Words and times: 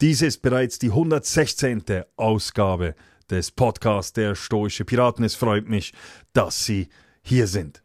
Dies 0.00 0.22
ist 0.22 0.42
bereits 0.42 0.78
die 0.78 0.88
116. 0.88 1.82
Ausgabe 2.16 2.94
des 3.30 3.50
Podcasts 3.50 4.12
Der 4.12 4.34
Stoische 4.34 4.84
Piraten. 4.84 5.24
Es 5.24 5.34
freut 5.34 5.68
mich, 5.68 5.92
dass 6.32 6.64
Sie 6.64 6.88
hier 7.22 7.46
sind. 7.46 7.82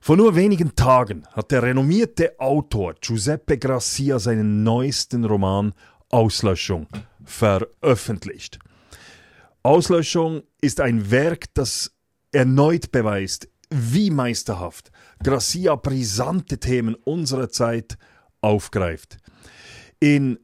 Vor 0.00 0.16
nur 0.16 0.34
wenigen 0.34 0.74
Tagen 0.74 1.26
hat 1.32 1.50
der 1.50 1.62
renommierte 1.62 2.40
Autor 2.40 2.94
Giuseppe 3.00 3.58
Grassia 3.58 4.18
seinen 4.18 4.62
neuesten 4.62 5.24
Roman 5.24 5.74
Auslöschung 6.08 6.88
veröffentlicht. 7.24 8.58
Auslöschung 9.62 10.42
ist 10.60 10.80
ein 10.80 11.10
Werk, 11.10 11.52
das 11.54 11.92
erneut 12.32 12.90
beweist, 12.92 13.48
wie 13.68 14.10
meisterhaft 14.10 14.90
Grassia 15.22 15.76
brisante 15.76 16.58
Themen 16.58 16.94
unserer 16.94 17.50
Zeit 17.50 17.98
aufgreift. 18.40 19.18
In 20.00 20.38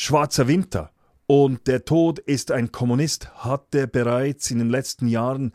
Schwarzer 0.00 0.46
Winter 0.46 0.92
und 1.26 1.66
der 1.66 1.84
Tod 1.84 2.20
ist 2.20 2.52
ein 2.52 2.70
Kommunist 2.70 3.34
hat 3.34 3.74
er 3.74 3.88
bereits 3.88 4.48
in 4.52 4.60
den 4.60 4.70
letzten 4.70 5.08
Jahren 5.08 5.52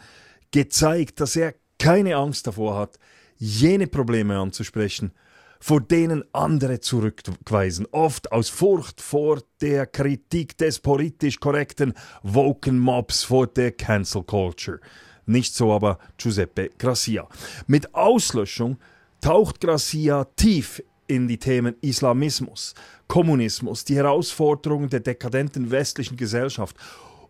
gezeigt, 0.51 1.21
dass 1.21 1.37
er 1.37 1.55
keine 1.79 2.17
Angst 2.17 2.45
davor 2.45 2.75
hat, 2.77 2.99
jene 3.37 3.87
Probleme 3.87 4.37
anzusprechen, 4.37 5.13
vor 5.61 5.79
denen 5.79 6.25
andere 6.33 6.81
zurückweisen, 6.81 7.87
oft 7.91 8.33
aus 8.33 8.49
Furcht 8.49 8.99
vor 8.99 9.41
der 9.61 9.85
Kritik 9.85 10.57
des 10.57 10.79
politisch 10.79 11.39
korrekten 11.39 11.93
Woken 12.21 12.79
Mobs, 12.79 13.23
vor 13.23 13.47
der 13.47 13.71
Cancel 13.71 14.23
Culture. 14.23 14.81
Nicht 15.25 15.55
so 15.55 15.71
aber 15.71 15.99
Giuseppe 16.17 16.69
Gracia. 16.77 17.29
Mit 17.67 17.95
Auslöschung 17.95 18.77
taucht 19.21 19.61
Gracia 19.61 20.25
tief 20.35 20.83
in 21.07 21.27
die 21.27 21.37
Themen 21.37 21.75
Islamismus, 21.81 22.73
Kommunismus, 23.07 23.85
die 23.85 23.95
Herausforderungen 23.95 24.89
der 24.89 25.01
dekadenten 25.01 25.71
westlichen 25.71 26.17
Gesellschaft 26.17 26.75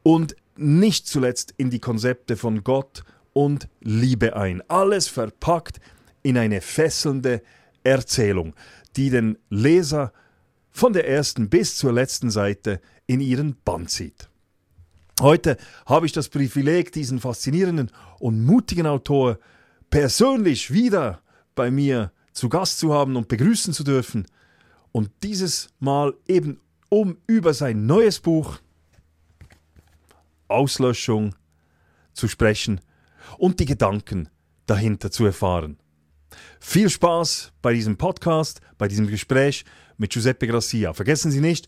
und 0.04 0.36
nicht 0.56 1.08
zuletzt 1.08 1.54
in 1.58 1.70
die 1.70 1.80
Konzepte 1.80 2.38
von 2.38 2.64
Gott 2.64 3.04
und 3.34 3.68
Liebe 3.82 4.36
ein. 4.36 4.62
Alles 4.70 5.08
verpackt 5.08 5.80
in 6.22 6.38
eine 6.38 6.62
fesselnde 6.62 7.42
Erzählung, 7.84 8.54
die 8.96 9.10
den 9.10 9.38
Leser 9.50 10.14
von 10.72 10.94
der 10.94 11.08
ersten 11.08 11.50
bis 11.50 11.78
zur 11.78 11.92
letzten 11.92 12.30
Seite 12.30 12.80
in 13.08 13.20
ihren 13.20 13.58
Bann 13.66 13.88
zieht. 13.88 14.30
Heute 15.22 15.58
habe 15.86 16.06
ich 16.06 16.12
das 16.12 16.30
Privileg, 16.30 16.92
diesen 16.92 17.20
faszinierenden 17.20 17.92
und 18.20 18.44
mutigen 18.44 18.88
Autor 18.88 19.38
persönlich 19.90 20.74
wieder 20.74 21.22
bei 21.54 21.70
mir 21.70 22.12
zu 22.34 22.50
Gast 22.50 22.80
zu 22.80 22.94
haben 22.94 23.16
und 23.16 23.28
begrüßen 23.28 23.74
zu 23.74 23.84
dürfen. 23.84 24.28
Und 24.92 25.10
dieses 25.24 25.70
Mal 25.80 26.14
eben 26.28 26.60
um 26.90 27.18
über 27.26 27.54
sein 27.54 27.86
neues 27.86 28.20
Buch 28.20 28.60
Auslöschung 30.48 31.34
zu 32.14 32.28
sprechen 32.28 32.82
und 33.38 33.60
die 33.60 33.66
Gedanken 33.66 34.30
dahinter 34.68 35.10
zu 35.10 35.26
erfahren. 35.26 35.78
Viel 36.60 36.90
Spaß 36.90 37.52
bei 37.62 37.74
diesem 37.74 37.98
Podcast, 37.98 38.62
bei 38.78 38.88
diesem 38.88 39.08
Gespräch 39.08 39.66
mit 39.98 40.12
Giuseppe 40.12 40.48
Gracia. 40.48 40.94
Vergessen 40.94 41.32
Sie 41.32 41.42
nicht, 41.42 41.68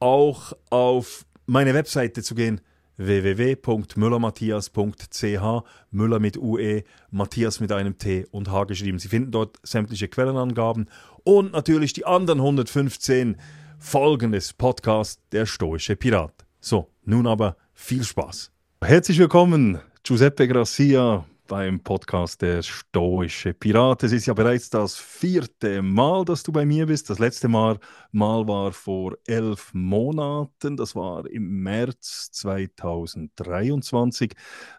auch 0.00 0.52
auf 0.70 1.24
meine 1.46 1.74
Webseite 1.74 2.22
zu 2.22 2.34
gehen, 2.34 2.60
www.müllermatthias.ch, 2.96 5.64
Müller 5.90 6.20
mit 6.20 6.36
UE, 6.36 6.84
Matthias 7.10 7.60
mit 7.60 7.72
einem 7.72 7.98
T 7.98 8.26
und 8.30 8.50
H 8.50 8.64
geschrieben. 8.64 8.98
Sie 8.98 9.08
finden 9.08 9.30
dort 9.30 9.58
sämtliche 9.62 10.08
Quellenangaben 10.08 10.88
und 11.24 11.52
natürlich 11.52 11.92
die 11.92 12.06
anderen 12.06 12.40
115 12.40 13.36
Folgen 13.78 14.32
des 14.32 14.52
Podcasts 14.52 15.22
Der 15.32 15.46
Stoische 15.46 15.96
Pirat. 15.96 16.46
So, 16.60 16.90
nun 17.04 17.26
aber 17.26 17.56
viel 17.72 18.04
Spaß. 18.04 18.52
Herzlich 18.82 19.18
willkommen, 19.18 19.80
Giuseppe 20.02 20.46
Gracia, 20.48 21.24
beim 21.46 21.80
Podcast 21.80 22.40
Der 22.42 22.62
Stoische 22.62 23.54
Pirat. 23.54 24.02
Es 24.02 24.12
ist 24.12 24.26
ja 24.26 24.34
bereits 24.34 24.70
das 24.70 24.96
vierte 24.96 25.82
Mal, 25.82 26.24
dass 26.24 26.42
du 26.42 26.52
bei 26.52 26.64
mir 26.64 26.86
bist. 26.86 27.10
Das 27.10 27.18
letzte 27.18 27.48
Mal, 27.48 27.78
Mal 28.12 28.46
war 28.48 28.72
vor 28.72 29.16
elf 29.26 29.72
Monaten, 29.74 30.76
das 30.76 30.94
war 30.94 31.26
im 31.26 31.62
März 31.62 32.30
2023. 32.32 34.32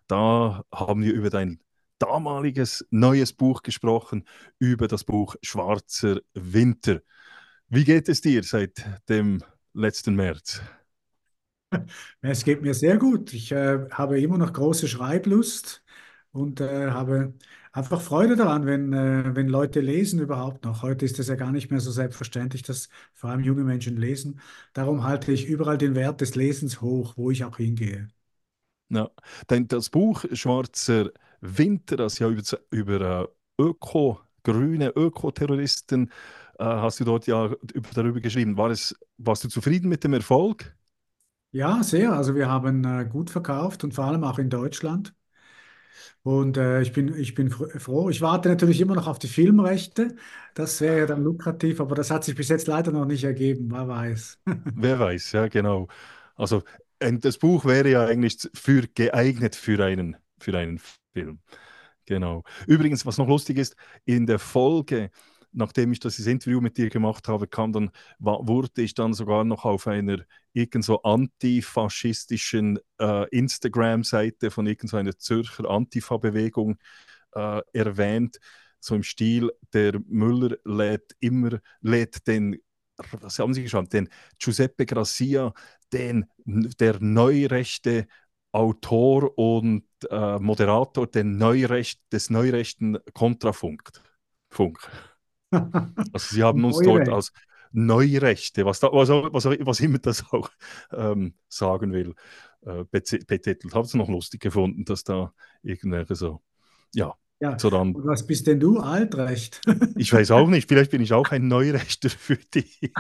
Da 0.08 0.64
haben 0.72 1.04
wir 1.04 1.14
über 1.14 1.30
dein 1.30 1.60
damaliges 2.00 2.86
neues 2.90 3.34
Buch 3.34 3.62
gesprochen, 3.62 4.26
über 4.60 4.88
das 4.88 5.04
Buch 5.04 5.36
Schwarzer 5.42 6.20
Winter. 6.34 7.02
Wie 7.70 7.84
geht 7.84 8.10
es 8.10 8.22
dir 8.22 8.44
seit 8.44 8.84
dem 9.08 9.44
letzten 9.74 10.16
März? 10.16 10.62
Es 12.22 12.46
geht 12.46 12.62
mir 12.62 12.74
sehr 12.74 12.98
gut. 12.98 13.34
Ich 13.34 13.52
äh, 13.52 13.86
habe 13.92 14.22
immer 14.22 14.38
noch 14.38 14.54
große 14.54 14.88
Schreiblust 14.88 15.84
und 16.36 16.62
äh, 16.62 16.92
habe 16.92 17.34
einfach 17.72 18.02
Freude 18.02 18.36
daran, 18.36 18.66
wenn, 18.66 18.94
äh, 18.94 19.36
wenn 19.36 19.48
Leute 19.50 19.80
lesen 19.82 20.20
überhaupt 20.20 20.66
noch. 20.66 20.82
Heute 20.84 21.06
ist 21.06 21.20
es 21.20 21.28
ja 21.28 21.36
gar 21.36 21.52
nicht 21.52 21.72
mehr 21.72 21.80
so 21.80 21.92
selbstverständlich, 21.92 22.64
dass 22.64 22.90
vor 23.14 23.30
allem 23.32 23.42
junge 23.44 23.64
Menschen 23.64 23.98
lesen. 23.98 24.40
Darum 24.74 25.04
halte 25.04 25.32
ich 25.32 25.46
überall 25.48 25.78
den 25.78 25.96
Wert 25.96 26.22
des 26.22 26.36
Lesens 26.36 26.82
hoch, 26.82 27.14
wo 27.18 27.32
ich 27.32 27.44
auch 27.46 27.58
hingehe. 27.58 28.08
Ja, 28.90 29.10
denn 29.50 29.68
das 29.68 29.90
Buch 29.90 30.26
Schwarzer 30.34 31.10
Winter, 31.42 31.98
das 31.98 32.20
ja 32.20 32.30
über, 32.30 32.44
über 32.72 33.22
äh, 33.60 33.62
Öko, 33.62 34.20
grüne 34.44 34.90
Ökoterroristen, 34.96 36.12
äh, 36.60 36.64
hast 36.64 37.00
du 37.00 37.04
dort 37.04 37.26
ja 37.28 37.52
darüber 37.96 38.20
geschrieben. 38.22 38.58
War 38.58 38.70
es, 38.70 38.96
warst 39.18 39.44
du 39.44 39.50
zufrieden 39.50 39.90
mit 39.90 40.04
dem 40.04 40.14
Erfolg? 40.14 40.76
Ja, 41.52 41.82
sehr. 41.84 42.14
Also 42.14 42.36
wir 42.36 42.50
haben 42.50 42.84
äh, 42.86 43.06
gut 43.06 43.30
verkauft 43.32 43.84
und 43.84 43.94
vor 43.96 44.06
allem 44.06 44.24
auch 44.24 44.38
in 44.40 44.50
Deutschland. 44.52 45.16
Und 46.26 46.58
äh, 46.58 46.82
ich 46.82 46.92
bin, 46.92 47.16
ich 47.20 47.36
bin 47.36 47.52
froh. 47.52 48.10
Ich 48.10 48.20
warte 48.20 48.50
natürlich 48.50 48.82
immer 48.82 48.96
noch 48.96 49.06
auf 49.06 49.20
die 49.20 49.28
Filmrechte. 49.28 50.16
Das 50.56 50.82
wäre 50.82 50.98
ja 50.98 51.06
dann 51.06 51.24
lukrativ, 51.24 51.80
aber 51.80 51.94
das 51.94 52.10
hat 52.10 52.24
sich 52.24 52.34
bis 52.34 52.50
jetzt 52.50 52.66
leider 52.66 52.92
noch 52.92 53.06
nicht 53.06 53.24
ergeben. 53.24 53.70
Wer 53.72 53.88
weiß. 53.88 54.40
Wer 54.76 55.00
weiß, 55.00 55.34
ja, 55.34 55.48
genau. 55.50 55.88
Also 56.36 56.64
das 56.98 57.38
Buch 57.38 57.66
wäre 57.66 57.92
ja 57.92 58.06
eigentlich 58.08 58.50
für, 58.56 58.88
geeignet 58.88 59.56
für 59.56 59.86
einen, 59.86 60.18
für 60.40 60.58
einen 60.58 60.80
Film. 61.14 61.42
Genau. 62.08 62.44
Übrigens, 62.66 63.06
was 63.06 63.20
noch 63.20 63.28
lustig 63.28 63.60
ist, 63.60 63.76
in 64.06 64.26
der 64.26 64.40
Folge 64.40 65.12
nachdem 65.56 65.92
ich 65.92 66.00
das 66.00 66.20
Interview 66.20 66.62
mit 66.62 66.78
dir 66.78 66.90
gemacht 66.90 67.28
habe, 67.28 67.48
kam 67.48 67.72
dann, 67.72 67.92
wurde 68.20 68.82
ich 68.82 68.94
dann 68.94 69.14
sogar 69.14 69.44
noch 69.44 69.66
auf 69.66 69.88
einer 69.88 70.20
irgend 70.54 70.86
so 70.86 71.02
antifaschistischen 71.02 72.80
äh, 73.00 73.30
Instagram-Seite 73.30 74.52
von 74.52 74.68
irgendeiner 74.68 75.18
Zürcher 75.18 75.70
Antifa-Bewegung 75.70 76.78
äh, 77.34 77.62
erwähnt, 77.74 78.38
so 78.80 78.96
im 78.96 79.04
Stil, 79.04 79.52
der 79.74 80.00
Müller 80.06 80.58
lädt 80.64 81.16
immer, 81.20 81.60
lädt 81.82 82.28
den 82.28 82.58
was 82.98 83.40
haben 83.40 83.54
Sie 83.54 83.64
geschrieben? 83.64 83.90
Den 83.90 84.10
Giuseppe 84.40 84.86
Gracia, 84.86 85.54
den, 85.92 86.26
der 86.46 87.00
neurechte 87.02 88.08
Autor 88.54 89.38
und 89.38 89.84
äh, 90.10 90.40
Moderator 90.40 91.08
den 91.08 91.38
Neurecht, 91.38 92.00
des 92.14 92.30
neurechten 92.30 92.98
Kontrafunk. 93.14 93.92
Funk. 94.50 94.80
Also 96.14 96.36
sie 96.36 96.44
haben 96.44 96.64
uns 96.64 96.80
dort 96.80 97.10
als 97.10 97.32
Neurechte, 97.72 98.66
was, 98.66 98.80
da, 98.80 98.92
was, 98.92 99.10
was, 99.10 99.46
was 99.46 99.80
immer 99.82 100.00
das 100.00 100.24
auch 100.32 100.50
ähm, 100.92 101.34
sagen 101.50 101.92
will, 101.92 102.16
äh, 102.62 102.86
betitelt. 102.90 103.74
Habe 103.74 103.86
es 103.86 103.94
noch 103.94 104.08
lustig 104.10 104.42
gefunden, 104.42 104.86
dass 104.86 105.04
da 105.04 105.34
irgendwelche 105.62 106.16
so, 106.16 106.42
ja. 106.94 107.14
Ja, 107.42 107.60
so 107.60 107.70
dann, 107.70 107.94
was 107.96 108.26
bist 108.26 108.48
denn 108.48 108.62
du, 108.62 108.80
Altrecht? 108.80 109.60
ich 109.98 110.14
weiß 110.14 110.32
auch 110.32 110.48
nicht, 110.48 110.70
vielleicht 110.70 110.92
bin 110.92 111.02
ich 111.02 111.12
auch 111.12 111.32
ein 111.32 111.50
Neurechter 111.50 112.10
für 112.10 112.38
die. 112.38 112.94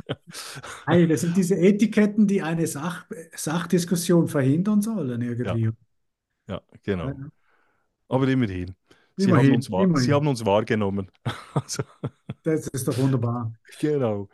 Hey, 0.85 1.07
das 1.07 1.21
sind 1.21 1.37
diese 1.37 1.55
Etiketten, 1.55 2.27
die 2.27 2.41
eine 2.41 2.67
Sach 2.67 3.05
Sachdiskussion 3.33 4.27
verhindern 4.27 4.81
sollen 4.81 5.21
irgendwie. 5.21 5.69
Ja, 6.47 6.55
ja 6.55 6.61
genau. 6.83 7.13
Aber 8.09 8.27
immerhin. 8.27 8.75
Sie, 9.17 9.29
immerhin, 9.29 9.61
haben, 9.61 9.91
uns 9.91 10.03
Sie 10.03 10.13
haben 10.13 10.27
uns 10.27 10.45
wahrgenommen. 10.45 11.09
also. 11.53 11.83
Das 12.43 12.67
ist 12.67 12.87
doch 12.87 12.97
wunderbar. 12.97 13.53
Genau. 13.79 14.29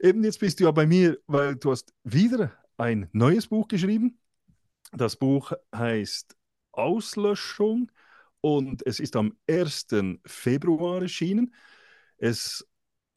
Eben 0.00 0.22
jetzt 0.22 0.38
bist 0.38 0.60
du 0.60 0.64
ja 0.64 0.70
bei 0.70 0.86
mir, 0.86 1.18
weil 1.26 1.56
du 1.56 1.70
hast 1.70 1.92
wieder 2.04 2.52
ein 2.76 3.08
neues 3.12 3.46
Buch 3.46 3.68
geschrieben. 3.68 4.18
Das 4.92 5.16
Buch 5.16 5.52
heißt 5.74 6.36
Auslöschung 6.72 7.90
und 8.40 8.86
es 8.86 9.00
ist 9.00 9.16
am 9.16 9.36
1. 9.48 9.86
Februar 10.26 11.02
erschienen. 11.02 11.54
Es, 12.18 12.66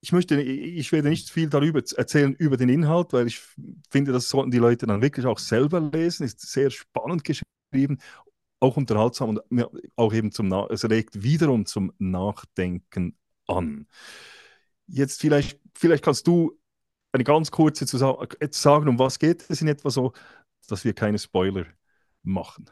ich, 0.01 0.11
möchte, 0.11 0.41
ich 0.41 0.91
werde 0.91 1.09
nicht 1.09 1.29
viel 1.29 1.49
darüber 1.49 1.81
erzählen, 1.95 2.33
über 2.35 2.57
den 2.57 2.69
Inhalt, 2.69 3.13
weil 3.13 3.27
ich 3.27 3.41
finde, 3.89 4.11
das 4.11 4.29
sollten 4.29 4.51
die 4.51 4.57
Leute 4.57 4.87
dann 4.87 5.01
wirklich 5.01 5.25
auch 5.25 5.39
selber 5.39 5.79
lesen. 5.79 6.23
Es 6.23 6.33
ist 6.33 6.51
sehr 6.51 6.69
spannend 6.69 7.23
geschrieben, 7.23 7.99
auch 8.59 8.77
unterhaltsam 8.77 9.29
und 9.29 9.41
auch 9.95 10.13
eben 10.13 10.31
zum, 10.31 10.51
es 10.69 10.89
regt 10.89 11.21
wiederum 11.23 11.65
zum 11.65 11.93
Nachdenken 11.99 13.15
an. 13.47 13.87
Jetzt 14.87 15.21
vielleicht, 15.21 15.59
vielleicht 15.75 16.03
kannst 16.03 16.27
du 16.27 16.57
eine 17.11 17.23
ganz 17.23 17.51
kurze 17.51 17.85
zu 17.85 17.97
sagen, 17.97 18.87
um 18.87 18.99
was 18.99 19.19
geht 19.19 19.45
es 19.49 19.61
in 19.61 19.67
etwa 19.67 19.89
so, 19.89 20.13
dass 20.67 20.83
wir 20.85 20.93
keine 20.93 21.19
Spoiler 21.19 21.65
machen. 22.23 22.69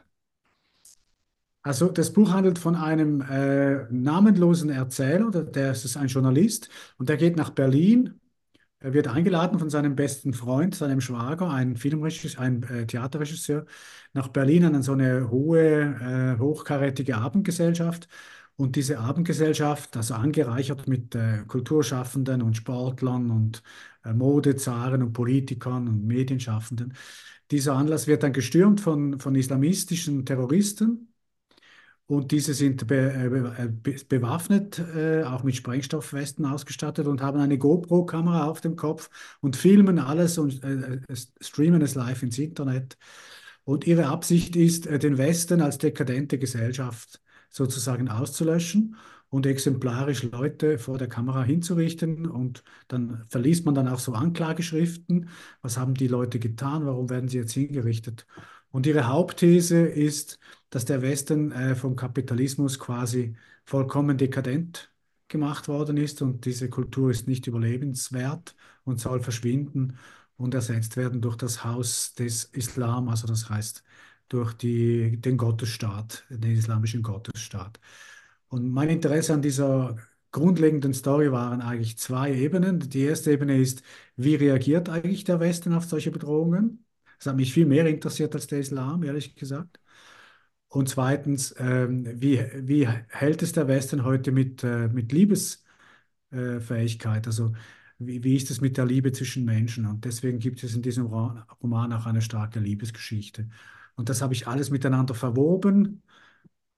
Also 1.62 1.88
das 1.88 2.12
Buch 2.12 2.30
handelt 2.30 2.60
von 2.60 2.76
einem 2.76 3.22
äh, 3.22 3.86
namenlosen 3.90 4.70
Erzähler, 4.70 5.32
der, 5.32 5.42
der 5.42 5.72
ist 5.72 5.96
ein 5.96 6.06
Journalist 6.06 6.68
und 6.96 7.08
der 7.08 7.16
geht 7.16 7.36
nach 7.36 7.50
Berlin. 7.50 8.20
Er 8.78 8.92
wird 8.92 9.08
eingeladen 9.08 9.58
von 9.58 9.70
seinem 9.70 9.96
besten 9.96 10.34
Freund, 10.34 10.74
seinem 10.74 11.00
Schwager, 11.00 11.50
ein 11.50 11.76
Filmregisseur, 11.76 12.40
ein 12.40 12.62
äh, 12.64 12.86
Theaterregisseur, 12.86 13.64
nach 14.12 14.28
Berlin 14.28 14.64
an 14.64 14.82
so 14.82 14.92
eine 14.92 15.30
hohe, 15.30 16.36
äh, 16.36 16.38
hochkarätige 16.38 17.16
Abendgesellschaft. 17.16 18.08
Und 18.56 18.76
diese 18.76 18.98
Abendgesellschaft, 19.00 19.96
also 19.96 20.14
angereichert 20.14 20.88
mit 20.88 21.14
äh, 21.14 21.44
Kulturschaffenden 21.46 22.42
und 22.42 22.56
Sportlern 22.56 23.30
und 23.30 23.62
äh, 24.04 24.12
Modezaren 24.12 25.02
und 25.02 25.12
Politikern 25.12 25.88
und 25.88 26.06
Medienschaffenden, 26.06 26.94
dieser 27.50 27.74
Anlass 27.74 28.06
wird 28.06 28.22
dann 28.22 28.32
gestürmt 28.32 28.80
von, 28.80 29.18
von 29.20 29.34
islamistischen 29.34 30.24
Terroristen. 30.26 31.12
Und 32.08 32.30
diese 32.30 32.54
sind 32.54 32.86
be, 32.86 33.12
äh, 33.58 33.68
be, 33.68 33.96
bewaffnet, 34.08 34.78
äh, 34.78 35.24
auch 35.24 35.42
mit 35.42 35.56
Sprengstoffwesten 35.56 36.44
ausgestattet 36.44 37.08
und 37.08 37.20
haben 37.20 37.40
eine 37.40 37.58
GoPro-Kamera 37.58 38.46
auf 38.46 38.60
dem 38.60 38.76
Kopf 38.76 39.10
und 39.40 39.56
filmen 39.56 39.98
alles 39.98 40.38
und 40.38 40.62
äh, 40.62 41.00
äh 41.08 41.16
streamen 41.40 41.82
es 41.82 41.96
live 41.96 42.22
ins 42.22 42.38
Internet. 42.38 42.96
Und 43.64 43.86
ihre 43.86 44.06
Absicht 44.06 44.54
ist, 44.54 44.86
äh, 44.86 45.00
den 45.00 45.18
Westen 45.18 45.60
als 45.60 45.78
dekadente 45.78 46.38
Gesellschaft 46.38 47.20
sozusagen 47.50 48.08
auszulöschen 48.08 48.96
und 49.28 49.44
exemplarisch 49.44 50.22
Leute 50.22 50.78
vor 50.78 50.98
der 50.98 51.08
Kamera 51.08 51.42
hinzurichten. 51.42 52.26
Und 52.26 52.62
dann 52.86 53.24
verliest 53.28 53.64
man 53.66 53.74
dann 53.74 53.88
auch 53.88 53.98
so 53.98 54.12
Anklageschriften. 54.12 55.28
Was 55.62 55.76
haben 55.76 55.94
die 55.94 56.06
Leute 56.06 56.38
getan? 56.38 56.86
Warum 56.86 57.10
werden 57.10 57.28
sie 57.28 57.38
jetzt 57.38 57.52
hingerichtet? 57.52 58.26
Und 58.70 58.86
ihre 58.86 59.08
Hauptthese 59.08 59.80
ist, 59.80 60.38
dass 60.70 60.84
der 60.84 61.02
Westen 61.02 61.52
äh, 61.52 61.74
vom 61.74 61.96
Kapitalismus 61.96 62.78
quasi 62.78 63.36
vollkommen 63.64 64.18
dekadent 64.18 64.92
gemacht 65.28 65.68
worden 65.68 65.96
ist 65.96 66.22
und 66.22 66.44
diese 66.44 66.70
Kultur 66.70 67.10
ist 67.10 67.26
nicht 67.28 67.46
überlebenswert 67.46 68.54
und 68.84 69.00
soll 69.00 69.20
verschwinden 69.20 69.98
und 70.36 70.54
ersetzt 70.54 70.96
werden 70.96 71.20
durch 71.20 71.36
das 71.36 71.64
Haus 71.64 72.14
des 72.14 72.44
Islam, 72.44 73.08
also 73.08 73.26
das 73.26 73.48
heißt 73.48 73.82
durch 74.28 74.52
die, 74.54 75.20
den 75.20 75.36
Gottesstaat, 75.36 76.24
den 76.30 76.52
islamischen 76.52 77.02
Gottesstaat. 77.02 77.80
Und 78.48 78.70
mein 78.70 78.88
Interesse 78.88 79.34
an 79.34 79.42
dieser 79.42 79.96
grundlegenden 80.32 80.94
Story 80.94 81.32
waren 81.32 81.60
eigentlich 81.60 81.98
zwei 81.98 82.32
Ebenen. 82.34 82.80
Die 82.80 83.02
erste 83.02 83.32
Ebene 83.32 83.58
ist, 83.58 83.82
wie 84.16 84.34
reagiert 84.34 84.88
eigentlich 84.88 85.24
der 85.24 85.40
Westen 85.40 85.72
auf 85.74 85.84
solche 85.84 86.10
Bedrohungen? 86.10 86.84
Das 87.18 87.28
hat 87.28 87.36
mich 87.36 87.52
viel 87.52 87.66
mehr 87.66 87.86
interessiert 87.86 88.34
als 88.34 88.46
der 88.46 88.60
Islam, 88.60 89.02
ehrlich 89.02 89.34
gesagt. 89.36 89.80
Und 90.76 90.88
zweitens, 90.90 91.54
ähm, 91.58 92.04
wie, 92.20 92.38
wie 92.54 92.86
hält 92.86 93.42
es 93.42 93.52
der 93.52 93.66
Westen 93.66 94.04
heute 94.04 94.30
mit, 94.30 94.62
äh, 94.62 94.88
mit 94.88 95.10
Liebesfähigkeit? 95.10 97.26
also 97.26 97.54
wie, 97.98 98.22
wie 98.22 98.36
ist 98.36 98.50
es 98.50 98.60
mit 98.60 98.76
der 98.76 98.84
Liebe 98.84 99.10
zwischen 99.12 99.46
Menschen? 99.46 99.86
Und 99.86 100.04
deswegen 100.04 100.38
gibt 100.38 100.62
es 100.62 100.74
in 100.74 100.82
diesem 100.82 101.06
Roman 101.06 101.92
auch 101.94 102.04
eine 102.04 102.20
starke 102.20 102.60
Liebesgeschichte. 102.60 103.48
Und 103.94 104.10
das 104.10 104.20
habe 104.20 104.34
ich 104.34 104.48
alles 104.48 104.68
miteinander 104.70 105.14
verwoben. 105.14 106.02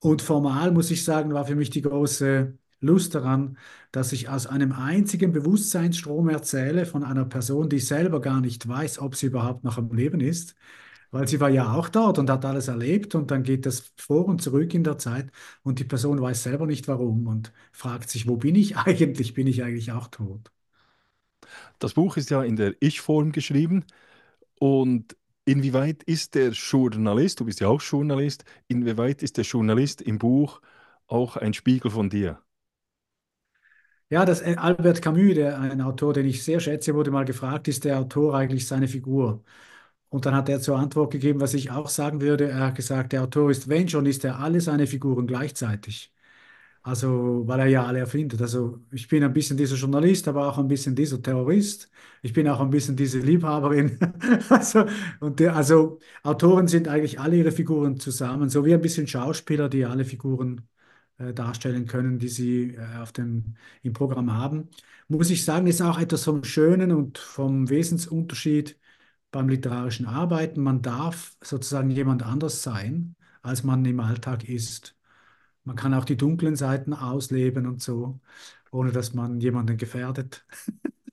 Und 0.01 0.23
formal 0.23 0.73
muss 0.73 0.91
ich 0.93 1.05
sagen, 1.05 1.35
war 1.35 1.47
für 1.47 1.57
mich 1.57 1.71
die 1.71 1.83
große 1.83 2.57
Lust 2.81 3.15
daran, 3.17 3.59
dass 3.91 4.13
ich 4.13 4.29
aus 4.29 4.47
einem 4.47 4.71
einzigen 4.73 5.33
Bewusstseinsstrom 5.33 6.29
erzähle 6.29 6.87
von 6.87 7.03
einer 7.03 7.25
Person, 7.25 7.69
die 7.69 7.81
selber 7.81 8.21
gar 8.21 8.41
nicht 8.41 8.69
weiß, 8.69 9.01
ob 9.01 9.17
sie 9.17 9.27
überhaupt 9.27 9.65
noch 9.65 9.79
am 9.79 9.93
Leben 9.93 10.21
ist, 10.21 10.55
weil 11.11 11.29
sie 11.29 11.41
war 11.41 11.51
ja 11.51 11.73
auch 11.75 11.89
dort 11.89 12.19
und 12.19 12.31
hat 12.31 12.45
alles 12.45 12.69
erlebt 12.69 13.15
und 13.15 13.31
dann 13.31 13.43
geht 13.43 13.67
das 13.67 13.93
vor 13.97 14.27
und 14.27 14.43
zurück 14.43 14.75
in 14.75 14.85
der 14.85 14.99
Zeit 14.99 15.31
und 15.63 15.79
die 15.79 15.85
Person 15.85 16.21
weiß 16.21 16.43
selber 16.45 16.67
nicht 16.67 16.89
warum 16.89 17.27
und 17.27 17.53
fragt 17.73 18.11
sich, 18.11 18.29
wo 18.29 18.37
bin 18.37 18.55
ich 18.57 18.77
eigentlich? 18.79 19.35
Bin 19.35 19.47
ich 19.47 19.63
eigentlich 19.65 19.93
auch 19.93 20.09
tot? 20.09 20.51
Das 21.79 21.95
Buch 21.95 22.17
ist 22.17 22.31
ja 22.31 22.43
in 22.43 22.57
der 22.57 22.75
Ich-Form 22.81 23.33
geschrieben 23.33 23.85
und 24.61 25.17
inwieweit 25.45 26.03
ist 26.05 26.35
der 26.35 26.51
Journalist, 26.53 27.41
du 27.41 27.45
bist 27.47 27.61
ja 27.61 27.69
auch 27.69 27.83
Journalist, 27.83 28.45
inwieweit 28.69 29.23
ist 29.23 29.37
der 29.39 29.45
Journalist 29.45 30.03
im 30.03 30.19
Buch 30.19 30.61
auch 31.09 31.37
ein 31.37 31.55
Spiegel 31.55 31.91
von 31.91 32.11
dir? 32.11 32.43
Ja, 34.11 34.25
das 34.25 34.41
äh, 34.41 34.57
Albert 34.59 35.03
Camus, 35.03 35.35
der, 35.35 35.59
ein 35.61 35.81
Autor, 35.83 36.15
den 36.15 36.27
ich 36.27 36.43
sehr 36.43 36.61
schätze, 36.61 36.95
wurde 36.95 37.11
mal 37.11 37.25
gefragt, 37.27 37.69
ist 37.69 37.85
der 37.85 37.99
Autor 38.01 38.35
eigentlich 38.37 38.67
seine 38.67 38.89
Figur? 38.89 39.45
Und 40.11 40.25
dann 40.27 40.35
hat 40.35 40.49
er 40.49 40.61
zur 40.61 40.79
Antwort 40.79 41.13
gegeben, 41.13 41.41
was 41.41 41.55
ich 41.55 41.71
auch 41.71 41.89
sagen 41.89 42.21
würde. 42.21 42.49
Er 42.51 42.67
hat 42.67 42.77
gesagt, 42.77 43.13
der 43.13 43.25
Autor 43.25 43.51
ist, 43.51 43.69
wenn 43.69 43.89
schon, 43.89 44.07
ist 44.07 44.25
er 44.25 44.39
alle 44.39 44.61
seine 44.61 44.87
Figuren 44.87 45.27
gleichzeitig. 45.27 46.13
Also, 46.83 47.43
weil 47.47 47.61
er 47.61 47.67
ja 47.67 47.85
alle 47.87 47.99
erfindet. 47.99 48.41
Also, 48.41 48.81
ich 48.93 49.09
bin 49.09 49.23
ein 49.23 49.33
bisschen 49.33 49.57
dieser 49.59 49.77
Journalist, 49.77 50.27
aber 50.29 50.49
auch 50.49 50.59
ein 50.59 50.69
bisschen 50.69 50.95
dieser 50.95 51.21
Terrorist. 51.21 51.91
Ich 52.23 52.33
bin 52.33 52.49
auch 52.49 52.61
ein 52.61 52.71
bisschen 52.71 52.97
diese 52.97 53.19
Liebhaberin. 53.19 53.99
also, 54.49 54.87
und 55.21 55.39
der, 55.41 55.55
also, 55.57 55.99
Autoren 56.23 56.67
sind 56.69 56.89
eigentlich 56.89 57.21
alle 57.21 57.37
ihre 57.37 57.53
Figuren 57.53 58.01
zusammen, 58.01 58.49
so 58.49 58.65
wie 58.65 58.73
ein 58.75 58.81
bisschen 58.81 59.07
Schauspieler, 59.07 59.69
die 59.69 59.85
alle 59.85 60.05
Figuren 60.07 60.63
äh, 61.19 61.35
darstellen 61.35 61.87
können, 61.87 62.19
die 62.19 62.29
sie 62.29 62.75
äh, 62.75 63.03
auf 63.03 63.13
dem, 63.13 63.57
im 63.83 63.93
Programm 63.93 64.33
haben. 64.35 64.71
Muss 65.09 65.31
ich 65.31 65.45
sagen, 65.45 65.67
ist 65.67 65.83
auch 65.83 65.99
etwas 65.99 66.25
vom 66.25 66.45
Schönen 66.45 66.93
und 66.93 67.19
vom 67.19 67.69
Wesensunterschied 67.69 68.79
beim 69.31 69.49
literarischen 69.49 70.07
Arbeiten. 70.07 70.63
Man 70.63 70.83
darf 70.83 71.37
sozusagen 71.43 71.91
jemand 71.91 72.23
anders 72.23 72.63
sein, 72.63 73.17
als 73.43 73.65
man 73.65 73.85
im 73.85 74.01
Alltag 74.01 74.49
ist. 74.49 74.97
Man 75.65 75.77
kann 75.77 75.95
auch 75.95 76.05
die 76.05 76.17
dunklen 76.17 76.57
Seiten 76.57 76.95
ausleben 76.95 77.67
und 77.67 77.83
so, 77.83 78.21
ohne 78.71 78.93
dass 78.93 79.13
man 79.15 79.41
jemanden 79.41 79.77
gefährdet. 79.77 80.47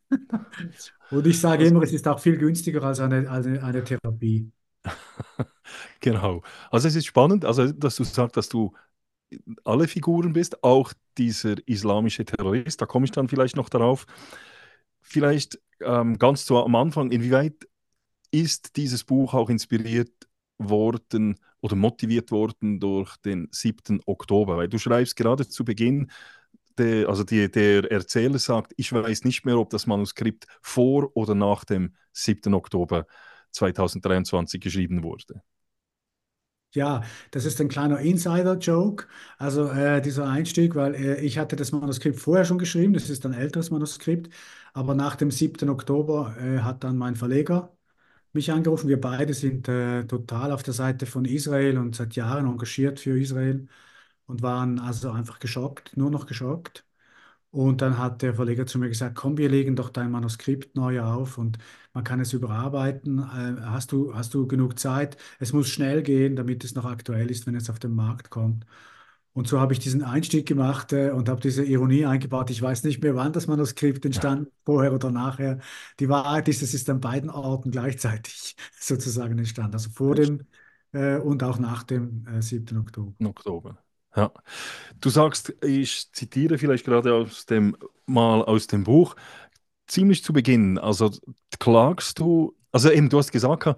und 1.11 1.27
ich 1.27 1.39
sage 1.39 1.65
immer, 1.65 1.81
es 1.81 1.93
ist 1.93 2.07
auch 2.07 2.19
viel 2.19 2.37
günstiger 2.37 2.83
als 2.83 2.99
eine, 2.99 3.29
eine, 3.29 3.61
eine 3.63 3.83
Therapie. 3.83 4.51
genau. 5.99 6.41
Also 6.71 6.87
es 6.87 6.95
ist 6.95 7.05
spannend, 7.05 7.43
also 7.43 7.71
dass 7.71 7.97
du 7.97 8.03
sagst, 8.03 8.37
dass 8.37 8.49
du 8.49 8.73
alle 9.63 9.87
Figuren 9.87 10.33
bist, 10.33 10.63
auch 10.63 10.93
dieser 11.17 11.55
islamische 11.67 12.25
Terrorist. 12.25 12.81
Da 12.81 12.85
komme 12.85 13.05
ich 13.05 13.11
dann 13.11 13.27
vielleicht 13.27 13.55
noch 13.55 13.69
darauf. 13.69 14.05
Vielleicht 15.01 15.59
ähm, 15.81 16.17
ganz 16.17 16.45
zu, 16.45 16.57
am 16.57 16.75
Anfang, 16.75 17.11
inwieweit 17.11 17.67
ist 18.41 18.75
dieses 18.77 19.03
Buch 19.03 19.33
auch 19.33 19.49
inspiriert 19.49 20.11
worden 20.57 21.39
oder 21.61 21.75
motiviert 21.75 22.31
worden 22.31 22.79
durch 22.79 23.15
den 23.17 23.47
7. 23.51 24.01
Oktober? 24.05 24.57
Weil 24.57 24.69
du 24.69 24.77
schreibst 24.77 25.15
gerade 25.15 25.47
zu 25.47 25.65
Beginn, 25.65 26.11
der, 26.77 27.09
also 27.09 27.23
die, 27.23 27.49
der 27.49 27.89
Erzähler 27.91 28.39
sagt, 28.39 28.73
ich 28.77 28.91
weiß 28.91 29.23
nicht 29.23 29.45
mehr, 29.45 29.57
ob 29.57 29.69
das 29.69 29.87
Manuskript 29.87 30.45
vor 30.61 31.09
oder 31.15 31.35
nach 31.35 31.63
dem 31.63 31.95
7. 32.13 32.53
Oktober 32.53 33.05
2023 33.51 34.59
geschrieben 34.61 35.03
wurde. 35.03 35.41
Ja, 36.73 37.03
das 37.31 37.45
ist 37.45 37.61
ein 37.61 37.69
kleiner 37.69 37.99
Insider-Joke, 37.99 39.07
also 39.37 39.69
äh, 39.69 40.01
dieser 40.01 40.27
Einstieg, 40.27 40.75
weil 40.75 40.93
äh, 40.95 41.21
ich 41.21 41.37
hatte 41.37 41.55
das 41.55 41.71
Manuskript 41.71 42.19
vorher 42.19 42.43
schon 42.43 42.57
geschrieben, 42.57 42.93
das 42.93 43.09
ist 43.09 43.25
ein 43.25 43.33
älteres 43.33 43.71
Manuskript, 43.71 44.29
aber 44.73 44.93
nach 44.93 45.15
dem 45.15 45.31
7. 45.31 45.69
Oktober 45.69 46.35
äh, 46.37 46.59
hat 46.59 46.83
dann 46.83 46.97
mein 46.97 47.15
Verleger 47.15 47.71
mich 48.35 48.51
angerufen. 48.51 48.89
Wir 48.89 49.01
beide 49.01 49.33
sind 49.33 49.67
äh, 49.67 50.05
total 50.05 50.51
auf 50.51 50.63
der 50.63 50.73
Seite 50.73 51.05
von 51.05 51.25
Israel 51.25 51.77
und 51.77 51.95
seit 51.95 52.15
Jahren 52.15 52.47
engagiert 52.47 52.99
für 52.99 53.19
Israel 53.19 53.67
und 54.27 54.41
waren 54.43 54.79
also 54.79 55.11
einfach 55.11 55.39
geschockt, 55.39 55.97
nur 55.97 56.11
noch 56.11 56.25
geschockt. 56.27 56.85
Und 57.51 57.81
dann 57.81 57.97
hat 57.97 58.21
der 58.21 58.35
Verleger 58.35 58.65
zu 58.67 58.79
mir 58.79 58.89
gesagt, 58.89 59.15
komm, 59.15 59.37
wir 59.37 59.49
legen 59.49 59.75
doch 59.77 59.89
dein 59.89 60.11
Manuskript 60.11 60.75
neu 60.75 61.01
auf 61.01 61.37
und 61.37 61.57
man 61.93 62.03
kann 62.03 62.19
es 62.19 62.33
überarbeiten. 62.33 63.19
Äh, 63.19 63.61
hast 63.63 63.91
du, 63.93 64.13
hast 64.15 64.33
du 64.33 64.47
genug 64.47 64.77
Zeit? 64.79 65.17
Es 65.39 65.53
muss 65.53 65.69
schnell 65.69 66.03
gehen, 66.03 66.35
damit 66.35 66.63
es 66.65 66.75
noch 66.75 66.85
aktuell 66.85 67.31
ist, 67.31 67.47
wenn 67.47 67.55
es 67.55 67.69
auf 67.69 67.79
den 67.79 67.95
Markt 67.95 68.29
kommt. 68.29 68.65
Und 69.35 69.49
so 69.49 69.59
habe 69.59 69.73
ich 69.73 69.79
diesen 69.79 70.01
Einstieg 70.01 70.47
gemacht 70.47 70.93
äh, 70.93 71.11
und 71.11 71.27
habe 71.27 71.41
diese 71.41 71.61
Ironie 71.61 72.05
eingebaut. 72.05 72.49
Ich 72.49 72.61
weiß 72.61 72.85
nicht 72.85 73.03
mehr, 73.03 73.15
wann 73.15 73.33
das 73.33 73.47
Manuskript 73.47 74.05
entstand, 74.05 74.47
vorher 74.63 74.93
oder 74.93 75.11
nachher. 75.11 75.59
Die 75.99 76.07
Wahrheit 76.07 76.47
ist, 76.47 76.61
es 76.61 76.73
ist 76.73 76.89
an 76.89 77.01
beiden 77.01 77.29
Orten 77.29 77.69
gleichzeitig 77.69 78.55
sozusagen 78.79 79.37
entstanden. 79.37 79.73
Also 79.73 79.89
vor 79.89 80.15
dem 80.15 80.47
äh, 80.93 81.17
und 81.17 81.43
auch 81.43 81.59
nach 81.59 81.83
dem 81.83 82.25
äh, 82.27 82.41
7. 82.41 82.77
Oktober. 82.77 83.13
Oktober. 83.25 83.77
Ja. 84.15 84.31
Du 85.01 85.09
sagst, 85.09 85.53
ich 85.61 86.13
zitiere 86.13 86.57
vielleicht 86.57 86.85
gerade 86.85 87.13
aus 87.13 87.45
dem, 87.45 87.75
mal 88.05 88.41
aus 88.41 88.67
dem 88.67 88.85
Buch, 88.85 89.17
ziemlich 89.85 90.23
zu 90.23 90.31
Beginn, 90.31 90.77
also 90.77 91.11
klagst 91.59 92.19
du, 92.19 92.55
also 92.71 92.89
eben, 92.89 93.09
du 93.09 93.17
hast 93.17 93.33
gesagt, 93.33 93.77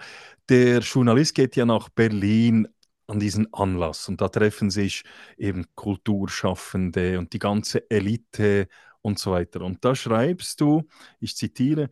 der 0.49 0.79
Journalist 0.81 1.33
geht 1.33 1.55
ja 1.55 1.65
nach 1.65 1.89
Berlin 1.89 2.67
an 3.07 3.19
diesen 3.19 3.53
Anlass 3.53 4.09
und 4.09 4.21
da 4.21 4.29
treffen 4.29 4.69
sich 4.69 5.03
eben 5.37 5.65
Kulturschaffende 5.75 7.17
und 7.19 7.33
die 7.33 7.39
ganze 7.39 7.89
Elite 7.89 8.67
und 9.01 9.19
so 9.19 9.31
weiter. 9.31 9.61
Und 9.61 9.83
da 9.85 9.95
schreibst 9.95 10.61
du, 10.61 10.83
ich 11.19 11.35
zitiere, 11.35 11.89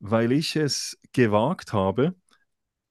weil 0.00 0.32
ich 0.32 0.56
es 0.56 0.98
gewagt 1.12 1.72
habe, 1.72 2.14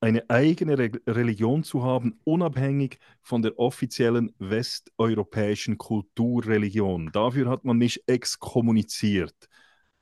eine 0.01 0.29
eigene 0.29 0.77
Re 0.77 0.91
Religion 1.07 1.63
zu 1.63 1.83
haben, 1.83 2.19
unabhängig 2.23 2.99
von 3.21 3.41
der 3.41 3.57
offiziellen 3.57 4.33
westeuropäischen 4.39 5.77
Kulturreligion. 5.77 7.11
Dafür 7.11 7.49
hat 7.49 7.65
man 7.65 7.77
mich 7.77 8.03
exkommuniziert. 8.07 9.35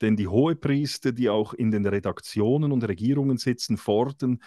Denn 0.01 0.17
die 0.17 0.27
Hohepriester, 0.27 1.13
die 1.13 1.29
auch 1.29 1.53
in 1.53 1.71
den 1.71 1.85
Redaktionen 1.85 2.71
und 2.71 2.83
Regierungen 2.83 3.37
sitzen, 3.37 3.77
fordern 3.77 4.39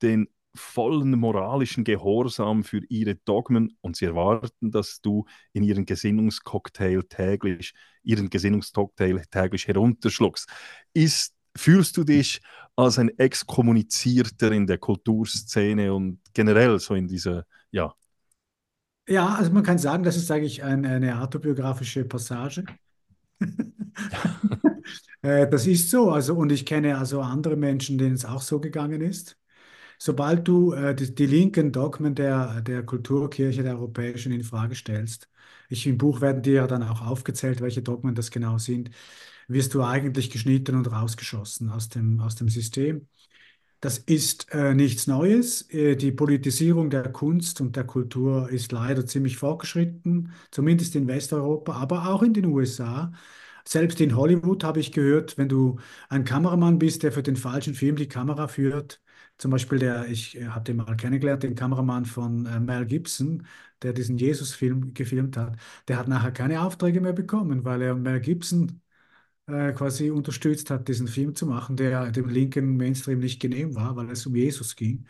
den 0.00 0.28
vollen 0.54 1.18
moralischen 1.18 1.84
Gehorsam 1.84 2.64
für 2.64 2.82
ihre 2.88 3.16
Dogmen 3.16 3.76
und 3.80 3.96
sie 3.96 4.06
erwarten, 4.06 4.70
dass 4.70 5.00
du 5.00 5.24
in 5.52 5.64
ihren 5.64 5.84
Gesinnungscocktail 5.84 7.02
täglich, 7.04 7.74
ihren 8.02 8.30
Gesinnungscocktail 8.30 9.22
täglich 9.30 9.66
herunterschluckst. 9.66 10.48
Ist, 10.92 11.34
fühlst 11.56 11.96
du 11.96 12.04
dich 12.04 12.40
als 12.76 12.98
ein 12.98 13.10
Exkommunizierter 13.18 14.52
in 14.52 14.66
der 14.66 14.78
Kulturszene 14.78 15.92
und 15.92 16.20
generell 16.32 16.78
so 16.78 16.94
in 16.94 17.08
dieser, 17.08 17.44
ja? 17.70 17.92
Ja, 19.06 19.34
also 19.34 19.52
man 19.52 19.62
kann 19.62 19.78
sagen, 19.78 20.02
das 20.02 20.16
ist 20.16 20.30
eigentlich 20.30 20.62
ein, 20.62 20.86
eine 20.86 21.20
autobiografische 21.20 22.04
Passage. 22.04 22.64
Äh, 25.22 25.48
das 25.48 25.66
ist 25.66 25.88
so, 25.90 26.10
also 26.10 26.34
und 26.34 26.52
ich 26.52 26.66
kenne 26.66 26.98
also 26.98 27.22
andere 27.22 27.56
Menschen, 27.56 27.96
denen 27.96 28.14
es 28.14 28.26
auch 28.26 28.42
so 28.42 28.60
gegangen 28.60 29.00
ist 29.00 29.38
sobald 30.04 30.46
du 30.46 30.72
äh, 30.74 30.94
die, 30.94 31.14
die, 31.14 31.26
linken 31.26 31.72
Dogmen 31.72 32.14
der, 32.14 32.60
der 32.60 32.82
Kulturkirche 32.84 33.62
der 33.62 33.74
Europäischen 33.76 34.32
in 34.32 34.44
Frage 34.44 34.74
stellst, 34.74 35.30
ich, 35.70 35.86
im 35.86 35.96
Buch 35.96 36.20
werden 36.20 36.42
dir 36.42 36.54
ja 36.54 36.66
dann 36.66 36.82
auch 36.82 37.00
aufgezählt, 37.00 37.62
welche 37.62 37.80
Dogmen 37.82 38.14
das 38.14 38.30
genau 38.30 38.58
sind, 38.58 38.90
wirst 39.48 39.72
du 39.72 39.82
eigentlich 39.82 40.30
geschnitten 40.30 40.76
und 40.76 40.92
rausgeschossen 40.92 41.70
aus 41.70 41.88
dem, 41.88 42.20
aus 42.20 42.34
dem 42.34 42.50
System. 42.50 43.08
Das 43.80 43.98
ist 43.98 44.52
äh, 44.52 44.74
nichts 44.74 45.06
Neues. 45.06 45.70
Äh, 45.70 45.96
die 45.96 46.12
Politisierung 46.12 46.90
der 46.90 47.10
Kunst 47.10 47.62
und 47.62 47.76
der 47.76 47.84
Kultur 47.84 48.50
ist 48.50 48.72
leider 48.72 49.06
ziemlich 49.06 49.38
fortgeschritten, 49.38 50.32
zumindest 50.50 50.96
in 50.96 51.08
Westeuropa, 51.08 51.74
aber 51.74 52.08
auch 52.10 52.22
in 52.22 52.34
den 52.34 52.46
USA. 52.46 53.12
Selbst 53.66 54.00
in 54.02 54.16
Hollywood 54.16 54.64
habe 54.64 54.80
ich 54.80 54.92
gehört, 54.92 55.38
wenn 55.38 55.48
du 55.48 55.78
ein 56.10 56.24
Kameramann 56.24 56.78
bist, 56.78 57.02
der 57.02 57.12
für 57.12 57.22
den 57.22 57.36
falschen 57.36 57.74
Film 57.74 57.96
die 57.96 58.08
Kamera 58.08 58.48
führt, 58.48 59.00
zum 59.38 59.50
Beispiel 59.50 59.78
der, 59.78 60.06
ich 60.08 60.36
äh, 60.36 60.46
habe 60.48 60.64
den 60.64 60.76
mal 60.76 60.96
kennengelernt, 60.96 61.42
den 61.42 61.54
Kameramann 61.54 62.04
von 62.06 62.46
äh, 62.46 62.60
Mel 62.60 62.86
Gibson, 62.86 63.46
der 63.82 63.92
diesen 63.92 64.16
Jesus-Film 64.18 64.94
gefilmt 64.94 65.36
hat, 65.36 65.56
der 65.88 65.98
hat 65.98 66.08
nachher 66.08 66.32
keine 66.32 66.62
Aufträge 66.62 67.00
mehr 67.00 67.12
bekommen, 67.12 67.64
weil 67.64 67.82
er 67.82 67.94
Mel 67.94 68.20
Gibson 68.20 68.80
äh, 69.46 69.72
quasi 69.72 70.10
unterstützt 70.10 70.70
hat, 70.70 70.88
diesen 70.88 71.08
Film 71.08 71.34
zu 71.34 71.46
machen, 71.46 71.76
der 71.76 72.10
dem 72.12 72.28
linken 72.28 72.76
Mainstream 72.76 73.18
nicht 73.20 73.40
genehm 73.40 73.74
war, 73.74 73.96
weil 73.96 74.10
es 74.10 74.26
um 74.26 74.34
Jesus 74.36 74.76
ging. 74.76 75.06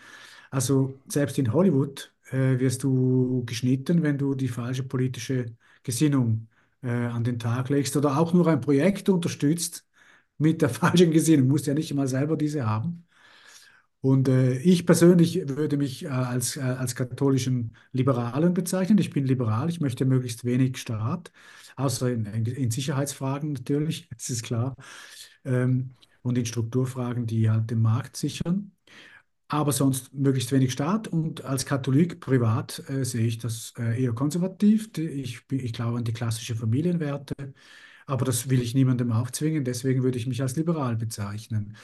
Also 0.50 0.99
selbst 1.09 1.38
in 1.38 1.52
Hollywood 1.52 2.12
äh, 2.31 2.59
wirst 2.59 2.83
du 2.85 3.45
geschnitten, 3.47 4.02
wenn 4.02 4.19
du 4.19 4.35
die 4.35 4.49
falsche 4.49 4.85
politische 4.85 5.47
Gesinnung 5.83 6.49
an 6.83 7.25
den 7.25 7.38
Tag 7.38 7.71
legst 7.71 7.97
oder 7.97 8.19
auch 8.19 8.35
nur 8.35 8.47
ein 8.47 8.61
Projekt 8.61 9.09
unterstützt 9.09 9.87
mit 10.38 10.62
der 10.62 10.69
falschen 10.71 11.11
Gesinnung. 11.12 11.47
Du 11.49 11.52
musst 11.54 11.66
ja 11.66 11.75
nicht 11.75 11.90
immer 11.90 12.07
selber 12.07 12.37
diese 12.37 12.66
haben. 12.66 13.07
Und 14.04 14.28
äh, 14.28 14.58
ich 14.58 14.84
persönlich 14.84 15.49
würde 15.49 15.78
mich 15.78 16.04
äh, 16.04 16.08
als, 16.08 16.58
äh, 16.58 16.61
als 16.61 16.94
katholischen 16.94 17.75
Liberalen 17.92 18.52
bezeichnen. 18.52 18.99
Ich 18.99 19.08
bin 19.11 19.25
liberal, 19.25 19.70
ich 19.70 19.80
möchte 19.80 20.04
möglichst 20.04 20.44
wenig 20.44 20.76
Staat, 20.76 21.32
außer 21.76 22.11
in, 22.12 22.26
in 22.26 22.70
Sicherheitsfragen 22.70 23.54
natürlich, 23.54 24.06
das 24.14 24.28
ist 24.28 24.42
klar, 24.42 24.76
ähm, 25.44 25.94
und 26.23 26.37
in 26.38 26.44
Strukturfragen, 26.46 27.26
die 27.26 27.49
halt 27.50 27.70
den 27.70 27.80
Markt 27.82 28.16
sichern. 28.18 28.73
Aber 29.49 29.73
sonst 29.73 30.14
möglichst 30.14 30.52
wenig 30.52 30.73
Staat 30.73 31.08
und 31.08 31.44
als 31.44 31.66
Katholik 31.66 32.20
privat 32.20 32.82
äh, 32.90 33.04
sehe 33.04 33.26
ich 33.26 33.38
das 33.38 33.75
äh, 33.78 34.02
eher 34.02 34.12
konservativ. 34.14 34.90
Ich, 34.99 35.42
ich 35.50 35.73
glaube 35.73 35.99
an 35.99 36.04
die 36.04 36.12
klassischen 36.14 36.56
Familienwerte, 36.56 37.34
aber 38.06 38.25
das 38.26 38.50
will 38.50 38.62
ich 38.62 38.75
niemandem 38.75 39.12
aufzwingen, 39.12 39.64
deswegen 39.64 40.02
würde 40.02 40.18
ich 40.18 40.26
mich 40.26 40.42
als 40.42 40.56
liberal 40.56 40.96
bezeichnen. 40.96 41.76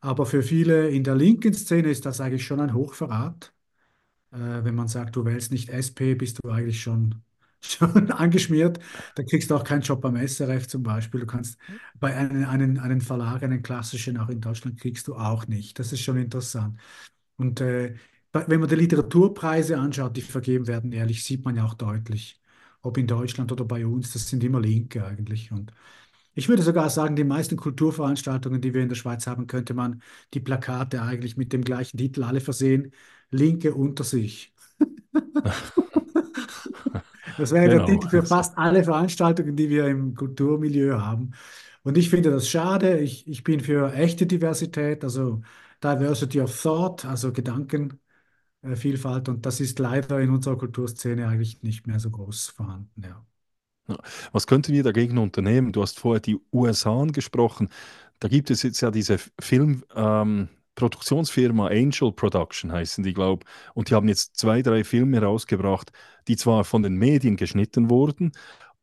Aber 0.00 0.26
für 0.26 0.42
viele 0.42 0.88
in 0.90 1.04
der 1.04 1.14
linken 1.14 1.54
Szene 1.54 1.88
ist 1.90 2.06
das 2.06 2.20
eigentlich 2.20 2.46
schon 2.46 2.60
ein 2.60 2.74
Hochverrat. 2.74 3.52
Äh, 4.32 4.38
wenn 4.64 4.74
man 4.74 4.88
sagt, 4.88 5.16
du 5.16 5.24
wählst 5.24 5.52
nicht 5.52 5.68
SP, 5.70 6.14
bist 6.14 6.40
du 6.42 6.50
eigentlich 6.50 6.80
schon, 6.82 7.22
schon 7.60 8.10
angeschmiert. 8.12 8.80
Da 9.14 9.22
kriegst 9.24 9.50
du 9.50 9.56
auch 9.56 9.64
keinen 9.64 9.82
Job 9.82 10.00
beim 10.02 10.16
SRF 10.16 10.68
zum 10.68 10.82
Beispiel. 10.82 11.20
Du 11.20 11.26
kannst 11.26 11.58
bei 12.00 12.14
einem 12.16 12.44
einen, 12.48 12.78
einen 12.78 13.00
Verlag, 13.00 13.42
einen 13.42 13.62
klassischen, 13.62 14.18
auch 14.18 14.28
in 14.28 14.40
Deutschland, 14.40 14.80
kriegst 14.80 15.08
du 15.08 15.16
auch 15.16 15.46
nicht. 15.48 15.78
Das 15.78 15.92
ist 15.92 16.00
schon 16.02 16.16
interessant. 16.18 16.78
Und 17.36 17.60
äh, 17.60 17.94
wenn 18.32 18.60
man 18.60 18.68
die 18.68 18.74
Literaturpreise 18.76 19.78
anschaut, 19.78 20.16
die 20.16 20.22
vergeben 20.22 20.66
werden, 20.66 20.92
ehrlich, 20.92 21.24
sieht 21.24 21.44
man 21.44 21.56
ja 21.56 21.64
auch 21.64 21.74
deutlich, 21.74 22.40
ob 22.82 22.98
in 22.98 23.06
Deutschland 23.06 23.50
oder 23.52 23.64
bei 23.64 23.86
uns, 23.86 24.12
das 24.12 24.28
sind 24.28 24.44
immer 24.44 24.60
Linke 24.60 25.04
eigentlich. 25.06 25.52
Und 25.52 25.72
ich 26.36 26.48
würde 26.48 26.62
sogar 26.62 26.90
sagen, 26.90 27.16
die 27.16 27.24
meisten 27.24 27.56
Kulturveranstaltungen, 27.56 28.60
die 28.60 28.74
wir 28.74 28.82
in 28.82 28.88
der 28.88 28.96
Schweiz 28.96 29.26
haben, 29.26 29.46
könnte 29.46 29.74
man 29.74 30.02
die 30.34 30.40
Plakate 30.40 31.02
eigentlich 31.02 31.36
mit 31.36 31.52
dem 31.52 31.64
gleichen 31.64 31.96
Titel 31.98 32.22
alle 32.22 32.40
versehen. 32.40 32.92
Linke 33.30 33.74
unter 33.74 34.04
sich. 34.04 34.54
Das 37.38 37.52
wäre 37.52 37.68
genau. 37.68 37.84
der 37.84 37.94
Titel 37.94 38.08
für 38.08 38.22
fast 38.22 38.56
alle 38.56 38.82
Veranstaltungen, 38.82 39.56
die 39.56 39.68
wir 39.68 39.86
im 39.88 40.14
Kulturmilieu 40.14 40.98
haben. 40.98 41.32
Und 41.82 41.98
ich 41.98 42.08
finde 42.10 42.30
das 42.30 42.48
schade. 42.48 42.98
Ich, 42.98 43.28
ich 43.28 43.44
bin 43.44 43.60
für 43.60 43.92
echte 43.92 44.26
Diversität, 44.26 45.04
also 45.04 45.42
Diversity 45.84 46.40
of 46.40 46.62
Thought, 46.62 47.04
also 47.04 47.32
Gedankenvielfalt. 47.32 49.28
Und 49.28 49.44
das 49.44 49.60
ist 49.60 49.78
leider 49.78 50.20
in 50.20 50.30
unserer 50.30 50.56
Kulturszene 50.56 51.28
eigentlich 51.28 51.62
nicht 51.62 51.86
mehr 51.86 52.00
so 52.00 52.10
groß 52.10 52.48
vorhanden. 52.48 53.02
Ja. 53.02 53.26
Was 54.32 54.46
könnten 54.46 54.72
wir 54.72 54.82
dagegen 54.82 55.18
unternehmen? 55.18 55.72
Du 55.72 55.82
hast 55.82 55.98
vorher 55.98 56.20
die 56.20 56.38
USA 56.52 57.00
angesprochen. 57.00 57.68
Da 58.18 58.28
gibt 58.28 58.50
es 58.50 58.62
jetzt 58.62 58.80
ja 58.80 58.90
diese 58.90 59.18
Filmproduktionsfirma 59.40 61.70
ähm, 61.70 61.86
Angel 61.86 62.12
Production, 62.12 62.72
heißen 62.72 63.04
die, 63.04 63.14
glaube 63.14 63.44
ich. 63.44 63.50
Und 63.74 63.90
die 63.90 63.94
haben 63.94 64.08
jetzt 64.08 64.36
zwei, 64.36 64.62
drei 64.62 64.84
Filme 64.84 65.22
rausgebracht, 65.22 65.92
die 66.28 66.36
zwar 66.36 66.64
von 66.64 66.82
den 66.82 66.96
Medien 66.96 67.36
geschnitten 67.36 67.90
wurden, 67.90 68.32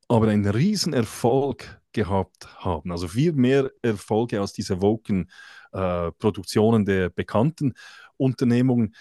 aber 0.08 0.28
einen 0.28 0.48
riesen 0.48 0.94
Erfolg 0.94 1.82
gehabt 1.92 2.64
haben. 2.64 2.92
Also 2.92 3.08
viel 3.08 3.34
mehr 3.34 3.72
Erfolge 3.82 4.40
als 4.42 4.54
diese 4.54 4.82
Woken 4.82 5.30
äh, 5.72 6.12
Produktionen 6.14 6.86
der 6.86 7.10
bekannten 7.10 7.74
Unternehmungen. 8.18 8.96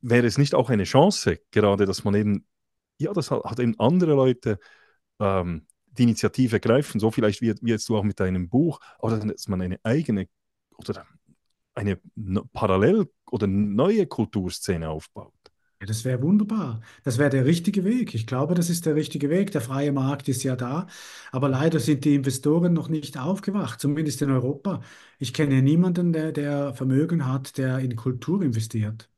Wäre 0.00 0.26
es 0.26 0.38
nicht 0.38 0.54
auch 0.54 0.70
eine 0.70 0.84
Chance, 0.84 1.38
gerade, 1.50 1.86
dass 1.86 2.04
man 2.04 2.14
eben, 2.14 2.46
ja, 2.98 3.12
das 3.12 3.30
hat, 3.30 3.44
hat 3.44 3.60
eben 3.60 3.78
andere 3.78 4.14
Leute 4.14 4.58
ähm, 5.20 5.66
die 5.86 6.04
Initiative 6.04 6.60
greifen, 6.60 7.00
so 7.00 7.10
vielleicht 7.10 7.40
wie, 7.42 7.54
wie 7.60 7.70
jetzt 7.70 7.88
du 7.88 7.96
auch 7.96 8.04
mit 8.04 8.20
deinem 8.20 8.48
Buch, 8.48 8.80
oder 8.98 9.18
dass 9.18 9.48
man 9.48 9.60
eine 9.60 9.78
eigene 9.82 10.28
oder 10.76 11.04
eine 11.74 11.98
parallel 12.52 13.06
oder 13.30 13.46
neue 13.46 14.06
Kulturszene 14.06 14.88
aufbaut. 14.88 15.32
Ja, 15.80 15.86
das 15.86 16.04
wäre 16.04 16.20
wunderbar. 16.20 16.82
Das 17.04 17.16
wäre 17.16 17.30
der 17.30 17.46
richtige 17.46 17.84
Weg. 17.84 18.14
Ich 18.14 18.26
glaube, 18.26 18.54
das 18.54 18.68
ist 18.68 18.84
der 18.84 18.94
richtige 18.96 19.30
Weg. 19.30 19.50
Der 19.52 19.62
freie 19.62 19.92
Markt 19.92 20.28
ist 20.28 20.42
ja 20.42 20.54
da, 20.54 20.86
aber 21.32 21.48
leider 21.48 21.80
sind 21.80 22.04
die 22.04 22.14
Investoren 22.14 22.74
noch 22.74 22.88
nicht 22.88 23.16
aufgewacht, 23.18 23.80
zumindest 23.80 24.20
in 24.20 24.30
Europa. 24.30 24.82
Ich 25.18 25.32
kenne 25.32 25.62
niemanden, 25.62 26.12
der, 26.12 26.32
der 26.32 26.74
Vermögen 26.74 27.26
hat, 27.26 27.56
der 27.56 27.78
in 27.78 27.96
Kultur 27.96 28.42
investiert. 28.42 29.08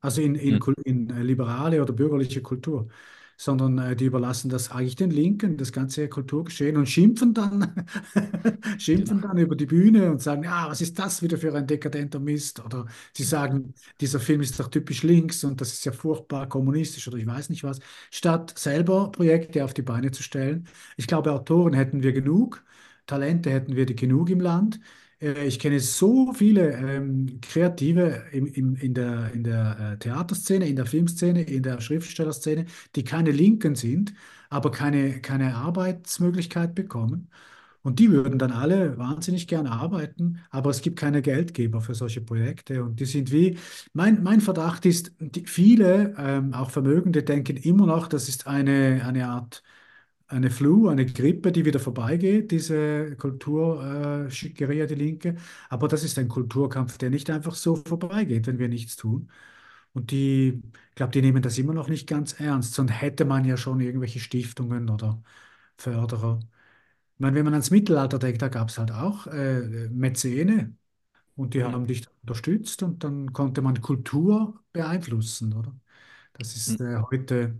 Also 0.00 0.22
in, 0.22 0.36
in, 0.36 0.60
hm. 0.64 0.74
in 0.84 1.08
liberale 1.22 1.82
oder 1.82 1.92
bürgerliche 1.92 2.42
Kultur. 2.42 2.88
Sondern 3.36 3.78
äh, 3.78 3.96
die 3.96 4.06
überlassen 4.06 4.48
das 4.50 4.70
eigentlich 4.70 4.96
den 4.96 5.10
Linken, 5.10 5.56
das 5.56 5.72
ganze 5.72 6.08
Kulturgeschehen 6.08 6.76
und 6.76 6.86
schimpfen 6.88 7.34
dann, 7.34 7.86
schimpfen 8.78 9.20
Genau. 9.20 9.28
dann 9.28 9.38
über 9.38 9.56
die 9.56 9.66
Bühne 9.66 10.10
und 10.10 10.22
sagen, 10.22 10.44
ja, 10.44 10.68
was 10.68 10.80
ist 10.80 10.98
das 10.98 11.22
wieder 11.22 11.38
für 11.38 11.54
ein 11.54 11.66
dekadenter 11.66 12.18
Mist? 12.20 12.64
Oder 12.64 12.86
sie 13.14 13.24
sagen, 13.24 13.74
dieser 14.00 14.20
Film 14.20 14.40
ist 14.40 14.58
doch 14.60 14.68
typisch 14.68 15.02
links 15.02 15.44
und 15.44 15.60
das 15.60 15.72
ist 15.72 15.84
ja 15.84 15.92
furchtbar 15.92 16.48
kommunistisch 16.48 17.06
oder 17.08 17.18
ich 17.18 17.26
weiß 17.26 17.50
nicht 17.50 17.64
was, 17.64 17.80
statt 18.10 18.54
selber 18.58 19.10
Projekte 19.12 19.64
auf 19.64 19.74
die 19.74 19.82
Beine 19.82 20.10
zu 20.10 20.22
stellen. 20.22 20.66
Ich 20.96 21.06
glaube, 21.06 21.32
Autoren 21.32 21.74
hätten 21.74 22.02
wir 22.02 22.12
genug, 22.12 22.64
Talente 23.06 23.50
hätten 23.50 23.76
wir 23.76 23.86
genug 23.86 24.30
im 24.30 24.40
Land. 24.40 24.80
Äh, 25.20 25.46
Ich 25.46 25.58
kenne 25.58 25.80
so 25.80 26.32
viele 26.32 26.72
ähm, 26.72 27.40
Kreative 27.40 28.24
im, 28.32 28.46
im, 28.46 28.76
in 28.76 28.94
der, 28.94 29.32
in 29.32 29.44
der 29.44 29.94
äh, 29.94 29.98
Theaterszene, 29.98 30.68
in 30.68 30.76
der 30.76 30.86
Filmszene, 30.86 31.42
in 31.42 31.62
der 31.62 31.80
Schriftstellerszene, 31.80 32.66
die 32.94 33.04
keine 33.04 33.30
Linken 33.30 33.74
sind, 33.74 34.14
aber 34.50 34.70
keine, 34.70 35.20
keine 35.20 35.54
Arbeitsmöglichkeit 35.56 36.74
bekommen. 36.74 37.30
Und 37.82 38.00
die 38.00 38.10
würden 38.10 38.38
dann 38.38 38.50
alle 38.52 38.98
wahnsinnig 38.98 39.46
gerne 39.46 39.70
arbeiten, 39.70 40.40
aber 40.50 40.70
es 40.70 40.82
gibt 40.82 40.98
keine 40.98 41.22
Geldgeber 41.22 41.80
für 41.80 41.94
solche 41.94 42.20
Projekte. 42.20 42.82
Und 42.84 42.98
die 43.00 43.04
sind 43.06 43.30
wie, 43.32 43.58
mein, 43.92 44.22
mein 44.24 44.40
Verdacht 44.40 44.86
ist, 44.86 45.12
viele, 45.46 46.14
ähm, 46.18 46.52
auch 46.52 46.70
Vermögende, 46.70 47.22
denken 47.22 47.56
immer 47.56 47.86
noch, 47.86 48.08
das 48.08 48.28
ist 48.28 48.46
eine, 48.48 49.02
eine 49.06 49.28
Art 49.28 49.62
eine 50.28 50.50
Flu, 50.50 50.88
eine 50.88 51.06
Grippe, 51.06 51.52
die 51.52 51.64
wieder 51.64 51.80
vorbeigeht, 51.80 52.50
diese 52.50 53.16
Kulturschickeria, 53.16 54.86
die 54.86 54.94
Linke. 54.96 55.36
Aber 55.68 55.88
das 55.88 56.04
ist 56.04 56.18
ein 56.18 56.28
Kulturkampf, 56.28 56.98
der 56.98 57.10
nicht 57.10 57.30
einfach 57.30 57.54
so 57.54 57.76
vorbeigeht, 57.76 58.46
wenn 58.46 58.58
wir 58.58 58.68
nichts 58.68 58.96
tun. 58.96 59.30
Und 59.94 60.10
die, 60.10 60.62
ich 60.90 60.94
glaube, 60.96 61.12
die 61.12 61.22
nehmen 61.22 61.42
das 61.42 61.58
immer 61.58 61.74
noch 61.74 61.88
nicht 61.88 62.08
ganz 62.08 62.40
ernst. 62.40 62.74
Sonst 62.74 62.90
hätte 62.92 63.24
man 63.24 63.44
ja 63.44 63.56
schon 63.56 63.80
irgendwelche 63.80 64.20
Stiftungen 64.20 64.90
oder 64.90 65.22
Förderer. 65.78 66.40
Ich 67.14 67.20
meine, 67.20 67.36
wenn 67.36 67.44
man 67.44 67.54
ans 67.54 67.70
Mittelalter 67.70 68.18
denkt, 68.18 68.42
da 68.42 68.48
gab 68.48 68.68
es 68.68 68.78
halt 68.78 68.90
auch 68.92 69.26
äh, 69.28 69.88
Mäzene 69.90 70.76
und 71.36 71.54
die 71.54 71.64
haben 71.64 71.86
dich 71.86 72.06
unterstützt 72.22 72.82
und 72.82 73.04
dann 73.04 73.32
konnte 73.32 73.62
man 73.62 73.80
Kultur 73.82 74.62
beeinflussen, 74.72 75.54
oder? 75.54 75.74
Das 76.34 76.56
Hm. 76.66 76.76
ist 76.76 76.80
äh, 76.80 76.98
heute, 77.10 77.56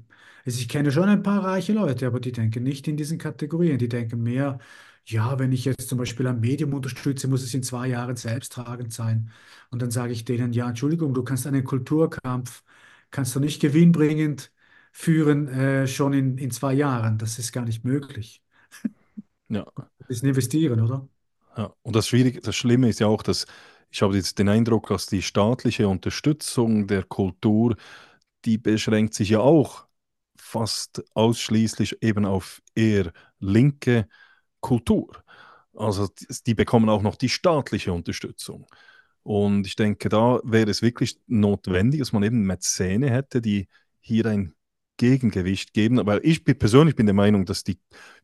also 0.47 0.61
ich 0.61 0.69
kenne 0.69 0.93
schon 0.93 1.09
ein 1.09 1.23
paar 1.23 1.45
reiche 1.45 1.73
Leute, 1.73 2.07
aber 2.07 2.21
die 2.21 2.33
denken 2.33 2.63
nicht 2.63 2.89
in 2.89 2.97
diesen 2.97 3.19
Kategorien. 3.19 3.79
Die 3.79 3.89
denken 3.89 4.23
mehr, 4.23 4.59
ja, 5.05 5.39
wenn 5.39 5.53
ich 5.53 5.65
jetzt 5.65 5.89
zum 5.89 5.99
Beispiel 5.99 6.27
ein 6.27 6.41
Medium 6.41 6.73
unterstütze, 6.75 7.29
muss 7.29 7.43
es 7.43 7.55
in 7.55 7.63
zwei 7.63 7.89
Jahren 7.89 8.17
selbsttragend 8.17 8.93
sein. 8.93 9.31
Und 9.71 9.83
dann 9.83 9.91
sage 9.91 10.13
ich 10.13 10.25
denen, 10.25 10.53
ja, 10.53 10.69
Entschuldigung, 10.69 11.15
du 11.15 11.25
kannst 11.25 11.47
einen 11.47 11.65
Kulturkampf, 11.65 12.63
kannst 13.11 13.35
du 13.37 13.41
nicht 13.41 13.61
gewinnbringend 13.61 14.53
führen, 14.93 15.49
äh, 15.49 15.87
schon 15.87 16.13
in, 16.13 16.39
in 16.39 16.51
zwei 16.51 16.75
Jahren. 16.75 17.19
Das 17.19 17.39
ist 17.39 17.53
gar 17.53 17.65
nicht 17.65 17.85
möglich. 17.85 18.43
Ja. 19.49 19.65
Das 19.77 20.09
ist 20.09 20.23
ein 20.23 20.29
Investieren, 20.29 20.81
oder? 20.81 21.09
Ja, 21.57 21.73
und 21.83 21.97
das 21.97 22.09
Schwierige, 22.09 22.41
das 22.41 22.57
Schlimme 22.57 22.89
ist 22.89 23.01
ja 23.01 23.07
auch, 23.07 23.23
dass 23.23 23.47
ich 23.91 24.03
habe 24.03 24.17
jetzt 24.17 24.39
den 24.39 24.49
Eindruck, 24.49 24.89
dass 24.89 25.07
die 25.07 25.23
staatliche 25.23 25.89
Unterstützung 25.89 26.87
der 26.87 27.05
Kultur, 27.05 27.77
die 28.45 28.59
beschränkt 28.59 29.15
sich 29.15 29.31
ja 29.31 29.41
auch 29.41 29.86
fast 30.41 31.05
ausschließlich 31.15 32.03
eben 32.03 32.25
auf 32.25 32.63
eher 32.75 33.13
linke 33.39 34.09
Kultur. 34.61 35.23
Also 35.75 36.09
die, 36.47 36.55
bekommen 36.55 36.89
auch 36.89 37.03
noch 37.03 37.17
die 37.17 37.29
staatliche 37.29 37.93
Unterstützung. 37.93 38.67
Und 39.23 39.67
ich 39.67 39.77
denke, 39.77 40.09
da 40.09 40.41
wäre 40.45 40.71
es 40.71 40.83
wirklich 40.83 41.19
notwendig, 41.27 42.01
dass 42.01 42.13
man 42.13 42.23
eben 42.23 42.47
Mäzene 42.47 43.11
hätte, 43.11 43.41
die 43.43 43.69
hier 44.01 44.27
ein 44.27 44.55
Gegengewicht 44.97 45.75
geben. 45.75 45.99
Aber 45.99 46.25
ich 46.25 46.45
bin, 46.45 46.59
persönlich 46.59 46.97
bin 46.97 47.07
der 47.07 47.15
Meinung, 47.15 47.45
dass 47.45 47.65
die 47.65 47.79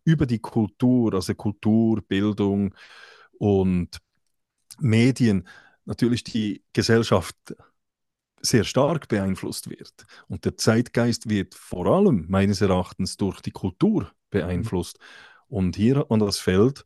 über 0.04 0.26
die 0.26 0.38
Kultur, 0.38 1.12
also 1.14 1.35
Kultur, 1.35 2.00
Bildung, 2.02 2.75
und 3.42 3.99
Medien 4.78 5.49
natürlich 5.85 6.23
die 6.23 6.62
Gesellschaft 6.73 7.37
sehr 8.42 8.64
stark 8.64 9.08
beeinflusst 9.08 9.70
wird. 9.70 9.92
Und 10.28 10.44
der 10.44 10.56
Zeitgeist 10.56 11.28
wird 11.28 11.54
vor 11.54 11.87
allem 11.87 12.26
meines 12.28 12.61
Erachtens 12.61 13.16
durch 13.16 13.40
die 13.40 13.52
Kultur 13.52 14.11
beeinflusst. 14.30 14.99
Und 15.49 15.76
hier 15.76 15.96
hat 15.99 16.11
man 16.11 16.20
das 16.20 16.38
Feld 16.38 16.84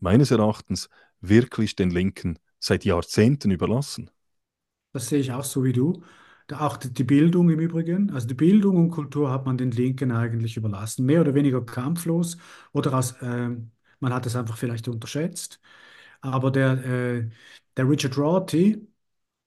meines 0.00 0.30
Erachtens 0.30 0.88
wirklich 1.20 1.76
den 1.76 1.90
Linken 1.90 2.38
seit 2.58 2.84
Jahrzehnten 2.84 3.50
überlassen. 3.50 4.10
Das 4.92 5.08
sehe 5.08 5.20
ich 5.20 5.32
auch 5.32 5.44
so 5.44 5.64
wie 5.64 5.72
du. 5.72 6.02
Da 6.48 6.60
auch 6.66 6.76
die 6.76 7.04
Bildung 7.04 7.50
im 7.50 7.60
Übrigen. 7.60 8.10
Also 8.10 8.26
die 8.26 8.34
Bildung 8.34 8.76
und 8.76 8.90
Kultur 8.90 9.30
hat 9.30 9.46
man 9.46 9.56
den 9.56 9.70
Linken 9.70 10.12
eigentlich 10.12 10.56
überlassen. 10.56 11.06
Mehr 11.06 11.20
oder 11.22 11.34
weniger 11.34 11.64
kampflos 11.64 12.36
oder 12.72 12.94
aus, 12.94 13.14
ähm, 13.22 13.70
man 14.00 14.12
hat 14.12 14.26
es 14.26 14.36
einfach 14.36 14.56
vielleicht 14.56 14.88
unterschätzt. 14.88 15.60
Aber 16.20 16.50
der, 16.50 16.84
äh, 16.84 17.30
der 17.76 17.88
Richard 17.88 18.18
Rorty, 18.18 18.86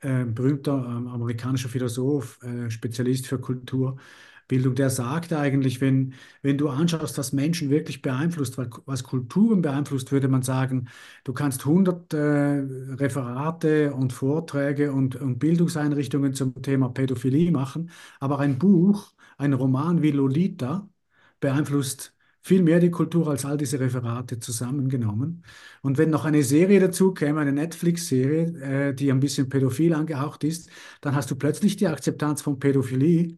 äh, 0.05 0.25
berühmter 0.25 0.73
ähm, 0.87 1.07
amerikanischer 1.07 1.69
Philosoph, 1.69 2.39
äh, 2.43 2.69
Spezialist 2.69 3.27
für 3.27 3.39
Kulturbildung, 3.39 4.75
der 4.75 4.89
sagt 4.89 5.33
eigentlich, 5.33 5.81
wenn, 5.81 6.13
wenn 6.41 6.57
du 6.57 6.69
anschaust, 6.69 7.17
was 7.17 7.33
Menschen 7.33 7.69
wirklich 7.69 8.01
beeinflusst, 8.01 8.57
was, 8.85 9.03
Kulturen 9.03 9.61
beeinflusst, 9.61 10.11
würde 10.11 10.27
man 10.27 10.43
sagen, 10.43 10.87
du 11.23 11.33
kannst 11.33 11.65
hundert 11.65 12.13
äh, 12.13 12.17
Referate 12.19 13.93
und 13.93 14.13
Vorträge 14.13 14.91
und, 14.91 15.15
und 15.15 15.39
Bildungseinrichtungen 15.39 16.33
zum 16.33 16.61
Thema 16.61 16.89
Pädophilie 16.89 17.51
machen, 17.51 17.91
aber 18.19 18.39
ein 18.39 18.57
Buch, 18.59 19.13
ein 19.37 19.53
Roman 19.53 20.01
wie 20.01 20.11
Lolita 20.11 20.89
beeinflusst 21.39 22.14
viel 22.45 22.61
mehr 22.63 22.79
die 22.79 22.91
Kultur 22.91 23.27
als 23.27 23.43
all 23.45 23.57
diese 23.57 23.79
Referate 23.79 24.39
zusammengenommen. 24.39 25.43
Und 25.81 25.97
wenn 25.97 26.11
noch 26.11 26.25
eine 26.25 26.43
Serie 26.43 26.79
dazu 26.79 27.13
käme, 27.13 27.41
eine 27.41 27.51
Netflix-Serie, 27.53 28.89
äh, 28.91 28.93
die 28.93 29.11
ein 29.11 29.19
bisschen 29.19 29.49
pädophil 29.49 29.93
angehaucht 29.93 30.43
ist, 30.43 30.69
dann 31.01 31.15
hast 31.15 31.31
du 31.31 31.35
plötzlich 31.35 31.75
die 31.77 31.87
Akzeptanz 31.87 32.41
von 32.43 32.59
Pädophilie, 32.59 33.37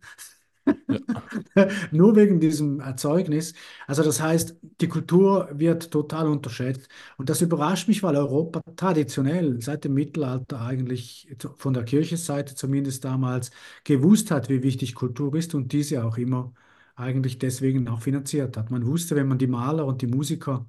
Ja, 1.56 1.68
nur 1.92 2.16
wegen 2.16 2.40
diesem 2.40 2.80
Erzeugnis. 2.80 3.54
Also 3.88 4.04
das 4.04 4.22
heißt, 4.22 4.56
die 4.82 4.88
Kultur 4.88 5.50
wird 5.54 5.92
total 5.92 6.28
unterschätzt. 6.28 6.88
Und 7.18 7.30
das 7.30 7.42
überrascht 7.42 7.88
mich, 7.88 8.04
weil 8.04 8.16
Europa 8.16 8.62
traditionell 8.76 9.62
seit 9.62 9.84
dem 9.84 9.94
Mittelalter 9.94 10.62
eigentlich 10.62 11.28
von 11.58 11.74
der 11.74 11.84
Kirchenseite 11.84 12.56
zumindest 12.56 13.04
damals 13.06 13.52
gewusst 13.84 14.32
hat, 14.32 14.50
wie 14.50 14.64
wichtig 14.64 14.96
Kultur 14.96 15.36
ist 15.36 15.54
und 15.56 15.72
diese 15.74 16.04
auch 16.06 16.18
immer 16.18 16.54
eigentlich 16.98 17.40
deswegen 17.40 17.88
auch 17.90 18.02
finanziert 18.02 18.58
hat. 18.58 18.72
Man 18.72 18.86
wusste, 18.88 19.16
wenn 19.16 19.28
man 19.30 19.38
die 19.40 19.48
Maler 19.48 19.86
und 19.86 20.02
die 20.02 20.08
Musiker 20.08 20.68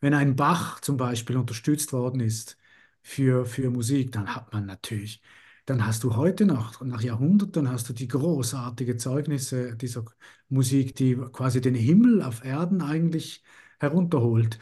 wenn 0.00 0.14
ein 0.14 0.36
Bach 0.36 0.80
zum 0.80 0.96
Beispiel 0.96 1.36
unterstützt 1.36 1.92
worden 1.92 2.20
ist 2.20 2.56
für, 3.02 3.44
für 3.46 3.70
Musik, 3.70 4.12
dann 4.12 4.34
hat 4.34 4.52
man 4.52 4.66
natürlich, 4.66 5.22
dann 5.66 5.86
hast 5.86 6.04
du 6.04 6.16
heute 6.16 6.46
noch, 6.46 6.80
nach 6.82 7.02
Jahrhunderten, 7.02 7.70
hast 7.70 7.88
du 7.88 7.92
die 7.92 8.08
großartigen 8.08 8.98
Zeugnisse 8.98 9.76
dieser 9.76 10.04
Musik, 10.48 10.94
die 10.96 11.16
quasi 11.16 11.60
den 11.60 11.74
Himmel 11.74 12.22
auf 12.22 12.44
Erden 12.44 12.82
eigentlich 12.82 13.42
herunterholt. 13.78 14.58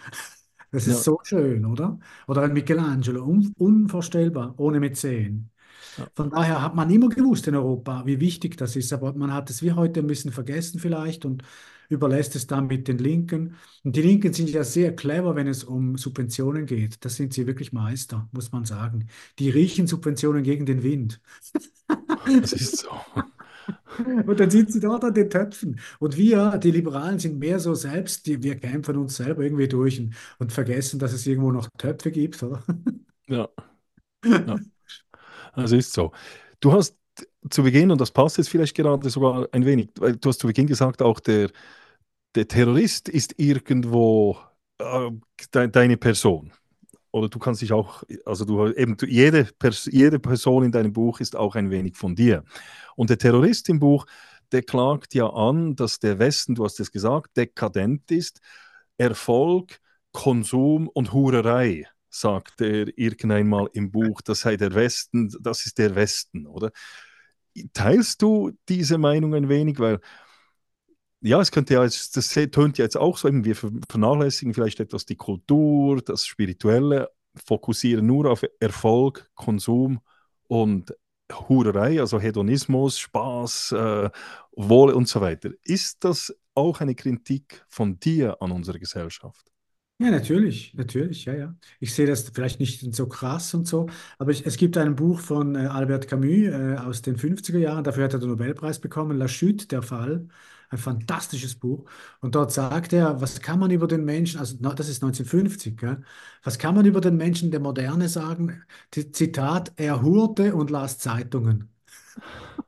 Das 0.71 0.87
ist 0.87 1.03
ja, 1.05 1.05
so 1.05 1.19
schön, 1.23 1.65
oder? 1.65 1.99
Oder 2.27 2.43
ein 2.43 2.53
Michelangelo, 2.53 3.25
un 3.25 3.55
unvorstellbar, 3.59 4.55
ohne 4.59 4.81
Mäzen. 4.81 5.51
Von 6.15 6.31
daher 6.31 6.63
hat 6.63 6.75
man 6.75 6.91
immer 6.91 7.09
gewusst 7.09 7.47
in 7.49 7.55
Europa, 7.55 8.05
wie 8.07 8.21
wichtig 8.21 8.57
das 8.57 8.77
ist, 8.77 8.93
aber 8.93 9.13
man 9.15 9.33
hat 9.33 9.51
es 9.51 9.63
wie 9.63 9.73
heute 9.73 10.01
ein 10.01 10.07
bisschen 10.07 10.33
vergessen 10.33 10.79
vielleicht 10.81 11.25
und 11.25 11.43
überlässt 11.89 12.37
es 12.37 12.47
dann 12.47 12.67
mit 12.67 12.89
den 12.89 12.99
Linken. 12.99 13.57
Und 13.85 13.97
die 13.97 14.03
Linken 14.03 14.33
sind 14.33 14.51
ja 14.51 14.65
sehr 14.65 14.95
clever, 14.95 15.35
wenn 15.37 15.47
es 15.47 15.65
um 15.65 15.97
Subventionen 15.97 16.67
geht. 16.67 17.05
Das 17.05 17.17
sind 17.17 17.33
sie 17.33 17.47
wirklich 17.47 17.73
Meister, 17.73 18.29
muss 18.33 18.53
man 18.53 18.65
sagen. 18.65 19.09
Die 19.39 19.51
riechen 19.51 19.87
Subventionen 19.87 20.43
gegen 20.43 20.67
den 20.67 20.83
Wind. 20.83 21.21
Das 22.43 22.53
ist 22.53 22.79
so. 22.79 22.91
Und 24.27 24.41
dann 24.41 24.51
sind 24.51 24.73
sie 24.73 24.81
dort 24.81 25.05
an 25.05 25.15
den 25.15 25.29
Töpfen. 25.31 25.81
Und 25.99 26.17
wir, 26.17 26.59
die 26.59 26.71
Liberalen, 26.71 27.19
sind 27.19 27.39
mehr 27.39 27.59
so 27.59 27.75
selbst, 27.75 28.27
die, 28.27 28.43
wir 28.43 28.57
kämpfen 28.57 28.97
uns 28.97 29.17
selber 29.17 29.43
irgendwie 29.43 29.69
durch 29.69 29.99
und, 30.01 30.15
und 30.39 30.53
vergessen, 30.53 30.99
dass 30.99 31.13
es 31.13 31.27
irgendwo 31.27 31.53
noch 31.53 31.69
Töpfe 31.77 32.11
gibt, 32.11 32.43
oder? 32.43 32.63
Ja, 33.29 33.49
ja, 34.47 34.61
das 35.57 35.73
ist 35.73 35.93
so. 35.93 36.13
Du 36.61 36.73
hast 36.73 36.97
zu 37.51 37.63
Beginn, 37.63 37.91
und 37.91 38.01
das 38.01 38.11
passt 38.11 38.39
jetzt 38.39 38.49
vielleicht 38.49 38.77
gerade 38.77 39.11
sogar 39.11 39.49
ein 39.53 39.65
wenig, 39.65 39.91
weil 39.99 40.17
du 40.17 40.29
hast 40.29 40.41
zu 40.41 40.47
Beginn 40.47 40.67
gesagt, 40.67 41.03
auch 41.03 41.21
der, 41.21 41.51
der 42.35 42.49
Terrorist 42.49 43.09
ist 43.09 43.35
irgendwo 43.39 44.39
äh, 44.79 45.11
de 45.55 45.69
deine 45.69 45.97
Person. 45.97 46.53
Oder 47.11 47.29
du 47.29 47.39
kannst 47.39 47.63
dich 47.63 47.73
auch, 47.73 48.03
also 48.27 48.45
du 48.45 48.69
eben 48.73 48.97
du, 48.97 49.07
jede, 49.07 49.45
Pers 49.59 49.87
jede 49.91 50.19
Person 50.19 50.65
in 50.65 50.73
deinem 50.73 50.93
Buch 50.93 51.21
ist 51.21 51.37
auch 51.37 51.55
ein 51.57 51.71
wenig 51.71 51.97
von 51.97 52.15
dir. 52.15 52.45
Und 52.97 53.11
der 53.11 53.19
Terrorist 53.19 53.69
im 53.69 53.79
Buch, 53.79 54.07
der 54.53 54.63
klagt 54.63 55.15
ja 55.15 55.29
an, 55.31 55.75
dass 55.77 55.99
der 56.01 56.19
Westen, 56.19 56.55
du 56.55 56.65
hast 56.65 56.81
es 56.81 56.93
gesagt, 56.93 57.37
dekadent 57.37 58.11
ist. 58.11 58.41
Erfolg, 58.99 59.81
Konsum 60.13 60.89
und 60.89 61.13
Hurerei, 61.13 61.87
sagt 62.21 62.61
er 62.61 62.89
irgendeinmal 62.99 63.69
im 63.73 63.91
Buch. 63.91 64.21
Das 64.23 64.41
sei 64.41 64.57
der 64.57 64.75
Westen, 64.75 65.33
das 65.41 65.67
ist 65.67 65.79
der 65.79 65.95
Westen, 65.95 66.47
oder? 66.47 66.71
Teilst 67.73 68.23
du 68.23 68.53
diese 68.69 68.99
Meinung 68.99 69.35
ein 69.35 69.49
wenig? 69.49 69.79
Weil 69.81 70.01
ja, 71.21 71.41
es 71.41 71.51
könnte 71.51 71.75
ja, 71.75 71.85
jetzt- 71.85 72.17
das 72.17 72.29
tönt 72.29 72.79
ja 72.79 72.85
jetzt 72.85 72.97
auch 72.97 73.17
so, 73.19 73.29
wir 73.33 73.57
ver- 73.57 73.73
vernachlässigen 73.89 74.55
vielleicht 74.55 74.81
etwas 74.81 75.05
die 75.07 75.17
Kultur, 75.17 76.01
das 76.03 76.27
Spirituelle, 76.27 77.11
fokussieren 77.47 78.07
nur 78.07 78.31
auf 78.31 78.45
Erfolg, 78.61 79.29
Konsum 79.35 80.01
und 80.49 80.95
Hurerei, 81.33 82.01
also 82.01 82.19
Hedonismus, 82.21 82.99
Spaß, 82.99 83.73
äh, 83.73 84.11
Wohle 84.53 84.95
und 84.95 85.09
so 85.09 85.21
weiter. 85.21 85.51
Ist 85.63 86.05
das 86.05 86.35
auch 86.55 86.81
eine 86.81 86.95
Kritik 86.95 87.65
von 87.69 88.01
dir 88.01 88.41
an 88.41 88.51
unserer 88.53 88.79
Gesellschaft? 88.79 89.51
Ja, 90.01 90.13
natürlich, 90.13 90.75
natürlich, 90.75 91.25
ja, 91.25 91.35
ja. 91.35 91.57
Ich 91.81 91.93
sehe 91.93 92.07
das 92.07 92.29
vielleicht 92.29 92.61
nicht 92.61 92.95
so 92.95 93.09
krass 93.09 93.53
und 93.53 93.67
so, 93.67 93.89
aber 94.19 94.31
ich, 94.31 94.47
es 94.47 94.57
gibt 94.57 94.77
ein 94.79 94.95
Buch 94.95 95.19
von 95.19 95.57
äh, 95.57 95.67
Albert 95.67 96.07
Camus 96.07 96.29
äh, 96.47 96.77
aus 96.79 97.03
den 97.03 97.17
50er 97.17 97.59
Jahren, 97.59 97.83
dafür 97.83 98.05
hat 98.05 98.13
er 98.13 98.21
den 98.21 98.29
Nobelpreis 98.29 98.79
bekommen, 98.79 99.19
La 99.19 99.27
Chute, 99.27 99.67
der 99.67 99.83
Fall, 99.83 100.29
ein 100.71 100.79
fantastisches 100.79 101.57
Buch. 101.57 101.85
Und 102.21 102.37
dort 102.37 102.53
sagt 102.53 102.93
er, 102.93 103.21
was 103.21 103.41
kann 103.41 103.59
man 103.59 103.73
über 103.73 103.89
den 103.89 104.05
Menschen, 104.05 104.39
also 104.39 104.57
na, 104.61 104.73
das 104.73 104.89
ist 104.89 105.03
1950, 105.03 105.77
gell? 105.77 106.01
Was 106.45 106.59
kann 106.59 106.77
man 106.77 106.87
über 106.87 107.01
den 107.01 107.17
Menschen 107.17 107.51
der 107.51 107.59
Moderne 107.61 108.09
sagen? 108.09 108.63
Z- 108.93 109.17
Zitat, 109.17 109.73
er 109.77 110.01
hurte 110.03 110.55
und 110.55 110.71
las 110.71 110.99
Zeitungen. 110.99 111.73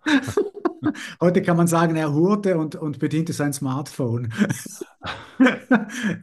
Heute 1.20 1.42
kann 1.42 1.56
man 1.56 1.66
sagen, 1.66 1.96
er 1.96 2.12
hurte 2.12 2.58
und, 2.58 2.74
und 2.76 2.98
bediente 2.98 3.32
sein 3.32 3.52
Smartphone. 3.52 4.32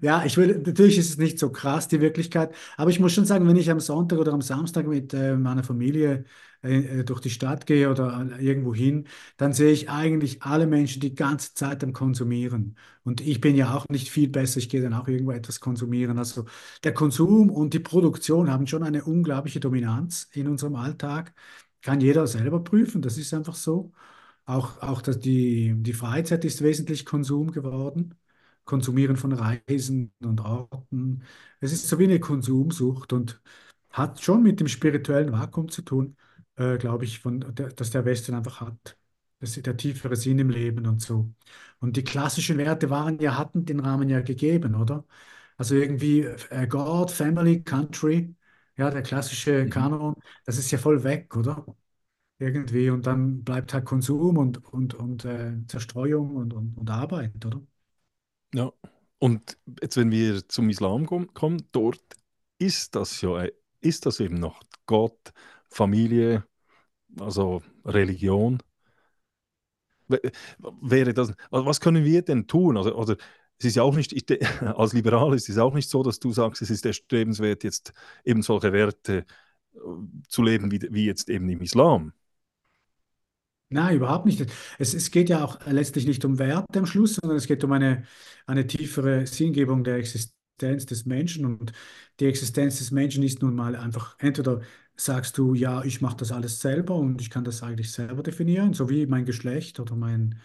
Ja, 0.01 0.23
ich 0.25 0.37
will, 0.37 0.59
natürlich 0.65 0.97
ist 0.97 1.09
es 1.11 1.17
nicht 1.17 1.39
so 1.39 1.51
krass, 1.51 1.87
die 1.87 2.01
Wirklichkeit, 2.01 2.53
aber 2.77 2.89
ich 2.91 2.99
muss 2.99 3.13
schon 3.13 3.25
sagen, 3.25 3.47
wenn 3.47 3.55
ich 3.55 3.69
am 3.71 3.79
Sonntag 3.79 4.19
oder 4.19 4.33
am 4.33 4.41
Samstag 4.41 4.85
mit 4.87 5.13
äh, 5.13 5.35
meiner 5.35 5.63
Familie 5.63 6.25
äh, 6.63 6.99
äh, 6.99 7.03
durch 7.03 7.21
die 7.21 7.29
Stadt 7.29 7.65
gehe 7.65 7.89
oder 7.89 8.27
äh, 8.37 8.45
irgendwo 8.45 8.75
hin, 8.75 9.07
dann 9.37 9.53
sehe 9.53 9.71
ich 9.71 9.89
eigentlich 9.89 10.43
alle 10.43 10.67
Menschen 10.67 11.01
die 11.01 11.15
ganze 11.15 11.53
Zeit 11.53 11.83
am 11.83 11.93
Konsumieren. 11.93 12.77
Und 13.03 13.21
ich 13.21 13.41
bin 13.41 13.55
ja 13.55 13.73
auch 13.75 13.87
nicht 13.89 14.09
viel 14.11 14.27
besser, 14.29 14.59
ich 14.59 14.69
gehe 14.69 14.81
dann 14.81 14.93
auch 14.93 15.07
irgendwo 15.07 15.31
etwas 15.31 15.59
konsumieren. 15.59 16.17
Also 16.19 16.45
der 16.83 16.93
Konsum 16.93 17.49
und 17.49 17.73
die 17.73 17.79
Produktion 17.79 18.51
haben 18.51 18.67
schon 18.67 18.83
eine 18.83 19.03
unglaubliche 19.03 19.59
Dominanz 19.59 20.29
in 20.33 20.47
unserem 20.47 20.75
Alltag. 20.75 21.33
Kann 21.81 22.01
jeder 22.01 22.27
selber 22.27 22.63
prüfen, 22.63 23.01
das 23.01 23.17
ist 23.17 23.33
einfach 23.33 23.55
so. 23.55 23.91
Auch, 24.47 24.81
auch 24.83 25.03
dass 25.03 25.19
die, 25.19 25.75
die 25.77 25.93
Freizeit 25.93 26.45
ist 26.45 26.63
wesentlich 26.63 27.05
Konsum 27.05 27.51
geworden. 27.51 28.15
Konsumieren 28.65 29.17
von 29.17 29.33
Reisen 29.33 30.13
und 30.21 30.41
Orten. 30.41 31.23
Es 31.61 31.73
ist 31.73 31.87
so 31.89 31.99
wie 31.99 32.05
eine 32.05 32.19
Konsumsucht 32.21 33.13
und 33.13 33.41
hat 33.91 34.21
schon 34.21 34.43
mit 34.43 34.59
dem 34.61 34.67
spirituellen 34.69 35.33
Vakuum 35.33 35.69
zu 35.69 35.83
tun, 35.83 36.17
äh, 36.57 36.77
glaube 36.77 37.05
ich, 37.05 37.19
von, 37.19 37.41
der, 37.55 37.69
dass 37.69 37.91
der 37.91 38.05
Westen 38.05 38.35
einfach 38.35 38.61
hat. 38.61 38.97
Das 39.39 39.57
ist 39.57 39.65
der 39.67 39.77
tiefere 39.77 40.15
Sinn 40.17 40.39
im 40.39 40.49
Leben 40.49 40.87
und 40.87 41.01
so. 41.01 41.31
Und 41.79 41.97
die 41.97 42.03
klassischen 42.03 42.57
Werte 42.59 42.89
waren 42.89 43.19
ja, 43.19 43.37
hatten 43.37 43.65
den 43.65 43.79
Rahmen 43.81 44.09
ja 44.09 44.21
gegeben, 44.21 44.75
oder? 44.75 45.05
Also 45.57 45.75
irgendwie 45.75 46.21
äh, 46.49 46.67
God, 46.67 47.11
Family, 47.11 47.63
Country, 47.63 48.35
ja, 48.77 48.89
der 48.91 49.01
klassische 49.03 49.65
Mhm. 49.65 49.69
Kanon, 49.69 50.15
das 50.45 50.57
ist 50.57 50.71
ja 50.71 50.77
voll 50.77 51.03
weg, 51.03 51.35
oder? 51.37 51.65
Irgendwie. 52.39 52.89
Und 52.89 53.05
dann 53.07 53.43
bleibt 53.43 53.73
halt 53.75 53.85
Konsum 53.85 54.37
und, 54.37 54.63
und, 54.73 54.93
und 54.95 55.23
äh, 55.25 55.53
Zerstreuung 55.67 56.35
und, 56.35 56.53
und, 56.53 56.75
und 56.77 56.89
Arbeit, 56.89 57.45
oder? 57.45 57.61
Ja. 58.53 58.71
Und 59.19 59.57
jetzt, 59.81 59.97
wenn 59.97 60.11
wir 60.11 60.47
zum 60.47 60.69
Islam 60.69 61.05
kom- 61.05 61.31
kommen, 61.33 61.67
dort 61.71 62.01
ist 62.59 62.95
das 62.95 63.21
ja, 63.21 63.43
äh, 63.43 63.51
ist 63.81 64.05
das 64.05 64.19
eben 64.19 64.35
noch 64.35 64.61
Gott, 64.85 65.33
Familie, 65.69 66.45
also 67.19 67.63
Religion. 67.85 68.59
Wäre 70.81 71.13
das, 71.13 71.33
also 71.51 71.65
was 71.65 71.79
können 71.81 72.03
wir 72.05 72.21
denn 72.21 72.47
tun? 72.47 72.77
Also, 72.77 72.95
oder 72.95 73.17
es 73.59 73.65
ist 73.65 73.75
ja 73.75 73.83
auch 73.83 73.95
nicht, 73.95 74.13
ich, 74.13 74.25
als 74.61 74.93
Liberal 74.93 75.33
ist 75.33 75.49
es 75.49 75.57
auch 75.57 75.73
nicht 75.73 75.89
so, 75.89 76.03
dass 76.03 76.19
du 76.19 76.31
sagst, 76.31 76.61
es 76.61 76.69
ist 76.69 76.85
erstrebenswert, 76.85 77.63
jetzt 77.63 77.93
eben 78.23 78.41
solche 78.41 78.71
Werte 78.73 79.25
äh, 79.75 79.79
zu 80.29 80.43
leben, 80.43 80.71
wie, 80.71 80.81
wie 80.91 81.05
jetzt 81.05 81.29
eben 81.29 81.49
im 81.49 81.61
Islam. 81.61 82.13
Nein, 83.69 83.97
überhaupt 83.97 84.25
nicht. 84.25 84.45
Es, 84.79 84.93
es 84.93 85.11
geht 85.11 85.29
ja 85.29 85.43
auch 85.43 85.59
letztlich 85.65 86.07
nicht 86.07 86.23
um 86.23 86.39
Werte 86.39 86.79
am 86.79 86.85
Schluss, 86.85 87.15
sondern 87.15 87.37
es 87.37 87.47
geht 87.47 87.63
um 87.65 87.71
eine, 87.73 88.03
eine 88.45 88.65
tiefere 88.65 89.27
Sinngebung 89.27 89.83
der 89.83 89.97
Existenz 89.97 90.85
des 90.85 91.05
Menschen. 91.05 91.45
Und 91.45 91.73
die 92.21 92.25
Existenz 92.27 92.77
des 92.77 92.91
Menschen 92.91 93.23
ist 93.23 93.41
nun 93.41 93.55
mal 93.55 93.75
einfach, 93.75 94.15
entweder 94.19 94.61
sagst 94.95 95.37
du, 95.37 95.53
ja, 95.53 95.83
ich 95.83 95.99
mache 96.01 96.15
das 96.17 96.31
alles 96.31 96.61
selber 96.61 96.95
und 96.95 97.19
ich 97.21 97.29
kann 97.29 97.43
das 97.43 97.61
eigentlich 97.61 97.91
selber 97.91 98.23
definieren, 98.23 98.73
so 98.73 98.89
wie 98.89 99.05
mein 99.05 99.25
Geschlecht 99.25 99.79
oder 99.81 99.95
mein, 99.95 100.39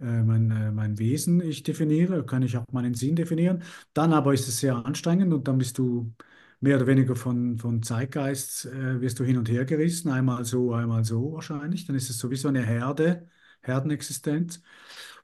äh, 0.00 0.22
mein, 0.22 0.50
äh, 0.50 0.70
mein 0.70 0.98
Wesen 0.98 1.40
ich 1.40 1.62
definiere, 1.62 2.24
kann 2.26 2.42
ich 2.42 2.56
auch 2.58 2.66
meinen 2.72 2.94
Sinn 2.94 3.16
definieren. 3.16 3.62
Dann 3.94 4.12
aber 4.12 4.34
ist 4.34 4.48
es 4.48 4.60
sehr 4.60 4.84
anstrengend 4.84 5.32
und 5.32 5.48
dann 5.48 5.56
bist 5.58 5.78
du 5.78 6.12
mehr 6.60 6.76
oder 6.76 6.86
weniger 6.86 7.16
von, 7.16 7.58
von 7.58 7.82
Zeitgeist, 7.82 8.66
äh, 8.66 9.00
wirst 9.00 9.18
du 9.20 9.24
hin 9.24 9.38
und 9.38 9.48
her 9.50 9.64
gerissen, 9.64 10.10
einmal 10.10 10.44
so, 10.44 10.72
einmal 10.74 11.04
so 11.04 11.32
wahrscheinlich. 11.34 11.86
Dann 11.86 11.96
ist 11.96 12.10
es 12.10 12.18
sowieso 12.18 12.48
eine 12.48 12.62
Herde, 12.64 13.28
Herdenexistenz. 13.62 14.62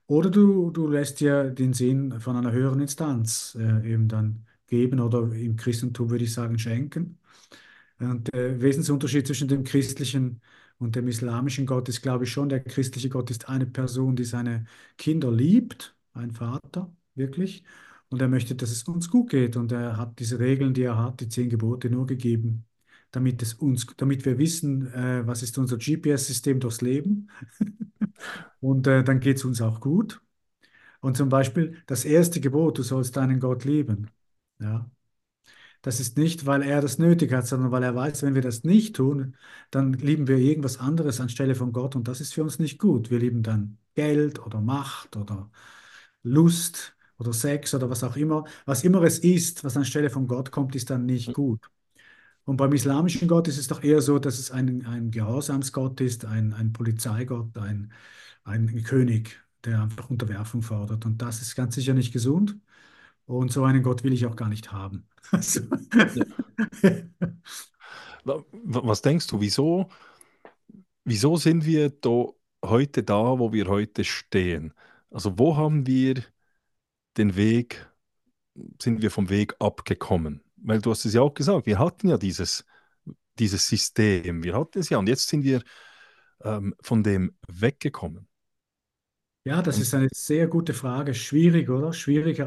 Oder 0.07 0.29
du, 0.29 0.69
du 0.71 0.87
lässt 0.87 1.19
dir 1.19 1.49
den 1.51 1.73
Sinn 1.73 2.19
von 2.19 2.35
einer 2.35 2.51
höheren 2.51 2.79
Instanz 2.81 3.55
äh, 3.59 3.91
eben 3.93 4.07
dann 4.07 4.45
geben 4.67 4.99
oder 4.99 5.31
im 5.33 5.55
Christentum 5.55 6.09
würde 6.09 6.23
ich 6.25 6.33
sagen 6.33 6.59
schenken. 6.59 7.19
Und 7.99 8.33
der 8.33 8.61
Wesensunterschied 8.61 9.27
zwischen 9.27 9.47
dem 9.47 9.63
christlichen 9.63 10.41
und 10.77 10.95
dem 10.95 11.07
islamischen 11.07 11.65
Gott 11.65 11.87
ist, 11.89 12.01
glaube 12.01 12.25
ich, 12.25 12.31
schon, 12.31 12.49
der 12.49 12.59
christliche 12.61 13.09
Gott 13.09 13.29
ist 13.31 13.47
eine 13.49 13.65
Person, 13.65 14.15
die 14.15 14.25
seine 14.25 14.65
Kinder 14.97 15.31
liebt, 15.31 15.95
ein 16.13 16.31
Vater, 16.31 16.93
wirklich. 17.15 17.63
Und 18.13 18.21
er 18.21 18.27
möchte, 18.27 18.53
dass 18.53 18.69
es 18.69 18.83
uns 18.83 19.09
gut 19.09 19.31
geht. 19.31 19.57
Und 19.57 19.71
er 19.71 19.97
hat 19.97 20.19
diese 20.19 20.37
Regeln, 20.37 20.75
die 20.75 20.83
er 20.83 20.99
hat, 20.99 21.19
die 21.19 21.29
zehn 21.29 21.49
Gebote, 21.49 21.89
nur 21.89 22.05
gegeben, 22.05 22.63
damit 23.09 23.41
es 23.41 23.55
uns, 23.55 23.87
damit 23.97 24.23
wir 24.23 24.37
wissen, 24.37 24.85
äh, 24.93 25.25
was 25.25 25.41
ist 25.41 25.57
unser 25.57 25.77
GPS-System 25.77 26.59
durchs 26.59 26.81
Leben. 26.81 27.31
Und 28.61 28.85
äh, 28.85 29.03
dann 29.03 29.19
geht 29.19 29.37
es 29.37 29.45
uns 29.45 29.61
auch 29.63 29.79
gut. 29.79 30.21
Und 31.01 31.17
zum 31.17 31.29
Beispiel 31.29 31.81
das 31.87 32.05
erste 32.05 32.39
Gebot, 32.39 32.77
du 32.77 32.83
sollst 32.83 33.17
deinen 33.17 33.39
Gott 33.39 33.65
lieben. 33.65 34.11
Ja. 34.59 34.91
Das 35.81 35.99
ist 35.99 36.15
nicht, 36.15 36.45
weil 36.45 36.61
er 36.61 36.79
das 36.81 36.99
nötig 36.99 37.33
hat, 37.33 37.47
sondern 37.47 37.71
weil 37.71 37.81
er 37.81 37.95
weiß, 37.95 38.21
wenn 38.21 38.35
wir 38.35 38.43
das 38.43 38.63
nicht 38.63 38.95
tun, 38.95 39.37
dann 39.71 39.93
lieben 39.93 40.27
wir 40.27 40.37
irgendwas 40.37 40.79
anderes 40.79 41.19
anstelle 41.19 41.55
von 41.55 41.73
Gott 41.73 41.95
und 41.95 42.07
das 42.07 42.21
ist 42.21 42.35
für 42.35 42.43
uns 42.43 42.59
nicht 42.59 42.77
gut. 42.77 43.09
Wir 43.09 43.17
lieben 43.17 43.41
dann 43.41 43.79
Geld 43.95 44.37
oder 44.45 44.61
Macht 44.61 45.17
oder 45.17 45.49
Lust 46.21 46.95
oder 47.23 47.33
Sex 47.33 47.73
oder 47.73 47.89
was 47.89 48.03
auch 48.03 48.15
immer. 48.15 48.45
Was 48.65 48.83
immer 48.83 49.01
es 49.03 49.19
ist, 49.19 49.63
was 49.63 49.77
anstelle 49.77 50.09
von 50.09 50.27
Gott 50.27 50.51
kommt, 50.51 50.75
ist 50.75 50.89
dann 50.89 51.05
nicht 51.05 51.33
gut. 51.33 51.69
Und 52.45 52.57
beim 52.57 52.73
islamischen 52.73 53.27
Gott 53.27 53.47
ist 53.47 53.57
es 53.57 53.67
doch 53.67 53.83
eher 53.83 54.01
so, 54.01 54.19
dass 54.19 54.39
es 54.39 54.51
ein, 54.51 54.85
ein 54.85 55.11
Gehorsamsgott 55.11 56.01
ist, 56.01 56.25
ein, 56.25 56.53
ein 56.53 56.73
Polizeigott, 56.73 57.57
ein, 57.57 57.93
ein 58.43 58.83
König, 58.83 59.41
der 59.63 59.81
einfach 59.81 60.09
Unterwerfung 60.09 60.61
fordert. 60.61 61.05
Und 61.05 61.21
das 61.21 61.41
ist 61.41 61.55
ganz 61.55 61.75
sicher 61.75 61.93
nicht 61.93 62.11
gesund. 62.11 62.57
Und 63.25 63.51
so 63.51 63.63
einen 63.63 63.83
Gott 63.83 64.03
will 64.03 64.13
ich 64.13 64.25
auch 64.25 64.35
gar 64.35 64.49
nicht 64.49 64.71
haben. 64.71 65.07
Also, 65.31 65.61
Was 68.63 69.01
denkst 69.01 69.27
du, 69.27 69.39
wieso, 69.41 69.89
wieso 71.03 71.37
sind 71.37 71.65
wir 71.65 71.89
da 71.89 72.25
heute 72.65 73.03
da, 73.03 73.39
wo 73.39 73.51
wir 73.53 73.67
heute 73.67 74.03
stehen? 74.03 74.73
Also 75.11 75.37
wo 75.37 75.55
haben 75.57 75.85
wir 75.87 76.23
den 77.17 77.35
Weg, 77.35 77.89
sind 78.81 79.01
wir 79.01 79.11
vom 79.11 79.29
Weg 79.29 79.55
abgekommen? 79.59 80.43
Weil 80.57 80.81
du 80.81 80.91
hast 80.91 81.05
es 81.05 81.13
ja 81.13 81.21
auch 81.21 81.33
gesagt, 81.33 81.65
wir 81.65 81.79
hatten 81.79 82.07
ja 82.07 82.17
dieses, 82.17 82.65
dieses 83.39 83.67
System, 83.67 84.43
wir 84.43 84.57
hatten 84.57 84.79
es 84.79 84.89
ja 84.89 84.97
und 84.97 85.07
jetzt 85.07 85.27
sind 85.27 85.43
wir 85.43 85.61
ähm, 86.43 86.75
von 86.81 87.03
dem 87.03 87.35
weggekommen. 87.47 88.27
Ja, 89.45 89.61
das 89.61 89.77
ist 89.79 89.93
eine 89.93 90.07
sehr 90.13 90.47
gute 90.47 90.73
Frage. 90.73 91.13
Schwierig, 91.13 91.69
oder? 91.69 91.91
Schwierig 91.91 92.39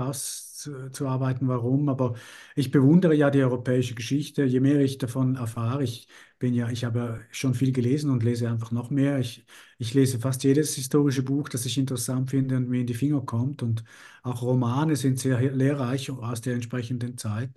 herauszuarbeiten, 0.65 1.49
warum. 1.49 1.89
Aber 1.89 2.15
ich 2.55 2.71
bewundere 2.71 3.15
ja 3.15 3.31
die 3.31 3.43
europäische 3.43 3.95
Geschichte. 3.95 4.45
Je 4.45 4.61
mehr 4.61 4.81
ich 4.81 4.99
davon 4.99 5.37
erfahre, 5.37 5.85
ich 5.85 6.09
bin 6.39 6.55
ja, 6.55 6.71
ich 6.71 6.85
habe 6.85 7.21
schon 7.31 7.55
viel 7.55 7.73
gelesen 7.73 8.11
und 8.11 8.23
lese 8.23 8.49
einfach 8.49 8.71
noch 8.71 8.91
mehr. 8.91 9.19
Ich, 9.19 9.45
ich 9.79 9.95
lese 9.95 10.19
fast 10.19 10.45
jedes 10.45 10.75
historische 10.75 11.23
Buch, 11.23 11.49
das 11.49 11.67
ich 11.67 11.79
interessant 11.79 12.31
finde 12.31 12.57
und 12.57 12.69
mir 12.69 12.81
in 12.81 12.87
die 12.87 12.95
Finger 12.95 13.21
kommt. 13.23 13.63
Und 13.63 13.85
auch 14.23 14.43
Romane 14.43 14.97
sind 14.97 15.19
sehr 15.19 15.41
lehrreich 15.53 16.11
aus 16.11 16.41
der 16.41 16.55
entsprechenden 16.55 17.19
Zeit. 17.19 17.51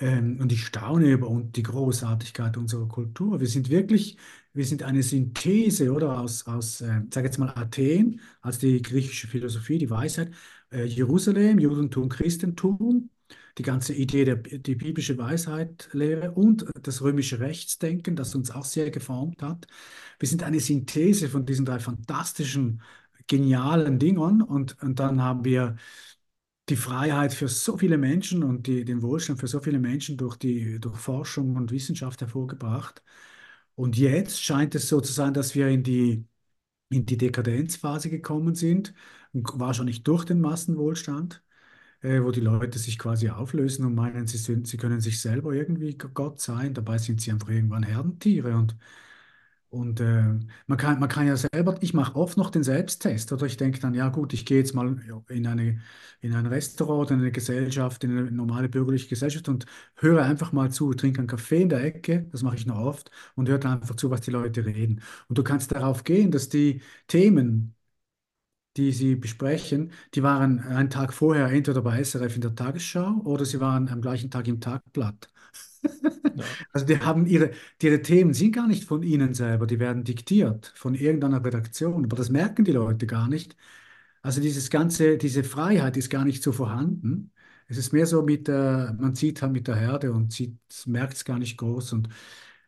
Ähm, 0.00 0.38
und 0.40 0.52
ich 0.52 0.64
staune 0.64 1.10
über 1.10 1.28
und 1.28 1.56
die 1.56 1.62
Großartigkeit 1.62 2.56
unserer 2.56 2.86
Kultur. 2.88 3.40
Wir 3.40 3.48
sind 3.48 3.68
wirklich, 3.68 4.16
wir 4.52 4.64
sind 4.64 4.82
eine 4.84 5.02
Synthese, 5.02 5.92
oder, 5.92 6.20
aus, 6.20 6.46
aus 6.46 6.80
äh, 6.80 7.02
sag 7.12 7.24
jetzt 7.24 7.38
mal 7.38 7.52
Athen, 7.56 8.20
als 8.40 8.58
die 8.58 8.80
griechische 8.80 9.26
Philosophie, 9.26 9.78
die 9.78 9.90
Weisheit, 9.90 10.30
äh, 10.72 10.84
Jerusalem, 10.84 11.58
Judentum, 11.58 12.08
Christentum, 12.08 13.10
die 13.58 13.62
ganze 13.62 13.94
Idee 13.94 14.24
der 14.24 14.36
die 14.36 14.74
biblische 14.76 15.18
Weisheitlehre 15.18 16.32
und 16.32 16.64
das 16.82 17.02
römische 17.02 17.40
Rechtsdenken, 17.40 18.16
das 18.16 18.34
uns 18.34 18.50
auch 18.50 18.64
sehr 18.64 18.90
geformt 18.90 19.42
hat. 19.42 19.66
Wir 20.18 20.28
sind 20.28 20.42
eine 20.42 20.60
Synthese 20.60 21.28
von 21.28 21.44
diesen 21.46 21.64
drei 21.66 21.78
fantastischen 21.80 22.82
genialen 23.26 23.98
Dingern 23.98 24.40
und, 24.42 24.80
und 24.82 24.98
dann 25.00 25.22
haben 25.22 25.44
wir 25.44 25.76
die 26.68 26.76
Freiheit 26.76 27.32
für 27.32 27.48
so 27.48 27.78
viele 27.78 27.96
Menschen 27.98 28.44
und 28.44 28.66
die, 28.66 28.84
den 28.84 29.02
Wohlstand 29.02 29.40
für 29.40 29.48
so 29.48 29.60
viele 29.60 29.78
Menschen 29.78 30.16
durch 30.16 30.36
die, 30.36 30.78
durch 30.80 30.98
Forschung 30.98 31.56
und 31.56 31.70
Wissenschaft 31.70 32.20
hervorgebracht. 32.20 33.02
Und 33.74 33.96
jetzt 33.96 34.42
scheint 34.42 34.74
es 34.74 34.88
so 34.88 35.00
zu 35.00 35.12
sein, 35.12 35.32
dass 35.34 35.54
wir 35.54 35.68
in 35.68 35.82
die, 35.82 36.26
in 36.90 37.06
die 37.06 37.16
Dekadenzphase 37.18 38.10
gekommen 38.10 38.54
sind, 38.54 38.94
wahrscheinlich 39.32 40.02
durch 40.04 40.24
den 40.24 40.40
Massenwohlstand, 40.40 41.42
äh, 42.02 42.22
wo 42.22 42.30
die 42.32 42.40
Leute 42.40 42.78
sich 42.78 42.98
quasi 42.98 43.30
auflösen 43.30 43.86
und 43.86 43.94
meinen, 43.94 44.26
sie, 44.28 44.38
sind, 44.38 44.68
sie 44.68 44.76
können 44.78 45.00
sich 45.00 45.20
selber 45.20 45.52
irgendwie 45.54 45.96
Gott 45.98 46.40
sein. 46.40 46.74
Dabei 46.74 46.98
sind 46.98 47.20
sie 47.22 47.32
einfach 47.32 47.48
irgendwann 47.50 47.84
Herdentiere 47.84 48.56
und 48.56 48.76
und 49.70 50.00
äh, 50.00 50.22
man 50.66 50.78
kann, 50.78 50.98
man 50.98 51.10
kann 51.10 51.26
ja 51.26 51.36
selber, 51.36 51.76
ich 51.82 51.92
mache 51.92 52.16
oft 52.16 52.38
noch 52.38 52.48
den 52.50 52.62
Selbsttest 52.62 53.32
oder 53.32 53.44
ich 53.44 53.58
denke 53.58 53.78
dann, 53.80 53.92
ja 53.94 54.08
gut, 54.08 54.32
ich 54.32 54.46
gehe 54.46 54.58
jetzt 54.58 54.74
mal 54.74 54.96
in 55.28 55.46
eine, 55.46 55.80
in 56.22 56.34
ein 56.34 56.46
Restaurant 56.46 57.02
oder 57.08 57.14
in 57.16 57.20
eine 57.20 57.32
Gesellschaft, 57.32 58.02
in 58.04 58.12
eine 58.16 58.30
normale 58.30 58.70
bürgerliche 58.70 59.08
Gesellschaft 59.08 59.46
und 59.48 59.66
höre 59.96 60.22
einfach 60.24 60.52
mal 60.52 60.70
zu, 60.72 60.94
trinke 60.94 61.18
einen 61.18 61.28
Kaffee 61.28 61.60
in 61.62 61.68
der 61.68 61.84
Ecke, 61.84 62.26
das 62.32 62.42
mache 62.42 62.56
ich 62.56 62.64
noch 62.66 62.78
oft 62.78 63.10
und 63.34 63.48
höre 63.50 63.62
einfach 63.66 63.96
zu, 63.96 64.10
was 64.10 64.22
die 64.22 64.30
Leute 64.30 64.64
reden. 64.64 65.02
Und 65.28 65.36
du 65.36 65.42
kannst 65.44 65.72
darauf 65.72 66.02
gehen, 66.04 66.30
dass 66.30 66.48
die 66.48 66.80
Themen, 67.06 67.74
die 68.76 68.92
sie 68.92 69.16
besprechen, 69.16 69.92
die 70.14 70.22
waren 70.22 70.60
einen 70.60 70.90
Tag 70.90 71.12
vorher 71.12 71.48
entweder 71.50 71.82
bei 71.82 71.98
SRF 71.98 72.36
in 72.36 72.42
der 72.42 72.54
Tagesschau 72.54 73.20
oder 73.24 73.44
sie 73.44 73.60
waren 73.60 73.88
am 73.88 74.00
gleichen 74.00 74.30
Tag 74.30 74.46
im 74.48 74.60
Tagblatt. 74.60 75.28
Ja. 76.34 76.44
Also 76.72 76.86
die 76.86 76.98
haben 77.00 77.26
ihre, 77.26 77.50
ihre 77.82 78.02
Themen 78.02 78.34
sind 78.34 78.52
gar 78.52 78.66
nicht 78.68 78.84
von 78.84 79.02
ihnen 79.02 79.34
selber, 79.34 79.66
die 79.66 79.78
werden 79.80 80.04
diktiert 80.04 80.72
von 80.76 80.94
irgendeiner 80.94 81.44
Redaktion, 81.44 82.04
aber 82.04 82.16
das 82.16 82.30
merken 82.30 82.64
die 82.64 82.72
Leute 82.72 83.06
gar 83.06 83.28
nicht. 83.28 83.56
Also 84.22 84.40
dieses 84.40 84.70
ganze, 84.70 85.18
diese 85.18 85.44
Freiheit 85.44 85.96
ist 85.96 86.10
gar 86.10 86.24
nicht 86.24 86.42
so 86.42 86.52
vorhanden. 86.52 87.32
Es 87.68 87.76
ist 87.78 87.92
mehr 87.92 88.06
so 88.06 88.22
mit 88.22 88.48
der, 88.48 88.96
man 89.00 89.14
zieht 89.14 89.42
halt 89.42 89.52
mit 89.52 89.68
der 89.68 89.76
Herde 89.76 90.12
und 90.12 90.34
merkt 90.86 91.14
es 91.14 91.24
gar 91.24 91.38
nicht 91.38 91.58
groß. 91.58 91.92
Und 91.94 92.08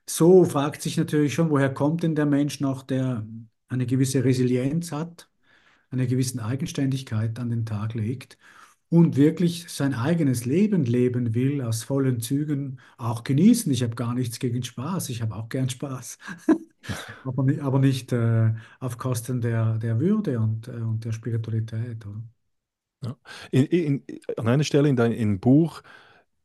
so 0.09 0.45
fragt 0.45 0.83
sich 0.83 0.97
natürlich 0.97 1.35
schon, 1.35 1.51
woher 1.51 1.73
kommt 1.75 2.03
denn 2.03 2.15
der 2.15 2.27
Mensch 2.27 2.61
noch, 2.61 2.83
der 2.83 3.27
eine 3.69 3.87
gewisse 3.87 4.25
Resilienz 4.25 4.93
hat, 4.93 5.30
eine 5.91 6.07
gewisse 6.07 6.45
Eigenständigkeit 6.45 7.39
an 7.39 7.51
den 7.51 7.67
Tag 7.67 7.95
legt 7.95 8.39
und 8.89 9.17
wirklich 9.17 9.67
sein 9.69 9.95
eigenes 9.95 10.45
Leben 10.45 10.85
leben 10.85 11.35
will, 11.35 11.63
aus 11.63 11.85
vollen 11.85 12.21
Zügen 12.21 12.81
auch 12.99 13.25
genießen. 13.25 13.71
Ich 13.73 13.83
habe 13.83 13.95
gar 13.95 14.15
nichts 14.15 14.39
gegen 14.39 14.63
Spaß, 14.63 15.09
ich 15.11 15.23
habe 15.23 15.35
auch 15.37 15.49
gern 15.49 15.71
Spaß, 15.71 16.19
aber 17.25 17.45
nicht, 17.45 17.61
aber 17.61 17.79
nicht 17.79 18.13
äh, 18.13 18.53
auf 18.81 18.99
Kosten 18.99 19.41
der, 19.41 19.79
der 19.79 20.01
Würde 20.01 20.41
und, 20.41 20.69
äh, 20.69 20.73
und 20.73 21.05
der 21.05 21.13
Spiritualität. 21.13 22.05
Ja. 23.03 23.17
In, 23.51 23.65
in, 23.67 24.05
an 24.37 24.49
einer 24.49 24.65
Stelle 24.65 24.89
in 24.89 24.97
deinem 24.97 25.41
Buch 25.41 25.83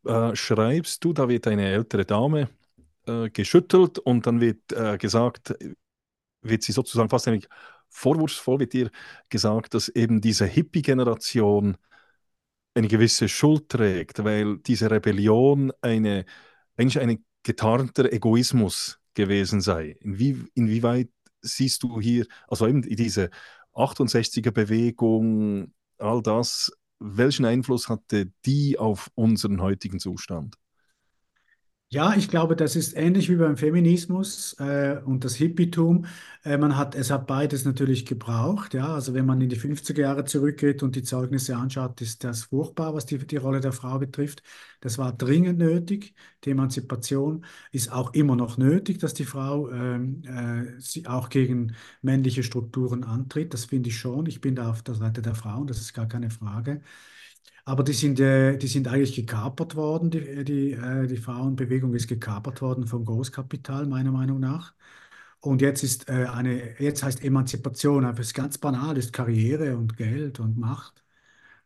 äh, 0.05 0.36
schreibst 0.36 1.03
du, 1.03 1.13
da 1.13 1.27
wird 1.27 1.47
eine 1.47 1.67
ältere 1.67 2.05
Dame 2.05 2.49
äh, 3.08 3.29
geschüttelt 3.29 3.99
und 3.99 4.27
dann 4.27 4.41
wird 4.41 4.71
äh, 4.71 4.97
gesagt, 4.97 5.55
wird 6.41 6.63
sie 6.63 6.71
sozusagen 6.71 7.10
fast 7.10 7.27
eigentlich 7.27 7.49
vorwurfsvoll 7.95 8.60
wird 8.60 8.73
dir 8.73 8.91
gesagt, 9.29 9.73
dass 9.73 9.89
eben 9.89 10.21
diese 10.21 10.45
Hippie-Generation 10.45 11.77
eine 12.73 12.88
gewisse 12.88 13.29
Schuld 13.29 13.69
trägt, 13.69 14.23
weil 14.23 14.58
diese 14.58 14.91
Rebellion 14.91 15.71
eine, 15.81 16.25
eigentlich 16.75 16.99
ein 16.99 17.23
getarnter 17.43 18.12
Egoismus 18.12 18.99
gewesen 19.13 19.62
sei. 19.62 19.95
Inwie, 20.01 20.43
inwieweit 20.55 21.10
siehst 21.41 21.84
du 21.84 22.01
hier, 22.01 22.25
also 22.47 22.67
eben 22.67 22.81
diese 22.81 23.29
68er-Bewegung, 23.73 25.73
all 25.97 26.21
das, 26.21 26.71
welchen 26.99 27.45
Einfluss 27.45 27.88
hatte 27.88 28.31
die 28.45 28.77
auf 28.77 29.10
unseren 29.15 29.62
heutigen 29.62 29.99
Zustand? 29.99 30.55
Ja, 31.95 32.13
ich 32.13 32.27
glaube, 32.27 32.58
das 32.58 32.75
ist 32.75 32.93
ähnlich 32.97 33.29
wie 33.29 33.38
beim 33.38 33.55
Feminismus 33.55 34.53
äh, 34.60 34.97
und 35.05 35.23
das 35.23 35.36
Hippietum. 35.36 36.05
Äh, 36.43 36.58
man 36.58 36.75
hat, 36.75 36.93
es 36.93 37.10
hat 37.10 37.25
beides 37.25 37.63
natürlich 37.63 38.05
gebraucht. 38.05 38.73
Ja? 38.73 38.93
Also 38.95 39.13
wenn 39.13 39.25
man 39.25 39.39
in 39.39 39.47
die 39.47 39.55
50er 39.55 40.01
Jahre 40.01 40.25
zurückgeht 40.25 40.84
und 40.84 40.97
die 40.97 41.03
Zeugnisse 41.03 41.55
anschaut, 41.55 42.01
ist 42.01 42.25
das 42.25 42.43
furchtbar, 42.45 42.93
was 42.93 43.05
die, 43.05 43.17
die 43.25 43.38
Rolle 43.38 43.62
der 43.62 43.71
Frau 43.71 43.97
betrifft. 43.97 44.43
Das 44.81 44.97
war 44.97 45.13
dringend 45.13 45.58
nötig. 45.60 46.15
Die 46.43 46.49
Emanzipation 46.51 47.45
ist 47.71 47.89
auch 47.93 48.13
immer 48.13 48.36
noch 48.36 48.58
nötig, 48.58 48.97
dass 48.99 49.13
die 49.13 49.23
Frau 49.25 49.69
ähm, 49.71 50.21
äh, 50.25 50.81
sie 50.81 51.08
auch 51.08 51.29
gegen 51.29 51.75
männliche 52.01 52.43
Strukturen 52.43 53.05
antritt. 53.05 53.53
Das 53.53 53.65
finde 53.65 53.88
ich 53.89 53.97
schon. 53.97 54.25
Ich 54.25 54.41
bin 54.41 54.55
da 54.55 54.69
auf 54.69 54.81
der 54.84 54.95
Seite 54.95 55.21
der 55.21 55.36
Frauen, 55.36 55.67
das 55.67 55.79
ist 55.79 55.93
gar 55.93 56.08
keine 56.10 56.29
Frage. 56.29 56.81
Aber 57.65 57.84
die 57.84 57.93
sind, 57.93 58.19
äh, 58.19 58.58
die 58.58 58.67
sind 58.67 58.88
eigentlich 58.88 59.15
gekapert 59.15 59.75
worden. 59.75 60.12
Die, 60.12 60.43
die, 60.45 60.71
äh, 60.73 61.08
die 61.08 61.17
Frauenbewegung 61.17 61.93
ist 61.95 62.08
gekapert 62.08 62.62
worden 62.62 62.88
vom 62.88 63.05
Großkapital, 63.05 63.88
meiner 63.88 64.12
Meinung 64.12 64.39
nach. 64.39 64.73
Und 65.41 65.62
jetzt 65.62 65.84
ist 65.84 66.10
äh, 66.10 66.25
eine, 66.27 66.79
jetzt 66.81 67.03
heißt 67.03 67.23
Emanzipation 67.23 68.05
einfach 68.05 68.31
ganz 68.34 68.58
banal, 68.58 68.97
ist 68.97 69.13
Karriere 69.13 69.77
und 69.77 69.97
Geld 69.97 70.39
und 70.39 70.58
Macht. 70.58 71.03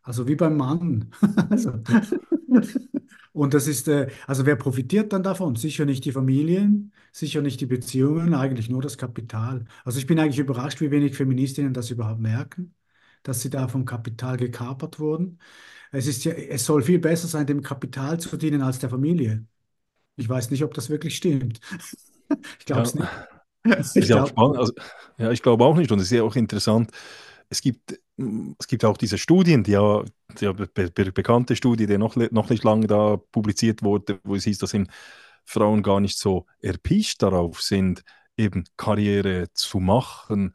Also 0.02 0.28
wie 0.28 0.36
beim 0.36 0.56
Mann. 0.56 1.10
also, 1.50 1.72
und 3.32 3.54
das 3.54 3.66
ist, 3.66 3.88
äh, 3.88 4.08
also 4.26 4.46
wer 4.46 4.56
profitiert 4.56 5.12
dann 5.12 5.22
davon? 5.22 5.56
Sicher 5.56 5.84
nicht 5.84 6.04
die 6.04 6.12
Familien, 6.12 6.92
sicher 7.12 7.42
nicht 7.42 7.60
die 7.60 7.66
Beziehungen, 7.66 8.34
eigentlich 8.34 8.68
nur 8.68 8.82
das 8.82 8.98
Kapital. 8.98 9.64
Also 9.84 9.98
ich 9.98 10.06
bin 10.06 10.18
eigentlich 10.18 10.38
überrascht, 10.38 10.80
wie 10.80 10.90
wenig 10.90 11.16
Feministinnen 11.16 11.72
das 11.74 11.90
überhaupt 11.90 12.20
merken, 12.20 12.74
dass 13.22 13.40
sie 13.40 13.50
da 13.50 13.68
vom 13.68 13.84
Kapital 13.84 14.36
gekapert 14.36 14.98
wurden. 14.98 15.38
Es 15.92 16.06
ist 16.06 16.24
ja, 16.24 16.32
es 16.32 16.64
soll 16.64 16.82
viel 16.82 16.98
besser 16.98 17.28
sein, 17.28 17.46
dem 17.46 17.62
Kapital 17.62 18.20
zu 18.20 18.36
dienen 18.36 18.62
als 18.62 18.78
der 18.78 18.90
Familie. 18.90 19.46
Ich 20.16 20.28
weiß 20.28 20.50
nicht, 20.50 20.62
ob 20.64 20.74
das 20.74 20.90
wirklich 20.90 21.16
stimmt. 21.16 21.60
ich 22.58 22.66
glaube 22.66 22.82
es 22.82 22.94
ja. 22.94 23.00
nicht. 23.64 23.96
Ich 23.96 24.06
glaube 24.06 24.32
also, 24.36 24.72
ja, 25.18 25.30
ich 25.30 25.42
glaube 25.42 25.64
auch 25.64 25.76
nicht. 25.76 25.90
Und 25.92 25.98
es 25.98 26.06
ist 26.06 26.12
ja 26.12 26.22
auch 26.22 26.36
interessant. 26.36 26.90
Es 27.48 27.60
gibt, 27.60 27.98
es 28.16 28.66
gibt 28.68 28.84
auch 28.84 28.96
diese 28.96 29.18
Studien, 29.18 29.64
die 29.64 29.72
ja, 29.72 30.04
die 30.40 30.52
be 30.52 30.90
be 30.90 31.12
bekannte 31.12 31.56
Studie, 31.56 31.86
die 31.86 31.98
noch, 31.98 32.16
noch 32.16 32.48
nicht 32.48 32.64
lange 32.64 32.86
da 32.86 33.16
publiziert 33.16 33.82
wurde, 33.82 34.20
wo 34.24 34.36
es 34.36 34.44
hieß, 34.44 34.58
dass 34.58 34.72
eben 34.72 34.86
Frauen 35.44 35.82
gar 35.82 36.00
nicht 36.00 36.18
so 36.18 36.46
erpicht 36.60 37.22
darauf 37.22 37.60
sind, 37.60 38.02
eben 38.36 38.64
Karriere 38.76 39.48
zu 39.52 39.80
machen, 39.80 40.54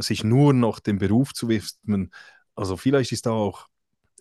sich 0.00 0.24
nur 0.24 0.52
noch 0.52 0.80
dem 0.80 0.98
Beruf 0.98 1.32
zu 1.34 1.48
widmen. 1.48 2.10
Also 2.54 2.76
vielleicht 2.76 3.12
ist 3.12 3.26
da 3.26 3.30
auch 3.30 3.68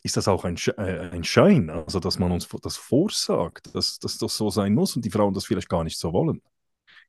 ist 0.03 0.17
das 0.17 0.27
auch 0.27 0.43
ein, 0.43 0.57
äh, 0.77 1.09
ein 1.11 1.23
Schein, 1.23 1.69
also 1.69 1.99
dass 1.99 2.19
man 2.19 2.31
uns 2.31 2.47
das 2.61 2.75
vorsagt, 2.75 3.73
dass, 3.73 3.99
dass 3.99 4.17
das 4.17 4.35
so 4.35 4.49
sein 4.49 4.73
muss 4.73 4.97
und 4.97 5.05
die 5.05 5.09
Frauen 5.09 5.33
das 5.33 5.45
vielleicht 5.45 5.69
gar 5.69 5.85
nicht 5.85 5.97
so 5.97 6.11
wollen. 6.11 6.41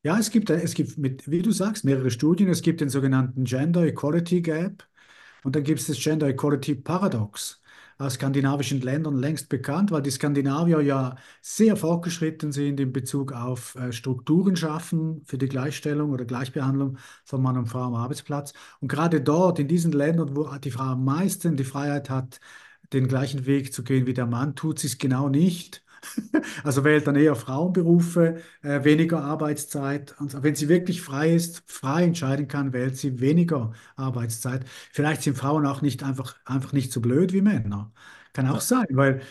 Ja, 0.04 0.18
es 0.18 0.30
gibt, 0.30 0.48
es 0.50 0.74
gibt 0.74 0.96
mit, 0.96 1.28
wie 1.28 1.42
du 1.42 1.50
sagst, 1.50 1.84
mehrere 1.84 2.10
Studien. 2.10 2.48
Es 2.48 2.62
gibt 2.62 2.80
den 2.80 2.90
sogenannten 2.90 3.44
Gender 3.44 3.84
Equality 3.84 4.42
Gap 4.42 4.86
und 5.42 5.56
dann 5.56 5.64
gibt 5.64 5.80
es 5.80 5.88
das 5.88 5.98
Gender 5.98 6.28
Equality 6.28 6.76
Paradox 6.76 7.60
skandinavischen 8.10 8.80
Ländern 8.80 9.16
längst 9.16 9.48
bekannt, 9.48 9.90
weil 9.90 10.02
die 10.02 10.10
Skandinavier 10.10 10.80
ja 10.80 11.16
sehr 11.40 11.76
fortgeschritten 11.76 12.52
sind 12.52 12.80
in 12.80 12.92
Bezug 12.92 13.32
auf 13.32 13.74
äh, 13.76 13.92
Strukturen 13.92 14.56
schaffen 14.56 15.22
für 15.26 15.38
die 15.38 15.48
Gleichstellung 15.48 16.10
oder 16.10 16.24
Gleichbehandlung 16.24 16.98
von 17.24 17.42
Mann 17.42 17.56
und 17.58 17.66
Frau 17.66 17.82
am 17.82 17.94
Arbeitsplatz. 17.94 18.52
Und 18.80 18.88
gerade 18.88 19.20
dort, 19.20 19.58
in 19.58 19.68
diesen 19.68 19.92
Ländern, 19.92 20.36
wo 20.36 20.48
die 20.58 20.70
Frau 20.70 20.84
am 20.84 21.04
meisten 21.04 21.56
die 21.56 21.64
Freiheit 21.64 22.10
hat, 22.10 22.40
den 22.92 23.08
gleichen 23.08 23.46
Weg 23.46 23.72
zu 23.72 23.84
gehen 23.84 24.06
wie 24.06 24.14
der 24.14 24.26
Mann, 24.26 24.54
tut 24.56 24.78
sie 24.78 24.86
es 24.88 24.98
genau 24.98 25.28
nicht. 25.28 25.83
Also 26.64 26.84
wählt 26.84 27.06
dann 27.06 27.16
eher 27.16 27.34
Frauenberufe, 27.36 28.40
äh, 28.62 28.84
weniger 28.84 29.22
Arbeitszeit. 29.22 30.14
Und 30.20 30.42
wenn 30.42 30.54
sie 30.54 30.68
wirklich 30.68 31.02
frei 31.02 31.34
ist, 31.34 31.62
frei 31.66 32.04
entscheiden 32.04 32.48
kann, 32.48 32.72
wählt 32.72 32.96
sie 32.96 33.20
weniger 33.20 33.72
Arbeitszeit. 33.96 34.64
Vielleicht 34.92 35.22
sind 35.22 35.36
Frauen 35.36 35.66
auch 35.66 35.82
nicht 35.82 36.02
einfach, 36.02 36.36
einfach 36.44 36.72
nicht 36.72 36.92
so 36.92 37.00
blöd 37.00 37.32
wie 37.32 37.40
Männer. 37.42 37.92
Kann 38.32 38.48
auch 38.48 38.60
sein, 38.60 38.86
weil 38.90 39.22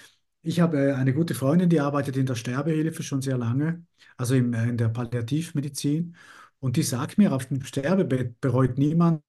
ich 0.42 0.60
habe 0.60 0.78
äh, 0.92 0.94
eine 0.94 1.14
gute 1.14 1.36
Freundin, 1.36 1.70
die 1.70 1.80
arbeitet 1.80 2.18
in 2.18 2.26
der 2.26 2.36
Sterbehilfe 2.36 3.04
schon 3.04 3.22
sehr 3.22 3.38
lange, 3.38 3.86
also 4.18 4.36
im, 4.36 4.54
äh, 4.54 4.68
in 4.70 4.78
der 4.78 4.90
Palliativmedizin. 4.90 6.16
Und 6.60 6.78
die 6.78 6.84
sagt 6.84 7.18
mir, 7.18 7.34
auf 7.34 7.46
dem 7.48 7.64
Sterbebett 7.64 8.40
bereut 8.42 8.78
niemand, 8.78 9.22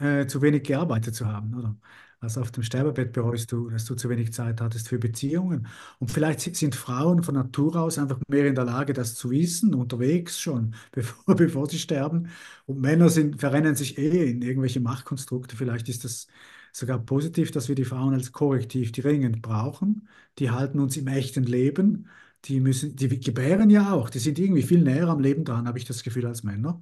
äh, 0.00 0.26
zu 0.26 0.42
wenig 0.42 0.64
gearbeitet 0.64 1.14
zu 1.14 1.26
haben. 1.26 1.54
Oder? 1.54 1.76
Also 2.22 2.42
auf 2.42 2.50
dem 2.52 2.62
Sterbebett 2.62 3.12
bereust 3.12 3.50
du, 3.50 3.70
dass 3.70 3.86
du 3.86 3.94
zu 3.94 4.10
wenig 4.10 4.32
Zeit 4.34 4.60
hattest 4.60 4.88
für 4.88 4.98
Beziehungen. 4.98 5.66
Und 5.98 6.10
vielleicht 6.10 6.40
sind 6.54 6.74
Frauen 6.74 7.22
von 7.22 7.34
Natur 7.34 7.76
aus 7.76 7.98
einfach 7.98 8.20
mehr 8.28 8.46
in 8.46 8.54
der 8.54 8.64
Lage, 8.66 8.92
das 8.92 9.14
zu 9.14 9.30
wissen, 9.30 9.74
unterwegs 9.74 10.38
schon, 10.38 10.74
bevor, 10.92 11.34
bevor 11.34 11.68
sie 11.68 11.78
sterben. 11.78 12.28
Und 12.66 12.80
Männer 12.80 13.08
sind, 13.08 13.40
verrennen 13.40 13.74
sich 13.74 13.96
eh 13.96 14.30
in 14.30 14.42
irgendwelche 14.42 14.80
Machtkonstrukte. 14.80 15.56
Vielleicht 15.56 15.88
ist 15.88 16.04
das 16.04 16.26
sogar 16.72 16.98
positiv, 16.98 17.52
dass 17.52 17.68
wir 17.68 17.74
die 17.74 17.86
Frauen 17.86 18.12
als 18.12 18.32
Korrektiv 18.32 18.92
dringend 18.92 19.40
brauchen. 19.40 20.06
Die 20.38 20.50
halten 20.50 20.78
uns 20.78 20.96
im 20.98 21.06
echten 21.06 21.44
Leben. 21.44 22.06
Die 22.44 22.60
müssen, 22.60 22.96
die 22.96 23.20
gebären 23.20 23.70
ja 23.70 23.92
auch. 23.92 24.10
Die 24.10 24.18
sind 24.18 24.38
irgendwie 24.38 24.62
viel 24.62 24.82
näher 24.82 25.08
am 25.08 25.20
Leben 25.20 25.44
dran, 25.44 25.66
habe 25.66 25.78
ich 25.78 25.84
das 25.86 26.02
Gefühl, 26.02 26.26
als 26.26 26.42
Männer. 26.42 26.80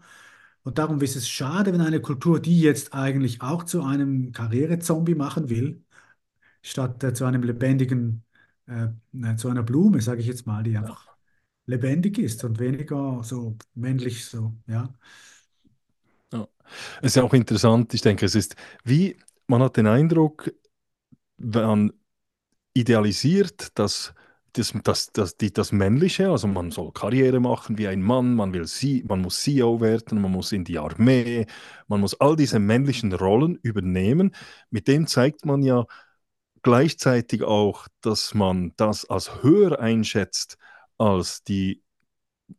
Und 0.68 0.76
darum 0.76 1.00
ist 1.00 1.16
es 1.16 1.26
schade, 1.26 1.72
wenn 1.72 1.80
eine 1.80 2.02
Kultur, 2.02 2.40
die 2.40 2.60
jetzt 2.60 2.92
eigentlich 2.92 3.40
auch 3.40 3.64
zu 3.64 3.82
einem 3.82 4.32
Karrierezombie 4.32 5.14
machen 5.14 5.48
will, 5.48 5.82
statt 6.60 7.02
äh, 7.02 7.14
zu 7.14 7.24
einem 7.24 7.42
lebendigen, 7.42 8.22
äh, 8.66 8.88
äh, 9.14 9.36
zu 9.36 9.48
einer 9.48 9.62
Blume, 9.62 10.02
sage 10.02 10.20
ich 10.20 10.26
jetzt 10.26 10.46
mal, 10.46 10.62
die 10.62 10.76
einfach 10.76 11.08
lebendig 11.64 12.18
ist 12.18 12.44
und 12.44 12.58
weniger 12.58 13.24
so 13.24 13.56
männlich 13.76 14.26
so, 14.26 14.58
ja. 14.66 14.92
Ja. 16.34 16.46
Es 17.00 17.12
ist 17.12 17.16
ja 17.16 17.22
auch 17.22 17.32
interessant, 17.32 17.94
ich 17.94 18.02
denke, 18.02 18.26
es 18.26 18.34
ist 18.34 18.54
wie, 18.84 19.16
man 19.46 19.62
hat 19.62 19.78
den 19.78 19.86
Eindruck, 19.86 20.52
man 21.38 21.94
idealisiert 22.74 23.70
das, 23.78 24.12
das, 24.52 24.72
das, 24.84 25.12
das, 25.12 25.36
die, 25.36 25.52
das 25.52 25.72
Männliche, 25.72 26.30
also 26.30 26.48
man 26.48 26.70
soll 26.70 26.92
Karriere 26.92 27.40
machen 27.40 27.78
wie 27.78 27.88
ein 27.88 28.02
Mann, 28.02 28.34
man 28.34 28.52
will 28.52 28.66
sie, 28.66 29.04
man 29.06 29.20
muss 29.20 29.42
CEO 29.42 29.80
werden, 29.80 30.20
man 30.20 30.32
muss 30.32 30.52
in 30.52 30.64
die 30.64 30.78
Armee, 30.78 31.46
man 31.86 32.00
muss 32.00 32.20
all 32.20 32.36
diese 32.36 32.58
männlichen 32.58 33.12
Rollen 33.12 33.56
übernehmen. 33.62 34.34
Mit 34.70 34.88
dem 34.88 35.06
zeigt 35.06 35.44
man 35.44 35.62
ja 35.62 35.86
gleichzeitig 36.62 37.42
auch, 37.42 37.88
dass 38.00 38.34
man 38.34 38.72
das 38.76 39.08
als 39.08 39.42
höher 39.42 39.78
einschätzt 39.80 40.58
als 40.98 41.44
die, 41.44 41.82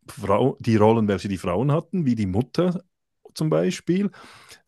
Frau, 0.07 0.57
die 0.59 0.75
Rollen, 0.75 1.07
welche 1.07 1.27
die 1.27 1.37
Frauen 1.37 1.71
hatten, 1.71 2.05
wie 2.05 2.15
die 2.15 2.27
Mutter 2.27 2.83
zum 3.33 3.49
Beispiel. 3.49 4.11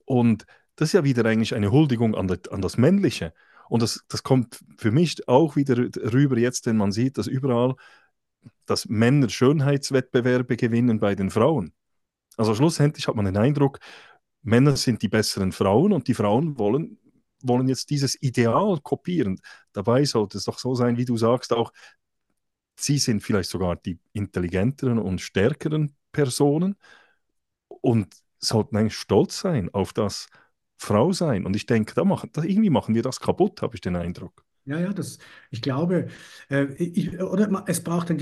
Und 0.05 0.45
das 0.75 0.89
ist 0.89 0.93
ja 0.93 1.03
wieder 1.03 1.25
eigentlich 1.25 1.55
eine 1.55 1.71
Huldigung 1.71 2.15
an, 2.15 2.29
an 2.51 2.61
das 2.61 2.77
Männliche. 2.77 3.33
Und 3.71 3.81
das, 3.81 4.03
das 4.09 4.21
kommt 4.21 4.59
für 4.77 4.91
mich 4.91 5.29
auch 5.29 5.55
wieder 5.55 5.77
rüber 5.77 6.37
jetzt, 6.37 6.65
wenn 6.65 6.75
man 6.75 6.91
sieht, 6.91 7.17
dass 7.17 7.27
überall, 7.27 7.75
dass 8.65 8.89
Männer 8.89 9.29
Schönheitswettbewerbe 9.29 10.57
gewinnen 10.57 10.99
bei 10.99 11.15
den 11.15 11.29
Frauen. 11.29 11.71
Also 12.35 12.53
schlussendlich 12.53 13.07
hat 13.07 13.15
man 13.15 13.23
den 13.23 13.37
Eindruck, 13.37 13.79
Männer 14.41 14.75
sind 14.75 15.01
die 15.01 15.07
besseren 15.07 15.53
Frauen 15.53 15.93
und 15.93 16.09
die 16.09 16.13
Frauen 16.13 16.59
wollen, 16.59 16.99
wollen 17.43 17.69
jetzt 17.69 17.89
dieses 17.91 18.21
Ideal 18.21 18.77
kopieren. 18.83 19.39
Dabei 19.71 20.03
sollte 20.03 20.37
es 20.37 20.43
doch 20.43 20.59
so 20.59 20.75
sein, 20.75 20.97
wie 20.97 21.05
du 21.05 21.15
sagst, 21.15 21.53
auch 21.53 21.71
sie 22.75 22.97
sind 22.97 23.23
vielleicht 23.23 23.49
sogar 23.49 23.77
die 23.77 23.99
intelligenteren 24.11 24.99
und 24.99 25.21
stärkeren 25.21 25.95
Personen 26.11 26.75
und 27.69 28.13
sollten 28.37 28.75
eigentlich 28.75 28.97
stolz 28.97 29.39
sein 29.39 29.69
auf 29.73 29.93
das 29.93 30.27
Frau 30.81 31.13
sein. 31.13 31.45
Und 31.45 31.55
ich 31.55 31.67
denke, 31.67 31.93
da 31.93 32.03
machen, 32.03 32.31
da 32.33 32.43
irgendwie 32.43 32.71
machen 32.71 32.95
wir 32.95 33.03
das 33.03 33.19
kaputt, 33.19 33.61
habe 33.61 33.75
ich 33.75 33.81
den 33.81 33.95
Eindruck. 33.95 34.43
Ja, 34.65 34.79
ja, 34.79 34.93
das, 34.93 35.19
ich 35.51 35.61
glaube, 35.61 36.07
äh, 36.49 36.65
ich, 36.75 37.19
oder 37.19 37.63
es 37.67 37.83
braucht 37.83 38.09
ein, 38.09 38.19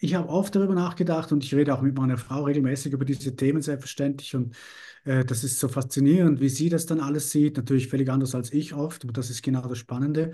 ich, 0.00 0.14
habe 0.14 0.28
oft 0.28 0.54
darüber 0.54 0.74
nachgedacht 0.74 1.32
und 1.32 1.42
ich 1.44 1.54
rede 1.54 1.74
auch 1.74 1.82
mit 1.82 1.96
meiner 1.96 2.16
Frau 2.16 2.44
regelmäßig 2.44 2.92
über 2.92 3.04
diese 3.04 3.34
Themen 3.34 3.62
selbstverständlich 3.62 4.34
und 4.36 4.56
äh, 5.04 5.24
das 5.24 5.42
ist 5.42 5.58
so 5.58 5.68
faszinierend, 5.68 6.40
wie 6.40 6.48
sie 6.48 6.68
das 6.68 6.86
dann 6.86 7.00
alles 7.00 7.30
sieht. 7.30 7.56
Natürlich 7.56 7.88
völlig 7.88 8.10
anders 8.10 8.34
als 8.34 8.52
ich 8.52 8.74
oft, 8.74 9.04
aber 9.04 9.12
das 9.12 9.30
ist 9.30 9.42
genau 9.42 9.66
das 9.66 9.78
Spannende. 9.78 10.32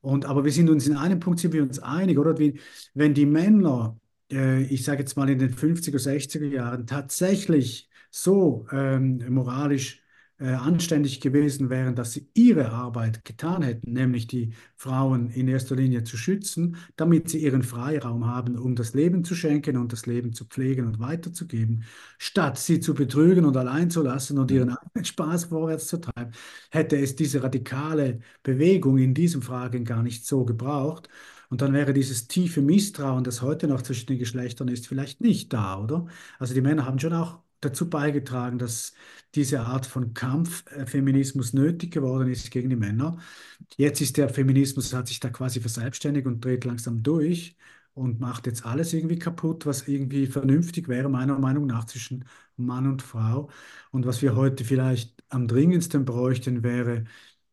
Und, 0.00 0.26
aber 0.26 0.44
wir 0.44 0.52
sind 0.52 0.68
uns 0.70 0.86
in 0.86 0.96
einem 0.96 1.20
Punkt 1.20 1.40
sind 1.40 1.52
wir 1.52 1.62
uns 1.62 1.78
einig, 1.78 2.18
oder? 2.18 2.38
Wie, 2.38 2.60
wenn 2.94 3.14
die 3.14 3.26
Männer, 3.26 3.98
äh, 4.30 4.62
ich 4.64 4.84
sage 4.84 5.00
jetzt 5.00 5.16
mal 5.16 5.28
in 5.30 5.38
den 5.38 5.54
50er, 5.54 5.98
60er 5.98 6.46
Jahren, 6.46 6.86
tatsächlich 6.86 7.88
so 8.10 8.66
ähm, 8.70 9.24
moralisch 9.28 10.02
äh, 10.38 10.48
anständig 10.50 11.20
gewesen 11.20 11.70
wären, 11.70 11.94
dass 11.94 12.12
sie 12.12 12.28
ihre 12.34 12.70
Arbeit 12.70 13.24
getan 13.24 13.62
hätten, 13.62 13.92
nämlich 13.92 14.26
die 14.26 14.52
Frauen 14.76 15.30
in 15.30 15.48
erster 15.48 15.76
Linie 15.76 16.04
zu 16.04 16.16
schützen, 16.16 16.76
damit 16.96 17.30
sie 17.30 17.38
ihren 17.42 17.62
Freiraum 17.62 18.26
haben, 18.26 18.58
um 18.58 18.74
das 18.74 18.92
Leben 18.94 19.24
zu 19.24 19.34
schenken 19.34 19.76
und 19.78 19.92
das 19.92 20.06
Leben 20.06 20.32
zu 20.32 20.44
pflegen 20.44 20.86
und 20.86 20.98
weiterzugeben, 20.98 21.84
statt 22.18 22.58
sie 22.58 22.80
zu 22.80 22.94
betrügen 22.94 23.44
und 23.44 23.56
allein 23.56 23.90
zu 23.90 24.02
lassen 24.02 24.38
und 24.38 24.50
ihren 24.50 24.70
eigenen 24.70 25.04
Spaß 25.04 25.46
vorwärts 25.46 25.86
zu 25.88 25.98
treiben, 25.98 26.32
hätte 26.70 26.96
es 26.98 27.16
diese 27.16 27.42
radikale 27.42 28.20
Bewegung 28.42 28.98
in 28.98 29.14
diesen 29.14 29.42
Fragen 29.42 29.84
gar 29.84 30.02
nicht 30.02 30.26
so 30.26 30.44
gebraucht. 30.44 31.08
Und 31.48 31.62
dann 31.62 31.72
wäre 31.72 31.92
dieses 31.92 32.26
tiefe 32.28 32.60
Misstrauen, 32.60 33.24
das 33.24 33.40
heute 33.42 33.68
noch 33.68 33.82
zwischen 33.82 34.06
den 34.08 34.18
Geschlechtern 34.18 34.68
ist, 34.68 34.86
vielleicht 34.88 35.20
nicht 35.20 35.52
da, 35.52 35.80
oder? 35.80 36.06
Also 36.38 36.54
die 36.54 36.60
Männer 36.60 36.86
haben 36.86 36.98
schon 36.98 37.12
auch 37.12 37.40
dazu 37.66 37.88
beigetragen, 37.90 38.58
dass 38.58 38.94
diese 39.34 39.60
Art 39.60 39.86
von 39.86 40.14
Kampffeminismus 40.14 41.52
nötig 41.52 41.92
geworden 41.92 42.30
ist 42.30 42.50
gegen 42.50 42.70
die 42.70 42.76
Männer. 42.76 43.18
Jetzt 43.76 44.00
ist 44.00 44.16
der 44.16 44.28
Feminismus, 44.28 44.92
hat 44.94 45.08
sich 45.08 45.20
da 45.20 45.30
quasi 45.30 45.60
verselbstständigt 45.60 46.26
und 46.26 46.44
dreht 46.44 46.64
langsam 46.64 47.02
durch 47.02 47.56
und 47.94 48.20
macht 48.20 48.46
jetzt 48.46 48.64
alles 48.66 48.92
irgendwie 48.92 49.18
kaputt, 49.18 49.66
was 49.66 49.88
irgendwie 49.88 50.26
vernünftig 50.26 50.88
wäre, 50.88 51.08
meiner 51.08 51.38
Meinung 51.38 51.66
nach, 51.66 51.84
zwischen 51.86 52.24
Mann 52.56 52.86
und 52.86 53.02
Frau. 53.02 53.50
Und 53.90 54.06
was 54.06 54.22
wir 54.22 54.36
heute 54.36 54.64
vielleicht 54.64 55.22
am 55.28 55.48
dringendsten 55.48 56.04
bräuchten, 56.04 56.62
wäre, 56.62 57.04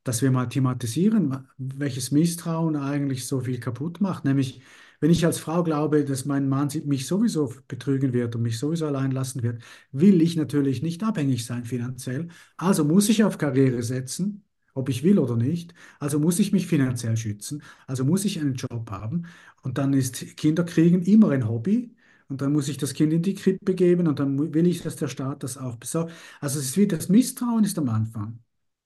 dass 0.04 0.22
wir 0.22 0.32
mal 0.32 0.48
thematisieren, 0.48 1.48
welches 1.58 2.12
Misstrauen 2.12 2.76
eigentlich 2.76 3.26
so 3.28 3.40
viel 3.42 3.60
kaputt 3.60 4.02
macht, 4.02 4.26
nämlich 4.26 4.62
wenn 5.04 5.12
ich 5.12 5.26
als 5.26 5.38
Frau 5.38 5.64
glaube, 5.64 6.06
dass 6.06 6.24
mein 6.24 6.48
Mann 6.48 6.70
mich 6.86 7.08
sowieso 7.08 7.54
betrügen 7.68 8.14
wird 8.14 8.36
und 8.38 8.42
mich 8.44 8.58
sowieso 8.58 8.88
allein 8.88 9.12
lassen 9.12 9.44
wird, 9.44 9.62
will 9.92 10.22
ich 10.22 10.38
natürlich 10.38 10.82
nicht 10.82 11.04
abhängig 11.04 11.46
sein 11.46 11.66
finanziell. 11.66 12.30
Also 12.56 12.86
muss 12.86 13.10
ich 13.10 13.26
auf 13.26 13.38
Karriere 13.38 13.84
setzen, 13.84 14.46
ob 14.74 14.88
ich 14.88 15.04
will 15.04 15.20
oder 15.20 15.36
nicht. 15.36 15.74
Also 16.00 16.20
muss 16.20 16.40
ich 16.40 16.54
mich 16.54 16.68
finanziell 16.68 17.18
schützen. 17.18 17.64
Also 17.86 18.06
muss 18.06 18.24
ich 18.24 18.40
einen 18.40 18.56
Job 18.56 18.90
haben. 18.92 19.26
Und 19.62 19.78
dann 19.78 19.92
ist 19.94 20.38
Kinderkriegen 20.38 21.04
immer 21.04 21.32
ein 21.32 21.50
Hobby. 21.50 21.94
Und 22.30 22.42
dann 22.42 22.54
muss 22.54 22.70
ich 22.70 22.78
das 22.78 22.94
Kind 22.94 23.12
in 23.12 23.22
die 23.24 23.34
Krippe 23.36 23.76
geben 23.76 24.08
und 24.08 24.20
dann 24.20 24.54
will 24.54 24.68
ich, 24.68 24.82
dass 24.84 24.96
der 24.96 25.10
Staat 25.10 25.44
das 25.44 25.58
auch 25.58 25.76
besorgt. 25.76 26.14
Also 26.40 26.60
es 26.60 26.66
ist 26.68 26.78
wie 26.78 26.88
das 26.88 27.10
Misstrauen 27.10 27.66
ist 27.66 27.78
am 27.78 27.90
Anfang. 27.90 28.40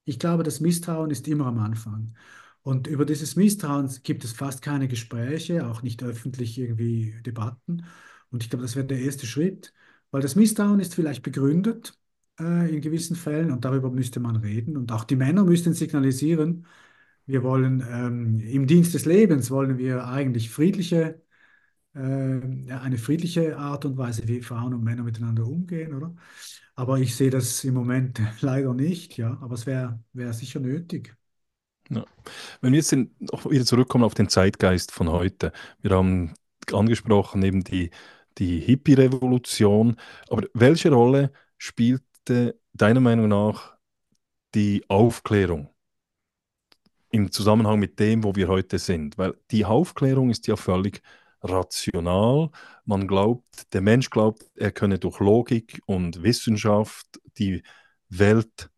Ich 0.06 0.18
glaube, 0.20 0.42
das 0.44 0.62
Misstrauen 0.62 1.12
ist 1.12 1.28
immer 1.28 1.46
am 1.46 1.60
Anfang. 1.60 2.14
Und 2.64 2.88
über 2.88 3.06
dieses 3.06 3.36
Misstrauen 3.36 3.90
gibt 4.04 4.24
es 4.26 4.34
fast 4.34 4.62
keine 4.62 4.88
Gespräche, 4.88 5.68
auch 5.68 5.82
nicht 5.82 6.04
öffentlich 6.04 6.58
irgendwie 6.60 7.16
Debatten. 7.26 7.86
Und 8.32 8.44
ich 8.44 8.50
glaube, 8.50 8.64
das 8.64 8.76
wäre 8.76 8.86
der 8.86 9.00
erste 9.00 9.26
Schritt, 9.26 9.74
weil 10.12 10.22
das 10.22 10.36
Misstrauen 10.36 10.80
ist 10.80 10.96
vielleicht 10.96 11.24
begründet 11.24 11.98
äh, 12.40 12.74
in 12.74 12.82
gewissen 12.82 13.16
Fällen 13.16 13.52
und 13.52 13.64
darüber 13.66 13.90
müsste 13.90 14.20
man 14.20 14.36
reden. 14.38 14.78
Und 14.78 14.92
auch 14.92 15.04
die 15.06 15.16
Männer 15.16 15.44
müssten 15.46 15.74
signalisieren, 15.74 16.66
wir 17.26 17.44
wollen 17.44 17.82
ähm, 17.90 18.40
im 18.40 18.68
Dienst 18.68 18.94
des 18.94 19.06
Lebens 19.06 19.52
wollen 19.52 19.78
wir 19.78 20.06
eigentlich 20.08 20.50
friedliche, 20.50 21.22
äh, 21.96 22.00
eine 22.00 22.98
friedliche 22.98 23.58
Art 23.58 23.86
und 23.86 23.98
Weise, 23.98 24.28
wie 24.28 24.42
Frauen 24.42 24.74
und 24.74 24.84
Männer 24.84 25.04
miteinander 25.04 25.46
umgehen, 25.48 25.94
oder? 25.96 26.16
Aber 26.76 27.00
ich 27.00 27.16
sehe 27.16 27.30
das 27.32 27.64
im 27.64 27.74
Moment 27.76 28.22
leider 28.42 28.74
nicht, 28.74 29.18
ja. 29.18 29.38
Aber 29.42 29.56
es 29.56 29.66
wäre 29.68 30.04
wär 30.14 30.34
sicher 30.34 30.60
nötig. 30.60 31.16
Ja. 31.90 32.06
Wenn 32.62 32.74
wir 32.74 32.80
jetzt 32.80 32.96
noch 33.20 33.50
wieder 33.50 33.66
zurückkommen 33.66 34.04
auf 34.04 34.14
den 34.14 34.30
Zeitgeist 34.30 34.92
von 34.92 35.10
heute, 35.10 35.52
wir 35.82 35.92
haben 35.92 36.34
angesprochen 36.72 37.44
eben 37.44 37.64
die, 37.64 37.92
die 38.38 38.60
Hippie-Revolution, 38.60 39.96
aber 40.30 40.48
welche 40.54 40.92
Rolle 40.92 41.32
spielte 41.58 42.60
deiner 42.74 43.00
Meinung 43.00 43.30
nach 43.30 43.78
die 44.54 44.84
Aufklärung 44.90 45.70
im 47.10 47.32
Zusammenhang 47.32 47.80
mit 47.80 48.00
dem, 48.00 48.24
wo 48.24 48.36
wir 48.36 48.48
heute 48.48 48.80
sind? 48.80 49.18
Weil 49.18 49.36
die 49.52 49.66
Aufklärung 49.66 50.30
ist 50.30 50.48
ja 50.48 50.56
völlig 50.56 51.02
rational. 51.42 52.50
Man 52.86 53.08
glaubt, 53.08 53.74
der 53.74 53.82
Mensch 53.82 54.10
glaubt, 54.10 54.44
er 54.56 54.72
könne 54.72 55.00
durch 55.00 55.20
Logik 55.20 55.82
und 55.86 56.22
Wissenschaft 56.22 57.22
die 57.38 57.64
Welt 58.10 58.70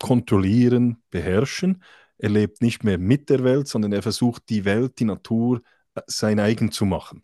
kontrollieren, 0.00 1.02
beherrschen. 1.10 1.82
Er 2.18 2.30
lebt 2.30 2.62
nicht 2.62 2.82
mehr 2.84 2.98
mit 2.98 3.30
der 3.30 3.44
Welt, 3.44 3.68
sondern 3.68 3.92
er 3.92 4.02
versucht, 4.02 4.48
die 4.48 4.64
Welt, 4.64 4.98
die 4.98 5.04
Natur 5.04 5.62
äh, 5.94 6.00
sein 6.06 6.40
eigen 6.40 6.72
zu 6.72 6.84
machen. 6.84 7.22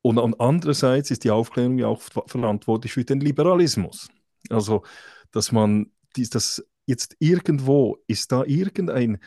Und 0.00 0.18
andererseits 0.40 1.10
ist 1.10 1.24
die 1.24 1.30
Aufklärung 1.30 1.78
ja 1.78 1.88
auch 1.88 2.00
verantwortlich 2.00 2.92
für 2.92 3.04
den 3.04 3.20
Liberalismus. 3.20 4.08
Also, 4.48 4.84
dass 5.32 5.52
man 5.52 5.90
das 6.16 6.64
jetzt 6.86 7.16
irgendwo, 7.18 7.98
ist 8.06 8.32
da 8.32 8.44
irgendein, 8.44 9.18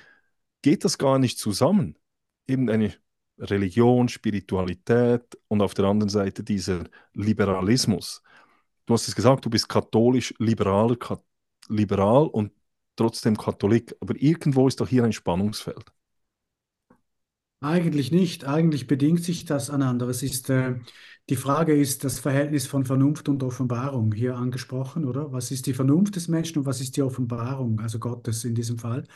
geht 0.62 0.84
das 0.84 0.98
gar 0.98 1.20
nicht 1.20 1.38
zusammen? 1.38 2.00
Eben 2.48 2.70
eine 2.70 2.94
Religion, 3.38 4.08
Spiritualität 4.10 5.38
und 5.48 5.62
auf 5.62 5.74
der 5.74 5.86
anderen 5.86 6.10
Seite 6.10 6.44
dieser 6.44 6.86
Liberalismus. 7.13 8.24
Du 8.86 8.94
hast 8.94 9.08
es 9.08 9.15
gesagt, 9.15 9.46
du 9.46 9.50
bist 9.50 9.70
katholisch-liberaler 9.70 10.96
liberal 11.71 12.27
und 12.27 12.51
trotzdem 12.95 13.38
Katholik. 13.38 13.95
Aber 14.01 14.15
irgendwo 14.21 14.67
ist 14.67 14.81
doch 14.81 14.88
hier 14.88 15.03
ein 15.03 15.13
Spannungsfeld. 15.13 15.91
Eigentlich 17.63 18.11
nicht. 18.11 18.45
Eigentlich 18.45 18.88
bedingt 18.88 19.24
sich 19.24 19.45
das 19.45 19.69
aneinander. 19.69 20.07
Es 20.07 20.24
ist, 20.24 20.49
äh, 20.49 20.80
die 21.30 21.36
Frage 21.36 21.74
ist 21.76 22.03
das 22.03 22.19
Verhältnis 22.19 22.65
von 22.65 22.86
Vernunft 22.86 23.30
und 23.30 23.43
Offenbarung 23.43 24.11
hier 24.13 24.36
angesprochen, 24.36 25.05
oder? 25.05 25.32
Was 25.32 25.51
ist 25.51 25.67
die 25.67 25.74
Vernunft 25.74 26.15
des 26.15 26.28
Menschen 26.28 26.59
und 26.59 26.65
was 26.65 26.82
ist 26.82 26.97
die 26.97 27.03
Offenbarung, 27.03 27.80
also 27.80 27.99
Gottes 27.99 28.43
in 28.45 28.55
diesem 28.55 28.80
Fall? 28.80 29.07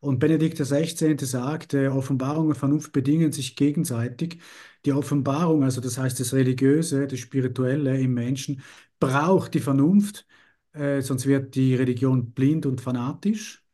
Und 0.00 0.18
Benedikt 0.18 0.58
XVI. 0.58 1.16
sagt, 1.24 1.74
äh, 1.74 1.88
Offenbarung 1.88 2.48
und 2.48 2.56
Vernunft 2.56 2.92
bedingen 2.92 3.32
sich 3.32 3.54
gegenseitig. 3.56 4.40
Die 4.84 4.92
Offenbarung, 4.92 5.62
also 5.64 5.80
das 5.80 5.96
heißt 5.96 6.18
das 6.20 6.34
Religiöse, 6.34 7.06
das 7.06 7.20
Spirituelle 7.20 7.98
im 8.00 8.14
Menschen, 8.14 8.62
braucht 9.00 9.54
die 9.54 9.60
Vernunft, 9.60 10.26
äh, 10.74 11.00
sonst 11.02 11.26
wird 11.26 11.54
die 11.54 11.74
Religion 11.74 12.32
blind 12.32 12.66
und 12.66 12.80
fanatisch. 12.80 13.64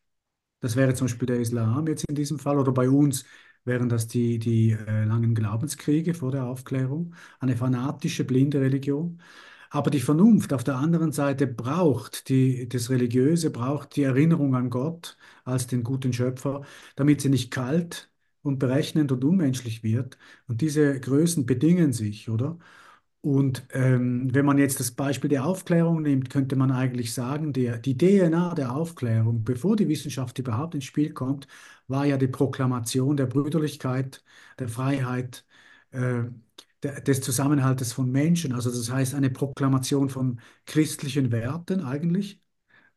Das 0.61 0.77
wäre 0.77 0.95
zum 0.95 1.07
Beispiel 1.07 1.27
der 1.27 1.41
Islam 1.41 1.87
jetzt 1.89 2.05
in 2.09 2.15
diesem 2.15 2.39
Fall 2.39 2.59
oder 2.59 2.73
bei 2.73 2.89
uns 2.91 3.25
wären 3.65 3.89
das 3.89 4.09
die, 4.09 4.39
die 4.39 4.73
äh, 4.73 5.05
langen 5.05 5.35
Glaubenskriege 5.35 6.15
vor 6.15 6.33
der 6.33 6.45
Aufklärung, 6.47 7.15
eine 7.41 7.57
fanatische, 7.57 8.25
blinde 8.25 8.61
Religion. 8.61 9.21
Aber 9.71 9.91
die 9.91 10.01
Vernunft 10.01 10.53
auf 10.53 10.65
der 10.65 10.77
anderen 10.77 11.13
Seite 11.13 11.47
braucht 11.47 12.29
die, 12.29 12.69
das 12.69 12.91
Religiöse, 12.91 13.51
braucht 13.51 13.95
die 13.97 14.03
Erinnerung 14.03 14.55
an 14.57 14.71
Gott 14.71 15.17
als 15.45 15.67
den 15.69 15.85
guten 15.85 16.13
Schöpfer, 16.13 16.63
damit 16.97 17.21
sie 17.21 17.29
nicht 17.29 17.51
kalt 17.53 18.11
und 18.43 18.59
berechnend 18.59 19.13
und 19.13 19.25
unmenschlich 19.25 19.83
wird. 19.85 20.19
Und 20.49 20.61
diese 20.61 20.99
Größen 21.01 21.47
bedingen 21.47 21.93
sich, 21.93 22.29
oder? 22.31 22.59
Und 23.23 23.66
ähm, 23.75 24.35
wenn 24.35 24.47
man 24.47 24.57
jetzt 24.57 24.81
das 24.81 24.93
Beispiel 24.93 25.29
der 25.29 25.45
Aufklärung 25.45 26.01
nimmt, 26.03 26.31
könnte 26.31 26.57
man 26.57 26.71
eigentlich 26.73 27.12
sagen, 27.12 27.53
der, 27.53 27.77
die 27.79 27.97
DNA 27.99 28.55
der 28.55 28.75
Aufklärung, 28.75 29.45
bevor 29.45 29.77
die 29.77 29.89
Wissenschaft 29.89 30.39
überhaupt 30.39 30.75
ins 30.75 30.87
Spiel 30.87 31.12
kommt, 31.12 31.47
war 31.87 32.07
ja 32.07 32.16
die 32.16 32.29
Proklamation 32.29 33.16
der 33.18 33.27
Brüderlichkeit, 33.27 34.25
der 34.59 34.68
Freiheit, 34.68 35.45
äh, 35.91 36.23
der, 36.83 37.01
des 37.03 37.21
Zusammenhaltes 37.21 37.93
von 37.93 38.11
Menschen. 38.11 38.55
Also 38.55 38.71
das 38.71 38.91
heißt 38.91 39.14
eine 39.14 39.29
Proklamation 39.31 40.09
von 40.09 40.41
christlichen 40.64 41.31
Werten 41.31 41.81
eigentlich. 41.85 42.41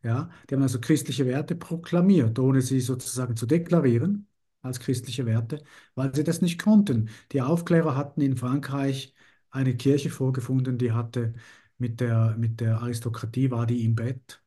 Ja, 0.03 0.30
die 0.49 0.55
haben 0.55 0.61
also 0.63 0.80
christliche 0.82 1.26
Werte 1.26 1.55
proklamiert, 1.55 2.38
ohne 2.39 2.61
sie 2.61 2.82
sozusagen 2.82 3.36
zu 3.38 3.45
deklarieren 3.45 4.28
als 4.61 4.80
christliche 4.80 5.26
Werte, 5.26 5.63
weil 5.95 6.13
sie 6.13 6.24
das 6.24 6.41
nicht 6.41 6.61
konnten. 6.61 7.09
Die 7.32 7.41
Aufklärer 7.41 7.95
hatten 7.95 8.21
in 8.21 8.36
Frankreich 8.38 9.12
eine 9.54 9.76
Kirche 9.78 10.10
vorgefunden, 10.10 10.78
die 10.78 10.91
hatte 10.91 11.34
mit 11.78 11.99
der, 12.01 12.36
mit 12.38 12.60
der 12.62 12.80
Aristokratie, 12.82 13.51
war 13.51 13.66
die 13.68 13.84
im 13.86 13.95
Bett 13.95 14.41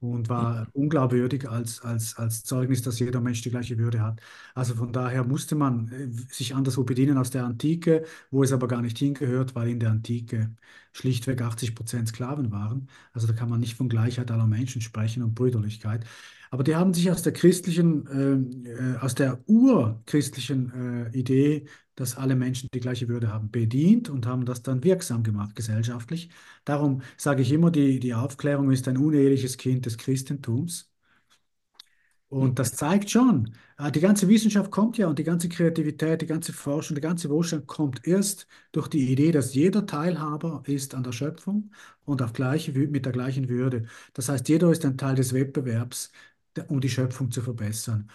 und 0.00 0.28
war 0.28 0.68
unglaubwürdig 0.74 1.48
als, 1.48 1.82
als, 1.82 2.16
als 2.16 2.44
Zeugnis, 2.44 2.82
dass 2.82 3.00
jeder 3.00 3.20
Mensch 3.20 3.42
die 3.42 3.50
gleiche 3.50 3.78
Würde 3.78 4.00
hat. 4.00 4.20
Also 4.54 4.74
von 4.76 4.92
daher 4.92 5.24
musste 5.24 5.56
man 5.56 5.88
äh, 5.88 6.08
sich 6.32 6.54
anderswo 6.54 6.84
bedienen 6.84 7.18
aus 7.18 7.30
der 7.30 7.44
Antike, 7.44 8.04
wo 8.30 8.44
es 8.44 8.52
aber 8.52 8.68
gar 8.68 8.80
nicht 8.82 8.98
hingehört, 8.98 9.56
weil 9.56 9.68
in 9.70 9.80
der 9.80 9.90
Antike 9.90 10.54
schlichtweg 10.92 11.42
80 11.42 11.74
Prozent 11.74 12.08
Sklaven 12.08 12.52
waren. 12.52 12.88
Also 13.12 13.26
da 13.26 13.32
kann 13.32 13.48
man 13.50 13.58
nicht 13.60 13.74
von 13.74 13.88
Gleichheit 13.88 14.30
aller 14.30 14.46
Menschen 14.46 14.80
sprechen 14.82 15.22
und 15.24 15.34
Brüderlichkeit. 15.34 16.04
Aber 16.50 16.62
die 16.64 16.76
haben 16.76 16.94
sich 16.94 17.10
aus 17.10 17.22
der 17.22 17.32
christlichen, 17.32 18.06
äh, 18.66 18.70
äh, 18.70 18.96
aus 18.98 19.14
der 19.14 19.40
urchristlichen 19.48 21.10
äh, 21.12 21.18
Idee, 21.18 21.66
dass 22.00 22.16
alle 22.16 22.36
Menschen 22.36 22.68
die 22.72 22.80
gleiche 22.80 23.08
Würde 23.08 23.32
haben, 23.32 23.50
bedient 23.50 24.08
und 24.10 24.26
haben 24.26 24.44
das 24.46 24.62
dann 24.62 24.84
wirksam 24.84 25.22
gemacht 25.22 25.54
gesellschaftlich. 25.56 26.30
Darum 26.64 27.02
sage 27.16 27.42
ich 27.42 27.52
immer, 27.52 27.70
die, 27.70 27.98
die 28.00 28.14
Aufklärung 28.14 28.70
ist 28.70 28.88
ein 28.88 28.96
uneheliches 28.98 29.56
Kind 29.58 29.86
des 29.86 29.98
Christentums. 29.98 30.90
Und 32.30 32.58
das 32.58 32.72
zeigt 32.72 33.10
schon, 33.10 33.54
äh, 33.78 33.90
die 33.90 34.00
ganze 34.00 34.28
Wissenschaft 34.28 34.70
kommt 34.70 34.98
ja 34.98 35.08
und 35.08 35.18
die 35.18 35.24
ganze 35.24 35.48
Kreativität, 35.48 36.20
die 36.20 36.26
ganze 36.26 36.52
Forschung, 36.52 36.94
der 36.94 37.02
ganze 37.02 37.30
Wohlstand 37.30 37.66
kommt 37.66 38.06
erst 38.06 38.46
durch 38.72 38.88
die 38.88 39.10
Idee, 39.10 39.32
dass 39.32 39.54
jeder 39.54 39.86
Teilhaber 39.86 40.62
ist 40.66 40.94
an 40.94 41.02
der 41.04 41.12
Schöpfung 41.12 41.70
und 42.04 42.20
auf 42.20 42.34
gleiche, 42.34 42.72
mit 42.72 43.06
der 43.06 43.12
gleichen 43.12 43.48
Würde. 43.48 43.86
Das 44.12 44.28
heißt, 44.28 44.46
jeder 44.48 44.70
ist 44.70 44.84
ein 44.84 44.98
Teil 44.98 45.14
des 45.14 45.32
Wettbewerbs 45.32 46.12
um 46.68 46.80
die 46.80 46.88
Schöpfung 46.90 47.30
zu 47.30 47.40
verbessern. 47.42 48.10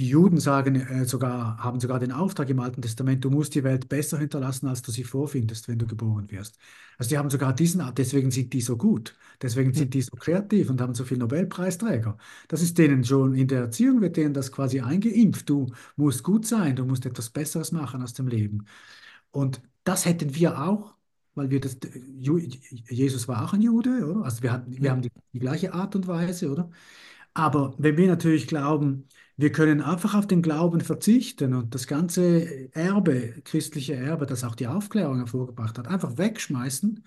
Die 0.00 0.08
Juden 0.08 0.40
sagen 0.40 0.76
äh, 0.76 1.04
sogar, 1.04 1.58
haben 1.58 1.78
sogar 1.78 1.98
den 1.98 2.10
Auftrag 2.10 2.48
im 2.48 2.58
Alten 2.60 2.80
Testament, 2.80 3.22
du 3.22 3.28
musst 3.28 3.54
die 3.54 3.64
Welt 3.64 3.86
besser 3.90 4.16
hinterlassen, 4.18 4.66
als 4.66 4.80
du 4.80 4.90
sie 4.90 5.04
vorfindest, 5.04 5.68
wenn 5.68 5.78
du 5.78 5.86
geboren 5.86 6.30
wirst. 6.30 6.56
Also 6.96 7.10
die 7.10 7.18
haben 7.18 7.28
sogar 7.28 7.52
diesen, 7.54 7.82
deswegen 7.94 8.30
sind 8.30 8.54
die 8.54 8.62
so 8.62 8.78
gut, 8.78 9.14
deswegen 9.42 9.74
sind 9.74 9.92
die 9.92 10.00
so 10.00 10.16
kreativ 10.16 10.70
und 10.70 10.80
haben 10.80 10.94
so 10.94 11.04
viele 11.04 11.20
Nobelpreisträger. 11.20 12.16
Das 12.48 12.62
ist 12.62 12.78
denen 12.78 13.04
schon 13.04 13.34
in 13.34 13.46
der 13.46 13.60
Erziehung, 13.60 14.00
wird 14.00 14.16
denen 14.16 14.32
das 14.32 14.50
quasi 14.50 14.80
eingeimpft. 14.80 15.50
Du 15.50 15.66
musst 15.96 16.22
gut 16.22 16.46
sein, 16.46 16.76
du 16.76 16.86
musst 16.86 17.04
etwas 17.04 17.28
Besseres 17.28 17.70
machen 17.70 18.02
aus 18.02 18.14
dem 18.14 18.26
Leben. 18.26 18.64
Und 19.32 19.60
das 19.84 20.06
hätten 20.06 20.34
wir 20.34 20.62
auch, 20.62 20.94
weil 21.34 21.50
wir 21.50 21.60
das, 21.60 21.76
Jesus 22.88 23.28
war 23.28 23.44
auch 23.44 23.52
ein 23.52 23.60
Jude, 23.62 24.06
oder? 24.06 24.24
Also 24.24 24.42
wir, 24.42 24.52
hatten, 24.52 24.72
wir 24.82 24.90
haben 24.90 25.02
die, 25.02 25.10
die 25.34 25.38
gleiche 25.40 25.74
Art 25.74 25.94
und 25.94 26.06
Weise, 26.06 26.50
oder? 26.50 26.70
Aber 27.34 27.74
wenn 27.78 27.96
wir 27.96 28.08
natürlich 28.08 28.46
glauben, 28.46 29.08
wir 29.40 29.52
können 29.52 29.80
einfach 29.80 30.14
auf 30.14 30.26
den 30.26 30.42
Glauben 30.42 30.80
verzichten 30.80 31.54
und 31.54 31.74
das 31.74 31.86
ganze 31.86 32.72
Erbe, 32.74 33.34
christliche 33.44 33.94
Erbe, 33.94 34.26
das 34.26 34.44
auch 34.44 34.54
die 34.54 34.66
Aufklärung 34.66 35.18
hervorgebracht 35.18 35.78
hat, 35.78 35.88
einfach 35.88 36.18
wegschmeißen 36.18 37.04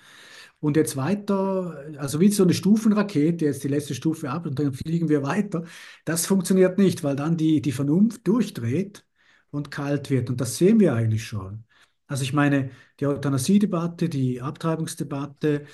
und 0.59 0.77
jetzt 0.77 0.97
weiter, 0.97 1.85
also 1.97 2.19
wie 2.19 2.29
so 2.31 2.43
eine 2.43 2.53
Stufenrakete, 2.53 3.45
jetzt 3.45 3.63
die 3.63 3.67
letzte 3.67 3.95
Stufe 3.95 4.29
ab 4.31 4.45
und 4.45 4.57
dann 4.59 4.73
fliegen 4.73 5.09
wir 5.09 5.23
weiter, 5.23 5.63
das 6.05 6.25
funktioniert 6.25 6.77
nicht, 6.77 7.03
weil 7.03 7.15
dann 7.15 7.37
die, 7.37 7.61
die 7.61 7.71
Vernunft 7.71 8.27
durchdreht 8.27 9.05
und 9.51 9.71
kalt 9.71 10.09
wird. 10.09 10.29
Und 10.29 10.41
das 10.41 10.57
sehen 10.57 10.79
wir 10.79 10.93
eigentlich 10.95 11.25
schon. 11.25 11.65
Also 12.07 12.23
ich 12.23 12.33
meine, 12.33 12.71
die 12.99 13.07
Euthanasie-Debatte, 13.07 14.09
die 14.09 14.41
Abtreibungsdebatte, 14.41 15.65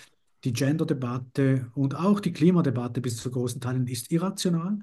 die 0.43 0.53
Gender-Debatte 0.53 1.72
und 1.76 1.95
auch 1.95 2.20
die 2.20 2.34
Klimadebatte 2.34 3.01
bis 3.01 3.18
zu 3.18 3.32
großen 3.32 3.62
Teilen 3.62 3.88
ist 3.88 4.12
irrational, 4.12 4.80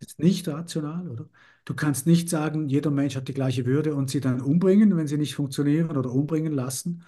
ist 0.00 0.18
nicht 0.18 0.46
rational, 0.48 1.08
oder? 1.08 1.28
Du 1.64 1.74
kannst 1.74 2.06
nicht 2.06 2.28
sagen, 2.28 2.68
jeder 2.68 2.90
Mensch 2.90 3.16
hat 3.16 3.28
die 3.28 3.34
gleiche 3.34 3.64
Würde 3.66 3.94
und 3.94 4.10
sie 4.10 4.20
dann 4.20 4.40
umbringen, 4.40 4.96
wenn 4.96 5.06
sie 5.08 5.16
nicht 5.18 5.34
funktionieren 5.34 5.96
oder 5.96 6.10
umbringen 6.12 6.52
lassen 6.52 7.02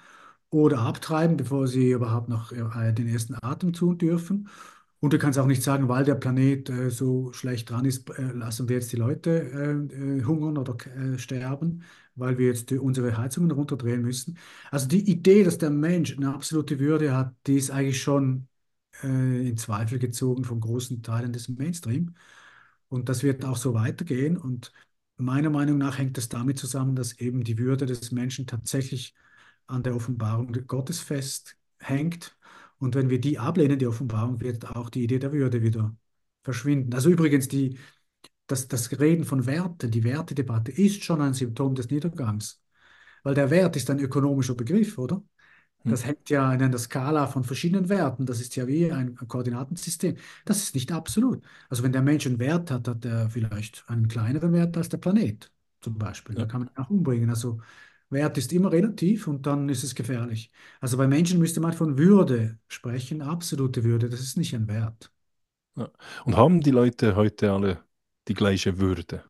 oder 0.50 0.80
abtreiben, 0.80 1.36
bevor 1.36 1.68
sie 1.68 1.90
überhaupt 1.92 2.28
noch 2.28 2.52
äh, 2.52 2.92
den 2.92 3.08
ersten 3.08 3.34
Atem 3.42 3.72
tun 3.72 3.98
dürfen. 3.98 4.48
Und 5.00 5.12
du 5.12 5.18
kannst 5.18 5.38
auch 5.38 5.46
nicht 5.46 5.62
sagen, 5.62 5.88
weil 5.88 6.04
der 6.04 6.14
Planet 6.14 6.70
äh, 6.70 6.90
so 6.90 7.32
schlecht 7.32 7.70
dran 7.70 7.84
ist, 7.84 8.08
äh, 8.18 8.22
lassen 8.32 8.68
wir 8.68 8.76
jetzt 8.76 8.92
die 8.92 8.96
Leute 8.96 9.30
äh, 9.90 10.18
äh, 10.20 10.24
hungern 10.24 10.56
oder 10.58 10.76
äh, 10.96 11.18
sterben, 11.18 11.82
weil 12.14 12.38
wir 12.38 12.46
jetzt 12.48 12.72
unsere 12.72 13.16
Heizungen 13.18 13.50
runterdrehen 13.50 14.02
müssen. 14.02 14.38
Also 14.70 14.88
die 14.88 15.08
Idee, 15.10 15.44
dass 15.44 15.58
der 15.58 15.70
Mensch 15.70 16.16
eine 16.16 16.32
absolute 16.34 16.78
Würde 16.78 17.14
hat, 17.16 17.34
die 17.46 17.56
ist 17.56 17.70
eigentlich 17.70 18.00
schon 18.02 18.48
in 19.02 19.56
Zweifel 19.58 19.98
gezogen 19.98 20.44
von 20.44 20.60
großen 20.60 21.02
Teilen 21.02 21.32
des 21.32 21.48
Mainstream. 21.48 22.14
Und 22.88 23.08
das 23.08 23.22
wird 23.22 23.44
auch 23.44 23.56
so 23.56 23.74
weitergehen. 23.74 24.36
Und 24.36 24.72
meiner 25.16 25.50
Meinung 25.50 25.78
nach 25.78 25.98
hängt 25.98 26.16
das 26.16 26.28
damit 26.28 26.58
zusammen, 26.58 26.96
dass 26.96 27.18
eben 27.18 27.44
die 27.44 27.58
Würde 27.58 27.86
des 27.86 28.12
Menschen 28.12 28.46
tatsächlich 28.46 29.14
an 29.66 29.82
der 29.82 29.96
Offenbarung 29.96 30.52
Gottes 30.66 31.00
festhängt 31.00 32.36
und 32.78 32.94
wenn 32.94 33.10
wir 33.10 33.20
die 33.20 33.38
ablehnen, 33.38 33.78
die 33.78 33.86
Offenbarung, 33.86 34.40
wird 34.40 34.66
auch 34.76 34.90
die 34.90 35.04
Idee 35.04 35.18
der 35.18 35.32
Würde 35.32 35.62
wieder 35.62 35.96
verschwinden. 36.42 36.92
Also 36.94 37.10
übrigens, 37.10 37.48
die, 37.48 37.78
das, 38.46 38.68
das 38.68 38.98
Reden 39.00 39.24
von 39.24 39.46
Werten, 39.46 39.90
die 39.90 40.04
Wertedebatte 40.04 40.72
ist 40.72 41.04
schon 41.04 41.20
ein 41.22 41.34
Symptom 41.34 41.74
des 41.74 41.90
Niedergangs. 41.90 42.62
Weil 43.22 43.34
der 43.34 43.50
Wert 43.50 43.76
ist 43.76 43.90
ein 43.90 43.98
ökonomischer 43.98 44.54
Begriff, 44.54 44.98
oder? 44.98 45.22
Hm. 45.86 45.92
Das 45.92 46.04
hängt 46.06 46.30
ja 46.30 46.52
in 46.52 46.62
einer 46.62 46.78
Skala 46.78 47.26
von 47.28 47.44
verschiedenen 47.44 47.88
Werten. 47.88 48.26
Das 48.26 48.40
ist 48.40 48.56
ja 48.56 48.66
wie 48.66 48.90
ein 48.92 49.14
Koordinatensystem. 49.16 50.16
Das 50.44 50.58
ist 50.62 50.74
nicht 50.74 50.92
absolut. 50.92 51.44
Also 51.68 51.82
wenn 51.82 51.92
der 51.92 52.02
Mensch 52.02 52.26
einen 52.26 52.38
Wert 52.38 52.70
hat, 52.70 52.88
hat 52.88 53.04
er 53.04 53.30
vielleicht 53.30 53.84
einen 53.88 54.08
kleineren 54.08 54.52
Wert 54.52 54.76
als 54.76 54.88
der 54.88 54.98
Planet 54.98 55.52
zum 55.80 55.98
Beispiel. 55.98 56.34
Da 56.34 56.46
kann 56.46 56.60
man 56.62 56.68
ihn 56.70 56.76
auch 56.76 56.90
umbringen. 56.90 57.30
Also 57.30 57.60
Wert 58.10 58.38
ist 58.38 58.52
immer 58.52 58.72
relativ 58.72 59.26
und 59.28 59.46
dann 59.46 59.68
ist 59.68 59.84
es 59.84 59.94
gefährlich. 59.94 60.50
Also 60.80 60.96
bei 60.96 61.06
Menschen 61.06 61.38
müsste 61.38 61.60
man 61.60 61.72
von 61.72 61.98
Würde 61.98 62.58
sprechen, 62.68 63.22
absolute 63.22 63.84
Würde, 63.84 64.08
das 64.08 64.20
ist 64.20 64.36
nicht 64.36 64.54
ein 64.54 64.68
Wert. 64.68 65.12
Ja. 65.76 65.90
Und 66.26 66.36
haben 66.36 66.60
die 66.60 66.70
Leute 66.70 67.16
heute 67.16 67.50
alle 67.52 67.82
die 68.28 68.34
gleiche 68.34 68.78
Würde? 68.78 69.22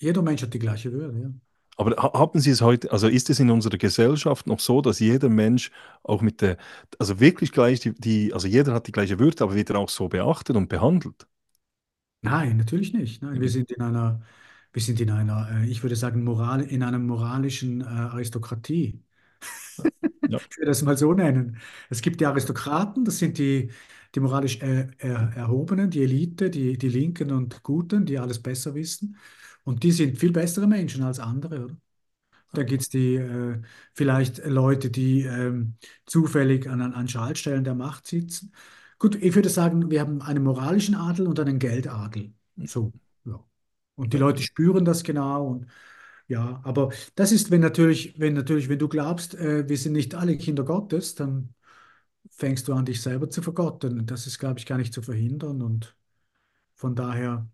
Jeder 0.00 0.22
Mensch 0.22 0.42
hat 0.42 0.54
die 0.54 0.58
gleiche 0.58 0.90
Würde, 0.92 1.20
ja. 1.20 1.30
Aber 1.78 1.96
haben 1.96 2.40
Sie 2.40 2.50
es 2.50 2.60
heute, 2.60 2.90
also 2.92 3.08
ist 3.08 3.30
es 3.30 3.40
in 3.40 3.50
unserer 3.50 3.78
Gesellschaft 3.78 4.46
noch 4.48 4.60
so, 4.60 4.82
dass 4.82 4.98
jeder 4.98 5.28
Mensch 5.28 5.70
auch 6.02 6.22
mit 6.22 6.40
der, 6.42 6.56
also 6.98 7.20
wirklich 7.20 7.52
gleich, 7.52 7.80
die, 7.80 7.94
die 7.94 8.32
also 8.34 8.48
jeder 8.48 8.74
hat 8.74 8.88
die 8.88 8.92
gleiche 8.92 9.18
Würde, 9.20 9.44
aber 9.44 9.54
wird 9.54 9.70
er 9.70 9.78
auch 9.78 9.88
so 9.88 10.08
beachtet 10.08 10.56
und 10.56 10.68
behandelt? 10.68 11.28
Nein, 12.22 12.56
natürlich 12.56 12.92
nicht. 12.92 13.22
Nein, 13.22 13.40
wir 13.40 13.48
sind 13.48 13.70
in 13.70 13.80
einer 13.82 14.22
wir 14.72 14.82
sind 14.82 15.00
in 15.00 15.10
einer, 15.10 15.50
äh, 15.50 15.66
ich 15.68 15.82
würde 15.82 15.96
sagen, 15.96 16.24
Moral, 16.24 16.62
in 16.62 16.82
einer 16.82 16.98
moralischen 16.98 17.80
äh, 17.80 17.84
Aristokratie. 17.84 19.02
Ja. 20.26 20.40
Ich 20.50 20.58
würde 20.58 20.66
das 20.70 20.82
mal 20.82 20.96
so 20.98 21.12
nennen. 21.14 21.58
Es 21.90 22.02
gibt 22.02 22.20
die 22.20 22.26
Aristokraten, 22.26 23.04
das 23.04 23.18
sind 23.18 23.38
die, 23.38 23.70
die 24.14 24.20
moralisch 24.20 24.60
äh, 24.60 24.88
er, 24.98 25.32
Erhobenen, 25.36 25.90
die 25.90 26.02
Elite, 26.02 26.50
die, 26.50 26.76
die 26.78 26.88
Linken 26.88 27.32
und 27.32 27.62
Guten, 27.62 28.04
die 28.06 28.18
alles 28.18 28.42
besser 28.42 28.74
wissen. 28.74 29.16
Und 29.68 29.82
die 29.82 29.92
sind 29.92 30.16
viel 30.16 30.32
bessere 30.32 30.66
Menschen 30.66 31.02
als 31.02 31.18
andere, 31.18 31.66
oder? 31.66 31.76
Da 32.54 32.62
gibt 32.62 32.80
es 32.80 32.88
die 32.88 33.16
äh, 33.16 33.60
vielleicht 33.92 34.38
Leute, 34.46 34.88
die 34.90 35.24
ähm, 35.24 35.74
zufällig 36.06 36.66
an, 36.70 36.80
an 36.80 37.06
Schaltstellen 37.06 37.64
der 37.64 37.74
Macht 37.74 38.06
sitzen. 38.06 38.54
Gut, 38.98 39.16
ich 39.16 39.34
würde 39.34 39.50
sagen, 39.50 39.90
wir 39.90 40.00
haben 40.00 40.22
einen 40.22 40.42
moralischen 40.42 40.94
Adel 40.94 41.26
und 41.26 41.38
einen 41.38 41.58
Geldadel. 41.58 42.32
So, 42.64 42.94
ja. 43.26 43.44
Und 43.96 44.14
die 44.14 44.16
Leute 44.16 44.42
spüren 44.42 44.86
das 44.86 45.04
genau 45.04 45.48
und 45.48 45.66
ja, 46.28 46.62
aber 46.64 46.90
das 47.14 47.30
ist, 47.30 47.50
wenn 47.50 47.60
natürlich, 47.60 48.18
wenn 48.18 48.32
natürlich, 48.32 48.70
wenn 48.70 48.78
du 48.78 48.88
glaubst, 48.88 49.34
äh, 49.34 49.68
wir 49.68 49.76
sind 49.76 49.92
nicht 49.92 50.14
alle 50.14 50.38
Kinder 50.38 50.64
Gottes, 50.64 51.14
dann 51.14 51.54
fängst 52.30 52.68
du 52.68 52.72
an, 52.72 52.86
dich 52.86 53.02
selber 53.02 53.28
zu 53.28 53.42
vergotten. 53.42 54.06
Das 54.06 54.26
ist, 54.26 54.38
glaube 54.38 54.60
ich, 54.60 54.64
gar 54.66 54.78
nicht 54.78 54.94
zu 54.94 55.02
verhindern. 55.02 55.60
Und 55.60 55.94
von 56.74 56.94
daher, 56.96 57.48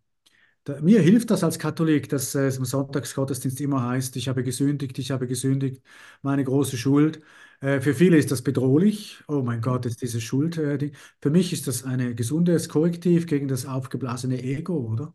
mir 0.81 1.01
hilft 1.01 1.31
das 1.31 1.45
als 1.45 1.59
Katholik, 1.59 2.09
dass 2.09 2.35
es 2.35 2.57
im 2.59 2.65
Sonntagsgottesdienst 2.65 3.61
immer 3.61 3.83
heißt, 3.83 4.17
ich 4.17 4.29
habe 4.29 4.43
gesündigt, 4.43 4.99
ich 4.99 5.11
habe 5.11 5.27
gesündigt, 5.27 5.83
meine 6.23 6.45
große 6.45 6.77
Schuld. 6.77 7.21
Äh, 7.61 7.81
für 7.81 7.95
viele 7.95 8.17
ist 8.17 8.31
das 8.31 8.43
bedrohlich. 8.43 9.23
Oh 9.29 9.43
mein 9.43 9.61
Gott, 9.61 9.87
ist 9.87 10.03
diese 10.03 10.21
Schuld. 10.21 10.59
Äh, 10.59 10.93
für 11.21 11.31
mich 11.31 11.53
ist 11.53 11.67
das 11.67 11.85
ein 11.85 12.17
gesundes 12.17 12.69
Korrektiv 12.69 13.27
gegen 13.27 13.49
das 13.49 13.67
aufgeblasene 13.67 14.43
Ego, 14.43 14.77
oder? 14.77 15.13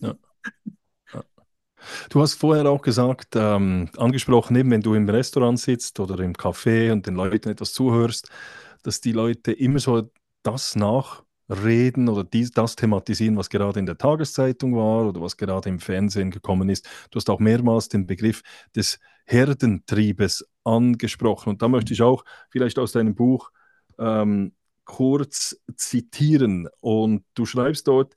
Ja. 0.00 0.16
Du 2.10 2.20
hast 2.20 2.34
vorher 2.34 2.66
auch 2.68 2.82
gesagt, 2.82 3.36
ähm, 3.36 3.88
angesprochen, 3.96 4.56
eben 4.56 4.70
wenn 4.70 4.80
du 4.82 4.94
im 4.94 5.08
Restaurant 5.08 5.58
sitzt 5.58 6.00
oder 6.00 6.18
im 6.20 6.32
Café 6.32 6.92
und 6.92 7.06
den 7.06 7.14
Leuten 7.14 7.48
etwas 7.48 7.72
zuhörst, 7.72 8.28
dass 8.82 9.00
die 9.00 9.12
Leute 9.12 9.52
immer 9.52 9.78
so 9.78 10.10
das 10.42 10.76
nachreden 11.48 12.08
oder 12.08 12.24
dies, 12.24 12.50
das 12.50 12.76
thematisieren, 12.76 13.36
was 13.36 13.50
gerade 13.50 13.78
in 13.78 13.86
der 13.86 13.98
Tageszeitung 13.98 14.74
war 14.74 15.08
oder 15.08 15.20
was 15.20 15.36
gerade 15.36 15.68
im 15.68 15.78
Fernsehen 15.78 16.30
gekommen 16.30 16.68
ist. 16.68 16.88
Du 17.10 17.16
hast 17.16 17.30
auch 17.30 17.40
mehrmals 17.40 17.88
den 17.88 18.06
Begriff 18.06 18.42
des 18.74 18.98
Herdentriebes 19.24 20.48
angesprochen. 20.64 21.50
Und 21.50 21.62
da 21.62 21.68
möchte 21.68 21.92
ich 21.92 22.02
auch 22.02 22.24
vielleicht 22.50 22.78
aus 22.78 22.92
deinem 22.92 23.14
Buch 23.14 23.50
ähm, 23.98 24.52
kurz 24.84 25.60
zitieren. 25.76 26.68
Und 26.80 27.24
du 27.34 27.46
schreibst 27.46 27.88
dort, 27.88 28.14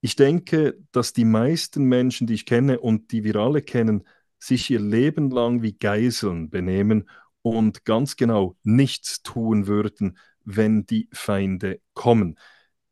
ich 0.00 0.16
denke, 0.16 0.78
dass 0.92 1.12
die 1.12 1.26
meisten 1.26 1.84
Menschen, 1.84 2.26
die 2.26 2.34
ich 2.34 2.46
kenne 2.46 2.80
und 2.80 3.12
die 3.12 3.24
wir 3.24 3.36
alle 3.36 3.60
kennen, 3.60 4.06
sich 4.38 4.70
ihr 4.70 4.80
Leben 4.80 5.30
lang 5.30 5.60
wie 5.60 5.74
Geiseln 5.74 6.48
benehmen 6.48 7.08
und 7.42 7.84
ganz 7.84 8.16
genau 8.16 8.56
nichts 8.62 9.22
tun 9.22 9.66
würden, 9.66 10.16
wenn 10.44 10.86
die 10.86 11.08
Feinde 11.12 11.80
kommen. 11.94 12.38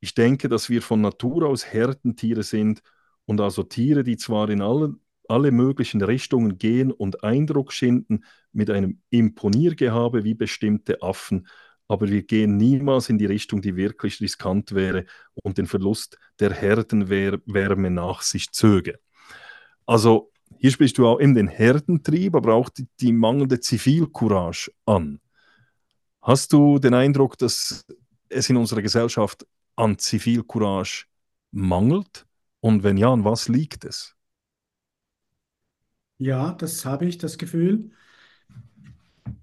Ich 0.01 0.15
denke, 0.15 0.49
dass 0.49 0.69
wir 0.69 0.83
von 0.83 1.01
Natur 1.01 1.49
aus 1.49 1.67
Herdentiere 1.67 2.43
sind 2.43 2.83
und 3.25 3.41
also 3.41 3.63
Tiere, 3.63 4.05
die 4.05 4.17
zwar 4.17 4.49
in 4.49 4.63
alle, 4.63 4.95
alle 5.29 5.51
möglichen 5.51 6.03
Richtungen 6.03 6.59
gehen 6.59 6.93
und 6.93 7.25
Eindruck 7.25 7.73
schinden 7.73 8.25
mit 8.53 8.71
einem 8.71 9.01
Imponiergehabe 9.11 10.25
wie 10.25 10.35
bestimmte 10.35 11.03
Affen, 11.03 11.47
aber 11.89 12.09
wir 12.09 12.23
gehen 12.23 12.59
niemals 12.59 13.09
in 13.09 13.19
die 13.19 13.27
Richtung, 13.27 13.63
die 13.63 13.75
wirklich 13.75 14.21
riskant 14.21 14.75
wäre 14.75 15.07
und 15.43 15.57
den 15.57 15.67
Verlust 15.67 16.19
der 16.39 16.53
Herdenwärme 16.53 17.91
nach 17.91 18.21
sich 18.21 18.53
zöge. 18.53 18.99
Also 19.87 20.31
hier 20.59 20.71
sprichst 20.71 20.99
du 20.99 21.07
auch 21.07 21.21
eben 21.21 21.35
den 21.35 21.49
Herdentrieb, 21.49 22.35
aber 22.35 22.55
auch 22.55 22.69
die, 22.69 22.89
die 23.01 23.13
mangelnde 23.13 23.61
Zivilcourage 23.61 24.71
an. 24.85 25.21
Hast 26.23 26.53
du 26.53 26.79
den 26.79 26.95
Eindruck, 26.95 27.39
dass 27.39 27.87
es 28.29 28.51
in 28.51 28.57
unserer 28.57 28.83
Gesellschaft 28.83 29.47
an 29.77 29.99
Zivilcourage 29.99 31.07
mangelt? 31.51 32.27
Und 32.61 32.83
wenn 32.83 32.97
ja, 32.97 33.13
an 33.13 33.25
was 33.25 33.49
liegt 33.49 33.85
es? 33.85 34.17
Ja, 36.19 36.53
das 36.53 36.85
habe 36.85 37.07
ich, 37.07 37.19
das 37.19 37.39
Gefühl. 37.39 37.91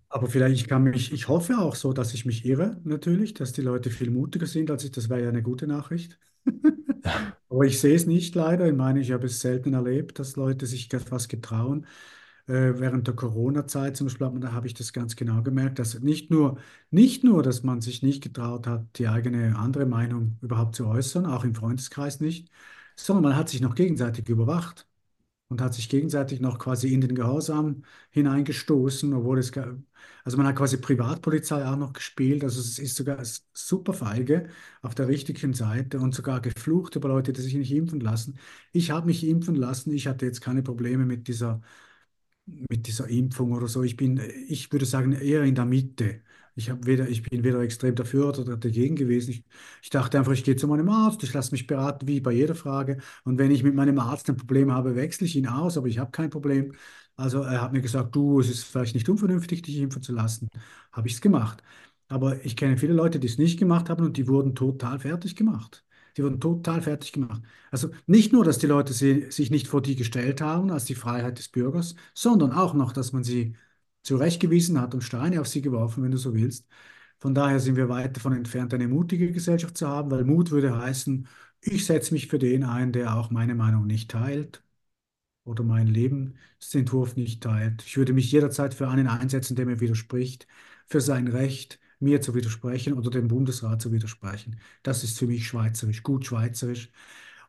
Aber 0.10 0.28
vielleicht, 0.28 0.56
ich 0.56 0.68
kann 0.68 0.84
mich, 0.84 1.12
ich 1.12 1.28
hoffe 1.28 1.58
auch 1.60 1.76
so, 1.76 1.92
dass 1.94 2.14
ich 2.14 2.26
mich 2.26 2.46
irre, 2.46 2.80
natürlich, 2.84 3.34
dass 3.34 3.54
die 3.54 3.62
Leute 3.62 3.90
viel 3.90 4.12
mutiger 4.12 4.46
sind 4.48 4.72
als 4.72 4.84
ich. 4.84 4.92
Das 4.92 5.10
wäre 5.10 5.24
ja 5.24 5.30
eine 5.30 5.42
gute 5.44 5.68
Nachricht. 5.68 6.20
Aber 7.50 7.64
ich 7.66 7.80
sehe 7.80 7.96
es 7.96 8.06
nicht 8.06 8.36
leider. 8.36 8.68
Ich 8.68 8.74
meine, 8.76 9.00
ich 9.02 9.12
habe 9.12 9.28
es 9.28 9.40
selten 9.40 9.74
erlebt, 9.74 10.20
dass 10.20 10.36
Leute 10.36 10.66
sich 10.66 10.92
etwas 10.94 11.28
getrauen. 11.28 11.86
Äh, 12.48 12.80
während 12.80 13.08
der 13.08 13.16
Corona-Zeit 13.16 13.98
zum 13.98 14.06
Beispiel, 14.08 14.30
da 14.40 14.52
habe 14.54 14.68
ich 14.68 14.76
das 14.76 14.94
ganz 14.94 15.16
genau 15.16 15.42
gemerkt, 15.42 15.80
dass 15.80 16.00
nicht 16.02 16.30
nur, 16.30 16.60
nicht 16.92 17.24
nur, 17.24 17.42
dass 17.42 17.64
man 17.64 17.82
sich 17.82 18.04
nicht 18.04 18.22
getraut 18.24 18.68
hat, 18.68 18.86
die 19.00 19.08
eigene 19.08 19.58
andere 19.58 19.86
Meinung 19.88 20.38
überhaupt 20.42 20.76
zu 20.76 20.86
äußern, 20.88 21.26
auch 21.26 21.44
im 21.44 21.56
Freundeskreis 21.56 22.20
nicht, 22.20 22.50
sondern 22.96 23.24
man 23.24 23.36
hat 23.36 23.50
sich 23.50 23.62
noch 23.62 23.74
gegenseitig 23.76 24.30
überwacht 24.30 24.88
und 25.50 25.62
hat 25.62 25.74
sich 25.76 25.90
gegenseitig 25.90 26.40
noch 26.42 26.60
quasi 26.60 26.94
in 26.94 27.02
den 27.02 27.16
Gehorsam 27.16 27.84
hineingestoßen, 28.12 29.14
obwohl 29.14 29.40
es, 29.40 29.52
also 30.24 30.38
man 30.38 30.48
hat 30.48 30.56
quasi 30.56 30.78
Privatpolizei 30.78 31.66
auch 31.68 31.78
noch 31.78 31.94
gespielt, 31.94 32.44
also 32.44 32.60
es 32.60 32.80
ist 32.80 32.96
sogar 32.96 33.20
super 33.54 33.94
feige 33.94 34.50
auf 34.82 34.96
der 34.96 35.08
richtigen 35.08 35.54
Seite 35.54 36.00
und 36.00 36.14
sogar 36.16 36.42
geflucht 36.42 36.96
über 36.96 37.10
Leute, 37.10 37.34
die 37.34 37.42
sich 37.42 37.56
nicht 37.56 37.72
impfen 37.72 38.00
lassen. 38.00 38.38
Ich 38.72 38.92
habe 38.92 39.06
mich 39.08 39.26
impfen 39.26 39.56
lassen, 39.56 39.92
ich 39.94 40.08
hatte 40.08 40.26
jetzt 40.26 40.42
keine 40.42 40.64
Probleme 40.64 41.06
mit 41.06 41.28
dieser, 41.28 41.62
mit 42.46 42.88
dieser 42.88 43.08
Impfung 43.10 43.52
oder 43.54 43.68
so. 43.68 43.84
Ich 43.84 43.98
bin, 43.98 44.22
ich 44.48 44.72
würde 44.72 44.86
sagen, 44.86 45.14
eher 45.14 45.44
in 45.44 45.56
der 45.56 45.66
Mitte. 45.66 46.22
Ich, 46.58 46.72
weder, 46.86 47.10
ich 47.10 47.22
bin 47.24 47.44
weder 47.44 47.60
extrem 47.62 47.96
dafür 47.96 48.30
oder 48.30 48.56
dagegen 48.58 48.96
gewesen. 48.96 49.32
Ich, 49.32 49.44
ich 49.82 49.90
dachte 49.90 50.18
einfach, 50.18 50.32
ich 50.32 50.44
gehe 50.44 50.56
zu 50.56 50.68
meinem 50.68 50.90
Arzt, 50.90 51.22
ich 51.24 51.34
lasse 51.34 51.52
mich 51.52 51.68
beraten, 51.68 52.08
wie 52.08 52.22
bei 52.22 52.32
jeder 52.32 52.56
Frage. 52.56 52.98
Und 53.26 53.38
wenn 53.38 53.52
ich 53.52 53.64
mit 53.64 53.76
meinem 53.76 54.00
Arzt 54.00 54.30
ein 54.30 54.38
Problem 54.38 54.72
habe, 54.72 54.96
wechsle 54.96 55.28
ich 55.28 55.36
ihn 55.36 55.48
aus, 55.48 55.78
aber 55.78 55.88
ich 55.88 56.00
habe 56.00 56.12
kein 56.12 56.30
Problem. 56.30 56.74
Also 57.18 57.42
er 57.42 57.62
hat 57.62 57.74
mir 57.74 57.82
gesagt, 57.82 58.16
du, 58.16 58.40
es 58.40 58.50
ist 58.50 58.64
vielleicht 58.64 58.96
nicht 58.96 59.10
unvernünftig, 59.10 59.62
dich 59.64 59.78
impfen 59.78 60.02
zu 60.02 60.14
lassen. 60.14 60.50
Habe 60.92 61.08
ich 61.08 61.16
es 61.16 61.22
gemacht. 61.22 61.64
Aber 62.08 62.44
ich 62.46 62.56
kenne 62.56 62.78
viele 62.78 62.94
Leute, 62.94 63.20
die 63.20 63.28
es 63.28 63.38
nicht 63.38 63.60
gemacht 63.60 63.90
haben 63.90 64.06
und 64.06 64.18
die 64.18 64.28
wurden 64.28 64.56
total 64.56 65.00
fertig 65.00 65.36
gemacht. 65.36 65.85
Die 66.18 66.24
wurden 66.24 66.40
total 66.40 66.82
fertig 66.82 67.12
gemacht. 67.12 67.42
Also 67.72 67.90
nicht 68.08 68.32
nur, 68.34 68.46
dass 68.46 68.58
die 68.58 68.68
Leute 68.68 68.94
sie, 68.94 69.30
sich 69.32 69.52
nicht 69.52 69.68
vor 69.68 69.82
die 69.82 69.96
gestellt 69.96 70.42
haben 70.42 70.72
als 70.72 70.86
die 70.86 70.96
Freiheit 70.96 71.38
des 71.40 71.50
Bürgers, 71.50 71.96
sondern 72.14 72.52
auch 72.54 72.74
noch, 72.74 72.94
dass 72.94 73.12
man 73.12 73.24
sie 73.24 73.56
zurechtgewiesen 74.04 74.80
hat 74.80 74.94
und 74.94 75.02
Steine 75.02 75.42
auf 75.42 75.48
sie 75.48 75.62
geworfen, 75.62 76.04
wenn 76.04 76.12
du 76.12 76.18
so 76.18 76.34
willst. 76.34 76.68
Von 77.20 77.34
daher 77.34 77.60
sind 77.60 77.76
wir 77.76 77.90
weit 77.90 78.16
davon 78.18 78.34
entfernt, 78.34 78.74
eine 78.74 78.88
mutige 78.88 79.32
Gesellschaft 79.32 79.78
zu 79.78 79.88
haben, 79.88 80.12
weil 80.12 80.24
Mut 80.26 80.52
würde 80.52 80.78
heißen, 80.78 81.28
ich 81.62 81.86
setze 81.86 82.14
mich 82.14 82.28
für 82.28 82.40
den 82.40 82.64
ein, 82.64 82.92
der 82.94 83.16
auch 83.16 83.30
meine 83.32 83.56
Meinung 83.56 83.88
nicht 83.88 84.12
teilt 84.12 84.64
oder 85.44 85.64
meinen 85.64 85.88
Lebensentwurf 85.88 87.16
nicht 87.16 87.44
teilt. 87.44 87.84
Ich 87.86 87.98
würde 87.98 88.14
mich 88.14 88.32
jederzeit 88.32 88.74
für 88.74 88.90
einen 88.90 89.08
einsetzen, 89.08 89.56
der 89.56 89.66
mir 89.66 89.80
widerspricht, 89.80 90.48
für 90.88 91.02
sein 91.02 91.28
Recht, 91.28 91.80
mir 92.00 92.22
zu 92.22 92.36
widersprechen 92.36 92.94
oder 92.94 93.10
dem 93.10 93.28
Bundesrat 93.28 93.82
zu 93.82 93.92
widersprechen. 93.92 94.60
Das 94.84 95.04
ist 95.04 95.18
für 95.20 95.28
mich 95.28 95.48
schweizerisch, 95.48 96.04
gut 96.04 96.26
schweizerisch. 96.26 96.90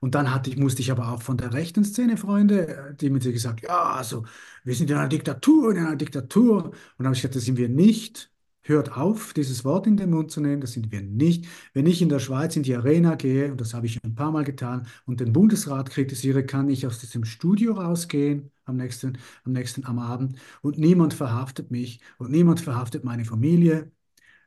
Und 0.00 0.14
dann 0.14 0.32
hatte 0.32 0.50
ich, 0.50 0.56
musste 0.56 0.82
ich 0.82 0.90
aber 0.90 1.10
auch 1.12 1.22
von 1.22 1.36
der 1.36 1.52
rechten 1.52 1.84
Szene 1.84 2.16
Freunde, 2.16 2.96
die 3.00 3.10
mir 3.10 3.18
gesagt, 3.20 3.62
ja, 3.62 3.94
also 3.94 4.24
wir 4.64 4.74
sind 4.74 4.90
in 4.90 4.96
einer 4.96 5.08
Diktatur, 5.08 5.70
in 5.72 5.78
einer 5.78 5.96
Diktatur. 5.96 6.64
Und 6.66 6.74
dann 6.98 7.06
habe 7.06 7.14
ich 7.16 7.22
gesagt, 7.22 7.36
das 7.36 7.44
sind 7.44 7.56
wir 7.58 7.68
nicht. 7.68 8.30
Hört 8.62 8.96
auf, 8.96 9.32
dieses 9.32 9.64
Wort 9.64 9.86
in 9.86 9.96
den 9.96 10.10
Mund 10.10 10.32
zu 10.32 10.40
nehmen, 10.40 10.60
das 10.60 10.72
sind 10.72 10.90
wir 10.90 11.00
nicht. 11.00 11.46
Wenn 11.72 11.86
ich 11.86 12.02
in 12.02 12.08
der 12.08 12.18
Schweiz 12.18 12.56
in 12.56 12.64
die 12.64 12.74
Arena 12.74 13.14
gehe, 13.14 13.52
und 13.52 13.60
das 13.60 13.74
habe 13.74 13.86
ich 13.86 14.02
ein 14.02 14.16
paar 14.16 14.32
Mal 14.32 14.42
getan, 14.42 14.88
und 15.06 15.20
den 15.20 15.32
Bundesrat 15.32 15.88
kritisiere, 15.90 16.44
kann 16.44 16.68
ich 16.68 16.84
aus 16.84 16.98
diesem 16.98 17.24
Studio 17.24 17.74
rausgehen 17.74 18.50
am 18.64 18.76
nächsten, 18.76 19.18
am 19.44 19.52
nächsten 19.52 19.84
am 19.84 20.00
Abend 20.00 20.38
und 20.62 20.78
niemand 20.78 21.14
verhaftet 21.14 21.70
mich 21.70 22.00
und 22.18 22.32
niemand 22.32 22.60
verhaftet 22.60 23.04
meine 23.04 23.24
Familie 23.24 23.92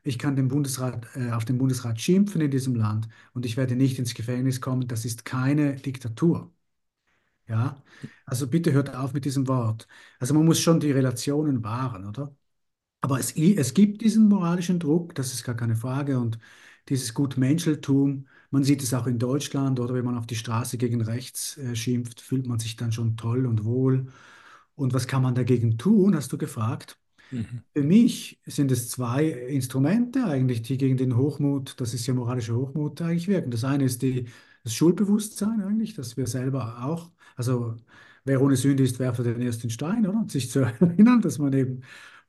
ich 0.02 0.18
kann 0.18 0.36
den 0.36 0.48
Bundesrat, 0.48 1.06
äh, 1.16 1.30
auf 1.32 1.44
den 1.44 1.58
Bundesrat 1.58 2.00
schimpfen 2.00 2.40
in 2.40 2.50
diesem 2.50 2.74
Land 2.74 3.08
und 3.34 3.46
ich 3.46 3.56
werde 3.56 3.76
nicht 3.76 3.98
ins 3.98 4.14
Gefängnis 4.14 4.60
kommen. 4.60 4.88
Das 4.88 5.04
ist 5.04 5.24
keine 5.24 5.76
Diktatur. 5.76 6.52
Ja, 7.48 7.82
also 8.26 8.46
bitte 8.48 8.72
hört 8.72 8.94
auf 8.94 9.12
mit 9.12 9.24
diesem 9.24 9.48
Wort. 9.48 9.88
Also 10.20 10.34
man 10.34 10.44
muss 10.44 10.60
schon 10.60 10.78
die 10.80 10.92
Relationen 10.92 11.64
wahren, 11.64 12.06
oder? 12.06 12.34
Aber 13.02 13.18
es, 13.20 13.32
es 13.36 13.74
gibt 13.74 14.02
diesen 14.02 14.28
moralischen 14.28 14.78
Druck, 14.80 15.14
das 15.14 15.32
ist 15.34 15.44
gar 15.44 15.56
keine 15.56 15.76
Frage. 15.76 16.18
Und 16.18 16.38
dieses 16.88 17.14
Gutmenscheltum, 17.14 18.28
man 18.50 18.64
sieht 18.64 18.82
es 18.82 18.94
auch 18.94 19.06
in 19.06 19.18
Deutschland, 19.18 19.80
oder 19.80 19.94
wenn 19.94 20.04
man 20.04 20.18
auf 20.18 20.26
die 20.26 20.36
Straße 20.36 20.78
gegen 20.78 21.02
rechts 21.02 21.56
äh, 21.58 21.76
schimpft, 21.76 22.20
fühlt 22.20 22.46
man 22.46 22.58
sich 22.58 22.76
dann 22.76 22.92
schon 22.92 23.16
toll 23.16 23.46
und 23.46 23.64
wohl. 23.64 24.12
Und 24.76 24.94
was 24.94 25.06
kann 25.08 25.22
man 25.22 25.34
dagegen 25.34 25.78
tun, 25.78 26.16
hast 26.16 26.32
du 26.32 26.38
gefragt? 26.38 26.98
Mhm. 27.30 27.62
Für 27.74 27.82
mich 27.82 28.40
sind 28.46 28.72
es 28.72 28.88
zwei 28.88 29.26
Instrumente 29.28 30.24
eigentlich, 30.24 30.62
die 30.62 30.76
gegen 30.78 30.96
den 30.96 31.16
Hochmut, 31.16 31.80
das 31.80 31.94
ist 31.94 32.06
ja 32.06 32.14
moralischer 32.14 32.56
Hochmut, 32.56 33.00
eigentlich 33.02 33.28
wirken. 33.28 33.50
Das 33.50 33.64
eine 33.64 33.84
ist 33.84 34.02
die, 34.02 34.26
das 34.64 34.74
Schuldbewusstsein 34.74 35.60
eigentlich, 35.62 35.94
dass 35.94 36.16
wir 36.16 36.26
selber 36.26 36.84
auch, 36.84 37.10
also 37.36 37.76
wer 38.24 38.42
ohne 38.42 38.56
Sünde 38.56 38.82
ist, 38.82 38.98
werfe 38.98 39.22
den 39.22 39.40
ersten 39.40 39.70
Stein, 39.70 40.06
oder? 40.06 40.18
Und 40.18 40.30
sich 40.30 40.50
zu 40.50 40.60
erinnern, 40.80 41.20
dass 41.20 41.38
man 41.38 41.52
eben, 41.52 41.82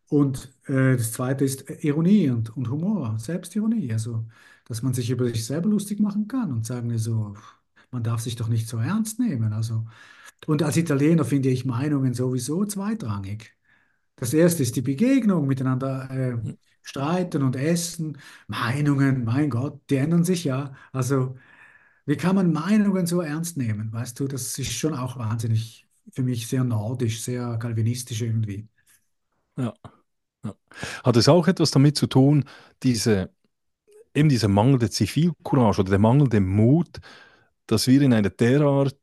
und 0.09 0.49
äh, 0.67 0.97
das 0.97 1.13
zweite 1.13 1.45
ist 1.45 1.69
Ironie 1.83 2.29
und, 2.29 2.55
und 2.55 2.69
Humor, 2.69 3.17
Selbstironie, 3.19 3.93
also 3.93 4.25
dass 4.65 4.81
man 4.83 4.93
sich 4.93 5.09
über 5.09 5.27
sich 5.27 5.45
selber 5.45 5.69
lustig 5.69 5.99
machen 5.99 6.27
kann 6.27 6.51
und 6.51 6.65
sagen 6.65 6.97
so, 6.97 7.35
man 7.91 8.03
darf 8.03 8.21
sich 8.21 8.35
doch 8.35 8.47
nicht 8.47 8.67
so 8.69 8.77
ernst 8.77 9.19
nehmen. 9.19 9.53
Also, 9.53 9.85
und 10.47 10.63
als 10.63 10.77
Italiener 10.77 11.25
finde 11.25 11.49
ich 11.49 11.65
Meinungen 11.65 12.13
sowieso 12.13 12.65
zweitrangig. 12.65 13.53
Das 14.22 14.36
erste 14.36 14.61
ist 14.61 14.76
die 14.76 14.84
Begegnung, 14.84 15.47
miteinander 15.47 16.07
äh, 16.11 16.38
streiten 16.84 17.41
und 17.41 17.55
essen. 17.55 18.19
Meinungen, 18.47 19.24
mein 19.24 19.49
Gott, 19.49 19.82
die 19.89 19.95
ändern 19.95 20.24
sich 20.24 20.43
ja. 20.43 20.76
Also, 20.91 21.38
wie 22.05 22.17
kann 22.17 22.36
man 22.36 22.53
Meinungen 22.53 23.07
so 23.07 23.22
ernst 23.22 23.57
nehmen? 23.57 23.91
Weißt 23.91 24.19
du, 24.19 24.28
das 24.28 24.59
ist 24.59 24.74
schon 24.74 24.93
auch 24.93 25.17
wahnsinnig 25.17 25.88
für 26.11 26.22
mich 26.22 26.45
sehr 26.47 26.63
nordisch, 26.63 27.24
sehr 27.24 27.57
kalvinistisch 27.57 28.22
irgendwie. 28.22 28.67
Ja. 29.57 29.74
ja. 30.43 30.53
Hat 31.03 31.17
es 31.17 31.28
auch 31.28 31.47
etwas 31.47 31.72
damit 31.72 31.97
zu 31.97 32.05
tun, 32.05 32.45
diese 32.84 33.32
eben 34.13 34.30
dieser 34.30 34.49
mangelnde 34.49 34.91
Zivilcourage 34.91 35.82
oder 35.82 35.89
der 35.89 35.99
mangelnde 35.99 36.41
Mut, 36.41 36.99
dass 37.65 37.88
wir 37.88 38.03
in 38.03 38.13
einer 38.13 38.30
derart 38.30 38.99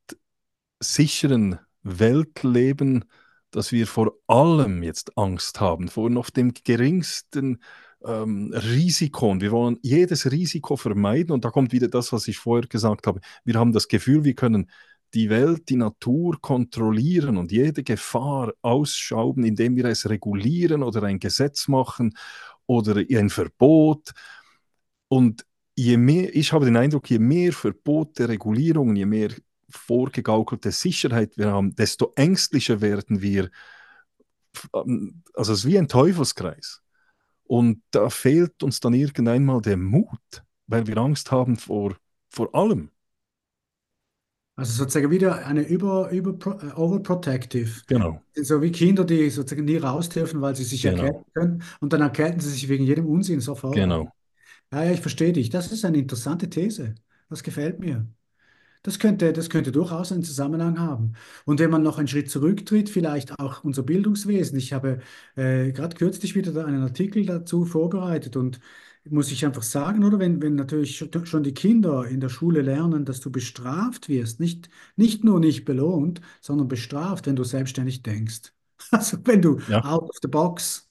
sicheren 0.79 1.59
Welt 1.83 2.45
leben, 2.45 3.05
dass 3.51 3.73
wir 3.73 3.87
vor 3.87 4.13
allem 4.27 4.83
jetzt 4.83 5.17
Angst 5.17 5.61
haben, 5.61 5.89
vor 5.89 6.11
noch 6.11 6.31
dem 6.31 6.53
geringsten 6.53 7.63
ähm, 8.05 8.53
Risiko. 8.53 9.31
Und 9.31 9.43
wir 9.43 9.51
wollen 9.51 9.79
jedes 9.83 10.31
Risiko 10.31 10.77
vermeiden. 10.77 11.33
Und 11.33 11.45
da 11.45 11.51
kommt 11.51 11.73
wieder 11.73 11.89
das, 11.89 12.13
was 12.13 12.29
ich 12.29 12.39
vorher 12.39 12.69
gesagt 12.69 13.07
habe. 13.07 13.21
Wir 13.45 13.55
haben 13.55 13.73
das 13.73 13.89
Gefühl, 13.89 14.25
wir 14.25 14.35
können 14.35 14.71
die 15.15 15.31
Welt, 15.31 15.69
die 15.69 15.77
Natur 15.77 16.39
kontrollieren 16.41 17.39
und 17.39 17.51
jede 17.51 17.83
Gefahr 17.83 18.53
ausschauben, 18.61 19.45
indem 19.45 19.77
wir 19.77 19.87
es 19.87 20.09
regulieren 20.09 20.83
oder 20.83 21.03
ein 21.05 21.19
Gesetz 21.19 21.67
machen 21.69 22.15
oder 22.67 22.97
ein 22.97 23.31
Verbot. 23.31 24.13
Und 25.09 25.47
je 25.75 25.97
mehr, 25.97 26.35
ich 26.37 26.53
habe 26.53 26.67
den 26.67 26.77
Eindruck, 26.77 27.09
je 27.09 27.19
mehr 27.19 27.53
Verbote, 27.53 28.29
Regulierungen, 28.29 28.97
je 28.97 29.07
mehr 29.07 29.31
vorgegaukelte 29.71 30.73
Sicherheit 30.73 31.37
wir 31.37 31.51
haben, 31.53 31.75
desto 31.77 32.13
ängstlicher 32.17 32.81
werden 32.81 33.23
wir. 33.23 33.51
Ähm, 34.75 35.23
also 35.35 35.53
es 35.53 35.61
ist 35.61 35.67
wie 35.67 35.79
ein 35.79 35.89
Teufelskreis. 35.89 36.83
Und 37.45 37.83
da 37.93 38.11
fehlt 38.11 38.63
uns 38.63 38.81
dann 38.81 38.95
irgendwann 38.95 39.45
mal 39.45 39.61
der 39.63 39.77
Mut, 39.77 40.45
weil 40.67 40.87
wir 40.87 40.99
Angst 40.99 41.33
haben 41.33 41.57
vor, 41.57 41.97
vor 42.31 42.55
allem. 42.55 42.91
Also 44.57 44.73
sozusagen 44.73 45.11
wieder 45.13 45.47
eine 45.47 45.63
über, 45.63 46.11
über 46.11 46.33
äh, 46.63 46.73
overprotective. 46.75 47.83
Genau. 47.87 48.21
So 48.35 48.61
wie 48.61 48.73
Kinder, 48.73 49.05
die 49.05 49.31
sozusagen 49.31 49.65
nie 49.65 49.77
raus 49.77 50.09
dürfen, 50.09 50.41
weil 50.41 50.57
sie 50.57 50.65
sich 50.65 50.83
Genau. 50.83 51.03
erkälten 51.03 51.33
können 51.33 51.63
und 51.81 51.93
dann 51.93 52.01
erkälten 52.01 52.41
sie 52.41 52.51
sich 52.51 52.69
wegen 52.69 52.85
jedem 52.85 53.07
Unsinn 53.07 53.41
sofort. 53.41 53.77
Genau. 53.77 54.13
Ja, 54.73 54.85
ja, 54.85 54.93
ich 54.93 55.01
verstehe 55.01 55.33
dich. 55.33 55.51
Das 55.51 55.73
ist 55.73 55.85
eine 55.85 55.99
interessante 55.99 56.51
These. 56.51 56.95
Das 57.31 57.43
gefällt 57.43 57.81
mir. 57.81 58.07
Das 58.83 58.99
könnte, 58.99 59.33
das 59.33 59.51
könnte 59.51 59.73
durchaus 59.73 60.13
einen 60.13 60.23
Zusammenhang 60.23 60.79
haben. 60.79 61.15
Und 61.45 61.61
wenn 61.61 61.71
man 61.71 61.83
noch 61.83 61.99
einen 61.99 62.09
Schritt 62.09 62.31
zurücktritt, 62.31 62.89
vielleicht 62.91 63.39
auch 63.41 63.65
unser 63.65 63.83
Bildungswesen. 63.83 64.59
Ich 64.59 64.73
habe 64.73 65.01
äh, 65.37 65.73
gerade 65.73 65.97
kürzlich 65.97 66.35
wieder 66.35 66.65
einen 66.67 66.83
Artikel 66.83 67.27
dazu 67.27 67.65
vorbereitet 67.65 68.37
und 68.37 68.61
muss 69.11 69.31
ich 69.33 69.45
einfach 69.47 69.63
sagen, 69.63 70.05
oder 70.05 70.19
wenn, 70.19 70.43
wenn 70.43 70.55
natürlich 70.55 70.97
schon 71.25 71.43
die 71.43 71.55
Kinder 71.55 72.07
in 72.07 72.21
der 72.21 72.29
Schule 72.29 72.61
lernen, 72.63 73.05
dass 73.05 73.21
du 73.21 73.31
bestraft 73.31 74.09
wirst, 74.09 74.39
nicht, 74.41 74.69
nicht 74.97 75.25
nur 75.25 75.41
nicht 75.41 75.65
belohnt, 75.65 76.21
sondern 76.41 76.69
bestraft, 76.69 77.27
wenn 77.27 77.37
du 77.37 77.45
selbstständig 77.45 78.03
denkst. 78.03 78.53
Also 78.93 79.19
wenn 79.25 79.43
du 79.43 79.59
Ja. 79.67 79.83
out 79.83 80.05
of 80.09 80.17
the 80.23 80.29
box 80.29 80.89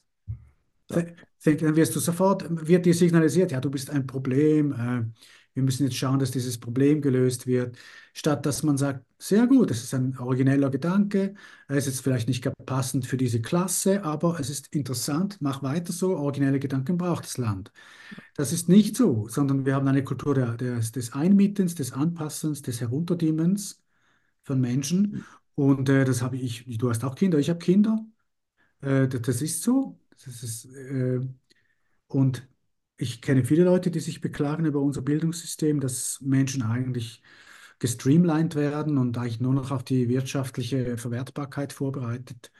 dann 1.44 1.76
wirst 1.76 1.96
du 1.96 2.00
sofort, 2.00 2.46
wird 2.68 2.86
dir 2.86 2.94
signalisiert, 2.94 3.52
ja, 3.52 3.60
du 3.62 3.70
bist 3.70 3.90
ein 3.90 4.06
Problem, 4.08 4.74
äh, 4.74 5.04
wir 5.58 5.64
müssen 5.64 5.84
jetzt 5.86 5.98
schauen, 5.98 6.20
dass 6.20 6.32
dieses 6.32 6.60
Problem 6.60 7.02
gelöst 7.02 7.48
wird, 7.48 7.78
statt 8.14 8.46
dass 8.46 8.64
man 8.64 8.78
sagt, 8.78 9.04
sehr 9.18 9.48
gut, 9.48 9.72
das 9.72 9.84
ist 9.84 9.94
ein 9.94 10.18
origineller 10.20 10.70
Gedanke, 10.70 11.34
er 11.68 11.76
ist 11.78 11.88
jetzt 11.88 12.02
vielleicht 12.02 12.28
nicht 12.28 12.48
passend 12.66 13.08
für 13.08 13.18
diese 13.18 13.42
Klasse, 13.42 14.04
aber 14.04 14.40
es 14.40 14.50
ist 14.50 14.74
interessant, 14.76 15.38
mach 15.42 15.64
weiter 15.64 15.92
so, 15.94 16.16
originelle 16.18 16.60
Gedanken 16.60 16.98
braucht 16.98 17.26
das 17.26 17.38
Land. 17.38 17.72
Das 18.36 18.54
ist 18.54 18.70
nicht 18.70 18.96
so, 18.96 19.28
sondern 19.28 19.66
wir 19.66 19.76
haben 19.76 19.88
eine 19.88 20.04
Kultur 20.04 20.36
der, 20.36 20.56
der, 20.58 20.80
des 20.80 21.14
Einmittens, 21.14 21.76
des 21.76 21.92
Anpassens, 21.94 22.62
des 22.62 22.80
Herunterdimmens 22.82 23.82
von 24.44 24.62
Menschen 24.62 25.26
und 25.56 25.90
äh, 25.90 26.06
das 26.06 26.22
habe 26.22 26.38
ich, 26.38 26.66
du 26.78 26.90
hast 26.90 27.04
auch 27.04 27.16
Kinder, 27.16 27.40
ich 27.40 27.50
habe 27.50 27.60
Kinder, 27.60 28.06
äh, 28.82 29.08
das, 29.08 29.22
das 29.22 29.42
ist 29.42 29.64
so. 29.64 30.00
Das 30.26 30.44
ist, 30.44 30.66
äh, 30.66 31.20
und 32.08 32.48
ich 32.98 33.22
kenne 33.22 33.44
viele 33.46 33.64
Leute, 33.64 33.92
die 33.92 34.00
sich 34.00 34.22
beklagen 34.22 34.66
über 34.66 34.80
unser 34.82 35.02
Bildungssystem, 35.02 35.80
dass 35.80 36.20
Menschen 36.22 36.64
eigentlich 36.64 37.22
gestreamlined 37.80 38.56
werden 38.56 38.98
und 38.98 39.18
eigentlich 39.18 39.40
nur 39.40 39.54
noch 39.54 39.72
auf 39.72 39.84
die 39.84 40.10
wirtschaftliche 40.10 40.98
Verwertbarkeit 40.98 41.74
vorbereitet. 41.74 42.52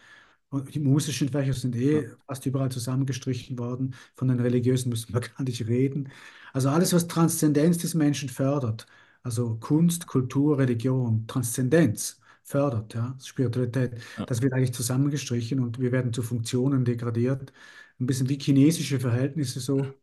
Und 0.50 0.74
die 0.76 0.80
musischen 0.80 1.30
Fächer 1.30 1.54
sind 1.54 1.76
eh 1.76 2.10
fast 2.26 2.46
überall 2.46 2.72
zusammengestrichen 2.72 3.60
worden. 3.60 3.96
Von 4.16 4.30
den 4.30 4.40
religiösen 4.40 4.90
müssen 4.90 5.14
wir 5.14 5.22
gar 5.38 5.44
nicht 5.44 5.68
reden. 5.68 6.10
Also 6.54 6.70
alles, 6.70 6.94
was 6.94 7.08
Transzendenz 7.08 7.78
des 7.80 7.94
Menschen 7.96 8.30
fördert, 8.30 8.86
also 9.24 9.58
Kunst, 9.58 10.08
Kultur, 10.08 10.58
Religion, 10.58 11.28
Transzendenz 11.28 12.20
fördert, 12.44 12.94
ja, 12.94 13.18
Spiritualität, 13.22 14.00
Ja. 14.18 14.26
das 14.26 14.42
wird 14.42 14.54
eigentlich 14.54 14.74
zusammengestrichen 14.74 15.60
und 15.60 15.80
wir 15.80 15.92
werden 15.92 16.14
zu 16.14 16.22
Funktionen 16.24 16.86
degradiert. 16.86 17.52
Ein 18.00 18.06
bisschen 18.08 18.30
wie 18.30 18.40
chinesische 18.40 19.00
Verhältnisse 19.00 19.60
so. 19.60 19.94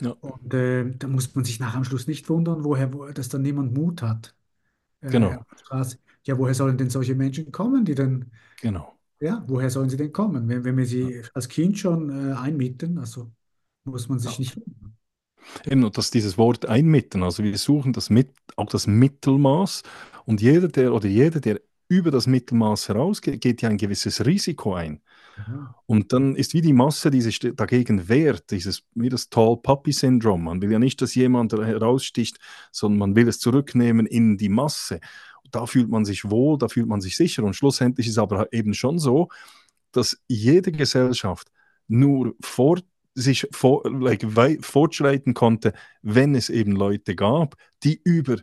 Ja. 0.00 0.16
Und 0.20 0.52
äh, 0.54 0.90
da 0.98 1.08
muss 1.08 1.34
man 1.34 1.44
sich 1.44 1.60
nach 1.60 1.74
am 1.74 1.84
Schluss 1.84 2.06
nicht 2.06 2.28
wundern, 2.28 2.64
woher, 2.64 2.92
wo, 2.92 3.06
dass 3.08 3.28
dann 3.28 3.42
niemand 3.42 3.74
Mut 3.74 4.02
hat. 4.02 4.34
Äh, 5.02 5.10
Genau. 5.12 5.44
Ja, 6.26 6.38
woher 6.38 6.54
sollen 6.54 6.78
denn 6.78 6.90
solche 6.90 7.14
Menschen 7.16 7.52
kommen, 7.52 7.84
die 7.84 7.94
dann, 7.96 8.32
Genau. 8.62 8.98
ja, 9.20 9.44
woher 9.48 9.70
sollen 9.70 9.90
sie 9.90 9.96
denn 9.98 10.12
kommen? 10.12 10.48
Wenn, 10.48 10.64
wenn 10.64 10.76
wir 10.76 10.86
sie 10.86 11.22
als 11.34 11.48
Kind 11.48 11.78
schon 11.78 12.10
äh, 12.10 12.34
einmieten, 12.34 12.98
also 12.98 13.32
muss 13.84 14.08
man 14.08 14.18
sich 14.20 14.32
Ja. 14.32 14.38
nicht 14.38 14.56
wundern. 14.56 14.96
Eben, 15.66 15.84
und 15.84 15.96
dass 15.98 16.10
dieses 16.10 16.38
Wort 16.38 16.66
einmitten, 16.66 17.22
also 17.22 17.42
wir 17.42 17.56
suchen 17.58 17.92
das 17.92 18.10
mit, 18.10 18.30
auch 18.56 18.66
das 18.66 18.86
Mittelmaß 18.86 19.82
und 20.26 20.40
jeder, 20.40 20.68
der 20.68 20.92
oder 20.94 21.08
jeder, 21.08 21.40
der 21.40 21.60
über 21.88 22.10
das 22.10 22.26
Mittelmaß 22.26 22.88
herausgeht, 22.88 23.40
geht 23.40 23.62
ja 23.62 23.68
ein 23.68 23.76
gewisses 23.78 24.24
Risiko 24.24 24.74
ein. 24.74 25.00
Und 25.86 26.12
dann 26.12 26.36
ist 26.36 26.54
wie 26.54 26.60
die 26.60 26.72
Masse, 26.72 27.10
die 27.10 27.20
sich 27.20 27.38
dagegen 27.40 28.08
wehrt, 28.08 28.50
dieses, 28.50 28.84
wie 28.94 29.08
das 29.08 29.28
Tall 29.28 29.56
Puppy 29.62 29.92
Syndrom. 29.92 30.44
Man 30.44 30.62
will 30.62 30.72
ja 30.72 30.78
nicht, 30.78 31.00
dass 31.02 31.14
jemand 31.14 31.52
heraussticht, 31.52 32.38
sondern 32.72 32.98
man 32.98 33.16
will 33.16 33.28
es 33.28 33.38
zurücknehmen 33.38 34.06
in 34.06 34.36
die 34.36 34.48
Masse. 34.48 35.00
Da 35.50 35.66
fühlt 35.66 35.88
man 35.88 36.04
sich 36.04 36.30
wohl, 36.30 36.58
da 36.58 36.68
fühlt 36.68 36.86
man 36.86 37.00
sich 37.00 37.16
sicher. 37.16 37.42
Und 37.44 37.54
schlussendlich 37.54 38.06
ist 38.06 38.18
aber 38.18 38.52
eben 38.52 38.74
schon 38.74 38.98
so, 38.98 39.28
dass 39.92 40.20
jede 40.28 40.72
Gesellschaft 40.72 41.50
nur 41.88 42.34
vor, 42.40 42.78
sich 43.14 43.48
vor, 43.52 43.82
like, 43.90 44.26
fortschreiten 44.60 45.34
konnte, 45.34 45.72
wenn 46.02 46.34
es 46.34 46.48
eben 46.48 46.72
Leute 46.72 47.16
gab, 47.16 47.56
die 47.82 48.00
über 48.04 48.36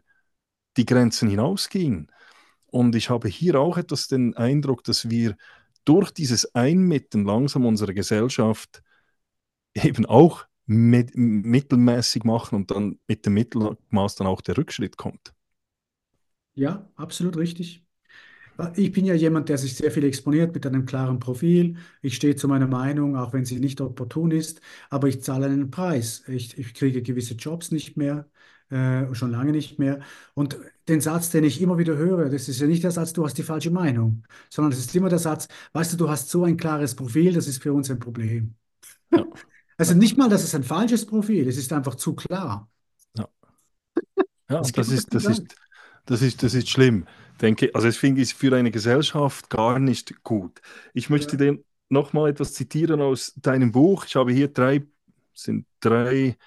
die 0.75 0.85
Grenzen 0.85 1.29
hinausgingen. 1.29 2.11
Und 2.65 2.95
ich 2.95 3.09
habe 3.09 3.29
hier 3.29 3.59
auch 3.59 3.77
etwas 3.77 4.07
den 4.07 4.35
Eindruck, 4.35 4.83
dass 4.83 5.09
wir 5.09 5.37
durch 5.87 6.11
dieses 6.11 6.53
Einmitten 6.55 7.25
langsam 7.25 7.65
unsere 7.65 7.93
Gesellschaft 7.93 8.83
eben 9.75 10.05
auch 10.05 10.45
mit, 10.65 11.11
mittelmäßig 11.15 12.23
machen 12.23 12.55
und 12.55 12.71
dann 12.71 12.99
mit 13.07 13.25
dem 13.25 13.33
Mittelmaß 13.35 14.15
dann 14.15 14.27
auch 14.27 14.41
der 14.41 14.57
Rückschritt 14.57 14.97
kommt. 14.97 15.33
Ja, 16.55 16.89
absolut 16.95 17.37
richtig. 17.37 17.85
Ich 18.75 18.91
bin 18.91 19.05
ja 19.05 19.13
jemand, 19.15 19.49
der 19.49 19.57
sich 19.59 19.75
sehr 19.75 19.91
viel 19.91 20.03
exponiert 20.05 20.53
mit 20.53 20.65
einem 20.65 20.85
klaren 20.85 21.19
Profil. 21.19 21.77
Ich 22.01 22.15
stehe 22.15 22.35
zu 22.35 22.47
meiner 22.47 22.67
Meinung, 22.67 23.15
auch 23.17 23.33
wenn 23.33 23.45
sie 23.45 23.59
nicht 23.59 23.81
opportun 23.81 24.31
ist, 24.31 24.61
aber 24.89 25.07
ich 25.09 25.21
zahle 25.23 25.47
einen 25.47 25.71
Preis. 25.71 26.23
Ich, 26.27 26.57
ich 26.57 26.73
kriege 26.73 27.03
gewisse 27.03 27.35
Jobs 27.35 27.71
nicht 27.71 27.97
mehr, 27.97 28.29
äh, 28.69 29.13
schon 29.15 29.31
lange 29.31 29.51
nicht 29.51 29.79
mehr. 29.79 29.99
Und 30.33 30.57
den 30.87 31.01
Satz, 31.01 31.29
den 31.29 31.43
ich 31.43 31.61
immer 31.61 31.77
wieder 31.77 31.97
höre, 31.97 32.29
das 32.29 32.49
ist 32.49 32.59
ja 32.59 32.67
nicht 32.67 32.83
der 32.83 32.91
Satz, 32.91 33.13
du 33.13 33.25
hast 33.25 33.37
die 33.37 33.43
falsche 33.43 33.71
Meinung, 33.71 34.23
sondern 34.49 34.71
es 34.73 34.79
ist 34.79 34.95
immer 34.95 35.09
der 35.09 35.19
Satz, 35.19 35.47
weißt 35.73 35.93
du, 35.93 35.97
du 35.97 36.09
hast 36.09 36.29
so 36.29 36.43
ein 36.43 36.57
klares 36.57 36.95
Profil, 36.95 37.33
das 37.33 37.47
ist 37.47 37.61
für 37.63 37.73
uns 37.73 37.89
ein 37.89 37.99
Problem. 37.99 38.55
Ja. 39.11 39.25
Also 39.77 39.93
nicht 39.95 40.17
mal, 40.17 40.29
dass 40.29 40.43
es 40.43 40.55
ein 40.55 40.63
falsches 40.63 41.05
Profil, 41.05 41.47
es 41.47 41.57
ist 41.57 41.73
einfach 41.73 41.95
zu 41.95 42.15
klar. 42.15 42.69
Ja, 43.17 43.27
ja 44.49 44.61
Das 44.61 44.71
das 44.71 44.91
ist, 44.91 45.13
das 45.13 45.27
ist, 45.27 45.55
das 46.05 46.21
ist, 46.21 46.43
das 46.43 46.53
ist 46.53 46.69
schlimm. 46.69 47.05
Denke, 47.41 47.71
also 47.75 47.87
das 47.87 47.97
finde 47.97 48.21
ich 48.21 48.33
für 48.33 48.55
eine 48.55 48.71
Gesellschaft 48.71 49.49
gar 49.49 49.79
nicht 49.79 50.23
gut. 50.23 50.61
Ich 50.93 51.09
möchte 51.09 51.37
Ja. 51.37 51.37
dir 51.37 51.59
nochmal 51.89 52.29
etwas 52.31 52.53
zitieren 52.53 53.01
aus 53.01 53.33
deinem 53.35 53.71
Buch. 53.71 54.05
Ich 54.05 54.15
habe 54.15 54.31
hier 54.31 54.47
drei, 54.47 54.83
sind 55.33 55.67
drei 55.79 56.37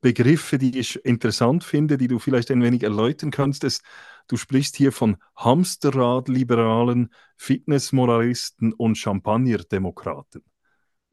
Begriffe, 0.00 0.58
die 0.58 0.78
ich 0.78 1.04
interessant 1.04 1.64
finde, 1.64 1.98
die 1.98 2.08
du 2.08 2.18
vielleicht 2.18 2.50
ein 2.50 2.62
wenig 2.62 2.82
erläutern 2.84 3.30
kannst. 3.30 3.64
Es, 3.64 3.80
du 4.28 4.36
sprichst 4.36 4.76
hier 4.76 4.92
von 4.92 5.16
Hamsterrad-Liberalen, 5.36 7.10
Fitnessmoralisten 7.36 8.72
und 8.72 8.96
Champagnerdemokraten. 8.96 10.44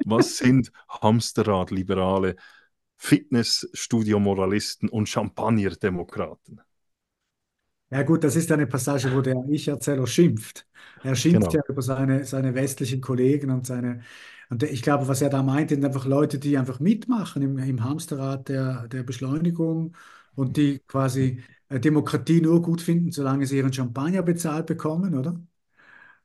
Was 0.06 0.38
sind 0.38 0.72
Hamsterrad-Liberale, 0.90 2.36
Fitnessstudio-Moralisten 2.98 4.90
und 4.90 5.10
Champagnerdemokraten? 5.10 6.62
Ja 7.92 8.02
gut, 8.04 8.24
das 8.24 8.36
ist 8.36 8.52
eine 8.52 8.68
Passage, 8.68 9.12
wo 9.14 9.22
der 9.22 9.36
Ich-Erzähler 9.50 10.08
schimpft. 10.08 10.68
Er 11.04 11.16
schimpft 11.16 11.54
Genau. 11.54 11.54
ja 11.54 11.62
über 11.70 11.82
seine, 11.82 12.26
seine 12.26 12.56
westlichen 12.56 13.00
Kollegen 13.00 13.52
und 13.52 13.66
seine, 13.68 14.02
und 14.50 14.64
ich 14.64 14.82
glaube, 14.82 15.08
was 15.08 15.22
er 15.22 15.30
da 15.30 15.44
meint, 15.44 15.70
sind 15.70 15.84
einfach 15.86 16.06
Leute, 16.06 16.40
die 16.40 16.58
einfach 16.58 16.80
mitmachen 16.80 17.42
im, 17.42 17.58
im 17.58 17.84
Hamsterrad 17.84 18.50
der, 18.50 18.88
der 18.88 19.04
Beschleunigung 19.04 19.96
und 20.36 20.58
die 20.58 20.80
quasi 20.88 21.44
äh, 21.70 21.80
Demokratie 21.80 22.42
nur 22.42 22.62
gut 22.62 22.82
finden, 22.82 23.12
solange 23.12 23.46
sie 23.48 23.58
ihren 23.58 23.74
Champagner 23.74 24.22
bezahlt 24.24 24.66
bekommen, 24.68 25.16
oder? 25.16 25.40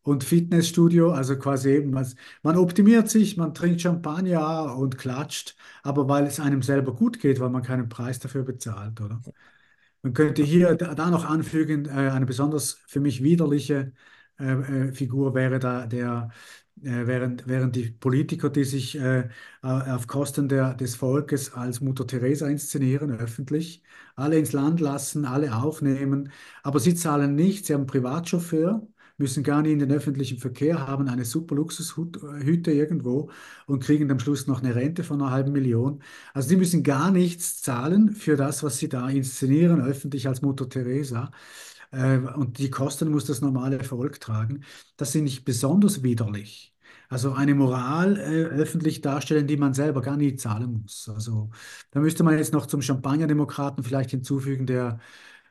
und 0.02 0.24
Fitnessstudio, 0.24 1.12
also 1.12 1.38
quasi 1.38 1.70
eben, 1.70 1.94
was, 1.94 2.14
man 2.42 2.56
optimiert 2.56 3.10
sich, 3.10 3.36
man 3.36 3.54
trinkt 3.54 3.82
Champagner 3.82 4.76
und 4.76 4.96
klatscht, 4.98 5.56
aber 5.82 6.08
weil 6.08 6.24
es 6.26 6.40
einem 6.40 6.62
selber 6.62 6.94
gut 6.94 7.20
geht, 7.20 7.38
weil 7.40 7.50
man 7.50 7.62
keinen 7.62 7.88
Preis 7.88 8.18
dafür 8.18 8.42
bezahlt, 8.44 9.00
oder? 9.00 9.20
Man 10.02 10.14
könnte 10.14 10.42
hier 10.42 10.74
da 10.76 11.10
noch 11.10 11.24
anfügen, 11.26 11.86
äh, 11.86 12.10
eine 12.10 12.26
besonders 12.26 12.74
für 12.86 13.00
mich 13.00 13.22
widerliche 13.22 13.92
äh, 14.38 14.92
Figur 14.92 15.34
wäre 15.34 15.58
da 15.58 15.86
der, 15.86 16.30
äh, 16.82 17.06
während, 17.06 17.46
während 17.46 17.76
die 17.76 17.90
Politiker, 17.90 18.50
die 18.50 18.64
sich 18.64 18.96
äh, 18.98 19.28
auf 19.62 20.06
Kosten 20.06 20.48
der, 20.48 20.74
des 20.74 20.96
Volkes 20.96 21.52
als 21.54 21.80
Mutter 21.80 22.06
Teresa 22.06 22.48
inszenieren, 22.48 23.10
öffentlich, 23.12 23.82
alle 24.16 24.38
ins 24.38 24.52
Land 24.52 24.80
lassen, 24.80 25.24
alle 25.24 25.54
aufnehmen, 25.56 26.32
aber 26.62 26.80
sie 26.80 26.94
zahlen 26.94 27.34
nichts, 27.34 27.66
sie 27.68 27.74
haben 27.74 27.82
einen 27.82 27.86
Privatchauffeur. 27.88 28.86
müssen 29.18 29.42
gar 29.44 29.60
nicht 29.62 29.72
in 29.72 29.78
den 29.80 29.92
öffentlichen 29.92 30.38
Verkehr, 30.38 30.86
haben 30.86 31.06
eine 31.08 31.24
super 31.26 31.54
Luxushütte 31.54 32.72
irgendwo 32.72 33.30
und 33.66 33.82
kriegen 33.84 34.10
am 34.10 34.18
Schluss 34.18 34.46
noch 34.46 34.62
eine 34.62 34.74
Rente 34.74 35.04
von 35.04 35.20
einer 35.20 35.30
halben 35.30 35.52
Million. 35.52 36.02
Also 36.32 36.48
die 36.48 36.56
müssen 36.56 36.82
gar 36.82 37.10
nichts 37.10 37.60
zahlen 37.62 38.14
für 38.14 38.36
das, 38.36 38.62
was 38.62 38.78
sie 38.78 38.88
da 38.88 39.08
inszenieren, 39.10 39.80
öffentlich 39.82 40.26
als 40.28 40.40
Mutter 40.42 40.68
Teresa. 40.68 41.30
Äh, 41.90 42.18
und 42.18 42.58
die 42.58 42.70
Kosten 42.70 43.10
muss 43.10 43.24
das 43.26 43.40
normale 43.40 43.82
Volk 43.84 44.20
tragen. 44.20 44.64
Das 44.96 45.12
finde 45.12 45.28
ich 45.30 45.44
besonders 45.44 46.02
widerlich. 46.02 46.74
Also 47.08 47.32
eine 47.32 47.54
Moral 47.54 48.16
äh, 48.18 48.44
öffentlich 48.46 49.00
darstellen, 49.00 49.46
die 49.46 49.56
man 49.56 49.74
selber 49.74 50.00
gar 50.00 50.16
nicht 50.16 50.40
zahlen 50.40 50.82
muss. 50.82 51.08
Also 51.12 51.50
da 51.90 52.00
müsste 52.00 52.22
man 52.22 52.36
jetzt 52.38 52.52
noch 52.52 52.66
zum 52.66 52.82
Champagnerdemokraten 52.82 53.82
vielleicht 53.84 54.10
hinzufügen, 54.10 54.66
der 54.66 55.00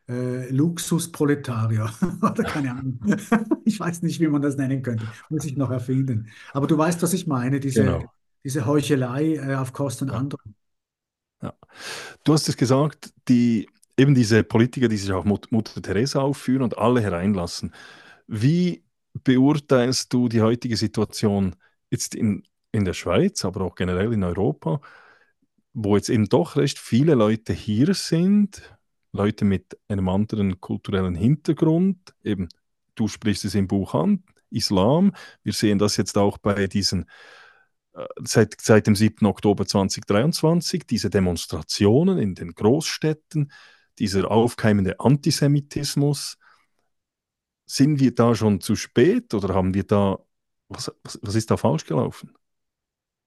äh, 0.08 0.50
Luxusproletarier 0.52 1.92
oder 2.22 2.44
keine 2.46 2.72
Ahnung. 2.72 3.00
Ich 3.66 3.80
weiß 3.80 4.02
nicht, 4.02 4.20
wie 4.20 4.28
man 4.28 4.42
das 4.42 4.58
nennen 4.58 4.82
könnte. 4.82 5.08
Muss 5.30 5.46
ich 5.46 5.56
noch 5.58 5.70
erfinden. 5.72 6.30
Aber 6.54 6.66
du 6.68 6.78
weißt, 6.78 7.02
was 7.04 7.14
ich 7.14 7.28
meine, 7.28 7.60
diese, 7.60 7.84
Genau. 7.84 8.12
diese 8.44 8.66
Heuchelei 8.66 9.36
äh, 9.36 9.56
auf 9.56 9.74
Kosten 9.74 10.10
Ja. 10.10 10.20
anderer. 10.20 10.42
Ja. 11.42 11.54
Du 12.24 12.34
hast 12.34 12.50
es 12.50 12.58
gesagt, 12.58 13.14
die, 13.28 13.70
eben 14.00 14.16
diese 14.16 14.44
Politiker, 14.44 14.88
die 14.88 14.98
sich 14.98 15.12
Mut- 15.26 15.52
Mutter 15.52 15.82
Teresa 15.82 16.22
aufführen 16.22 16.64
und 16.64 16.78
alle 16.78 17.02
hereinlassen. 17.02 17.74
Wie 18.28 18.84
beurteilst 19.14 20.14
du 20.14 20.30
die 20.30 20.42
heutige 20.42 20.78
Situation 20.78 21.56
jetzt 21.90 22.16
in, 22.16 22.44
in 22.72 22.86
der 22.86 22.94
Schweiz, 22.94 23.44
aber 23.44 23.62
auch 23.62 23.76
generell 23.76 24.14
in 24.14 24.24
Europa, 24.24 24.82
wo 25.74 25.96
jetzt 25.98 26.10
eben 26.10 26.30
doch 26.30 26.56
recht 26.56 26.80
viele 26.80 27.16
Leute 27.16 27.54
hier 27.54 27.94
sind, 27.94 28.62
Leute 29.12 29.44
mit 29.44 29.78
einem 29.88 30.08
anderen 30.08 30.62
kulturellen 30.62 31.16
Hintergrund, 31.16 32.14
eben 32.24 32.48
du 32.96 33.08
sprichst 33.08 33.46
es 33.46 33.56
im 33.56 33.68
Buch 33.68 33.96
an, 33.96 34.24
Islam. 34.50 35.14
Wir 35.44 35.54
sehen 35.54 35.80
das 35.80 35.98
jetzt 35.98 36.18
auch 36.18 36.38
bei 36.38 36.68
diesen 36.68 37.06
äh, 37.94 38.06
seit, 38.24 38.60
seit 38.62 38.88
dem 38.88 38.96
7. 38.96 39.26
Oktober 39.26 39.66
2023, 39.66 40.86
diese 40.86 41.10
Demonstrationen 41.10 42.18
in 42.20 42.36
den 42.36 42.54
Großstädten, 42.54 43.52
dieser 44.00 44.32
aufkeimende 44.32 45.00
Antisemitismus. 45.00 46.38
Sind 47.66 48.00
wir 48.00 48.14
da 48.16 48.36
schon 48.36 48.60
zu 48.62 48.76
spät 48.76 49.34
oder 49.34 49.54
haben 49.56 49.74
wir 49.74 49.84
da, 49.86 50.18
was, 50.70 50.92
was, 51.04 51.20
was 51.22 51.36
ist 51.36 51.52
da 51.52 51.58
falsch 51.58 51.86
gelaufen? 51.86 52.34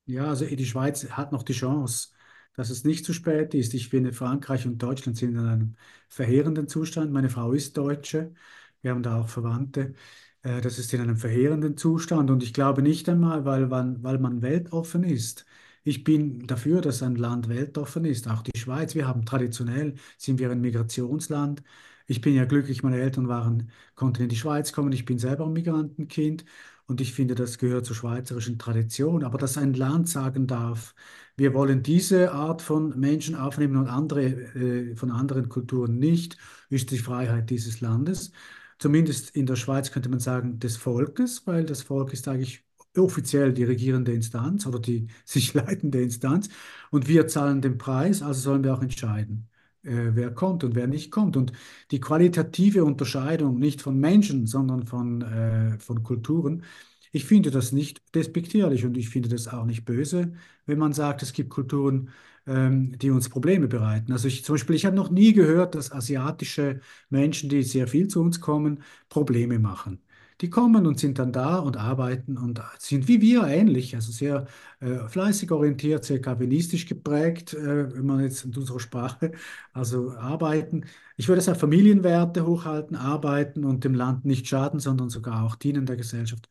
Ja, 0.04 0.26
also 0.28 0.44
die 0.46 0.66
Schweiz 0.66 1.08
hat 1.10 1.32
noch 1.32 1.42
die 1.44 1.52
Chance, 1.52 2.08
dass 2.54 2.70
es 2.70 2.84
nicht 2.84 3.04
zu 3.04 3.12
spät 3.12 3.54
ist. 3.54 3.72
Ich 3.74 3.88
finde, 3.88 4.12
Frankreich 4.12 4.66
und 4.66 4.78
Deutschland 4.82 5.16
sind 5.16 5.30
in 5.36 5.38
einem 5.46 5.76
verheerenden 6.08 6.66
Zustand. 6.68 7.12
Meine 7.12 7.30
Frau 7.30 7.52
ist 7.52 7.76
Deutsche, 7.76 8.34
wir 8.80 8.90
haben 8.90 9.02
da 9.02 9.20
auch 9.20 9.28
Verwandte. 9.28 9.94
Äh, 10.42 10.60
Das 10.60 10.78
ist 10.78 10.92
in 10.92 11.00
einem 11.00 11.16
verheerenden 11.16 11.76
Zustand 11.76 12.30
und 12.30 12.42
ich 12.42 12.52
glaube 12.52 12.82
nicht 12.82 13.08
einmal, 13.08 13.44
weil 13.44 13.66
man, 13.68 14.02
weil 14.02 14.18
man 14.18 14.42
weltoffen 14.42 15.04
ist. 15.04 15.46
Ich 15.84 16.04
bin 16.04 16.46
dafür, 16.46 16.80
dass 16.80 17.02
ein 17.02 17.16
Land 17.16 17.48
weltoffen 17.48 18.04
ist, 18.04 18.28
auch 18.28 18.42
die 18.42 18.58
Schweiz. 18.58 18.94
Wir 18.94 19.06
haben 19.08 19.24
traditionell, 19.24 19.94
sind 20.16 20.38
wir 20.38 20.50
ein 20.50 20.60
Migrationsland. 20.60 21.62
Ich 22.06 22.20
bin 22.20 22.34
ja 22.34 22.44
glücklich, 22.44 22.82
meine 22.82 23.00
Eltern 23.00 23.28
waren, 23.28 23.70
konnten 23.94 24.22
in 24.24 24.28
die 24.28 24.36
Schweiz 24.36 24.72
kommen. 24.72 24.92
Ich 24.92 25.04
bin 25.04 25.18
selber 25.18 25.46
ein 25.46 25.52
Migrantenkind. 25.52 26.44
Und 26.86 27.00
ich 27.00 27.12
finde, 27.14 27.34
das 27.34 27.58
gehört 27.58 27.86
zur 27.86 27.96
schweizerischen 27.96 28.58
Tradition. 28.58 29.24
Aber 29.24 29.38
dass 29.38 29.56
ein 29.56 29.74
Land 29.74 30.08
sagen 30.08 30.46
darf, 30.46 30.94
wir 31.36 31.54
wollen 31.54 31.82
diese 31.82 32.32
Art 32.32 32.60
von 32.62 32.98
Menschen 32.98 33.34
aufnehmen 33.34 33.76
und 33.76 33.88
andere 33.88 34.22
äh, 34.24 34.96
von 34.96 35.10
anderen 35.10 35.48
Kulturen 35.48 35.98
nicht, 35.98 36.36
ist 36.68 36.90
die 36.90 36.98
Freiheit 36.98 37.50
dieses 37.50 37.80
Landes. 37.80 38.32
Zumindest 38.78 39.30
in 39.36 39.46
der 39.46 39.56
Schweiz 39.56 39.90
könnte 39.92 40.08
man 40.08 40.20
sagen, 40.20 40.58
des 40.58 40.76
Volkes, 40.76 41.46
weil 41.46 41.64
das 41.64 41.82
Volk 41.82 42.12
ist 42.12 42.28
eigentlich 42.28 42.64
offiziell 42.96 43.52
die 43.52 43.64
regierende 43.64 44.12
Instanz 44.12 44.66
oder 44.66 44.78
die 44.80 45.08
sich 45.24 45.54
leitende 45.54 46.02
Instanz. 46.02 46.48
Und 46.90 47.08
wir 47.08 47.26
zahlen 47.26 47.60
den 47.62 47.78
Preis, 47.78 48.22
also 48.22 48.40
sollen 48.40 48.64
wir 48.64 48.74
auch 48.74 48.82
entscheiden, 48.82 49.48
äh, 49.82 50.10
wer 50.14 50.30
kommt 50.32 50.64
und 50.64 50.74
wer 50.74 50.86
nicht 50.86 51.10
kommt. 51.10 51.36
Und 51.36 51.52
die 51.90 52.00
qualitative 52.00 52.84
Unterscheidung 52.84 53.58
nicht 53.58 53.82
von 53.82 53.98
Menschen, 53.98 54.46
sondern 54.46 54.86
von, 54.86 55.22
äh, 55.22 55.78
von 55.78 56.02
Kulturen, 56.02 56.64
ich 57.12 57.24
finde 57.26 57.50
das 57.50 57.72
nicht 57.72 58.02
despektierlich 58.14 58.84
und 58.86 58.96
ich 58.96 59.08
finde 59.10 59.28
das 59.28 59.46
auch 59.48 59.64
nicht 59.66 59.84
böse, 59.84 60.32
wenn 60.66 60.78
man 60.78 60.92
sagt, 60.94 61.22
es 61.22 61.32
gibt 61.32 61.50
Kulturen, 61.50 62.10
ähm, 62.46 62.96
die 62.98 63.10
uns 63.10 63.28
Probleme 63.28 63.68
bereiten. 63.68 64.12
Also 64.12 64.28
ich 64.28 64.44
zum 64.44 64.54
Beispiel, 64.54 64.76
ich 64.76 64.86
habe 64.86 64.96
noch 64.96 65.10
nie 65.10 65.32
gehört, 65.32 65.74
dass 65.74 65.92
asiatische 65.92 66.80
Menschen, 67.10 67.48
die 67.50 67.62
sehr 67.62 67.86
viel 67.86 68.08
zu 68.08 68.20
uns 68.22 68.40
kommen, 68.40 68.82
Probleme 69.08 69.58
machen. 69.58 70.00
Die 70.40 70.50
kommen 70.50 70.86
und 70.86 70.98
sind 70.98 71.18
dann 71.18 71.32
da 71.32 71.58
und 71.58 71.76
arbeiten 71.76 72.36
und 72.38 72.60
sind 72.78 73.06
wie 73.08 73.20
wir 73.20 73.44
ähnlich, 73.46 73.94
also 73.94 74.10
sehr 74.12 74.46
äh, 74.80 75.08
fleißig 75.08 75.50
orientiert, 75.52 76.04
sehr 76.04 76.20
kalvinistisch 76.20 76.86
geprägt, 76.86 77.54
äh, 77.54 77.94
wenn 77.94 78.06
man 78.06 78.20
jetzt 78.20 78.44
in 78.44 78.54
unserer 78.56 78.80
Sprache, 78.80 79.32
also 79.72 80.12
arbeiten. 80.12 80.84
Ich 81.16 81.28
würde 81.28 81.40
sagen, 81.42 81.58
Familienwerte 81.58 82.46
hochhalten, 82.46 82.96
arbeiten 82.96 83.64
und 83.64 83.84
dem 83.84 83.94
Land 83.94 84.24
nicht 84.24 84.46
schaden, 84.48 84.80
sondern 84.80 85.10
sogar 85.10 85.44
auch 85.44 85.54
dienen 85.56 85.86
der 85.86 85.96
Gesellschaft. 85.96 86.48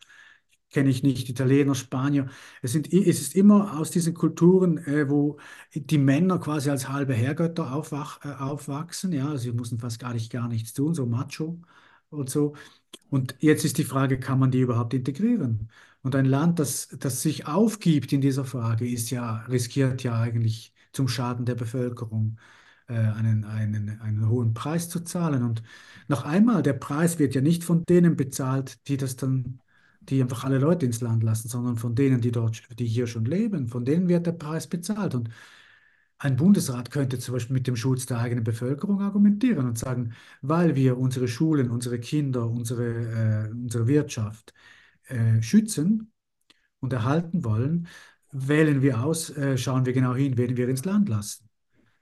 Kenne 0.72 0.90
ich 0.90 1.04
nicht, 1.04 1.28
Italiener, 1.30 1.76
Spanier. 1.76 2.30
Es 2.62 2.72
sind, 2.72 2.94
es 2.94 3.20
ist 3.20 3.36
immer 3.36 3.78
aus 3.78 3.92
diesen 3.92 4.14
Kulturen, 4.14 4.78
äh, 4.78 5.10
wo 5.10 5.38
die 5.76 5.98
Männer 5.98 6.40
quasi 6.40 6.70
als 6.70 6.88
halbe 6.88 7.14
Herrgötter 7.14 7.74
aufwach, 7.74 8.24
äh, 8.24 8.30
aufwachsen. 8.42 9.12
Ja, 9.12 9.36
sie 9.38 9.52
mussten 9.52 9.80
fast 9.80 10.00
gar 10.00 10.14
nicht, 10.14 10.32
gar 10.32 10.48
nichts 10.48 10.72
tun, 10.74 10.94
so 10.94 11.06
macho 11.06 11.60
und 12.10 12.30
so. 12.30 12.56
Und 13.10 13.36
jetzt 13.40 13.66
ist 13.66 13.78
die 13.78 13.84
Frage, 13.84 14.20
kann 14.20 14.40
man 14.40 14.52
die 14.52 14.62
überhaupt 14.62 14.94
integrieren? 14.94 15.70
Und 16.04 16.16
ein 16.16 16.26
Land, 16.26 16.60
das, 16.60 16.88
das 17.00 17.22
sich 17.22 17.46
aufgibt 17.48 18.12
in 18.14 18.22
dieser 18.22 18.46
Frage, 18.46 18.88
ist 18.90 19.12
ja, 19.12 19.42
riskiert 19.50 20.04
ja 20.04 20.20
eigentlich 20.20 20.74
zum 20.94 21.08
Schaden 21.08 21.46
der 21.46 21.56
Bevölkerung 21.56 22.38
äh, 22.88 22.94
einen, 22.94 23.44
einen, 23.46 24.00
einen 24.02 24.30
hohen 24.30 24.54
Preis 24.54 24.90
zu 24.90 25.02
zahlen. 25.02 25.44
Und 25.44 25.64
noch 26.08 26.26
einmal, 26.26 26.64
der 26.64 26.74
Preis 26.74 27.20
wird 27.20 27.36
ja 27.36 27.42
nicht 27.42 27.64
von 27.64 27.84
denen 27.86 28.16
bezahlt, 28.16 28.88
die 28.88 28.98
das 28.98 29.16
dann, 29.16 29.60
die 30.02 30.22
einfach 30.22 30.44
alle 30.44 30.58
Leute 30.60 30.86
ins 30.86 31.02
Land 31.02 31.24
lassen, 31.24 31.50
sondern 31.50 31.78
von 31.78 31.96
denen, 31.96 32.22
die 32.22 32.32
dort, 32.32 32.64
die 32.80 32.88
hier 32.88 33.08
schon 33.08 33.26
leben. 33.26 33.68
Von 33.68 33.86
denen 33.86 34.08
wird 34.08 34.26
der 34.26 34.34
Preis 34.34 34.68
bezahlt. 34.68 35.16
Und 35.16 35.30
ein 36.22 36.36
Bundesrat 36.36 36.92
könnte 36.92 37.18
zum 37.18 37.34
Beispiel 37.34 37.56
mit 37.56 37.66
dem 37.66 37.76
Schutz 37.76 38.06
der 38.06 38.20
eigenen 38.20 38.44
Bevölkerung 38.44 39.02
argumentieren 39.02 39.68
und 39.68 39.80
sagen, 39.80 40.14
weil 40.44 40.76
wir 40.76 41.00
unsere 41.00 41.28
Schulen, 41.28 41.72
unsere 41.72 42.00
Kinder, 42.00 42.48
unsere, 42.48 43.50
äh, 43.50 43.52
unsere 43.52 43.88
Wirtschaft 43.88 44.54
äh, 45.08 45.42
schützen 45.42 46.12
und 46.80 46.94
erhalten 46.94 47.44
wollen, 47.44 47.88
wählen 48.32 48.84
wir 48.84 49.04
aus, 49.04 49.36
äh, 49.36 49.58
schauen 49.58 49.88
wir 49.88 49.94
genau 49.94 50.14
hin, 50.14 50.38
wen 50.38 50.56
wir 50.58 50.70
ins 50.70 50.86
Land 50.86 51.10
lassen. 51.10 51.50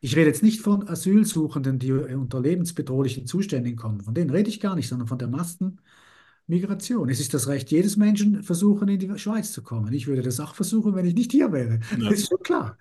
Ich 0.01 0.17
rede 0.17 0.27
jetzt 0.27 0.43
nicht 0.43 0.59
von 0.61 0.87
Asylsuchenden, 0.89 1.79
die 1.79 1.93
unter 1.93 2.41
lebensbedrohlichen 2.41 3.25
Zuständen 3.25 3.77
kommen. 3.77 4.01
Von 4.01 4.13
denen 4.13 4.31
rede 4.31 4.49
ich 4.49 4.59
gar 4.59 4.75
nicht, 4.75 4.89
sondern 4.89 5.07
von 5.07 5.17
der 5.17 5.29
Massenmigration. 5.29 7.07
Es 7.09 7.21
ist 7.21 7.33
das 7.33 7.47
Recht 7.47 7.71
jedes 7.71 7.95
Menschen, 7.95 8.43
versuchen 8.43 8.89
in 8.89 8.99
die 8.99 9.17
Schweiz 9.17 9.53
zu 9.53 9.63
kommen. 9.63 9.93
Ich 9.93 10.07
würde 10.07 10.23
das 10.23 10.41
auch 10.41 10.55
versuchen, 10.55 10.93
wenn 10.93 11.05
ich 11.05 11.15
nicht 11.15 11.31
hier 11.31 11.53
wäre. 11.53 11.79
Ja. 11.97 12.09
Das 12.09 12.19
ist 12.19 12.29
schon 12.29 12.39
klar. 12.39 12.77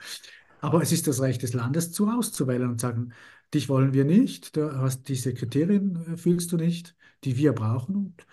Aber 0.60 0.82
es 0.82 0.92
ist 0.92 1.06
das 1.06 1.20
Recht 1.20 1.42
des 1.42 1.52
Landes, 1.54 1.92
zu 1.92 2.08
auszuwählen 2.08 2.68
und 2.70 2.80
sagen, 2.80 3.12
dich 3.54 3.68
wollen 3.68 3.92
wir 3.92 4.04
nicht, 4.04 4.56
du 4.56 4.72
hast 4.80 5.08
diese 5.08 5.34
Kriterien, 5.34 6.14
äh, 6.14 6.16
fühlst 6.16 6.52
du 6.52 6.56
nicht, 6.56 6.96
die 7.24 7.36
wir 7.36 7.52
brauchen. 7.52 7.96
Und 7.96 8.26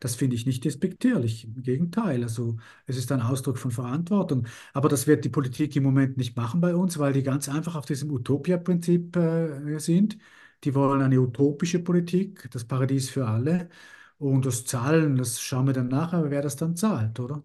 das 0.00 0.14
finde 0.16 0.36
ich 0.36 0.46
nicht 0.46 0.64
despektierlich. 0.64 1.44
Im 1.44 1.62
Gegenteil, 1.62 2.22
also 2.22 2.56
es 2.86 2.96
ist 2.96 3.12
ein 3.12 3.20
Ausdruck 3.22 3.58
von 3.58 3.70
Verantwortung. 3.70 4.46
Aber 4.72 4.88
das 4.88 5.06
wird 5.06 5.24
die 5.24 5.28
Politik 5.28 5.76
im 5.76 5.84
Moment 5.84 6.16
nicht 6.16 6.36
machen 6.36 6.60
bei 6.60 6.74
uns, 6.74 6.98
weil 6.98 7.12
die 7.12 7.22
ganz 7.22 7.48
einfach 7.48 7.76
auf 7.76 7.86
diesem 7.86 8.10
Utopia-Prinzip 8.10 9.16
äh, 9.16 9.78
sind. 9.78 10.18
Die 10.64 10.74
wollen 10.74 11.02
eine 11.02 11.20
utopische 11.20 11.80
Politik, 11.80 12.48
das 12.50 12.64
Paradies 12.64 13.10
für 13.10 13.26
alle. 13.26 13.68
Und 14.18 14.46
das 14.46 14.64
Zahlen, 14.64 15.16
das 15.16 15.40
schauen 15.40 15.66
wir 15.66 15.72
dann 15.74 15.88
nachher, 15.88 16.30
wer 16.30 16.42
das 16.42 16.56
dann 16.56 16.76
zahlt, 16.76 17.18
oder? 17.20 17.42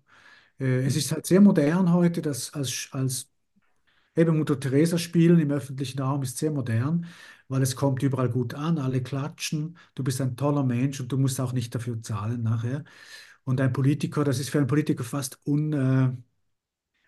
Äh, 0.60 0.86
es 0.86 0.96
ist 0.96 1.12
halt 1.12 1.26
sehr 1.26 1.42
modern 1.42 1.94
heute, 1.94 2.22
das 2.22 2.54
als, 2.54 2.90
als 2.92 3.32
Eben 4.18 4.40
Mutter 4.40 4.60
Teresa 4.60 4.98
spielen 4.98 5.40
im 5.40 5.52
öffentlichen 5.52 6.00
Raum 6.02 6.24
ist 6.24 6.38
sehr 6.40 6.50
modern, 6.50 7.06
weil 7.50 7.62
es 7.62 7.76
kommt 7.76 8.02
überall 8.02 8.30
gut 8.30 8.56
an, 8.56 8.80
alle 8.80 9.04
klatschen, 9.04 9.78
du 9.94 10.04
bist 10.04 10.20
ein 10.22 10.36
toller 10.36 10.64
Mensch 10.64 11.00
und 11.00 11.12
du 11.12 11.18
musst 11.20 11.40
auch 11.40 11.54
nicht 11.54 11.74
dafür 11.76 12.02
zahlen 12.02 12.42
nachher. 12.42 12.84
Und 13.44 13.62
ein 13.62 13.72
Politiker, 13.72 14.24
das 14.24 14.40
ist 14.40 14.50
für 14.50 14.58
einen 14.58 14.68
Politiker 14.68 15.04
fast 15.04 15.40
un, 15.46 15.72
äh, 15.72 16.12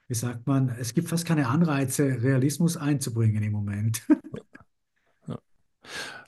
wie 0.08 0.14
sagt 0.14 0.46
man, 0.46 0.70
es 0.70 0.94
gibt 0.94 1.10
fast 1.10 1.26
keine 1.26 1.48
Anreize, 1.48 2.22
Realismus 2.22 2.78
einzubringen 2.78 3.44
im 3.44 3.52
Moment. 3.54 4.04
Ja. 5.28 5.38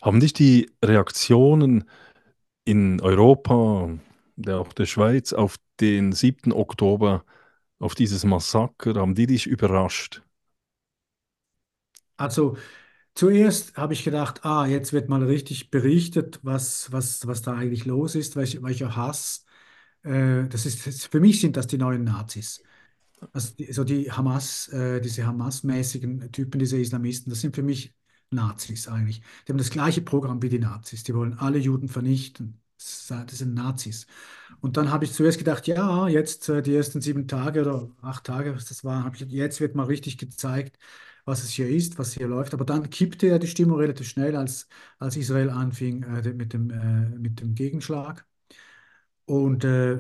Haben 0.02 0.20
dich 0.20 0.34
die 0.34 0.70
Reaktionen 0.84 1.86
in 2.66 3.02
Europa, 3.02 3.90
auch 4.48 4.74
der 4.74 4.86
Schweiz, 4.86 5.34
auf 5.34 5.56
den 5.80 6.12
7. 6.12 6.52
Oktober, 6.52 7.24
auf 7.80 7.96
dieses 7.96 8.26
Massaker, 8.26 8.96
haben 8.96 9.16
die 9.16 9.28
dich 9.28 9.48
überrascht? 9.48 10.22
Also 12.22 12.58
zuerst 13.16 13.78
habe 13.78 13.94
ich 13.94 14.04
gedacht, 14.04 14.46
ah, 14.46 14.66
jetzt 14.68 14.94
wird 14.94 15.10
mal 15.10 15.24
richtig 15.24 15.72
berichtet, 15.72 16.40
was, 16.44 16.92
was, 16.92 17.28
was 17.28 17.42
da 17.42 17.54
eigentlich 17.56 17.86
los 17.86 18.16
ist, 18.16 18.36
welch, 18.36 18.62
welcher 18.64 18.96
Hass. 18.96 19.46
Äh, 20.04 20.48
das 20.50 20.66
ist, 20.66 21.08
für 21.08 21.20
mich 21.20 21.42
sind 21.42 21.58
das 21.58 21.68
die 21.68 21.78
neuen 21.78 22.04
Nazis. 22.04 22.64
Also 23.34 23.56
die, 23.56 23.72
so 23.74 23.84
die 23.84 24.12
Hamas, 24.12 24.68
äh, 24.70 25.02
diese 25.02 25.26
Hamas-mäßigen 25.26 26.32
Typen, 26.32 26.60
diese 26.60 26.80
Islamisten, 26.80 27.30
das 27.32 27.42
sind 27.42 27.56
für 27.56 27.64
mich 27.64 27.94
Nazis 28.32 28.88
eigentlich. 28.88 29.22
Die 29.48 29.52
haben 29.52 29.58
das 29.60 29.70
gleiche 29.70 30.02
Programm 30.02 30.42
wie 30.42 30.50
die 30.50 30.60
Nazis. 30.60 31.04
Die 31.04 31.14
wollen 31.16 31.34
alle 31.38 31.60
Juden 31.60 31.88
vernichten. 31.90 32.62
Das 32.78 33.08
das 33.28 33.38
sind 33.40 33.54
Nazis. 33.54 34.08
Und 34.62 34.78
dann 34.78 34.92
habe 34.92 35.06
ich 35.06 35.14
zuerst 35.14 35.38
gedacht, 35.38 35.68
ja, 35.68 36.08
jetzt 36.08 36.50
äh, 36.50 36.62
die 36.64 36.76
ersten 36.76 37.02
sieben 37.02 37.28
Tage 37.28 37.62
oder 37.62 37.90
acht 38.02 38.24
Tage, 38.26 38.56
was 38.56 38.66
das 38.66 38.84
war, 38.84 39.04
habe 39.04 39.16
ich, 39.18 39.22
jetzt 39.32 39.60
wird 39.62 39.76
mal 39.76 39.86
richtig 39.86 40.18
gezeigt, 40.18 40.78
was 41.32 41.44
es 41.44 41.52
hier 41.52 41.70
ist, 41.70 41.98
was 42.00 42.14
hier 42.14 42.28
läuft. 42.28 42.54
Aber 42.54 42.66
dann 42.66 42.90
kippte 42.90 43.28
ja 43.28 43.40
die 43.40 43.48
Stimmung 43.48 43.80
relativ 43.80 44.08
schnell, 44.10 44.36
als, 44.36 44.68
als 45.00 45.18
Israel 45.18 45.50
anfing 45.50 46.04
äh, 46.04 46.34
mit 46.34 46.54
dem, 46.54 46.70
äh, 46.72 47.10
mit 47.20 47.42
dem 47.42 47.56
Gegenschlag. 47.56 48.26
Und 49.26 49.64
äh, 49.64 50.00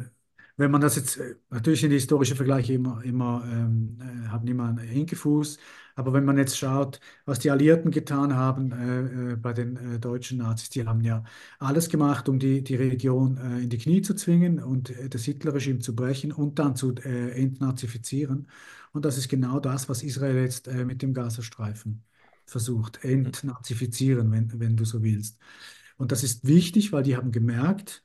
wenn 0.58 0.72
man 0.72 0.82
das 0.82 0.96
jetzt, 0.96 1.18
äh, 1.18 1.36
natürlich 1.50 1.82
sind 1.82 1.90
die 1.92 1.96
historischen 1.98 2.36
Vergleiche 2.38 2.74
immer, 2.74 3.04
immer 3.04 3.44
ähm, 3.52 3.98
äh, 4.26 4.28
haben 4.30 4.48
immer 4.48 4.66
einen 4.70 4.80
Hinkefuß, 4.80 5.58
aber 5.96 6.14
wenn 6.14 6.26
man 6.26 6.38
jetzt 6.38 6.58
schaut, 6.58 7.00
was 7.26 7.40
die 7.40 7.52
Alliierten 7.52 7.92
getan 7.92 8.36
haben 8.36 8.72
äh, 8.72 9.34
äh, 9.34 9.36
bei 9.36 9.54
den 9.54 9.96
äh, 9.96 10.00
deutschen 10.00 10.40
Nazis, 10.40 10.70
die 10.70 10.86
haben 10.86 11.02
ja 11.02 11.24
alles 11.60 11.90
gemacht, 11.90 12.30
um 12.30 12.40
die, 12.40 12.64
die 12.64 12.76
Region 12.76 13.38
äh, 13.38 13.60
in 13.64 13.70
die 13.70 13.78
Knie 13.78 14.02
zu 14.02 14.14
zwingen 14.16 14.60
und 14.64 14.90
äh, 14.92 15.10
das 15.10 15.24
Hitlerregime 15.26 15.80
zu 15.80 15.96
brechen 15.96 16.32
und 16.32 16.60
dann 16.60 16.76
zu 16.76 16.94
äh, 16.96 17.32
entnazifizieren. 17.42 18.48
Und 18.94 19.06
das 19.06 19.18
ist 19.18 19.30
genau 19.30 19.60
das, 19.60 19.88
was 19.90 20.04
Israel 20.04 20.36
jetzt 20.44 20.68
mit 20.68 21.02
dem 21.02 21.14
Gazastreifen 21.14 22.04
versucht, 22.46 23.04
entnazifizieren, 23.06 24.32
wenn, 24.32 24.60
wenn 24.60 24.76
du 24.76 24.84
so 24.86 25.02
willst. 25.04 25.40
Und 25.98 26.12
das 26.12 26.24
ist 26.24 26.46
wichtig, 26.48 26.92
weil 26.92 27.04
die 27.04 27.16
haben 27.16 27.32
gemerkt, 27.32 28.04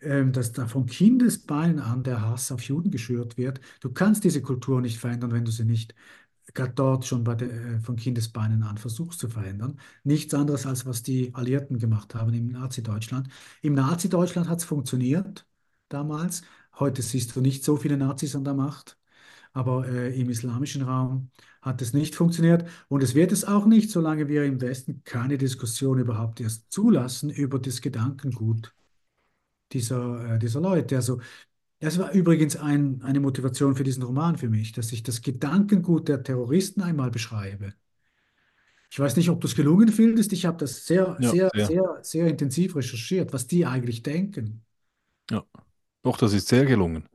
ähm, 0.00 0.32
dass 0.32 0.52
da 0.52 0.66
von 0.66 0.86
Kindesbeinen 0.86 1.78
an 1.80 2.02
der 2.04 2.22
Hass 2.22 2.52
auf 2.52 2.62
Juden 2.62 2.90
geschürt 2.90 3.36
wird. 3.38 3.60
Du 3.80 3.90
kannst 3.92 4.24
diese 4.24 4.42
Kultur 4.42 4.80
nicht 4.80 4.98
verändern, 4.98 5.32
wenn 5.32 5.44
du 5.44 5.50
sie 5.50 5.64
nicht 5.64 5.94
gerade 6.52 6.72
dort 6.74 7.04
schon 7.06 7.24
bei 7.24 7.34
der, 7.34 7.50
äh, 7.50 7.80
von 7.80 7.96
Kindesbeinen 7.96 8.62
an 8.62 8.78
versuchst 8.78 9.18
zu 9.20 9.28
verändern. 9.28 9.78
Nichts 10.02 10.34
anderes 10.34 10.66
als 10.66 10.86
was 10.86 11.02
die 11.02 11.34
Alliierten 11.34 11.78
gemacht 11.78 12.14
haben 12.14 12.34
im 12.34 12.48
Nazi-Deutschland. 12.48 13.28
Im 13.62 13.74
Nazi-Deutschland 13.74 14.48
hat 14.48 14.58
es 14.58 14.64
funktioniert 14.64 15.46
damals. 15.88 16.42
Heute 16.78 17.02
siehst 17.02 17.34
du 17.36 17.40
nicht 17.40 17.64
so 17.64 17.76
viele 17.76 17.96
Nazis 17.96 18.34
an 18.36 18.44
der 18.44 18.54
Macht, 18.54 18.98
aber 19.52 19.88
äh, 19.88 20.18
im 20.20 20.30
islamischen 20.30 20.82
Raum 20.82 21.30
hat 21.62 21.80
es 21.82 21.92
nicht 21.94 22.14
funktioniert 22.14 22.68
und 22.88 23.02
es 23.02 23.14
wird 23.14 23.32
es 23.32 23.44
auch 23.44 23.66
nicht, 23.66 23.90
solange 23.90 24.28
wir 24.28 24.44
im 24.44 24.60
Westen 24.60 25.02
keine 25.04 25.38
Diskussion 25.38 25.98
überhaupt 25.98 26.40
erst 26.40 26.70
zulassen 26.72 27.30
über 27.30 27.58
das 27.58 27.80
Gedankengut 27.80 28.74
dieser, 29.72 30.34
äh, 30.34 30.38
dieser 30.38 30.60
Leute. 30.60 30.96
Also 30.96 31.20
das 31.80 31.98
war 31.98 32.12
übrigens 32.12 32.56
ein, 32.56 33.02
eine 33.02 33.20
Motivation 33.20 33.76
für 33.76 33.84
diesen 33.84 34.02
Roman 34.02 34.36
für 34.36 34.48
mich, 34.48 34.72
dass 34.72 34.92
ich 34.92 35.02
das 35.02 35.22
Gedankengut 35.22 36.08
der 36.08 36.22
Terroristen 36.22 36.82
einmal 36.82 37.10
beschreibe. 37.10 37.74
Ich 38.90 39.00
weiß 39.00 39.16
nicht, 39.16 39.28
ob 39.28 39.40
du 39.40 39.48
es 39.48 39.56
gelungen 39.56 39.88
findest. 39.88 40.32
Ich 40.32 40.46
habe 40.46 40.56
das 40.56 40.86
sehr, 40.86 41.16
Ja, 41.18 41.30
sehr, 41.30 41.50
sehr. 41.52 41.66
sehr, 41.66 41.98
sehr 42.02 42.26
intensiv 42.28 42.76
recherchiert, 42.76 43.32
was 43.32 43.46
die 43.46 43.66
eigentlich 43.66 44.02
denken. 44.02 44.62
Ja. 45.30 45.44
Doch, 46.02 46.16
das 46.16 46.32
ist 46.32 46.48
sehr 46.48 46.64
gelungen. 46.64 47.08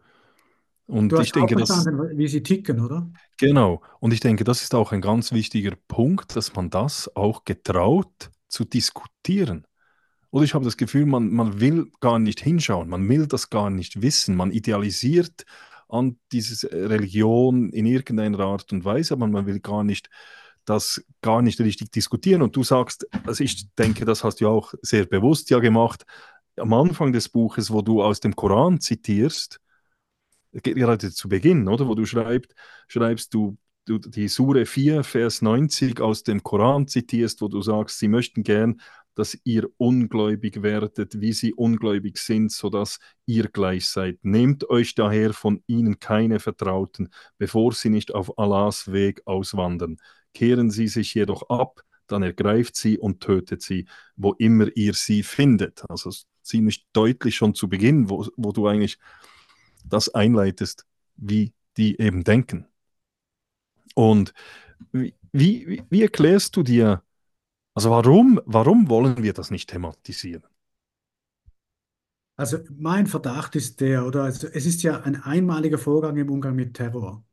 Und 0.87 1.13
ich 1.13 1.31
denke, 1.31 1.55
das, 1.55 1.69
verstanden, 1.71 2.17
wie 2.17 2.27
sie 2.27 2.41
ticken, 2.41 2.79
oder? 2.79 3.09
genau. 3.37 3.81
Und 3.99 4.11
ich 4.11 4.19
denke, 4.19 4.43
das 4.43 4.63
ist 4.63 4.73
auch 4.73 4.91
ein 4.91 5.01
ganz 5.01 5.31
wichtiger 5.31 5.75
Punkt, 5.87 6.35
dass 6.35 6.53
man 6.55 6.69
das 6.69 7.15
auch 7.15 7.45
getraut 7.45 8.31
zu 8.47 8.65
diskutieren. 8.65 9.65
Oder 10.31 10.43
ich 10.43 10.53
habe 10.53 10.65
das 10.65 10.77
Gefühl, 10.77 11.05
man, 11.05 11.29
man 11.31 11.59
will 11.59 11.91
gar 11.99 12.19
nicht 12.19 12.41
hinschauen, 12.41 12.89
man 12.89 13.07
will 13.09 13.25
das 13.27 13.49
gar 13.49 13.69
nicht 13.69 14.01
wissen, 14.01 14.35
man 14.35 14.51
idealisiert 14.51 15.45
an 15.87 16.19
diese 16.31 16.71
Religion 16.71 17.69
in 17.69 17.85
irgendeiner 17.85 18.39
Art 18.39 18.71
und 18.71 18.85
Weise, 18.85 19.15
aber 19.15 19.27
man 19.27 19.47
will 19.47 19.59
gar 19.59 19.83
nicht 19.83 20.09
das 20.65 21.03
gar 21.21 21.41
nicht 21.41 21.59
richtig 21.59 21.91
diskutieren. 21.91 22.43
Und 22.43 22.55
du 22.55 22.63
sagst, 22.63 23.07
also 23.25 23.43
ich 23.43 23.73
denke, 23.75 24.05
das 24.05 24.23
hast 24.23 24.39
du 24.39 24.47
auch 24.47 24.73
sehr 24.83 25.05
bewusst 25.05 25.49
ja 25.49 25.59
gemacht, 25.59 26.05
am 26.57 26.73
Anfang 26.73 27.11
des 27.11 27.29
Buches, 27.29 27.71
wo 27.71 27.81
du 27.81 28.03
aus 28.03 28.19
dem 28.19 28.35
Koran 28.35 28.79
zitierst, 28.79 29.59
gerade 30.51 31.11
zu 31.11 31.29
Beginn, 31.29 31.67
oder, 31.67 31.87
wo 31.87 31.95
du 31.95 32.05
schreibst, 32.05 32.53
schreibst 32.87 33.33
du, 33.33 33.57
du 33.89 33.97
die 33.97 34.27
Sure 34.27 34.65
4, 34.65 35.03
Vers 35.03 35.41
90 35.41 35.99
aus 35.99 36.23
dem 36.23 36.43
Koran 36.43 36.87
zitierst, 36.87 37.41
wo 37.41 37.47
du 37.47 37.61
sagst, 37.61 37.99
sie 37.99 38.07
möchten 38.07 38.43
gern, 38.43 38.79
dass 39.15 39.37
ihr 39.43 39.67
ungläubig 39.77 40.61
werdet, 40.61 41.19
wie 41.19 41.33
sie 41.33 41.53
ungläubig 41.53 42.17
sind, 42.17 42.51
sodass 42.51 42.99
ihr 43.25 43.49
gleich 43.49 43.87
seid. 43.87 44.19
Nehmt 44.21 44.69
euch 44.69 44.95
daher 44.95 45.33
von 45.33 45.63
ihnen 45.67 45.99
keine 45.99 46.39
Vertrauten, 46.39 47.09
bevor 47.37 47.73
sie 47.73 47.89
nicht 47.89 48.13
auf 48.13 48.37
Allahs 48.37 48.91
Weg 48.91 49.21
auswandern. 49.25 49.97
Kehren 50.33 50.69
sie 50.69 50.87
sich 50.87 51.13
jedoch 51.15 51.49
ab, 51.49 51.81
dann 52.07 52.23
ergreift 52.23 52.75
sie 52.75 52.97
und 52.97 53.19
tötet 53.21 53.61
sie, 53.61 53.87
wo 54.15 54.33
immer 54.33 54.67
ihr 54.75 54.93
sie 54.93 55.23
findet. 55.23 55.83
Also 55.89 56.11
ziemlich 56.43 56.87
deutlich 56.93 57.35
schon 57.35 57.55
zu 57.55 57.67
Beginn, 57.67 58.09
wo, 58.09 58.25
wo 58.37 58.51
du 58.51 58.67
eigentlich 58.67 58.99
das 59.83 60.13
einleitest, 60.13 60.85
wie 61.17 61.53
die 61.77 61.99
eben 61.99 62.23
denken. 62.23 62.67
Und 63.95 64.33
wie, 64.91 65.13
wie, 65.31 65.83
wie 65.89 66.01
erklärst 66.03 66.55
du 66.55 66.63
dir, 66.63 67.03
also 67.73 67.91
warum, 67.91 68.41
warum 68.45 68.89
wollen 68.89 69.23
wir 69.23 69.33
das 69.33 69.51
nicht 69.51 69.69
thematisieren? 69.69 70.43
Also 72.35 72.59
mein 72.77 73.05
Verdacht 73.07 73.55
ist 73.57 73.81
der, 73.81 74.05
oder 74.05 74.23
also 74.23 74.47
es 74.47 74.65
ist 74.65 74.81
ja 74.83 75.01
ein 75.01 75.21
einmaliger 75.23 75.77
Vorgang 75.77 76.15
im 76.17 76.29
Umgang 76.29 76.55
mit 76.55 76.73
Terror. 76.73 77.23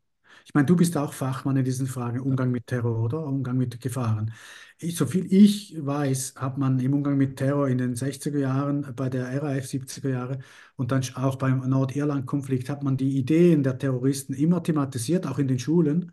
Ich 0.45 0.55
meine, 0.55 0.67
du 0.67 0.77
bist 0.77 0.97
auch 0.97 1.13
Fachmann 1.13 1.57
in 1.57 1.65
diesen 1.65 1.87
Fragen, 1.87 2.21
Umgang 2.21 2.51
mit 2.51 2.67
Terror, 2.67 2.99
oder? 3.05 3.25
Umgang 3.25 3.57
mit 3.57 3.81
Gefahren. 3.81 4.33
Ich, 4.79 4.97
soviel 4.97 5.27
ich 5.33 5.77
weiß, 5.85 6.35
hat 6.37 6.59
man 6.59 6.79
im 6.81 6.95
Umgang 6.95 7.17
mit 7.17 7.37
Terror 7.37 7.69
in 7.69 7.79
den 7.79 7.95
60er 7.97 8.39
Jahren, 8.39 8.95
bei 8.97 9.09
der 9.09 9.43
RAF 9.43 9.65
70er 9.67 10.11
Jahre 10.11 10.39
und 10.77 10.93
dann 10.93 11.03
auch 11.15 11.37
beim 11.37 11.69
Nordirland-Konflikt 11.69 12.69
hat 12.69 12.83
man 12.83 12.97
die 12.97 13.17
Ideen 13.19 13.63
der 13.63 13.79
Terroristen 13.79 14.35
immer 14.35 14.63
thematisiert, 14.63 15.27
auch 15.27 15.39
in 15.39 15.49
den 15.49 15.59
Schulen, 15.59 16.13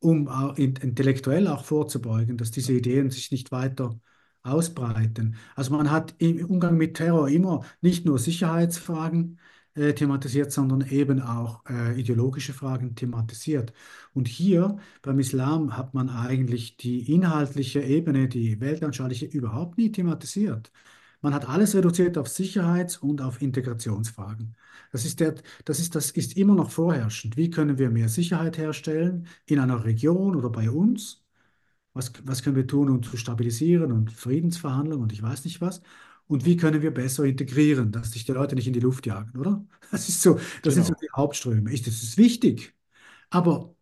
um 0.00 0.28
auch 0.28 0.56
in- 0.56 0.76
intellektuell 0.76 1.48
auch 1.48 1.64
vorzubeugen, 1.64 2.36
dass 2.36 2.50
diese 2.50 2.72
Ideen 2.72 3.10
sich 3.10 3.30
nicht 3.30 3.50
weiter 3.52 3.98
ausbreiten. 4.42 5.36
Also 5.56 5.72
man 5.76 5.90
hat 5.90 6.14
im 6.18 6.44
Umgang 6.46 6.76
mit 6.76 6.96
Terror 6.96 7.28
immer 7.28 7.64
nicht 7.80 8.06
nur 8.06 8.18
Sicherheitsfragen 8.18 9.38
äh, 9.74 9.92
thematisiert, 9.94 10.52
sondern 10.52 10.82
eben 10.88 11.20
auch 11.20 11.64
äh, 11.68 11.98
ideologische 12.00 12.52
Fragen 12.52 12.94
thematisiert. 12.94 13.72
Und 14.14 14.28
hier 14.28 14.78
beim 15.02 15.18
Islam 15.18 15.76
hat 15.76 15.94
man 15.94 16.08
eigentlich 16.08 16.76
die 16.76 17.12
inhaltliche 17.12 17.80
Ebene, 17.82 18.28
die 18.28 18.60
weltanschauliche 18.60 19.26
überhaupt 19.26 19.78
nie 19.78 19.90
thematisiert. 19.92 20.70
Man 21.20 21.34
hat 21.34 21.48
alles 21.48 21.74
reduziert 21.74 22.16
auf 22.18 22.28
Sicherheits- 22.28 22.96
und 22.98 23.20
auf 23.20 23.42
Integrationsfragen. 23.42 24.56
Das 24.92 25.04
ist 25.04 25.20
der, 25.20 25.34
das 25.64 25.80
ist, 25.80 25.94
das 25.94 26.10
ist 26.12 26.36
immer 26.36 26.54
noch 26.54 26.70
vorherrschend. 26.70 27.36
Wie 27.36 27.50
können 27.50 27.78
wir 27.78 27.90
mehr 27.90 28.08
Sicherheit 28.08 28.58
herstellen 28.58 29.26
in 29.46 29.58
einer 29.58 29.84
Region 29.84 30.36
oder 30.36 30.50
bei 30.50 30.70
uns? 30.70 31.24
Was, 31.94 32.12
was 32.24 32.42
können 32.42 32.56
wir 32.56 32.66
tun, 32.66 32.88
um 32.90 33.02
zu 33.02 33.16
stabilisieren 33.16 33.92
und 33.92 34.12
Friedensverhandlungen 34.12 35.02
und 35.02 35.12
ich 35.12 35.22
weiß 35.22 35.44
nicht 35.44 35.60
was? 35.60 35.82
Und 36.28 36.44
wie 36.44 36.56
können 36.56 36.82
wir 36.82 36.92
besser 36.92 37.24
integrieren, 37.24 37.90
dass 37.92 38.12
sich 38.12 38.24
die 38.24 38.32
Leute 38.32 38.54
nicht 38.54 38.66
in 38.66 38.72
die 38.74 38.80
Luft 38.80 39.06
jagen, 39.06 39.38
oder? 39.38 39.64
Das 39.90 40.08
ist 40.08 40.22
so, 40.22 40.38
das 40.62 40.74
sind 40.74 40.84
so 40.86 40.92
Genau. 40.92 41.00
die 41.00 41.08
Hauptströme. 41.16 41.72
Ich, 41.72 41.82
das 41.82 42.02
ist 42.02 42.18
wichtig. 42.18 42.74
Aber 43.30 43.74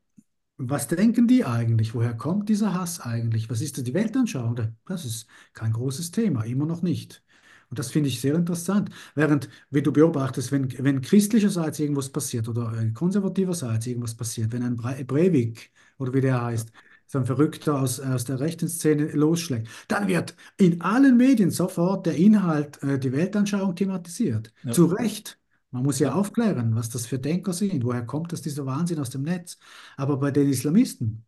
was 0.58 0.88
denken 0.88 1.28
die 1.28 1.44
eigentlich? 1.44 1.94
Woher 1.94 2.14
kommt 2.16 2.48
dieser 2.48 2.74
Hass 2.74 3.00
eigentlich? 3.00 3.50
Was 3.50 3.60
ist 3.62 3.86
die 3.86 3.94
Weltanschauung? 3.94 4.56
Das 4.86 5.04
ist 5.04 5.26
kein 5.54 5.72
großes 5.72 6.12
Thema, 6.12 6.44
immer 6.44 6.66
noch 6.66 6.82
nicht. 6.82 7.24
Und 7.70 7.78
das 7.78 7.90
finde 7.90 8.08
ich 8.08 8.20
sehr 8.20 8.34
interessant. 8.34 8.90
Während, 9.14 9.48
wenn 9.70 9.84
du 9.84 9.92
beobachtest, 9.92 10.52
wenn, 10.52 10.72
wenn 10.78 11.00
christlicherseits 11.00 11.78
irgendwas 11.80 12.10
passiert 12.10 12.48
oder 12.48 12.72
äh, 12.78 12.90
konservativerseits 12.92 13.86
irgendwas 13.86 14.14
passiert, 14.14 14.52
wenn 14.52 14.62
ein 14.62 14.76
Bre 14.76 15.04
Breivik 15.04 15.70
oder 15.98 16.14
wie 16.14 16.20
der 16.20 16.42
heißt, 16.42 16.70
so 17.06 17.18
ein 17.18 17.26
Verrückter 17.26 17.80
aus, 17.80 18.00
aus 18.00 18.24
der 18.24 18.40
rechten 18.40 18.68
Szene 18.68 19.06
losschlägt, 19.12 19.68
dann 19.88 20.08
wird 20.08 20.34
in 20.56 20.80
allen 20.80 21.16
Medien 21.16 21.50
sofort 21.50 22.06
der 22.06 22.16
Inhalt, 22.16 22.82
äh, 22.82 22.98
die 22.98 23.12
Weltanschauung 23.12 23.74
thematisiert. 23.74 24.52
Ja. 24.64 24.72
Zu 24.72 24.86
Recht. 24.86 25.38
Man 25.70 25.82
muss 25.82 25.98
ja 25.98 26.14
aufklären, 26.14 26.74
was 26.74 26.88
das 26.90 27.06
für 27.06 27.18
Denker 27.18 27.52
sind, 27.52 27.84
woher 27.84 28.06
kommt 28.06 28.32
das 28.32 28.40
dieser 28.40 28.66
Wahnsinn 28.66 28.98
aus 28.98 29.10
dem 29.10 29.22
Netz. 29.22 29.58
Aber 29.96 30.16
bei 30.16 30.30
den 30.30 30.48
Islamisten, 30.48 31.24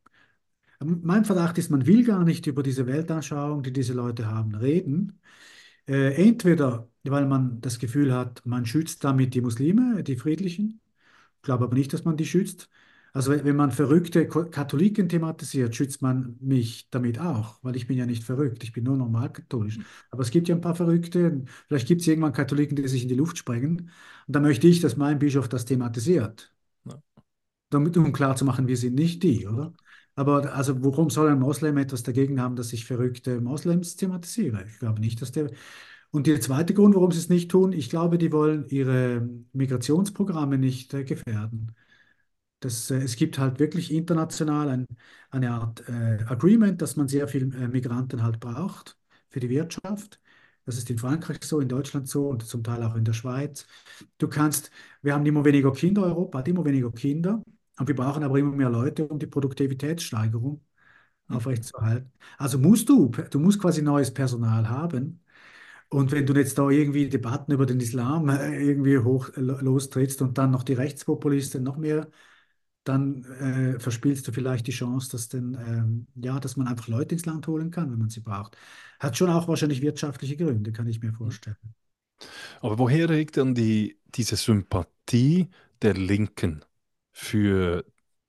mein 0.81 1.25
Verdacht 1.25 1.59
ist, 1.59 1.71
man 1.71 1.87
will 1.87 2.05
gar 2.05 2.25
nicht 2.25 2.47
über 2.47 2.63
diese 2.63 2.87
Weltanschauung, 2.87 3.63
die 3.63 3.73
diese 3.73 3.95
Leute 3.95 4.31
haben, 4.31 4.55
reden. 4.55 5.21
Äh, 5.89 6.15
entweder, 6.29 6.89
weil 7.05 7.27
man 7.27 7.61
das 7.61 7.79
Gefühl 7.79 8.13
hat, 8.15 8.45
man 8.47 8.67
schützt 8.67 9.05
damit 9.05 9.35
die 9.35 9.41
Muslime, 9.41 10.03
die 10.05 10.17
Friedlichen. 10.17 10.81
Ich 11.37 11.43
glaube 11.43 11.65
aber 11.65 11.75
nicht, 11.77 11.93
dass 11.93 12.05
man 12.05 12.17
die 12.17 12.27
schützt. 12.27 12.69
Also 13.15 13.33
wenn 13.33 13.57
man 13.57 13.73
verrückte 13.73 14.29
Katholiken 14.29 15.09
thematisiert, 15.09 15.75
schützt 15.75 16.03
man 16.03 16.37
mich 16.41 16.91
damit 16.91 17.19
auch, 17.21 17.59
weil 17.63 17.77
ich 17.77 17.87
bin 17.87 17.97
ja 17.99 18.07
nicht 18.07 18.25
verrückt, 18.25 18.63
ich 18.65 18.73
bin 18.73 18.85
nur 18.85 18.97
normal 18.99 19.33
katholisch. 19.33 19.79
Aber 20.11 20.23
es 20.23 20.31
gibt 20.31 20.49
ja 20.49 20.55
ein 20.55 20.61
paar 20.61 20.75
Verrückte, 20.77 21.45
vielleicht 21.69 21.89
gibt 21.89 22.03
es 22.03 22.07
irgendwann 22.09 22.33
Katholiken, 22.35 22.77
die 22.77 22.87
sich 22.89 23.03
in 23.05 23.09
die 23.09 23.15
Luft 23.17 23.39
sprengen. 23.39 23.91
Und 24.27 24.37
da 24.37 24.41
möchte 24.41 24.69
ich, 24.69 24.81
dass 24.81 24.97
mein 24.97 25.19
Bischof 25.19 25.49
das 25.49 25.65
thematisiert. 25.65 26.53
Ja. 26.85 27.03
Damit, 27.71 27.97
um 27.99 28.13
klarzumachen, 28.13 28.69
wir 28.69 28.77
sind 28.79 28.95
nicht 28.97 29.23
die, 29.23 29.47
oder? 29.47 29.75
Aber 30.19 30.53
also 30.55 30.83
warum 30.85 31.11
soll 31.11 31.29
ein 31.31 31.39
Moslem 31.39 31.77
etwas 31.79 32.03
dagegen 32.03 32.41
haben, 32.41 32.57
dass 32.57 32.73
ich 32.73 32.85
verrückte 32.87 33.41
Moslems 33.41 33.95
thematisiere? 33.97 34.65
Ich 34.67 34.79
glaube 34.81 35.01
nicht, 35.01 35.23
dass 35.23 35.31
der... 35.33 35.51
Und 36.11 36.27
der 36.27 36.41
zweite 36.41 36.75
Grund, 36.75 36.95
warum 36.97 37.13
sie 37.13 37.19
es 37.21 37.29
nicht 37.29 37.51
tun, 37.51 37.73
ich 37.73 37.91
glaube, 37.91 38.19
die 38.19 38.33
wollen 38.33 38.67
ihre 38.71 39.29
Migrationsprogramme 39.53 40.59
nicht 40.59 40.93
äh, 40.95 41.05
gefährden. 41.05 41.75
Das, 42.61 42.91
äh, 42.91 42.97
es 42.99 43.17
gibt 43.17 43.39
halt 43.39 43.59
wirklich 43.61 43.93
international 43.93 44.69
ein, 44.71 44.87
eine 45.31 45.51
Art 45.53 45.89
äh, 45.89 46.25
Agreement, 46.29 46.83
dass 46.83 46.97
man 46.97 47.09
sehr 47.09 47.29
viele 47.29 47.47
äh, 47.57 47.69
Migranten 47.69 48.23
halt 48.23 48.41
braucht 48.41 48.99
für 49.31 49.41
die 49.41 49.51
Wirtschaft. 49.51 50.21
Das 50.65 50.79
ist 50.79 50.91
in 50.91 50.99
Frankreich 50.99 51.45
so, 51.45 51.61
in 51.61 51.69
Deutschland 51.69 52.09
so 52.09 52.29
und 52.29 52.45
zum 52.47 52.65
Teil 52.65 52.83
auch 52.83 52.97
in 52.97 53.05
der 53.05 53.13
Schweiz. 53.15 53.67
Du 54.19 54.29
kannst, 54.29 54.71
wir 55.03 55.15
haben 55.15 55.27
immer 55.27 55.45
weniger 55.45 55.73
Kinder, 55.73 56.03
Europa 56.05 56.39
hat 56.39 56.49
immer 56.49 56.65
weniger 56.65 56.93
Kinder 56.93 57.43
und 57.79 57.89
wir 57.89 57.95
brauchen 57.95 58.23
aber 58.25 58.39
immer 58.39 58.53
mehr 58.55 58.71
Leute, 58.71 59.07
um 59.07 59.19
die 59.19 59.27
Produktivitätssteigerung 59.27 60.61
mhm. 61.29 61.37
aufrechtzuerhalten. 61.37 62.13
Also 62.39 62.59
musst 62.59 62.89
du, 62.89 63.09
du 63.09 63.39
musst 63.41 63.61
quasi 63.61 63.83
neues 63.83 64.13
Personal 64.13 64.69
haben. 64.69 65.23
Und 65.91 66.13
wenn 66.13 66.27
du 66.27 66.35
jetzt 66.35 66.59
da 66.59 66.69
irgendwie 66.69 67.09
Debatten 67.09 67.53
über 67.53 67.67
den 67.67 67.81
Islam 67.81 68.29
äh, 68.29 68.63
irgendwie 68.63 68.99
hoch 68.99 69.31
lostrittst 69.37 70.23
und 70.23 70.37
dann 70.39 70.51
noch 70.51 70.63
die 70.63 70.75
Rechtspopulisten 70.75 71.63
noch 71.63 71.79
mehr 71.79 72.09
dann 72.89 73.25
äh, 73.25 73.79
verspielst 73.79 74.27
du 74.27 74.33
vielleicht 74.33 74.67
die 74.67 74.73
Chance, 74.73 75.11
dass, 75.11 75.29
denn, 75.29 75.57
ähm, 75.67 76.07
ja, 76.15 76.41
dass 76.41 76.57
man 76.57 76.67
einfach 76.67 76.89
Leute 76.89 77.15
ins 77.15 77.27
Land 77.27 77.47
holen 77.47 77.71
kann, 77.71 77.91
wenn 77.93 77.99
man 77.99 78.09
sie 78.09 78.21
braucht. 78.21 78.57
Hat 78.99 79.17
schon 79.17 79.31
auch 79.31 79.47
wahrscheinlich 79.47 79.83
wirtschaftliche 79.83 80.37
Gründe, 80.37 80.73
kann 80.73 80.87
ich 80.87 81.03
mir 81.03 81.13
vorstellen. 81.13 81.57
Aber 82.61 82.79
woher 82.79 83.09
regt 83.11 83.37
dann 83.37 83.55
die, 83.55 83.99
diese 84.15 84.37
Sympathie 84.37 85.51
der 85.83 85.95
Linken 85.95 86.65
für 87.19 87.85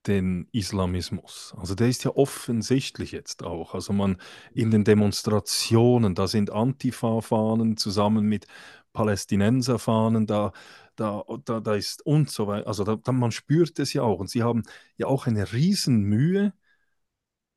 den 0.08 0.48
Islamismus? 0.52 1.54
Also 1.58 1.76
der 1.76 1.90
ist 1.90 2.04
ja 2.04 2.12
offensichtlich 2.16 3.12
jetzt 3.12 3.44
auch. 3.44 3.76
Also 3.76 3.94
man 3.94 4.18
in 4.54 4.72
den 4.72 4.84
Demonstrationen, 4.84 6.16
da 6.16 6.28
sind 6.28 6.50
Antifa-Fahnen 6.52 7.78
zusammen 7.78 8.26
mit 8.26 8.48
Palästinenser-Fahnen, 8.94 10.26
da 10.26 10.52
da, 10.96 11.24
da, 11.46 11.60
da 11.62 11.76
ist 11.76 12.06
und 12.06 12.30
so 12.30 12.48
weiter. 12.48 12.68
Also 12.68 12.84
da, 12.84 12.98
da, 12.98 13.12
man 13.14 13.32
spürt 13.32 13.80
es 13.80 13.94
ja 13.94 14.02
auch. 14.02 14.20
Und 14.20 14.30
sie 14.30 14.44
haben 14.44 14.64
ja 14.98 15.08
auch 15.08 15.28
eine 15.28 15.54
Riesenmühe, 15.54 16.54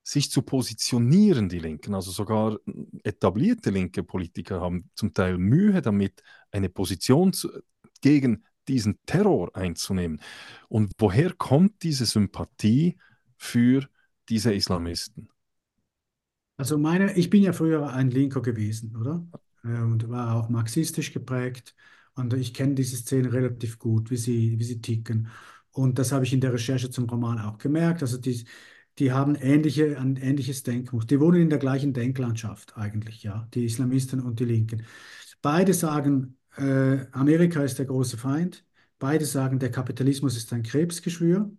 sich 0.05 0.31
zu 0.31 0.43
positionieren, 0.43 1.49
die 1.49 1.59
Linken. 1.59 1.95
Also 1.95 2.11
sogar 2.11 2.59
etablierte 3.05 3.71
linke 3.71 4.03
Politiker 4.03 4.61
haben 4.61 4.91
zum 4.95 5.15
Teil 5.15 5.39
Mühe 5.39 5.81
damit, 5.83 6.23
eine 6.51 6.69
Position 6.69 7.33
zu, 7.33 7.51
gegen 8.01 8.45
diesen 8.69 8.99
Terror 9.07 9.55
einzunehmen. 9.57 10.21
Und 10.69 10.93
woher 10.99 11.33
kommt 11.33 11.83
diese 11.83 12.07
Sympathie 12.07 12.97
für 13.37 13.89
diese 14.29 14.55
Islamisten? 14.55 15.29
Also 16.57 16.79
meine, 16.79 17.17
ich 17.17 17.31
bin 17.31 17.43
ja 17.43 17.53
früher 17.53 17.91
ein 17.93 18.11
Linker 18.11 18.41
gewesen, 18.43 18.97
oder? 18.97 19.27
Äh, 19.65 19.81
und 19.83 20.09
war 20.09 20.37
auch 20.37 20.49
marxistisch 20.49 21.13
geprägt. 21.13 21.75
Und 22.15 22.35
ich 22.35 22.53
kenne 22.55 22.75
diese 22.75 22.97
Szene 22.97 23.33
relativ 23.33 23.79
gut, 23.79 24.11
wie 24.11 24.17
sie, 24.17 24.59
wie 24.59 24.65
sie 24.65 24.81
ticken. 24.81 25.29
Und 25.73 25.99
das 25.99 26.13
habe 26.13 26.25
ich 26.25 26.33
in 26.33 26.41
der 26.41 26.53
Recherche 26.53 26.91
zum 26.91 27.09
Roman 27.09 27.39
auch 27.39 27.59
gemerkt. 27.59 28.03
Also 28.03 28.19
die, 28.19 28.45
die 28.99 29.13
haben 29.13 29.35
ähnliche, 29.35 29.99
ein 29.99 30.17
ähnliches 30.17 30.63
Denkmuster. 30.63 31.07
Die 31.09 31.21
wohnen 31.21 31.43
in 31.43 31.51
der 31.51 31.59
gleichen 31.59 31.95
Denklandschaft 31.95 32.77
eigentlich, 32.77 33.23
ja, 33.23 33.49
die 33.55 33.65
Islamisten 33.65 34.21
und 34.21 34.39
die 34.41 34.45
Linken. 34.45 34.85
Beide 35.41 35.73
sagen, 35.75 36.37
äh, 36.57 37.07
Amerika 37.13 37.63
ist 37.63 37.79
der 37.79 37.87
große 37.87 38.17
Feind. 38.19 38.65
Beide 38.99 39.25
sagen, 39.25 39.59
der 39.59 39.71
Kapitalismus 39.71 40.37
ist 40.37 40.53
ein 40.53 40.63
Krebsgeschwür. 40.63 41.51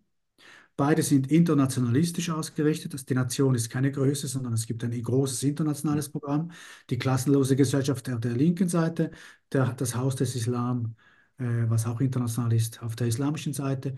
Beide 0.76 1.04
sind 1.04 1.32
internationalistisch 1.32 2.30
ausgerichtet. 2.32 3.10
Die 3.10 3.14
Nation 3.16 3.56
ist 3.56 3.70
keine 3.70 3.92
Größe, 3.92 4.28
sondern 4.28 4.54
es 4.54 4.66
gibt 4.68 4.84
ein 4.84 5.04
großes 5.04 5.44
internationales 5.44 6.10
Programm. 6.10 6.52
Die 6.90 6.98
klassenlose 6.98 7.56
Gesellschaft 7.56 8.10
auf 8.10 8.20
der 8.22 8.32
linken 8.34 8.70
Seite, 8.70 9.12
der, 9.52 9.74
das 9.74 9.96
Haus 9.96 10.16
des 10.16 10.36
Islam, 10.36 10.96
äh, 11.38 11.46
was 11.70 11.86
auch 11.86 12.02
international 12.02 12.54
ist, 12.54 12.82
auf 12.84 12.96
der 12.96 13.08
islamischen 13.08 13.54
Seite. 13.54 13.96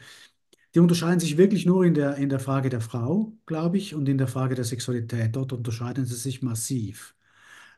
Die 0.75 0.79
unterscheiden 0.79 1.19
sich 1.19 1.37
wirklich 1.37 1.65
nur 1.65 1.85
in 1.85 1.93
der, 1.95 2.17
in 2.17 2.29
der 2.29 2.39
Frage 2.39 2.69
der 2.69 2.81
Frau, 2.81 3.33
glaube 3.45 3.77
ich, 3.77 3.95
und 3.95 4.07
in 4.09 4.17
der 4.19 4.27
Frage 4.27 4.55
der 4.55 4.65
Sexualität. 4.65 5.35
Dort 5.35 5.53
unterscheiden 5.53 6.05
sie 6.05 6.15
sich 6.15 6.41
massiv. 6.43 7.15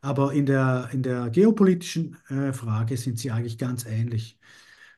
Aber 0.02 0.34
in 0.34 0.45
der, 0.45 0.89
in 0.93 1.04
der 1.04 1.30
geopolitischen 1.30 2.18
äh, 2.30 2.54
Frage 2.54 2.98
sind 2.98 3.20
sie 3.20 3.32
eigentlich 3.32 3.58
ganz 3.58 3.86
ähnlich 3.86 4.38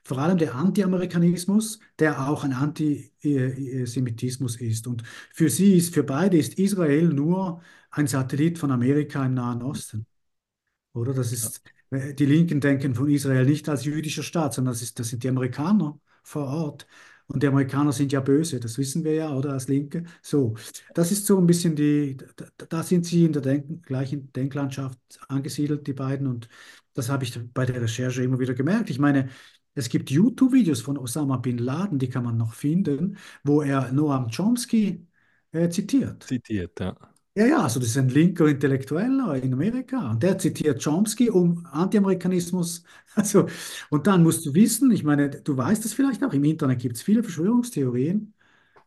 vor 0.09 0.17
allem 0.17 0.39
der 0.39 0.55
Anti-Amerikanismus, 0.55 1.79
der 1.99 2.27
auch 2.27 2.43
ein 2.43 2.53
Antisemitismus 2.53 4.55
ist. 4.55 4.87
Und 4.87 5.03
für 5.31 5.51
sie 5.51 5.77
ist, 5.77 5.93
für 5.93 6.01
beide 6.03 6.35
ist 6.37 6.57
Israel 6.57 7.09
nur 7.09 7.61
ein 7.91 8.07
Satellit 8.07 8.57
von 8.57 8.71
Amerika 8.71 9.23
im 9.25 9.35
Nahen 9.35 9.61
Osten. 9.61 10.07
Oder? 10.93 11.13
Das 11.13 11.31
ist, 11.31 11.61
ja. 11.91 12.11
die 12.13 12.25
Linken 12.25 12.59
denken 12.59 12.95
von 12.95 13.07
Israel 13.09 13.45
nicht 13.45 13.69
als 13.69 13.85
jüdischer 13.85 14.23
Staat, 14.23 14.55
sondern 14.55 14.73
das, 14.73 14.81
ist, 14.81 14.97
das 14.99 15.09
sind 15.09 15.23
die 15.23 15.29
Amerikaner 15.29 15.99
vor 16.23 16.47
Ort. 16.47 16.87
Und 17.31 17.43
die 17.43 17.47
Amerikaner 17.47 17.91
sind 17.91 18.11
ja 18.11 18.21
böse, 18.21 18.59
das 18.59 18.77
wissen 18.79 19.03
wir 19.03 19.13
ja, 19.13 19.31
oder 19.35 19.53
als 19.53 19.67
Linke. 19.67 20.03
So, 20.21 20.55
das 20.95 21.11
ist 21.11 21.27
so 21.27 21.37
ein 21.37 21.45
bisschen 21.45 21.75
die, 21.75 22.17
da, 22.69 22.81
sind 22.81 23.05
sie 23.05 23.23
in 23.25 23.33
der 23.33 23.43
Denk 23.43 23.85
gleichen 23.85 24.33
Denklandschaft 24.33 24.97
angesiedelt, 25.27 25.85
die 25.85 25.93
beiden. 25.93 26.25
Und 26.25 26.49
das 26.95 27.09
habe 27.09 27.23
ich 27.23 27.39
bei 27.53 27.67
der 27.67 27.81
Recherche 27.81 28.23
immer 28.23 28.39
wieder 28.39 28.55
gemerkt. 28.55 28.89
Ich 28.89 28.97
meine, 28.97 29.29
es 29.75 29.89
gibt 29.89 30.09
YouTube-Videos 30.09 30.81
von 30.81 30.97
Osama 30.97 31.37
bin 31.37 31.59
Laden, 31.59 31.99
die 31.99 32.09
kann 32.09 32.23
man 32.23 32.35
noch 32.35 32.53
finden, 32.53 33.17
wo 33.43 33.61
er 33.61 33.91
Noam 33.91 34.31
Chomsky 34.31 35.05
äh, 35.51 35.69
zitiert. 35.69 36.23
Zitiert, 36.23 36.79
ja. 36.79 36.97
Ja, 37.39 37.45
ja, 37.45 37.63
also 37.63 37.79
das 37.79 37.87
ist 37.89 37.97
ein 37.97 38.09
linker 38.09 38.47
Intellektueller 38.47 39.41
in 39.41 39.53
Amerika 39.53 40.11
und 40.11 40.21
der 40.21 40.37
zitiert 40.37 40.83
Chomsky 40.83 41.29
um 41.29 41.65
Anti-Amerikanismus. 41.71 42.83
Also, 43.15 43.47
und 43.89 44.05
dann 44.07 44.23
musst 44.23 44.45
du 44.45 44.53
wissen, 44.53 44.91
ich 44.91 45.03
meine, 45.03 45.29
du 45.29 45.57
weißt 45.57 45.83
das 45.83 45.93
vielleicht 45.93 46.23
auch, 46.23 46.31
im 46.31 46.43
Internet 46.43 46.79
gibt 46.79 46.95
es 46.95 47.01
viele 47.01 47.23
Verschwörungstheorien, 47.23 48.33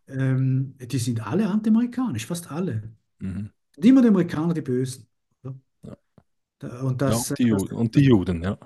ähm, 0.06 0.74
die 0.78 0.98
sind 0.98 1.26
alle 1.26 1.48
anti-amerikanisch, 1.48 2.26
fast 2.26 2.50
alle. 2.50 2.82
Mhm. 3.18 3.50
Und 3.76 3.84
immer 3.84 4.00
die 4.00 4.08
Amerikaner 4.08 4.54
die 4.54 4.60
Bösen. 4.60 5.06
Ja. 5.42 6.80
Und, 6.82 7.02
das, 7.02 7.30
ja, 7.30 7.34
die 7.34 7.50
das, 7.50 7.64
und 7.64 7.96
die 7.96 8.04
Juden, 8.04 8.42
ja. 8.42 8.58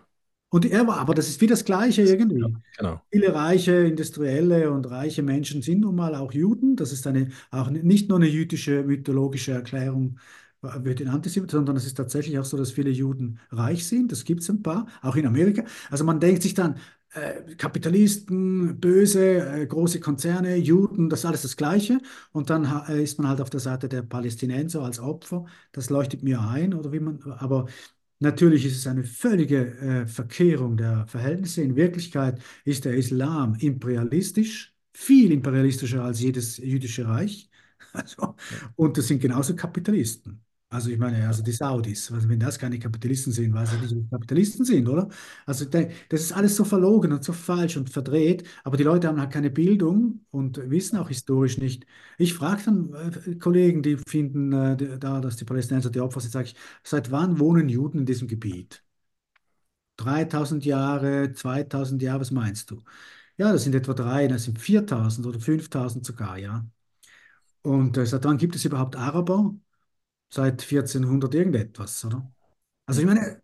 Und 0.49 0.65
er 0.65 0.87
war, 0.87 0.99
aber 0.99 1.15
das 1.15 1.29
ist 1.29 1.41
wie 1.41 1.47
das 1.47 1.65
Gleiche 1.65 2.03
irgendwie. 2.03 2.41
Ja, 2.41 2.49
genau. 2.79 3.01
Viele 3.11 3.35
reiche 3.35 3.73
Industrielle 3.73 4.71
und 4.71 4.89
reiche 4.89 5.23
Menschen 5.23 5.61
sind 5.63 5.81
nun 5.81 5.97
mal 5.97 6.15
auch 6.15 6.33
Juden. 6.33 6.77
Das 6.77 6.93
ist 6.93 7.07
eine, 7.07 7.29
auch 7.51 7.69
nicht 7.71 8.09
nur 8.09 8.19
eine 8.19 8.29
jüdische 8.29 8.85
mythologische 8.85 9.53
Erklärung 9.53 10.19
für 10.63 10.95
den 10.95 11.09
Antisemitismus, 11.09 11.53
sondern 11.53 11.77
es 11.77 11.87
ist 11.87 11.97
tatsächlich 11.97 12.39
auch 12.39 12.45
so, 12.45 12.57
dass 12.57 12.71
viele 12.73 12.91
Juden 12.91 13.39
reich 13.51 13.87
sind. 13.87 14.11
Das 14.13 14.25
gibt 14.25 14.43
es 14.43 14.49
ein 14.49 14.63
paar, 14.63 14.87
auch 15.03 15.17
in 15.17 15.27
Amerika. 15.27 15.65
Also 15.91 16.05
man 16.05 16.21
denkt 16.21 16.43
sich 16.43 16.55
dann, 16.55 16.77
äh, 17.13 17.55
Kapitalisten, 17.57 18.81
böse, 18.81 19.39
äh, 19.39 19.67
große 19.67 20.01
Konzerne, 20.01 20.57
Juden, 20.57 21.09
das 21.09 21.21
ist 21.21 21.25
alles 21.27 21.43
das 21.43 21.57
Gleiche. 21.57 22.01
Und 22.33 22.51
dann 22.51 22.65
äh, 22.89 23.03
ist 23.03 23.19
man 23.19 23.29
halt 23.29 23.41
auf 23.41 23.51
der 23.51 23.61
Seite 23.61 23.89
der 23.89 24.03
Palästinenser 24.03 24.83
als 24.83 24.99
Opfer. 24.99 25.45
Das 25.73 25.89
leuchtet 25.91 26.23
mir 26.23 26.41
ein, 26.41 26.75
oder 26.75 26.93
wie 26.93 27.01
man, 27.01 27.23
aber 27.39 27.67
Natürlich 28.19 28.65
ist 28.65 28.77
es 28.79 28.87
eine 28.87 29.05
völlige 29.05 29.77
äh, 29.79 30.07
Verkehrung 30.07 30.77
der 30.77 31.07
Verhältnisse. 31.07 31.63
In 31.63 31.77
Wirklichkeit 31.77 32.41
ist 32.65 32.85
der 32.85 32.97
Islam 32.97 33.57
imperialistisch, 33.57 34.75
viel 34.95 35.33
imperialistischer 35.33 36.03
als 36.05 36.21
jedes 36.21 36.57
jüdische 36.59 37.07
Reich. 37.07 37.51
Also, 37.93 38.37
und 38.75 38.99
das 38.99 39.07
sind 39.09 39.21
genauso 39.21 39.57
Kapitalisten. 39.57 40.46
Also 40.69 40.91
ich 40.91 40.99
meine, 40.99 41.27
also 41.29 41.43
die 41.45 41.53
Saudis, 41.53 42.11
also 42.11 42.29
wenn 42.29 42.41
das 42.41 42.59
keine 42.59 42.79
Kapitalisten 42.81 43.33
sind, 43.33 43.55
weil 43.55 43.67
sie 43.67 43.77
nicht 43.79 44.11
Kapitalisten 44.11 44.65
sind, 44.65 44.89
oder? 44.89 45.09
Also 45.47 45.65
das 45.65 45.87
ist 46.21 46.33
alles 46.33 46.57
so 46.57 46.65
verlogen 46.65 47.13
und 47.13 47.23
so 47.25 47.33
falsch 47.33 47.77
und 47.77 47.89
verdreht, 47.89 48.43
aber 48.65 48.77
die 48.77 48.83
Leute 48.83 49.07
haben 49.07 49.21
halt 49.21 49.33
keine 49.33 49.51
Bildung 49.51 50.27
und 50.33 50.59
wissen 50.69 50.97
auch 50.99 51.09
historisch 51.09 51.59
nicht. 51.59 51.87
Ich 52.19 52.35
frage 52.35 52.63
dann 52.65 52.93
äh, 52.95 53.37
Kollegen, 53.37 53.83
die 53.83 53.97
finden 54.09 54.53
äh, 54.53 54.99
da, 54.99 55.21
dass 55.21 55.37
die 55.37 55.45
Palästinenser 55.45 55.91
die 55.91 56.01
Opfer 56.01 56.21
sind, 56.21 56.33
sage 56.33 56.49
ich, 56.49 56.57
seit 56.83 57.13
wann 57.13 57.39
wohnen 57.39 57.69
Juden 57.69 58.01
in 58.01 58.07
diesem 58.07 58.27
Gebiet? 58.27 58.83
3000 59.97 60.65
Jahre, 60.67 61.33
2000 61.35 62.03
Jahre, 62.03 62.21
was 62.21 62.31
meinst 62.33 62.71
du? 62.71 62.83
Ja, 63.39 63.53
das 63.53 63.65
sind 63.65 63.75
etwa 63.77 63.95
drei, 63.95 64.29
das 64.29 64.45
sind 64.45 64.59
4000 64.61 65.27
oder 65.27 65.41
5000 65.41 66.07
sogar, 66.07 66.39
ja. 66.39 66.67
Und 67.63 67.97
äh, 67.99 68.07
seit 68.07 68.25
wann 68.25 68.39
gibt 68.39 68.57
es 68.57 68.65
überhaupt 68.65 68.97
Araber? 68.97 69.55
Seit 70.29 70.63
1400 70.63 71.35
irgendetwas, 71.35 72.05
oder? 72.05 72.31
Also 72.87 73.01
ich 73.03 73.07
meine, 73.07 73.43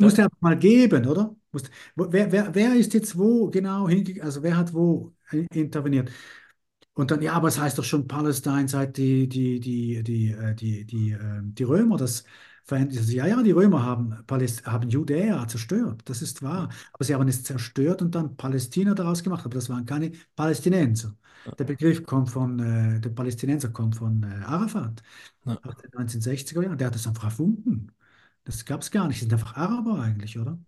Ja, 0.00 0.06
musste 0.06 0.24
einfach 0.24 0.40
mal 0.40 0.58
geben, 0.58 1.06
oder? 1.06 1.34
Musste, 1.52 1.70
wer, 1.96 2.30
wer, 2.32 2.54
wer 2.54 2.74
ist 2.76 2.94
jetzt 2.94 3.18
wo 3.18 3.48
genau 3.50 3.88
hingegangen, 3.88 4.22
also 4.24 4.42
wer 4.42 4.56
hat 4.56 4.72
wo 4.74 5.14
äh, 5.32 5.46
interveniert? 5.52 6.10
Und 6.94 7.10
dann, 7.12 7.22
ja, 7.22 7.34
aber 7.34 7.48
es 7.48 7.58
heißt 7.60 7.78
doch 7.78 7.84
schon 7.84 8.08
Palästina 8.08 8.66
seit 8.68 8.96
die, 8.96 9.28
die, 9.28 9.60
die, 9.60 10.02
die, 10.04 10.30
äh, 10.32 10.54
die, 10.54 10.84
die, 10.86 11.12
äh, 11.12 11.40
die 11.44 11.62
Römer 11.64 11.96
das 11.96 12.24
verändert. 12.64 12.98
Also, 12.98 13.12
ja, 13.12 13.26
ja, 13.26 13.42
die 13.42 13.52
Römer 13.52 13.84
haben, 13.84 14.24
Paläst 14.26 14.66
haben 14.66 14.88
Judäa 14.90 15.46
zerstört, 15.48 16.02
das 16.06 16.22
ist 16.22 16.42
wahr. 16.42 16.70
Aber 16.92 17.04
sie 17.04 17.14
haben 17.14 17.28
es 17.28 17.44
zerstört 17.44 18.02
und 18.02 18.14
dann 18.14 18.36
Palästina 18.36 18.94
daraus 18.94 19.22
gemacht. 19.22 19.44
Aber 19.46 19.54
das 19.54 19.68
waren 19.70 19.86
keine 19.86 20.12
Palästinenser. 20.36 21.16
Der 21.58 21.64
Begriff 21.64 22.04
kommt 22.04 22.30
von, 22.30 22.58
äh, 22.58 23.00
der 23.00 23.10
Palästinenser 23.10 23.70
kommt 23.70 23.96
von 23.96 24.22
äh, 24.22 24.44
Arafat 24.44 25.02
ja. 25.44 25.58
aus 25.62 25.76
den 25.76 25.90
1960er 25.90 26.62
Jahren. 26.62 26.78
Der 26.78 26.88
hat 26.88 26.94
das 26.94 27.06
einfach 27.06 27.24
erfunden. 27.24 27.92
Das 28.44 28.64
gab 28.64 28.82
es 28.82 28.90
gar 28.90 29.06
nicht. 29.08 29.18
Das 29.18 29.28
sind 29.28 29.32
einfach 29.32 29.56
Araber 29.56 30.00
eigentlich, 30.00 30.38
oder? 30.38 30.58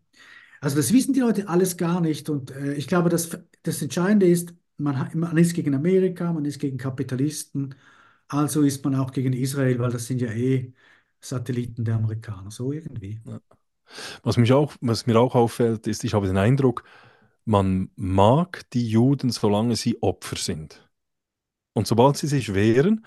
Also 0.61 0.77
das 0.77 0.93
wissen 0.93 1.15
die 1.15 1.21
Leute 1.21 1.49
alles 1.49 1.77
gar 1.77 2.01
nicht. 2.01 2.29
Und 2.29 2.51
äh, 2.51 2.75
ich 2.75 2.87
glaube, 2.87 3.09
das, 3.09 3.39
das 3.63 3.83
Entscheidende 3.83 4.27
ist, 4.27 4.55
man, 4.77 5.11
man 5.15 5.37
ist 5.37 5.55
gegen 5.55 5.75
Amerika, 5.75 6.33
man 6.33 6.45
ist 6.45 6.59
gegen 6.59 6.79
Kapitalisten, 6.79 7.75
also 8.29 8.63
ist 8.63 8.85
man 8.85 8.95
auch 8.95 9.13
gegen 9.13 9.33
Israel, 9.33 9.79
weil 9.79 9.91
das 9.91 10.07
sind 10.07 10.21
ja 10.21 10.31
eh 10.31 10.73
Satelliten 11.21 11.85
der 11.85 11.97
Amerikaner, 11.97 12.51
so 12.51 12.73
irgendwie. 12.73 13.21
Was 14.23 14.37
mich 14.37 14.53
auch, 14.53 14.75
was 14.81 15.07
mir 15.07 15.19
auch 15.19 15.35
auffällt, 15.35 15.87
ist, 15.87 16.05
ich 16.05 16.15
habe 16.15 16.27
den 16.27 16.37
Eindruck, 16.37 16.85
man 17.51 17.91
mag 17.97 18.71
die 18.71 18.87
Juden, 18.89 19.31
solange 19.31 19.75
sie 19.75 20.01
Opfer 20.03 20.37
sind. 20.37 20.89
Und 21.75 21.89
sobald 21.89 22.17
sie 22.17 22.29
sich 22.29 22.55
wehren, 22.55 23.05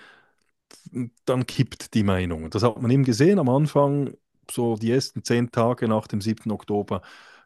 dann 1.24 1.46
kippt 1.46 1.94
die 1.94 2.02
Meinung. 2.02 2.50
Das 2.50 2.62
hat 2.62 2.80
man 2.80 2.90
eben 2.90 3.04
gesehen 3.04 3.38
am 3.38 3.48
Anfang, 3.48 4.14
so 4.50 4.76
die 4.76 4.90
ersten 4.90 5.24
zehn 5.24 5.50
Tage 5.50 5.88
nach 5.88 6.06
dem 6.06 6.20
7. 6.20 6.50
Oktober 6.52 7.00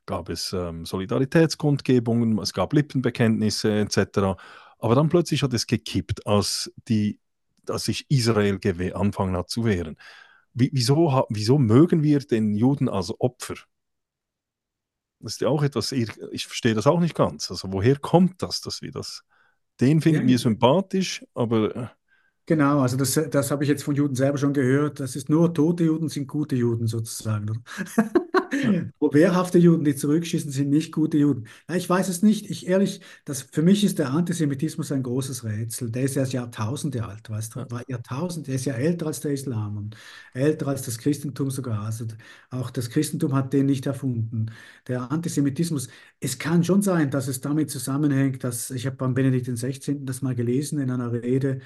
gab 0.06 0.28
es 0.28 0.52
ähm, 0.52 0.84
Solidaritätskundgebungen, 0.84 2.36
es 2.40 2.52
gab 2.52 2.72
Lippenbekenntnisse 2.72 3.78
etc. 3.78 4.36
Aber 4.78 4.94
dann 4.96 5.08
plötzlich 5.08 5.42
hat 5.44 5.54
es 5.54 5.68
gekippt, 5.68 6.26
als, 6.26 6.72
die, 6.88 7.20
als 7.68 7.84
sich 7.84 8.06
Israel 8.08 8.58
angefangen 8.94 9.36
hat 9.36 9.50
zu 9.50 9.64
wehren. 9.64 9.96
Wie, 10.52 10.70
wieso, 10.72 11.26
wieso 11.28 11.58
mögen 11.58 12.02
wir 12.02 12.18
den 12.20 12.54
Juden 12.54 12.88
als 12.88 13.12
Opfer? 13.20 13.54
Das 15.20 15.32
ist 15.34 15.40
ja 15.40 15.48
auch 15.48 15.62
etwas, 15.62 15.92
ich, 15.92 16.10
verstehe 16.46 16.74
das 16.74 16.86
auch 16.86 17.00
nicht 17.00 17.14
ganz. 17.14 17.50
Also 17.50 17.72
woher 17.72 17.96
kommt 17.96 18.42
das, 18.42 18.60
dass 18.60 18.82
wir 18.82 18.92
das, 18.92 19.22
den 19.80 20.00
Ja, 20.10 20.20
finden 20.20 20.26
wir 20.26 20.38
sympathisch, 20.38 21.24
aber 21.34 21.76
äh, 21.76 21.88
genau, 22.46 22.80
also 22.80 22.96
das, 22.96 23.14
das 23.30 23.50
habe 23.50 23.64
ich 23.64 23.70
jetzt 23.70 23.84
von 23.84 23.94
Juden 23.94 24.14
selber 24.14 24.38
schon 24.38 24.52
gehört. 24.52 25.00
Das 25.00 25.16
ist 25.16 25.28
nur 25.28 25.54
tote 25.54 25.84
Juden 25.84 26.08
sind 26.08 26.28
gute 26.28 26.56
Juden 26.56 26.86
sozusagen. 26.86 27.64
wehrhafte 29.00 29.58
Juden, 29.58 29.84
die 29.84 29.94
zurückschießen, 29.94 30.50
sind 30.50 30.70
nicht 30.70 30.92
gute 30.92 31.18
Juden. 31.18 31.46
Ja, 31.68 31.76
ich 31.76 31.88
weiß 31.88 32.08
es 32.08 32.22
nicht. 32.22 32.50
Ich 32.50 32.66
ehrlich, 32.66 33.00
das, 33.24 33.42
für 33.42 33.62
mich 33.62 33.84
ist 33.84 33.98
der 33.98 34.10
Antisemitismus 34.10 34.92
ein 34.92 35.02
großes 35.02 35.44
Rätsel. 35.44 35.90
Der 35.90 36.02
ist 36.04 36.16
erst 36.16 36.32
Jahrtausende 36.32 37.04
alt, 37.04 37.28
weißt 37.28 37.54
du? 37.56 37.70
War 37.70 37.82
Jahrtausend, 37.88 38.46
der 38.46 38.54
ist 38.56 38.64
ja 38.64 38.74
älter 38.74 39.06
als 39.06 39.20
der 39.20 39.32
Islam 39.32 39.76
und 39.76 39.96
älter 40.34 40.68
als 40.68 40.82
das 40.82 40.98
Christentum 40.98 41.50
sogar. 41.50 41.80
Also 41.84 42.06
auch 42.50 42.70
das 42.70 42.90
Christentum 42.90 43.34
hat 43.34 43.52
den 43.52 43.66
nicht 43.66 43.86
erfunden. 43.86 44.46
Der 44.86 45.10
Antisemitismus, 45.10 45.88
es 46.20 46.38
kann 46.38 46.64
schon 46.64 46.82
sein, 46.82 47.10
dass 47.10 47.28
es 47.28 47.40
damit 47.40 47.70
zusammenhängt, 47.70 48.44
dass 48.44 48.70
ich 48.70 48.86
habe 48.86 48.96
beim 48.96 49.14
Benedikt 49.14 49.46
XVI. 49.48 50.04
das 50.04 50.22
mal 50.22 50.34
gelesen 50.34 50.78
in 50.80 50.90
einer 50.90 51.12
Rede, 51.12 51.60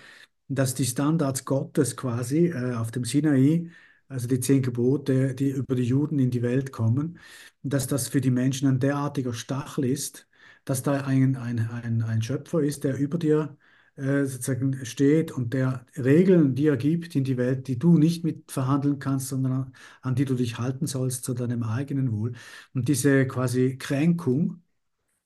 dass 0.49 0.74
die 0.74 0.85
Standards 0.87 1.45
Gottes 1.45 1.97
quasi 1.97 2.49
äh, 2.49 2.74
auf 2.74 2.91
dem 2.91 3.05
Sinai, 3.05 3.70
also 4.13 4.29
die 4.29 4.41
zehn 4.41 4.63
Gebote, 4.63 5.35
die 5.35 5.51
über 5.51 5.75
die 5.75 5.83
Juden 5.85 6.19
in 6.19 6.31
die 6.31 6.43
Welt 6.43 6.73
kommen, 6.73 7.19
dass 7.63 7.87
das 7.87 8.09
für 8.09 8.21
die 8.21 8.31
Menschen 8.31 8.69
ein 8.69 8.81
derartiger 8.81 9.35
Stachel 9.35 9.85
ist, 9.85 10.29
dass 10.65 10.83
da 10.83 11.03
ein, 11.05 11.37
ein, 11.37 11.59
ein, 11.71 12.03
ein 12.03 12.23
Schöpfer 12.23 12.61
ist, 12.63 12.85
der 12.85 12.97
über 12.99 13.19
dir 13.19 13.57
äh, 13.97 14.25
sozusagen 14.25 14.85
steht 14.87 15.33
und 15.33 15.53
der 15.55 15.87
Regeln 15.97 16.55
dir 16.55 16.77
gibt 16.77 17.15
in 17.17 17.25
die 17.25 17.37
Welt, 17.37 17.69
die 17.69 17.79
du 17.79 17.99
nicht 17.99 18.25
mit 18.25 18.51
verhandeln 18.53 18.99
kannst, 18.99 19.29
sondern 19.29 19.73
an 20.03 20.15
die 20.15 20.25
du 20.25 20.35
dich 20.35 20.59
halten 20.59 20.87
sollst 20.87 21.25
zu 21.25 21.35
deinem 21.35 21.63
eigenen 21.63 22.13
Wohl. 22.13 22.33
Und 22.75 22.89
diese 22.89 23.27
quasi 23.27 23.77
Kränkung, 23.79 24.63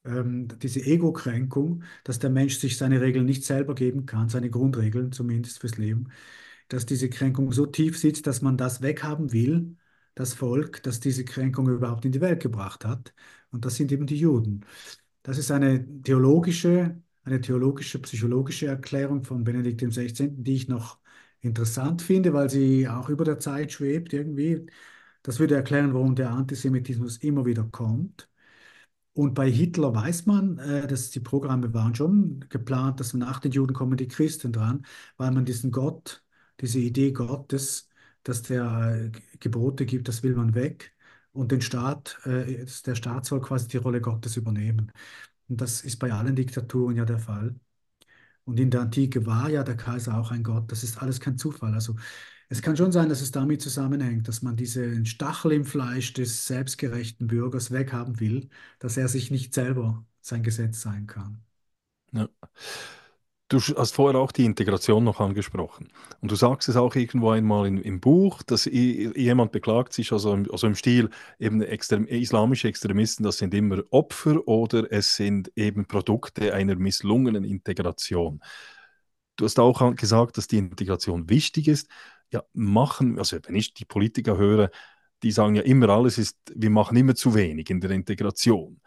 ähm, 0.04 0.48
diese 0.62 0.80
Ego-Kränkung, 0.84 1.82
dass 2.04 2.18
der 2.18 2.30
Mensch 2.30 2.58
sich 2.58 2.76
seine 2.76 3.00
Regeln 3.00 3.26
nicht 3.26 3.44
selber 3.44 3.74
geben 3.74 4.06
kann, 4.06 4.28
seine 4.28 4.50
Grundregeln 4.50 5.12
zumindest 5.12 5.60
fürs 5.60 5.76
Leben, 5.78 6.08
dass 6.68 6.86
diese 6.86 7.08
Kränkung 7.10 7.52
so 7.52 7.66
tief 7.66 7.98
sitzt, 7.98 8.26
dass 8.26 8.42
man 8.42 8.56
das 8.56 8.82
weghaben 8.82 9.32
will, 9.32 9.76
das 10.14 10.34
Volk, 10.34 10.82
das 10.82 11.00
diese 11.00 11.24
Kränkung 11.24 11.68
überhaupt 11.68 12.04
in 12.04 12.12
die 12.12 12.20
Welt 12.20 12.40
gebracht 12.42 12.84
hat. 12.84 13.14
Und 13.50 13.64
das 13.64 13.76
sind 13.76 13.92
eben 13.92 14.06
die 14.06 14.16
Juden. 14.18 14.64
Das 15.22 15.38
ist 15.38 15.50
eine 15.50 15.84
theologische, 16.02 17.02
eine 17.24 17.40
theologische, 17.40 17.98
psychologische 18.00 18.66
Erklärung 18.66 19.24
von 19.24 19.44
Benedikt 19.44 19.82
16., 19.92 20.44
die 20.44 20.54
ich 20.54 20.68
noch 20.68 20.98
interessant 21.40 22.02
finde, 22.02 22.32
weil 22.32 22.50
sie 22.50 22.88
auch 22.88 23.08
über 23.08 23.24
der 23.24 23.38
Zeit 23.38 23.72
schwebt 23.72 24.12
irgendwie. 24.12 24.66
Das 25.22 25.38
würde 25.40 25.56
erklären, 25.56 25.94
warum 25.94 26.14
der 26.14 26.30
Antisemitismus 26.30 27.18
immer 27.18 27.44
wieder 27.46 27.64
kommt. 27.64 28.28
Und 29.14 29.34
bei 29.34 29.50
Hitler 29.50 29.94
weiß 29.94 30.26
man, 30.26 30.58
äh, 30.58 30.86
dass 30.86 31.10
die 31.10 31.20
Programme 31.20 31.72
waren 31.74 31.94
schon 31.94 32.44
geplant, 32.50 33.00
dass 33.00 33.14
nach 33.14 33.40
den 33.40 33.52
Juden 33.52 33.72
kommen 33.74 33.96
die 33.96 34.08
Christen 34.08 34.52
dran, 34.52 34.84
weil 35.16 35.32
man 35.32 35.44
diesen 35.46 35.70
Gott, 35.72 36.22
diese 36.60 36.78
Idee 36.78 37.12
Gottes, 37.12 37.88
dass 38.22 38.42
der 38.42 39.10
äh, 39.14 39.38
Gebote 39.40 39.86
gibt, 39.86 40.08
das 40.08 40.22
will 40.22 40.34
man 40.34 40.54
weg. 40.54 40.94
Und 41.32 41.52
den 41.52 41.60
Staat, 41.62 42.18
äh, 42.24 42.64
der 42.86 42.94
Staat 42.94 43.26
soll 43.26 43.40
quasi 43.40 43.68
die 43.68 43.76
Rolle 43.78 44.00
Gottes 44.00 44.36
übernehmen. 44.36 44.92
Und 45.48 45.60
das 45.60 45.82
ist 45.82 45.98
bei 45.98 46.12
allen 46.12 46.36
Diktaturen 46.36 46.96
ja 46.96 47.04
der 47.04 47.18
Fall. 47.18 47.54
Und 48.44 48.60
in 48.60 48.70
der 48.70 48.82
Antike 48.82 49.26
war 49.26 49.50
ja 49.50 49.62
der 49.64 49.76
Kaiser 49.76 50.18
auch 50.18 50.30
ein 50.30 50.42
Gott. 50.44 50.70
Das 50.72 50.82
ist 50.84 50.98
alles 51.02 51.20
kein 51.20 51.38
Zufall. 51.38 51.74
Also 51.74 51.96
es 52.48 52.62
kann 52.62 52.76
schon 52.76 52.92
sein, 52.92 53.08
dass 53.08 53.20
es 53.22 53.32
damit 53.32 53.60
zusammenhängt, 53.62 54.28
dass 54.28 54.42
man 54.42 54.56
diesen 54.56 55.06
Stachel 55.06 55.52
im 55.52 55.64
Fleisch 55.64 56.12
des 56.12 56.46
selbstgerechten 56.46 57.26
Bürgers 57.26 57.70
weghaben 57.72 58.20
will, 58.20 58.48
dass 58.78 58.96
er 58.96 59.08
sich 59.08 59.30
nicht 59.30 59.54
selber 59.54 60.04
sein 60.20 60.42
Gesetz 60.42 60.80
sein 60.82 61.06
kann. 61.06 61.42
ja. 62.12 62.28
Du 63.48 63.60
hast 63.60 63.94
vorher 63.94 64.20
auch 64.20 64.32
die 64.32 64.44
Integration 64.44 65.04
noch 65.04 65.20
angesprochen. 65.20 65.88
Und 66.20 66.32
du 66.32 66.34
sagst 66.34 66.68
es 66.68 66.74
auch 66.74 66.96
irgendwo 66.96 67.30
einmal 67.30 67.68
in, 67.68 67.78
im 67.80 68.00
Buch, 68.00 68.42
dass 68.42 68.64
jemand 68.64 69.52
beklagt 69.52 69.92
sich, 69.92 70.10
also 70.10 70.34
im, 70.34 70.50
also 70.50 70.66
im 70.66 70.74
Stil, 70.74 71.10
eben 71.38 71.62
extrem, 71.62 72.08
islamische 72.08 72.66
Extremisten, 72.66 73.22
das 73.22 73.38
sind 73.38 73.54
immer 73.54 73.82
Opfer 73.90 74.48
oder 74.48 74.90
es 74.90 75.14
sind 75.14 75.52
eben 75.54 75.86
Produkte 75.86 76.54
einer 76.54 76.74
misslungenen 76.74 77.44
Integration. 77.44 78.40
Du 79.36 79.44
hast 79.44 79.60
auch 79.60 79.94
gesagt, 79.94 80.38
dass 80.38 80.48
die 80.48 80.58
Integration 80.58 81.30
wichtig 81.30 81.68
ist. 81.68 81.88
Ja, 82.32 82.42
machen, 82.52 83.16
also 83.20 83.38
wenn 83.44 83.54
ich 83.54 83.74
die 83.74 83.84
Politiker 83.84 84.38
höre, 84.38 84.70
die 85.22 85.30
sagen 85.30 85.54
ja 85.54 85.62
immer, 85.62 85.88
alles 85.90 86.18
ist, 86.18 86.36
wir 86.52 86.70
machen 86.70 86.96
immer 86.96 87.14
zu 87.14 87.34
wenig 87.36 87.70
in 87.70 87.80
der 87.80 87.92
Integration. 87.92 88.80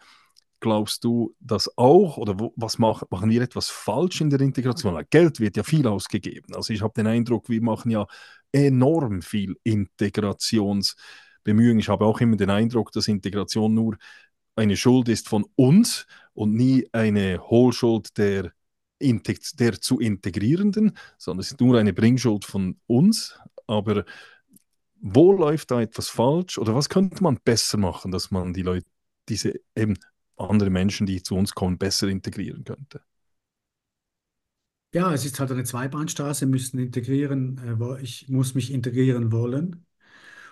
Glaubst 0.60 1.04
du 1.04 1.34
das 1.40 1.70
auch? 1.76 2.16
Oder 2.18 2.36
was 2.56 2.78
mach, 2.78 3.02
machen 3.10 3.30
wir 3.30 3.42
etwas 3.42 3.70
falsch 3.70 4.20
in 4.20 4.30
der 4.30 4.40
Integration? 4.40 4.94
Weil 4.94 5.06
Geld 5.06 5.40
wird 5.40 5.56
ja 5.56 5.62
viel 5.62 5.86
ausgegeben. 5.86 6.54
Also 6.54 6.72
ich 6.72 6.82
habe 6.82 6.92
den 6.94 7.06
Eindruck, 7.06 7.48
wir 7.48 7.62
machen 7.62 7.90
ja 7.90 8.06
enorm 8.52 9.22
viel 9.22 9.56
Integrationsbemühungen. 9.64 11.78
Ich 11.78 11.88
habe 11.88 12.04
auch 12.04 12.20
immer 12.20 12.36
den 12.36 12.50
Eindruck, 12.50 12.92
dass 12.92 13.08
Integration 13.08 13.74
nur 13.74 13.96
eine 14.54 14.76
Schuld 14.76 15.08
ist 15.08 15.28
von 15.28 15.46
uns 15.56 16.06
und 16.34 16.54
nie 16.54 16.86
eine 16.92 17.40
Hohlschuld 17.48 18.18
der, 18.18 18.52
der 19.00 19.80
zu 19.80 19.98
Integrierenden, 19.98 20.96
sondern 21.16 21.40
es 21.40 21.52
ist 21.52 21.60
nur 21.60 21.78
eine 21.78 21.94
Bringschuld 21.94 22.44
von 22.44 22.78
uns. 22.86 23.38
Aber 23.66 24.04
wo 25.00 25.32
läuft 25.32 25.70
da 25.70 25.80
etwas 25.80 26.08
falsch 26.08 26.58
oder 26.58 26.74
was 26.74 26.88
könnte 26.88 27.22
man 27.22 27.38
besser 27.42 27.78
machen, 27.78 28.10
dass 28.10 28.30
man 28.30 28.52
die 28.52 28.62
Leute, 28.62 28.86
diese 29.28 29.54
eben 29.74 29.96
andere 30.40 30.70
Menschen, 30.70 31.06
die 31.06 31.22
zu 31.22 31.36
uns 31.36 31.54
kommen, 31.54 31.78
besser 31.78 32.08
integrieren 32.08 32.64
könnte? 32.64 33.02
Ja, 34.92 35.12
es 35.14 35.24
ist 35.24 35.38
halt 35.38 35.52
eine 35.52 35.62
Zweibahnstraße, 35.62 36.46
müssen 36.46 36.78
integrieren, 36.80 37.58
äh, 37.98 38.02
ich 38.02 38.28
muss 38.28 38.54
mich 38.54 38.72
integrieren 38.72 39.30
wollen 39.30 39.86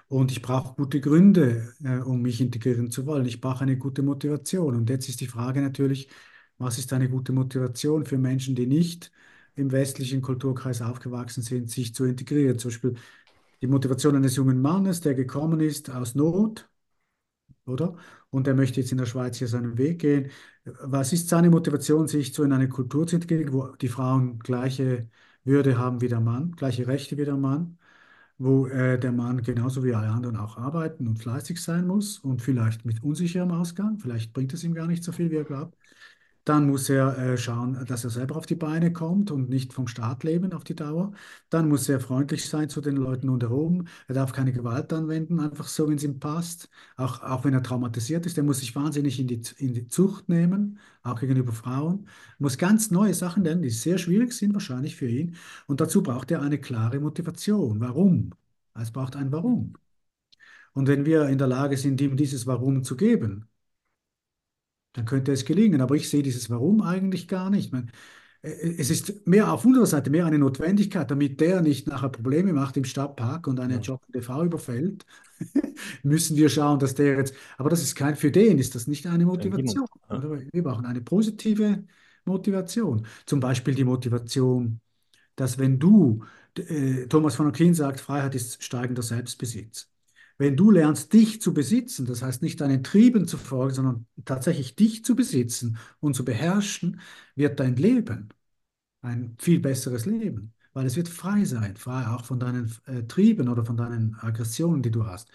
und 0.09 0.33
ich 0.33 0.43
brauche 0.43 0.75
gute 0.77 1.01
Gründe, 1.01 1.75
äh, 1.85 1.99
um 1.99 2.23
mich 2.23 2.41
integrieren 2.41 2.91
zu 2.91 3.07
wollen. 3.07 3.27
Ich 3.27 3.41
brauche 3.41 3.63
eine 3.63 3.79
gute 3.79 4.03
Motivation. 4.03 4.77
Und 4.77 4.91
jetzt 4.91 5.09
ist 5.09 5.21
die 5.21 5.29
Frage 5.29 5.63
natürlich, 5.63 6.09
was 6.59 6.79
ist 6.79 6.93
eine 6.93 7.09
gute 7.11 7.33
Motivation 7.33 8.07
für 8.07 8.19
Menschen, 8.19 8.55
die 8.57 8.67
nicht 8.67 9.13
im 9.57 9.73
westlichen 9.73 10.23
Kulturkreis 10.23 10.83
aufgewachsen 10.83 11.43
sind, 11.43 11.71
sich 11.71 11.95
zu 11.95 12.05
integrieren? 12.05 12.59
Zum 12.59 12.71
Beispiel 12.71 12.97
die 13.63 13.67
Motivation 13.69 14.17
eines 14.17 14.37
jungen 14.37 14.61
Mannes, 14.63 15.01
der 15.03 15.15
gekommen 15.15 15.61
ist 15.61 15.91
aus 15.91 16.15
Not 16.15 16.69
oder? 17.69 17.97
Und 18.31 18.47
er 18.47 18.55
möchte 18.55 18.81
jetzt 18.81 18.93
in 18.93 18.99
der 18.99 19.07
Schweiz 19.07 19.39
hier 19.39 19.49
seinen 19.49 19.79
Weg 19.79 20.01
gehen. 20.01 20.31
Was 20.65 21.13
ist 21.13 21.29
seine 21.29 21.51
Motivation, 21.51 22.09
sich 22.09 22.33
so 22.35 22.43
in 22.45 22.53
eine 22.53 22.69
Kultur 22.69 23.07
zu 23.07 23.17
entwickeln, 23.17 23.53
wo 23.53 23.69
die 23.77 23.89
Frauen 23.89 24.39
gleiche 24.39 25.09
Würde 25.45 25.79
haben 25.79 26.01
wie 26.01 26.09
der 26.09 26.21
Mann, 26.21 26.53
gleiche 26.53 26.87
Rechte 26.87 27.17
wie 27.17 27.25
der 27.25 27.37
Mann, 27.37 27.79
wo 28.39 28.67
äh, 28.69 28.99
der 28.99 29.13
Mann 29.13 29.43
genauso 29.43 29.85
wie 29.85 29.95
alle 29.95 30.09
anderen 30.09 30.37
auch 30.37 30.57
arbeiten 30.59 31.09
und 31.09 31.19
fleißig 31.19 31.63
sein 31.63 31.87
muss 31.87 32.19
und 32.19 32.43
vielleicht 32.43 32.85
mit 32.85 33.03
unsicherem 33.03 33.51
Ausgang, 33.53 33.99
vielleicht 33.99 34.33
bringt 34.33 34.53
es 34.55 34.65
ihm 34.65 34.75
gar 34.75 34.87
nicht 34.87 35.05
so 35.05 35.13
viel, 35.13 35.31
wie 35.31 35.37
er 35.37 35.45
glaubt. 35.45 35.77
Dann 36.49 36.67
muss 36.67 36.89
er 36.89 37.19
äh, 37.19 37.37
schauen, 37.37 37.85
dass 37.87 38.05
er 38.05 38.11
selber 38.11 38.37
auf 38.37 38.47
die 38.47 38.55
Beine 38.55 38.91
kommt 38.91 39.31
und 39.31 39.51
nicht 39.51 39.75
vom 39.75 39.87
Staat 39.87 40.25
leben 40.25 40.55
auf 40.55 40.65
die 40.65 40.75
Dauer. 40.75 41.13
Dann 41.51 41.69
muss 41.69 41.89
er 41.91 42.01
freundlich 42.01 42.49
sein 42.49 42.71
zu 42.71 42.81
den 42.81 42.97
Leuten 42.97 43.29
unter 43.29 43.51
oben. 43.51 43.87
Er 44.07 44.15
darf 44.15 44.33
keine 44.33 44.53
Gewalt 44.53 44.91
anwenden, 44.95 45.41
einfach 45.41 45.69
so, 45.69 45.87
wenn 45.89 45.97
es 45.97 46.05
ihm 46.05 46.19
passt. 46.21 46.71
Auch, 46.97 47.23
auch 47.23 47.45
wenn 47.45 47.53
er 47.53 47.63
traumatisiert 47.63 48.25
ist. 48.25 48.39
Er 48.39 48.45
muss 48.45 48.61
sich 48.61 48.75
wahnsinnig 48.75 49.21
in 49.21 49.27
die, 49.27 49.43
in 49.59 49.75
die 49.75 49.89
Zucht 49.89 50.29
nehmen, 50.31 50.79
auch 51.03 51.21
gegenüber 51.21 51.53
Frauen. 51.53 52.07
Er 52.07 52.43
muss 52.43 52.57
ganz 52.57 52.91
neue 52.91 53.13
Sachen 53.15 53.45
lernen, 53.45 53.63
die 53.63 53.71
sehr 53.71 53.99
schwierig 53.99 54.33
sind 54.33 54.55
wahrscheinlich 54.55 54.97
für 54.97 55.09
ihn. 55.09 55.37
Und 55.67 55.81
dazu 55.83 56.03
braucht 56.03 56.31
er 56.31 56.41
eine 56.41 56.59
klare 56.59 56.99
Motivation. 56.99 57.81
Warum? 57.81 58.33
Es 58.75 58.91
braucht 58.91 59.17
ein 59.17 59.33
Warum. 59.33 59.75
Und 60.73 60.89
wenn 60.89 61.05
wir 61.07 61.29
in 61.29 61.39
der 61.39 61.47
Lage 61.49 61.77
sind, 61.77 62.01
ihm 62.01 62.17
dieses 62.17 62.47
Warum 62.47 62.85
zu 62.85 62.97
geben, 62.97 63.49
dann 64.93 65.05
könnte 65.05 65.33
es 65.33 65.45
gelingen. 65.45 65.81
Aber 65.81 65.95
ich 65.95 66.09
sehe 66.09 66.23
dieses 66.23 66.51
Warum 66.51 66.83
eigentlich 66.83 67.29
gar 67.29 67.51
nicht. 67.51 67.73
Man, 67.73 67.91
äh, 68.43 68.49
es 68.79 68.91
ist 68.91 69.27
mehr 69.27 69.53
auf 69.53 69.65
unserer 69.65 69.87
Seite 69.87 70.11
mehr 70.11 70.27
eine 70.27 70.39
Notwendigkeit, 70.39 71.11
damit 71.11 71.41
der 71.41 71.61
nicht 71.63 71.87
nachher 71.87 72.09
Probleme 72.09 72.53
macht 72.53 72.77
im 72.77 72.85
Stadtpark 72.85 73.47
und 73.47 73.61
eine 73.61 73.75
ja. 73.75 73.81
joggende 73.81 74.23
Frau 74.23 74.45
überfällt, 74.45 75.05
müssen 76.03 76.37
wir 76.37 76.49
schauen, 76.49 76.79
dass 76.79 76.95
der 76.95 77.17
jetzt, 77.17 77.35
aber 77.57 77.71
das 77.71 77.83
ist 77.83 77.95
kein, 77.95 78.17
für 78.17 78.31
den 78.31 78.59
ist 78.59 78.75
das 78.75 78.87
nicht 78.87 79.07
eine 79.07 79.27
Motivation. 79.27 79.87
Ja. 80.11 80.23
Wir 80.53 80.63
brauchen 80.63 80.87
eine 80.87 81.01
positive 81.01 81.85
Motivation. 82.25 83.07
Zum 83.27 83.41
Beispiel 83.41 83.75
die 83.75 83.85
Motivation, 83.85 84.81
dass 85.37 85.59
wenn 85.59 85.79
du, 85.79 86.25
äh, 86.57 87.07
Thomas 87.07 87.37
von 87.37 87.47
Aquin 87.49 87.75
sagt, 87.75 88.01
Freiheit 88.01 88.35
ist 88.35 88.63
steigender 88.63 89.03
Selbstbesitz. 89.03 89.91
Wenn 90.39 90.57
du 90.57 90.71
lernst, 90.71 91.13
dich 91.13 91.41
zu 91.43 91.53
besitzen, 91.53 92.07
das 92.07 92.23
heißt 92.23 92.43
nicht 92.43 92.61
deinen 92.61 92.85
Trieben 92.85 93.27
zu 93.27 93.37
folgen, 93.37 93.75
sondern 93.75 94.07
tatsächlich 94.25 94.77
dich 94.77 95.05
zu 95.05 95.17
besitzen 95.17 95.79
und 96.01 96.15
zu 96.15 96.25
beherrschen, 96.25 97.01
wird 97.35 97.59
dein 97.61 97.77
Leben 97.77 98.29
ein 99.03 99.37
viel 99.39 99.61
besseres 99.61 100.07
Leben, 100.07 100.55
weil 100.73 100.87
es 100.87 100.97
wird 100.97 101.09
frei 101.09 101.45
sein, 101.45 101.77
frei 101.77 102.07
auch 102.09 102.25
von 102.25 102.41
deinen 102.41 102.73
äh, 102.87 103.03
Trieben 103.05 103.49
oder 103.49 103.65
von 103.65 103.77
deinen 103.77 104.17
Aggressionen, 104.17 104.83
die 104.83 104.91
du 104.91 105.07
hast. 105.07 105.31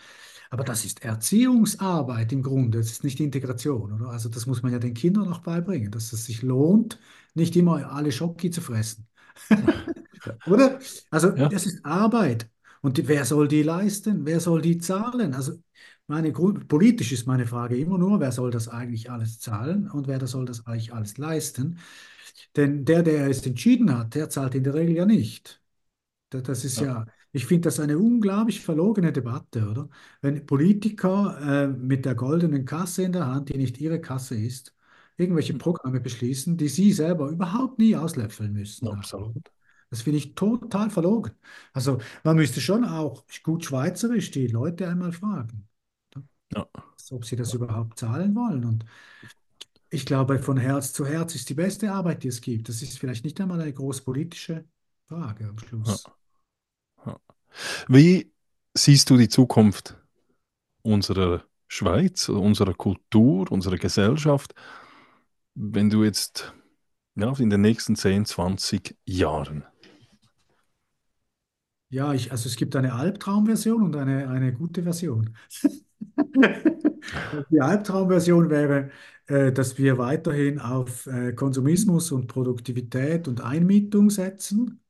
Aber 0.50 0.64
das 0.64 0.86
ist 0.86 1.04
Erziehungsarbeit 1.04 2.32
im 2.32 2.44
Grunde, 2.44 2.80
es 2.80 2.92
ist 2.92 3.04
nicht 3.04 3.20
Integration, 3.20 3.92
oder? 3.94 4.10
Also 4.10 4.30
das 4.30 4.46
muss 4.46 4.62
man 4.62 4.72
ja 4.72 4.80
den 4.80 4.94
Kindern 4.94 5.28
auch 5.32 5.40
beibringen, 5.40 5.92
dass 5.92 6.14
es 6.14 6.26
sich 6.26 6.42
lohnt, 6.44 7.00
nicht 7.34 7.56
immer 7.56 7.92
alle 7.92 8.12
Schoki 8.12 8.52
zu 8.52 8.62
fressen. 8.62 9.08
oder? 10.46 10.80
Also 11.10 11.36
ja. 11.36 11.50
das 11.50 11.66
ist 11.66 11.84
Arbeit. 11.86 12.50
Und 12.84 13.08
wer 13.08 13.24
soll 13.24 13.48
die 13.48 13.64
leisten? 13.64 14.26
Wer 14.26 14.42
soll 14.42 14.62
die 14.62 14.78
zahlen? 14.78 15.34
Also 15.34 15.54
meine, 16.08 16.34
politisch 16.34 17.14
ist 17.14 17.26
meine 17.26 17.48
Frage 17.48 17.78
immer 17.78 17.98
nur, 17.98 18.20
wer 18.20 18.34
soll 18.34 18.52
das 18.52 18.68
eigentlich 18.68 19.10
alles 19.10 19.40
zahlen 19.40 19.90
und 19.90 20.08
wer 20.08 20.26
soll 20.28 20.46
das 20.46 20.68
eigentlich 20.68 20.94
alles 20.94 21.18
leisten? 21.18 21.80
Denn 22.58 22.84
der, 22.84 23.02
der 23.02 23.28
es 23.28 23.46
entschieden 23.46 23.98
hat, 23.98 24.16
der 24.16 24.30
zahlt 24.30 24.54
in 24.56 24.66
der 24.66 24.74
Regel 24.74 24.96
ja 24.96 25.06
nicht. 25.06 25.62
Das 26.30 26.66
ist 26.66 26.80
ja, 26.82 26.86
ja 26.86 27.06
ich 27.32 27.46
finde 27.46 27.68
das 27.68 27.80
eine 27.80 27.98
unglaublich 27.98 28.60
verlogene 28.60 29.14
Debatte, 29.14 29.70
oder? 29.70 29.90
Wenn 30.22 30.46
Politiker 30.46 31.38
äh, 31.42 31.68
mit 31.68 32.04
der 32.06 32.16
goldenen 32.16 32.66
Kasse 32.66 33.04
in 33.04 33.14
der 33.14 33.28
Hand, 33.28 33.48
die 33.48 33.58
nicht 33.58 33.80
ihre 33.80 34.02
Kasse 34.02 34.36
ist, 34.36 34.76
irgendwelche 35.16 35.54
Programme 35.54 36.02
beschließen, 36.02 36.58
die 36.58 36.68
sie 36.68 36.92
selber 36.92 37.30
überhaupt 37.30 37.80
nie 37.80 37.96
auslöffeln 37.96 38.52
müssen. 38.52 38.90
Absolut. 38.90 39.52
Das 39.94 40.02
finde 40.02 40.18
ich 40.18 40.34
total 40.34 40.90
verlogen. 40.90 41.34
Also 41.72 42.00
man 42.24 42.36
müsste 42.36 42.62
schon 42.62 42.84
auch 42.84 43.26
gut 43.44 43.64
schweizerisch 43.64 44.32
die 44.32 44.48
Leute 44.48 44.88
einmal 44.88 45.12
fragen, 45.12 45.68
ja. 46.52 46.68
ob 47.12 47.24
sie 47.24 47.36
das 47.36 47.54
überhaupt 47.54 48.00
zahlen 48.00 48.34
wollen. 48.34 48.66
Und 48.66 48.86
ich 49.92 50.08
glaube, 50.08 50.40
von 50.40 50.58
Herz 50.58 50.94
zu 50.94 51.06
Herz 51.06 51.36
ist 51.36 51.48
die 51.48 51.54
beste 51.54 51.92
Arbeit, 51.92 52.24
die 52.24 52.30
es 52.30 52.42
gibt. 52.42 52.70
Das 52.70 52.82
ist 52.82 52.98
vielleicht 52.98 53.24
nicht 53.24 53.40
einmal 53.40 53.62
eine 53.62 53.72
großpolitische 53.72 54.66
Frage 55.06 55.48
am 55.48 55.60
Schluss. 55.60 56.06
Ja. 57.06 57.12
Ja. 57.12 57.20
Wie 57.88 58.34
siehst 58.74 59.12
du 59.12 59.18
die 59.18 59.30
Zukunft 59.30 59.96
unserer 60.82 61.44
Schweiz, 61.68 62.30
unserer 62.30 62.74
Kultur, 62.74 63.52
unserer 63.52 63.78
Gesellschaft, 63.78 64.56
wenn 65.54 65.92
du 65.92 66.04
jetzt 66.04 66.52
ja, 67.14 67.32
in 67.38 67.52
den 67.52 67.62
nächsten 67.62 67.96
10, 67.96 68.26
20 68.26 68.98
Jahren 69.06 69.66
ja, 71.94 72.14
ich, 72.14 72.32
also 72.32 72.48
es 72.50 72.56
gibt 72.56 72.76
eine 72.76 72.94
Albtraumversion 72.94 73.84
und 73.84 73.96
eine, 73.96 74.30
eine 74.30 74.54
gute 74.54 74.84
Version. 74.84 75.36
Die 77.52 77.62
Albtraumversion 77.62 78.50
wäre, 78.50 78.90
äh, 79.28 79.52
dass 79.52 79.78
wir 79.78 79.98
weiterhin 79.98 80.60
auf 80.60 81.08
äh, 81.08 81.34
Konsumismus 81.34 82.12
und 82.12 82.28
Produktivität 82.28 83.28
und 83.28 83.42
Einmietung 83.42 84.10
setzen, 84.10 84.82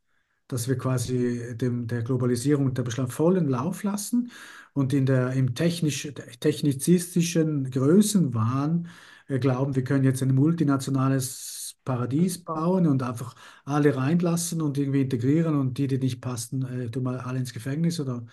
dass 0.48 0.68
wir 0.68 0.78
quasi 0.78 1.56
dem, 1.58 1.88
der 1.88 2.04
Globalisierung 2.04 2.66
und 2.68 2.78
der 2.78 2.84
Beschleunigung 2.84 3.16
vollen 3.16 3.50
Lauf 3.50 3.84
lassen 3.84 4.32
und 4.74 4.94
in 4.94 5.06
der, 5.06 5.32
im 5.34 5.56
technisch, 5.56 6.10
technizistischen 6.40 7.72
Größenwahn 7.72 8.90
äh, 9.28 9.40
glauben, 9.40 9.76
wir 9.76 9.84
können 9.84 10.04
jetzt 10.06 10.22
ein 10.24 10.36
multinationales 10.36 11.53
Paradies 11.86 12.44
bauen 12.44 12.88
und 12.88 13.04
einfach 13.04 13.36
alle 13.66 13.96
reinlassen 13.96 14.62
und 14.62 14.78
irgendwie 14.78 15.02
integrieren 15.02 15.56
und 15.60 15.78
die, 15.78 15.88
die 15.88 15.98
nicht 16.00 16.22
passen, 16.22 16.64
äh, 16.66 16.90
tun 16.90 17.04
mal 17.04 17.20
alle 17.20 17.40
ins 17.40 17.54
Gefängnis 17.54 18.00
oder 18.00 18.26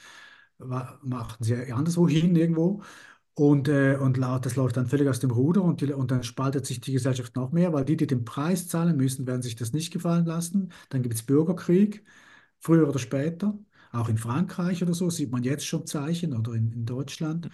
machen 0.59 1.37
sie 1.45 1.73
anderswo 1.73 2.09
hin 2.09 2.37
irgendwo. 2.37 2.83
Und, 3.35 3.69
äh, 3.69 3.97
und 3.97 4.19
das 4.19 4.57
läuft 4.57 4.77
dann 4.77 4.87
völlig 4.89 5.09
aus 5.09 5.21
dem 5.21 5.31
Ruder 5.31 5.63
und, 5.63 5.81
die, 5.81 5.93
und 5.93 6.11
dann 6.11 6.23
spaltet 6.25 6.67
sich 6.67 6.81
die 6.81 6.93
Gesellschaft 6.93 7.37
noch 7.37 7.53
mehr, 7.53 7.73
weil 7.73 7.85
die, 7.87 7.97
die 7.97 8.07
den 8.07 8.25
Preis 8.25 8.69
zahlen 8.69 8.97
müssen, 8.97 9.27
werden 9.27 9.43
sich 9.43 9.57
das 9.57 9.73
nicht 9.73 9.93
gefallen 9.93 10.27
lassen. 10.27 10.73
Dann 10.91 11.03
gibt 11.03 11.15
es 11.15 11.23
Bürgerkrieg, 11.23 12.05
früher 12.61 12.89
oder 12.89 12.99
später. 12.99 13.59
Auch 13.93 14.09
in 14.09 14.19
Frankreich 14.19 14.83
oder 14.83 14.95
so 14.95 15.11
sieht 15.11 15.33
man 15.33 15.43
jetzt 15.43 15.67
schon 15.67 15.87
Zeichen 15.87 16.35
oder 16.37 16.53
in, 16.55 16.73
in 16.73 16.87
Deutschland, 16.87 17.49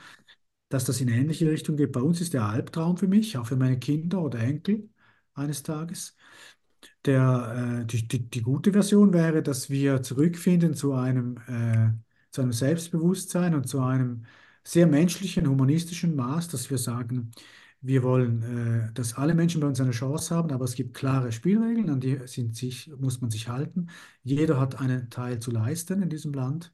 dass 0.68 0.84
das 0.84 1.00
in 1.00 1.08
ähnliche 1.08 1.50
Richtung 1.50 1.76
geht. 1.76 1.92
Bei 1.92 2.00
uns 2.00 2.20
ist 2.20 2.34
der 2.34 2.44
Albtraum 2.46 2.96
für 2.96 3.08
mich, 3.08 3.38
auch 3.38 3.46
für 3.46 3.56
meine 3.56 3.78
Kinder 3.78 4.22
oder 4.22 4.40
Enkel 4.40 4.88
eines 5.36 5.62
Tages. 5.62 6.16
Der, 7.04 7.82
äh, 7.82 7.86
die, 7.86 8.08
die, 8.08 8.28
die, 8.30 8.42
gute 8.42 8.72
Version 8.72 9.12
wäre, 9.12 9.42
dass 9.42 9.70
wir 9.70 10.02
zurückfinden 10.02 10.74
zu 10.74 10.92
einem, 10.94 11.38
äh, 11.48 11.92
zu 12.30 12.42
einem 12.42 12.52
Selbstbewusstsein 12.52 13.54
und 13.54 13.68
zu 13.68 13.80
einem 13.80 14.24
sehr 14.64 14.86
menschlichen, 14.86 15.48
humanistischen 15.48 16.16
Maß, 16.16 16.48
dass 16.48 16.70
wir 16.70 16.78
sagen, 16.78 17.30
wir 17.80 18.02
wollen, 18.02 18.42
äh, 18.88 18.92
dass 18.94 19.14
alle 19.14 19.34
Menschen 19.34 19.60
bei 19.60 19.68
uns 19.68 19.80
eine 19.80 19.92
Chance 19.92 20.34
haben, 20.34 20.50
aber 20.50 20.64
es 20.64 20.74
gibt 20.74 20.94
klare 20.94 21.30
Spielregeln, 21.32 21.90
an 21.90 22.00
die 22.00 22.18
sich, 22.26 22.90
muss 22.98 23.20
man 23.20 23.30
sich 23.30 23.48
halten. 23.48 23.88
Jeder 24.22 24.58
hat 24.60 24.80
einen 24.80 25.10
Teil 25.10 25.38
zu 25.40 25.50
leisten 25.50 26.02
in 26.02 26.10
diesem 26.10 26.32
Land. 26.32 26.72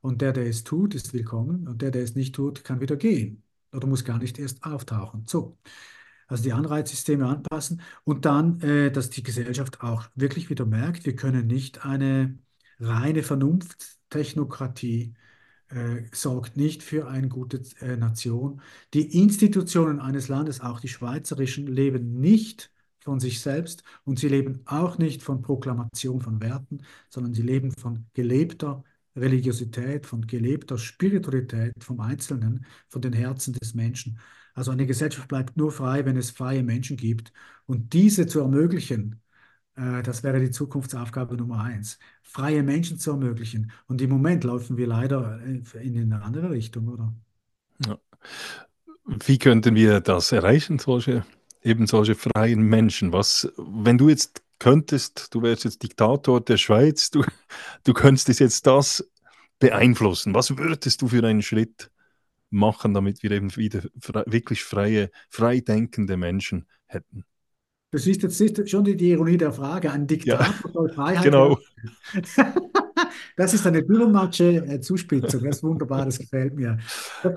Und 0.00 0.20
der, 0.20 0.32
der 0.32 0.46
es 0.46 0.64
tut, 0.64 0.94
ist 0.94 1.14
willkommen. 1.14 1.68
Und 1.68 1.82
der, 1.82 1.90
der 1.90 2.02
es 2.02 2.14
nicht 2.14 2.34
tut, 2.34 2.64
kann 2.64 2.80
wieder 2.80 2.96
gehen 2.96 3.42
oder 3.72 3.86
muss 3.86 4.04
gar 4.04 4.18
nicht 4.18 4.38
erst 4.38 4.64
auftauchen. 4.64 5.24
So 5.26 5.58
also 6.32 6.44
die 6.44 6.52
Anreizsysteme 6.52 7.26
anpassen 7.26 7.82
und 8.04 8.24
dann, 8.24 8.60
äh, 8.60 8.90
dass 8.90 9.10
die 9.10 9.22
Gesellschaft 9.22 9.82
auch 9.82 10.04
wirklich 10.14 10.50
wieder 10.50 10.66
merkt, 10.66 11.06
wir 11.06 11.16
können 11.16 11.46
nicht 11.46 11.84
eine 11.84 12.38
reine 12.80 13.22
Vernunfttechnokratie 13.22 15.14
äh, 15.68 16.02
sorgt 16.12 16.56
nicht 16.56 16.82
für 16.82 17.08
eine 17.08 17.28
gute 17.28 17.62
äh, 17.80 17.96
Nation. 17.96 18.60
Die 18.94 19.18
Institutionen 19.18 20.00
eines 20.00 20.28
Landes, 20.28 20.60
auch 20.60 20.80
die 20.80 20.88
schweizerischen, 20.88 21.66
leben 21.66 22.20
nicht 22.20 22.70
von 23.00 23.20
sich 23.20 23.40
selbst 23.40 23.82
und 24.04 24.18
sie 24.18 24.28
leben 24.28 24.62
auch 24.66 24.98
nicht 24.98 25.22
von 25.22 25.42
Proklamation 25.42 26.20
von 26.20 26.40
Werten, 26.40 26.82
sondern 27.08 27.34
sie 27.34 27.42
leben 27.42 27.72
von 27.72 28.06
gelebter 28.14 28.84
Religiosität, 29.16 30.06
von 30.06 30.26
gelebter 30.26 30.78
Spiritualität 30.78 31.72
vom 31.82 32.00
Einzelnen, 32.00 32.66
von 32.88 33.02
den 33.02 33.12
Herzen 33.12 33.52
des 33.54 33.74
Menschen. 33.74 34.18
Also 34.54 34.70
eine 34.70 34.86
Gesellschaft 34.86 35.28
bleibt 35.28 35.56
nur 35.56 35.72
frei, 35.72 36.04
wenn 36.04 36.16
es 36.16 36.30
freie 36.30 36.62
Menschen 36.62 36.96
gibt. 36.96 37.32
Und 37.66 37.92
diese 37.92 38.26
zu 38.26 38.40
ermöglichen, 38.40 39.20
äh, 39.76 40.02
das 40.02 40.22
wäre 40.22 40.40
die 40.40 40.50
Zukunftsaufgabe 40.50 41.36
Nummer 41.36 41.62
eins. 41.62 41.98
Freie 42.22 42.62
Menschen 42.62 42.98
zu 42.98 43.12
ermöglichen. 43.12 43.72
Und 43.86 44.00
im 44.02 44.10
Moment 44.10 44.44
laufen 44.44 44.76
wir 44.76 44.86
leider 44.86 45.40
in 45.42 45.64
eine 45.96 46.22
andere 46.22 46.50
Richtung, 46.50 46.88
oder? 46.88 47.12
Ja. 47.86 47.98
Wie 49.04 49.38
könnten 49.38 49.74
wir 49.74 50.00
das 50.00 50.32
erreichen, 50.32 50.78
solche, 50.78 51.24
eben 51.62 51.86
solche 51.86 52.14
freien 52.14 52.62
Menschen? 52.62 53.12
Was, 53.12 53.52
wenn 53.56 53.98
du 53.98 54.08
jetzt 54.08 54.42
könntest, 54.58 55.34
du 55.34 55.42
wärst 55.42 55.64
jetzt 55.64 55.82
Diktator 55.82 56.40
der 56.40 56.56
Schweiz, 56.56 57.10
du, 57.10 57.24
du 57.84 57.92
könntest 57.94 58.28
jetzt 58.38 58.66
das 58.66 59.04
beeinflussen. 59.58 60.34
Was 60.34 60.56
würdest 60.56 61.02
du 61.02 61.08
für 61.08 61.24
einen 61.24 61.42
Schritt 61.42 61.91
machen, 62.52 62.94
damit 62.94 63.22
wir 63.22 63.30
eben 63.30 63.54
wieder 63.56 63.82
fre 64.00 64.24
wirklich 64.26 64.64
freie, 64.64 65.10
frei 65.28 65.60
denkende 65.60 66.16
Menschen 66.16 66.66
hätten? 66.86 67.24
Du 67.90 67.98
siehst 67.98 68.22
jetzt 68.22 68.70
schon 68.70 68.84
die, 68.84 68.96
die 68.96 69.10
Ironie 69.10 69.36
der 69.36 69.52
Frage. 69.52 69.90
Ein 69.90 70.06
Diktator 70.06 70.46
ja, 70.46 70.72
soll 70.72 70.92
Freiheit 70.92 71.24
genau. 71.24 71.58
Das 73.36 73.54
ist 73.54 73.66
eine 73.66 73.82
diplomatische 73.82 74.56
äh, 74.66 74.80
Zuspitzung. 74.80 75.44
Das 75.44 75.56
ist 75.56 75.62
wunderbar, 75.62 76.04
das 76.04 76.18
gefällt 76.18 76.54
mir. 76.54 76.78
Das 77.22 77.32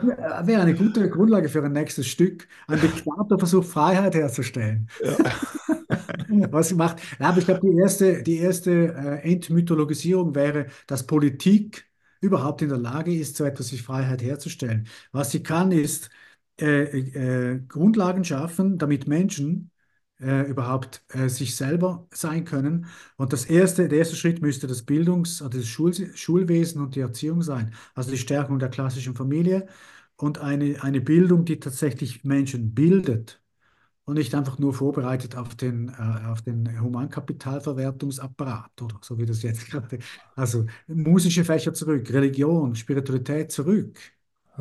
wäre 0.48 0.62
eine 0.62 0.76
gute 0.76 1.10
Grundlage 1.10 1.50
für 1.50 1.64
ein 1.64 1.72
nächstes 1.72 2.08
Stück. 2.08 2.48
Ein 2.68 2.82
Diktator 2.82 3.40
versucht 3.40 3.68
Freiheit 3.68 4.16
herzustellen. 4.16 4.90
Ja. 5.02 5.18
Was 6.52 6.70
sie 6.70 6.76
macht. 6.76 6.98
Ja, 7.20 7.30
aber 7.30 7.40
ich 7.40 7.46
glaube, 7.46 7.62
die 7.62 7.78
erste, 7.78 8.24
die 8.24 8.38
erste 8.38 8.72
äh, 8.72 9.32
Entmythologisierung 9.32 10.36
wäre, 10.36 10.68
dass 10.88 11.08
Politik 11.08 11.86
überhaupt 12.26 12.62
in 12.62 12.70
der 12.70 12.78
Lage 12.78 13.14
ist, 13.16 13.38
so 13.38 13.44
etwas 13.46 13.72
wie 13.72 13.78
Freiheit 13.78 14.22
herzustellen. 14.22 14.88
Was 15.12 15.32
sie 15.32 15.44
kann, 15.44 15.72
ist 15.72 16.10
äh, 16.60 16.84
äh, 17.56 17.60
Grundlagen 17.68 18.24
schaffen, 18.24 18.78
damit 18.78 19.08
Menschen 19.08 19.72
äh, 20.20 20.42
überhaupt 20.50 21.04
äh, 21.10 21.28
sich 21.30 21.56
selber 21.56 22.08
sein 22.12 22.46
können. 22.46 22.88
Und 23.18 23.34
das 23.34 23.46
erste, 23.46 23.88
der 23.88 24.00
erste 24.00 24.16
Schritt 24.16 24.42
müsste 24.42 24.68
das 24.68 24.84
Bildungs-, 24.86 25.42
also 25.42 25.58
das 25.60 25.68
Schul 25.68 25.94
Schulwesen 26.16 26.82
und 26.82 26.96
die 26.96 27.02
Erziehung 27.02 27.42
sein. 27.42 27.74
Also 27.94 28.12
die 28.12 28.18
Stärkung 28.18 28.60
der 28.60 28.70
klassischen 28.70 29.16
Familie 29.16 29.68
und 30.18 30.38
eine, 30.40 30.82
eine 30.84 31.02
Bildung, 31.02 31.46
die 31.46 31.60
tatsächlich 31.60 32.24
Menschen 32.24 32.74
bildet 32.74 33.42
und 34.06 34.16
nicht 34.16 34.34
einfach 34.36 34.58
nur 34.60 34.74
vorbereitet 34.74 35.36
auf 35.36 35.56
den, 35.56 35.90
äh, 35.90 36.26
auf 36.28 36.42
den 36.42 36.80
Humankapitalverwertungsapparat 36.82 38.82
oder 38.82 38.98
so 39.02 39.18
wie 39.18 39.26
das 39.26 39.42
jetzt 39.44 39.68
gerade. 39.70 40.00
Also 40.36 40.66
musische 40.88 41.44
Fächer 41.44 41.74
zurück, 41.74 42.12
Religion, 42.14 42.76
Spiritualität 42.76 43.52
zurück 43.52 44.00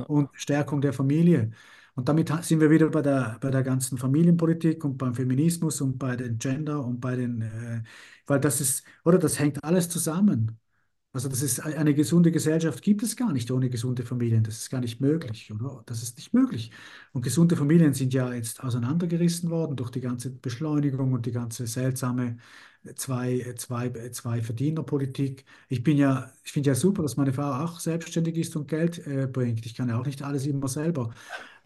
und 0.08 0.30
Stärkung 0.34 0.80
der 0.80 0.92
Familie. 0.92 1.50
Und 1.94 2.08
damit 2.08 2.28
sind 2.44 2.60
wir 2.60 2.70
wieder 2.70 2.88
bei 2.90 3.02
der, 3.02 3.38
bei 3.40 3.50
der 3.50 3.62
ganzen 3.62 3.98
Familienpolitik 3.98 4.84
und 4.84 4.96
beim 4.98 5.14
Feminismus 5.14 5.80
und 5.80 5.98
bei 5.98 6.16
den 6.16 6.38
Gender 6.38 6.84
und 6.84 7.00
bei 7.00 7.14
den, 7.16 7.42
äh, 7.42 7.82
weil 8.26 8.40
das 8.40 8.60
ist, 8.60 8.84
oder 9.04 9.18
das 9.18 9.38
hängt 9.38 9.62
alles 9.62 9.88
zusammen. 9.88 10.58
Also 11.14 11.28
das 11.28 11.42
ist 11.42 11.60
eine 11.60 11.94
gesunde 11.94 12.32
Gesellschaft 12.32 12.82
gibt 12.82 13.04
es 13.04 13.14
gar 13.14 13.32
nicht 13.32 13.48
ohne 13.52 13.70
gesunde 13.70 14.02
Familien. 14.02 14.42
Das 14.42 14.58
ist 14.58 14.68
gar 14.68 14.80
nicht 14.80 15.00
möglich, 15.00 15.48
oder? 15.54 15.84
Das 15.86 16.02
ist 16.02 16.16
nicht 16.16 16.34
möglich. 16.34 16.72
Und 17.12 17.22
gesunde 17.22 17.54
Familien 17.54 17.94
sind 17.94 18.12
ja 18.12 18.32
jetzt 18.32 18.64
auseinandergerissen 18.64 19.48
worden 19.48 19.76
durch 19.76 19.90
die 19.90 20.00
ganze 20.00 20.30
Beschleunigung 20.30 21.12
und 21.12 21.24
die 21.24 21.30
ganze 21.30 21.68
seltsame 21.68 22.38
zwei, 22.96 23.54
zwei, 23.56 23.90
zwei 24.10 24.42
Verdienerpolitik. 24.42 25.44
Ich 25.68 25.84
bin 25.84 25.98
ja, 25.98 26.32
ich 26.42 26.50
finde 26.50 26.70
ja 26.70 26.74
super, 26.74 27.02
dass 27.02 27.16
meine 27.16 27.32
Frau 27.32 27.62
auch 27.64 27.78
selbstständig 27.78 28.36
ist 28.36 28.56
und 28.56 28.66
Geld 28.66 29.06
äh, 29.06 29.28
bringt. 29.32 29.64
Ich 29.66 29.76
kann 29.76 29.88
ja 29.88 30.00
auch 30.00 30.06
nicht 30.06 30.22
alles 30.22 30.46
immer 30.46 30.66
selber. 30.66 31.14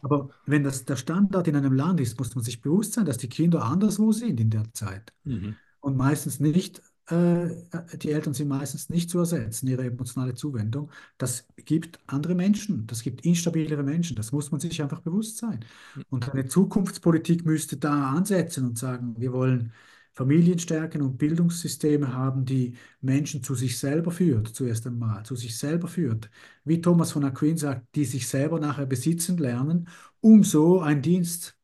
Aber 0.02 0.28
wenn 0.44 0.62
das 0.62 0.84
der 0.84 0.96
Standard 0.96 1.48
in 1.48 1.56
einem 1.56 1.72
Land 1.72 2.00
ist, 2.00 2.18
muss 2.18 2.34
man 2.34 2.44
sich 2.44 2.60
bewusst 2.60 2.92
sein, 2.92 3.06
dass 3.06 3.16
die 3.16 3.30
Kinder 3.30 3.64
anderswo 3.64 4.12
sind 4.12 4.40
in 4.40 4.50
der 4.50 4.72
Zeit. 4.74 5.14
Mhm. 5.24 5.56
Und 5.80 5.96
meistens 5.96 6.38
nicht 6.38 6.82
die 7.10 8.10
Eltern 8.10 8.34
sind 8.34 8.48
meistens 8.48 8.90
nicht 8.90 9.08
zu 9.08 9.18
ersetzen, 9.18 9.66
ihre 9.66 9.84
emotionale 9.86 10.34
Zuwendung. 10.34 10.90
Das 11.16 11.46
gibt 11.56 11.98
andere 12.06 12.34
Menschen, 12.34 12.86
das 12.86 13.02
gibt 13.02 13.24
instabilere 13.24 13.82
Menschen, 13.82 14.14
das 14.14 14.30
muss 14.32 14.50
man 14.50 14.60
sich 14.60 14.82
einfach 14.82 15.00
bewusst 15.00 15.38
sein. 15.38 15.64
Und 16.10 16.30
eine 16.30 16.46
Zukunftspolitik 16.46 17.46
müsste 17.46 17.78
da 17.78 18.10
ansetzen 18.10 18.66
und 18.66 18.78
sagen, 18.78 19.14
wir 19.18 19.32
wollen 19.32 19.72
Familien 20.12 20.58
stärken 20.58 21.00
und 21.00 21.16
Bildungssysteme 21.16 22.12
haben, 22.12 22.44
die 22.44 22.76
Menschen 23.00 23.42
zu 23.42 23.54
sich 23.54 23.78
selber 23.78 24.10
führt, 24.10 24.48
zuerst 24.48 24.86
einmal, 24.86 25.24
zu 25.24 25.36
sich 25.36 25.56
selber 25.56 25.88
führt. 25.88 26.28
Wie 26.64 26.80
Thomas 26.80 27.12
von 27.12 27.24
Aquin 27.24 27.56
sagt, 27.56 27.86
die 27.94 28.04
sich 28.04 28.28
selber 28.28 28.58
nachher 28.60 28.86
besitzen 28.86 29.38
lernen, 29.38 29.88
um 30.20 30.44
so 30.44 30.80
ein 30.80 31.00
Dienst 31.00 31.56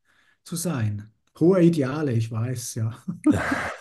zu 0.44 0.56
sein. 0.56 1.10
Hohe 1.38 1.62
Ideale, 1.64 2.12
ich 2.12 2.30
weiß, 2.30 2.76
ja. 2.76 2.96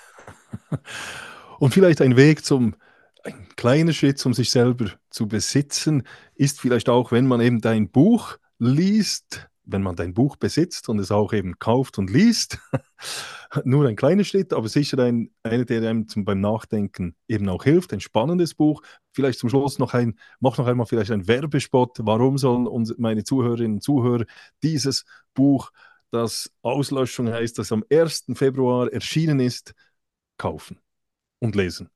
Und 1.64 1.74
vielleicht 1.74 2.02
ein 2.02 2.18
Weg 2.18 2.44
zum, 2.44 2.76
ein 3.24 3.48
kleiner 3.56 3.94
Schritt, 3.94 4.26
um 4.26 4.34
sich 4.34 4.50
selber 4.50 4.92
zu 5.10 5.30
besitzen, 5.30 6.04
ist 6.36 6.60
vielleicht 6.60 6.90
auch, 6.90 7.14
wenn 7.14 7.26
man 7.26 7.40
eben 7.40 7.62
dein 7.62 7.90
Buch 7.90 8.38
liest, 8.60 9.48
wenn 9.64 9.82
man 9.82 9.96
dein 9.96 10.14
Buch 10.14 10.36
besitzt 10.36 10.90
und 10.90 11.00
es 11.00 11.10
auch 11.10 11.32
eben 11.32 11.58
kauft 11.60 11.98
und 12.00 12.10
liest. 12.10 12.60
Nur 13.64 13.88
ein 13.88 13.96
kleiner 13.96 14.26
Schritt, 14.26 14.52
aber 14.52 14.68
sicher 14.68 15.00
ein, 15.00 15.32
einer, 15.42 15.64
der 15.64 15.90
einem 15.90 16.10
zum, 16.10 16.26
beim 16.26 16.42
Nachdenken 16.42 17.16
eben 17.30 17.48
auch 17.48 17.64
hilft. 17.64 17.94
Ein 17.94 18.02
spannendes 18.02 18.56
Buch. 18.56 18.82
Vielleicht 19.14 19.40
zum 19.40 19.48
Schluss 19.48 19.80
noch 19.80 19.94
ein, 19.94 20.20
mach 20.42 20.58
noch 20.58 20.68
einmal 20.68 20.86
vielleicht 20.86 21.12
ein 21.12 21.30
Werbespot. 21.30 22.00
Warum 22.02 22.38
sollen 22.38 22.68
uns, 22.68 22.94
meine 22.98 23.24
Zuhörerinnen 23.24 23.76
und 23.76 23.84
Zuhörer 23.84 24.26
dieses 24.64 25.06
Buch, 25.34 25.72
das 26.12 26.52
Auslöschung 26.62 27.32
heißt, 27.32 27.58
das 27.58 27.72
am 27.72 27.86
1. 27.90 28.26
Februar 28.34 28.92
erschienen 28.92 29.40
ist, 29.40 29.74
kaufen? 30.38 30.83
Und 31.44 31.56
lesen. 31.56 31.90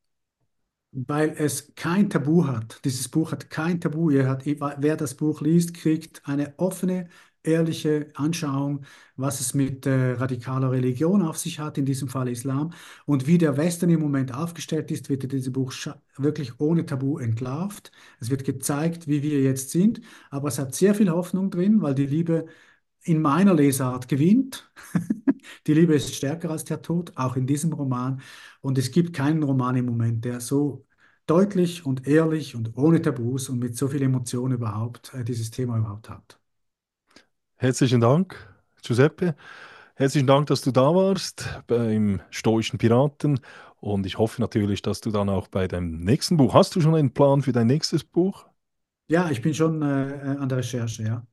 Weil 0.92 1.36
es 1.38 1.76
kein 1.76 2.10
Tabu 2.10 2.48
hat. 2.48 2.80
Dieses 2.86 3.08
Buch 3.10 3.32
hat 3.32 3.50
kein 3.50 3.80
Tabu. 3.82 4.12
Hat, 4.26 4.46
wer 4.46 4.96
das 4.98 5.16
Buch 5.16 5.42
liest, 5.42 5.74
kriegt 5.74 6.22
eine 6.28 6.54
offene, 6.58 7.10
ehrliche 7.44 8.08
Anschauung, 8.16 8.84
was 9.16 9.40
es 9.42 9.54
mit 9.54 9.86
äh, 9.86 10.14
radikaler 10.14 10.72
Religion 10.72 11.22
auf 11.22 11.38
sich 11.38 11.60
hat, 11.60 11.78
in 11.78 11.86
diesem 11.86 12.08
Fall 12.08 12.30
Islam. 12.30 12.74
Und 13.06 13.28
wie 13.28 13.38
der 13.38 13.58
Westen 13.58 13.90
im 13.90 14.00
Moment 14.02 14.34
aufgestellt 14.34 14.90
ist, 14.92 15.10
wird 15.10 15.24
in 15.24 15.30
diesem 15.30 15.54
Buch 15.54 15.74
wirklich 16.18 16.60
ohne 16.60 16.86
Tabu 16.86 17.18
entlarvt. 17.20 17.92
Es 18.20 18.30
wird 18.30 18.44
gezeigt, 18.46 19.08
wie 19.08 19.22
wir 19.24 19.42
jetzt 19.42 19.70
sind. 19.72 20.02
Aber 20.30 20.48
es 20.48 20.58
hat 20.58 20.74
sehr 20.74 20.96
viel 20.96 21.12
Hoffnung 21.12 21.52
drin, 21.52 21.82
weil 21.82 21.96
die 21.96 22.08
Liebe 22.08 22.48
in 23.04 23.22
meiner 23.22 23.54
Lesart 23.54 24.08
gewinnt. 24.08 24.70
Die 25.68 25.74
Liebe 25.74 25.96
ist 25.96 26.14
stärker 26.16 26.50
als 26.52 26.64
der 26.66 26.82
Tod, 26.82 27.12
auch 27.16 27.36
in 27.36 27.48
diesem 27.48 27.74
Roman. 27.74 28.22
Und 28.68 28.78
es 28.78 28.92
gibt 28.92 29.14
keinen 29.14 29.44
Roman 29.44 29.78
im 29.78 29.86
Moment, 29.86 30.26
der 30.26 30.42
so 30.42 30.86
deutlich 31.26 31.86
und 31.86 32.06
ehrlich 32.06 32.54
und 32.54 32.76
ohne 32.76 33.02
Tabus 33.02 33.48
und 33.48 33.60
mit 33.60 33.78
so 33.78 33.88
viel 33.88 34.02
Emotion 34.02 34.52
überhaupt 34.52 35.14
äh, 35.14 35.24
dieses 35.24 35.52
Thema 35.52 35.78
überhaupt 35.78 36.10
hat. 36.10 36.38
Herzlichen 37.56 38.02
Dank, 38.02 38.36
Giuseppe. 38.84 39.38
Herzlichen 39.96 40.28
Dank, 40.28 40.48
dass 40.48 40.64
du 40.64 40.72
da 40.72 40.94
warst 40.94 41.62
beim 41.68 42.20
Stoischen 42.30 42.78
Piraten. 42.78 43.40
Und 43.80 44.06
ich 44.06 44.18
hoffe 44.18 44.42
natürlich, 44.42 44.82
dass 44.82 45.00
du 45.00 45.12
dann 45.12 45.30
auch 45.30 45.48
bei 45.48 45.70
deinem 45.70 46.02
nächsten 46.02 46.36
Buch, 46.36 46.54
hast 46.54 46.76
du 46.76 46.82
schon 46.82 46.94
einen 46.94 47.14
Plan 47.14 47.44
für 47.44 47.54
dein 47.54 47.68
nächstes 47.68 48.04
Buch? 48.04 48.48
Ja, 49.08 49.30
ich 49.30 49.42
bin 49.42 49.54
schon 49.54 49.82
äh, 49.82 50.12
äh 50.12 50.38
an 50.40 50.50
der 50.50 50.58
Recherche, 50.58 51.04
ja. 51.04 51.26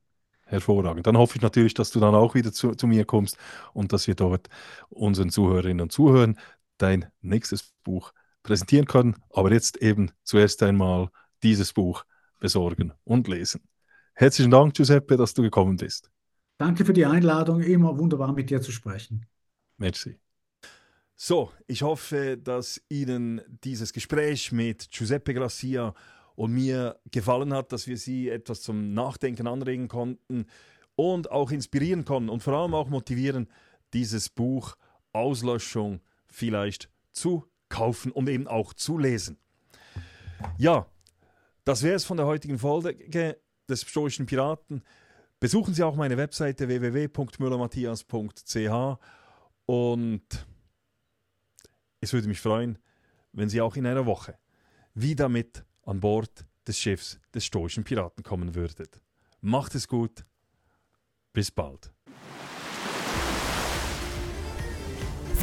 Hervorragend. 0.47 1.07
Dann 1.09 1.17
hoffe 1.17 1.35
ich 1.35 1.43
natürlich, 1.43 1.75
dass 1.75 1.91
du 1.91 1.99
dann 1.99 2.15
auch 2.15 2.37
wieder 2.37 2.53
zu, 2.53 2.77
zu 2.77 2.87
mir 2.87 3.05
kommst 3.05 3.39
und 3.73 3.93
dass 3.93 4.07
wir 4.07 4.15
dort 4.15 4.49
unseren 4.91 5.31
Zuhörerinnen 5.31 5.81
und 5.81 5.91
Zuhörern 5.91 6.37
dein 6.79 7.07
nächstes 7.21 7.73
Buch 7.83 8.13
präsentieren 8.43 8.87
können. 8.87 9.17
Aber 9.31 9.53
jetzt 9.53 9.77
eben 9.79 10.11
zuerst 10.23 10.63
einmal 10.63 11.09
dieses 11.43 11.73
Buch 11.73 12.05
besorgen 12.41 12.93
und 13.05 13.29
lesen. 13.29 13.63
Herzlichen 14.15 14.51
Dank, 14.51 14.75
Giuseppe, 14.75 15.17
dass 15.17 15.35
du 15.35 15.43
gekommen 15.43 15.77
bist. 15.77 16.11
Danke 16.59 16.85
für 16.85 16.93
die 16.93 17.05
Einladung. 17.05 17.61
Immer 17.61 17.99
wunderbar 17.99 18.33
mit 18.33 18.51
dir 18.51 18.61
zu 18.61 18.71
sprechen. 18.71 19.27
Merci. 19.77 20.19
So, 21.17 21.53
ich 21.67 21.83
hoffe, 21.83 22.37
dass 22.37 22.81
Ihnen 22.89 23.41
dieses 23.65 23.93
Gespräch 23.93 24.53
mit 24.53 24.91
Giuseppe 24.91 25.35
Gracia 25.35 25.95
und 26.35 26.53
mir 26.53 26.99
gefallen 27.11 27.53
hat, 27.53 27.73
dass 27.73 27.87
wir 27.87 27.97
Sie 27.97 28.29
etwas 28.29 28.63
zum 28.63 28.95
Nachdenken 28.95 29.47
anregen 29.47 29.89
konnten 29.89 30.47
und 30.97 31.31
auch 31.31 31.51
inspirieren 31.51 32.05
konnten 32.05 32.29
und 32.29 32.43
vor 32.43 32.55
allem 32.55 32.75
auch 32.75 32.89
motivieren, 32.89 33.49
dieses 33.93 34.29
Buch 34.29 34.77
Auslöschung 35.13 36.01
vielleicht 36.35 36.91
zu 37.13 37.47
kaufen 37.69 38.11
und 38.13 38.29
eben 38.29 38.49
auch 38.49 38.75
zu 38.75 38.99
lesen. 38.99 39.39
Ja, 40.59 40.87
das 41.65 41.83
wäre 41.83 41.95
es 41.95 42.05
von 42.05 42.17
der 42.17 42.27
heutigen 42.27 42.59
Folge 42.59 43.39
des 43.69 43.83
Stoischen 43.83 44.27
Piraten. 44.27 44.83
Besuchen 45.41 45.75
Sie 45.75 45.83
auch 45.83 45.97
meine 45.97 46.17
Webseite 46.17 46.69
www.müllermatthias.ch 46.69 48.99
und 49.67 50.47
es 52.01 52.13
würde 52.13 52.29
mich 52.29 52.41
freuen, 52.41 52.79
wenn 53.33 53.49
Sie 53.49 53.61
auch 53.61 53.75
in 53.77 53.87
einer 53.87 54.07
Woche 54.07 54.39
wieder 54.95 55.29
mit 55.29 55.65
an 55.85 56.01
Bord 56.01 56.45
des 56.67 56.79
Schiffs 56.79 57.21
des 57.33 57.45
stoischen 57.45 57.85
Piraten 57.85 58.25
kommen 58.25 58.55
würdet. 58.55 59.01
Macht 59.41 59.75
es 59.75 59.89
gut. 59.89 60.25
Bis 61.33 61.51
bald. 61.51 61.94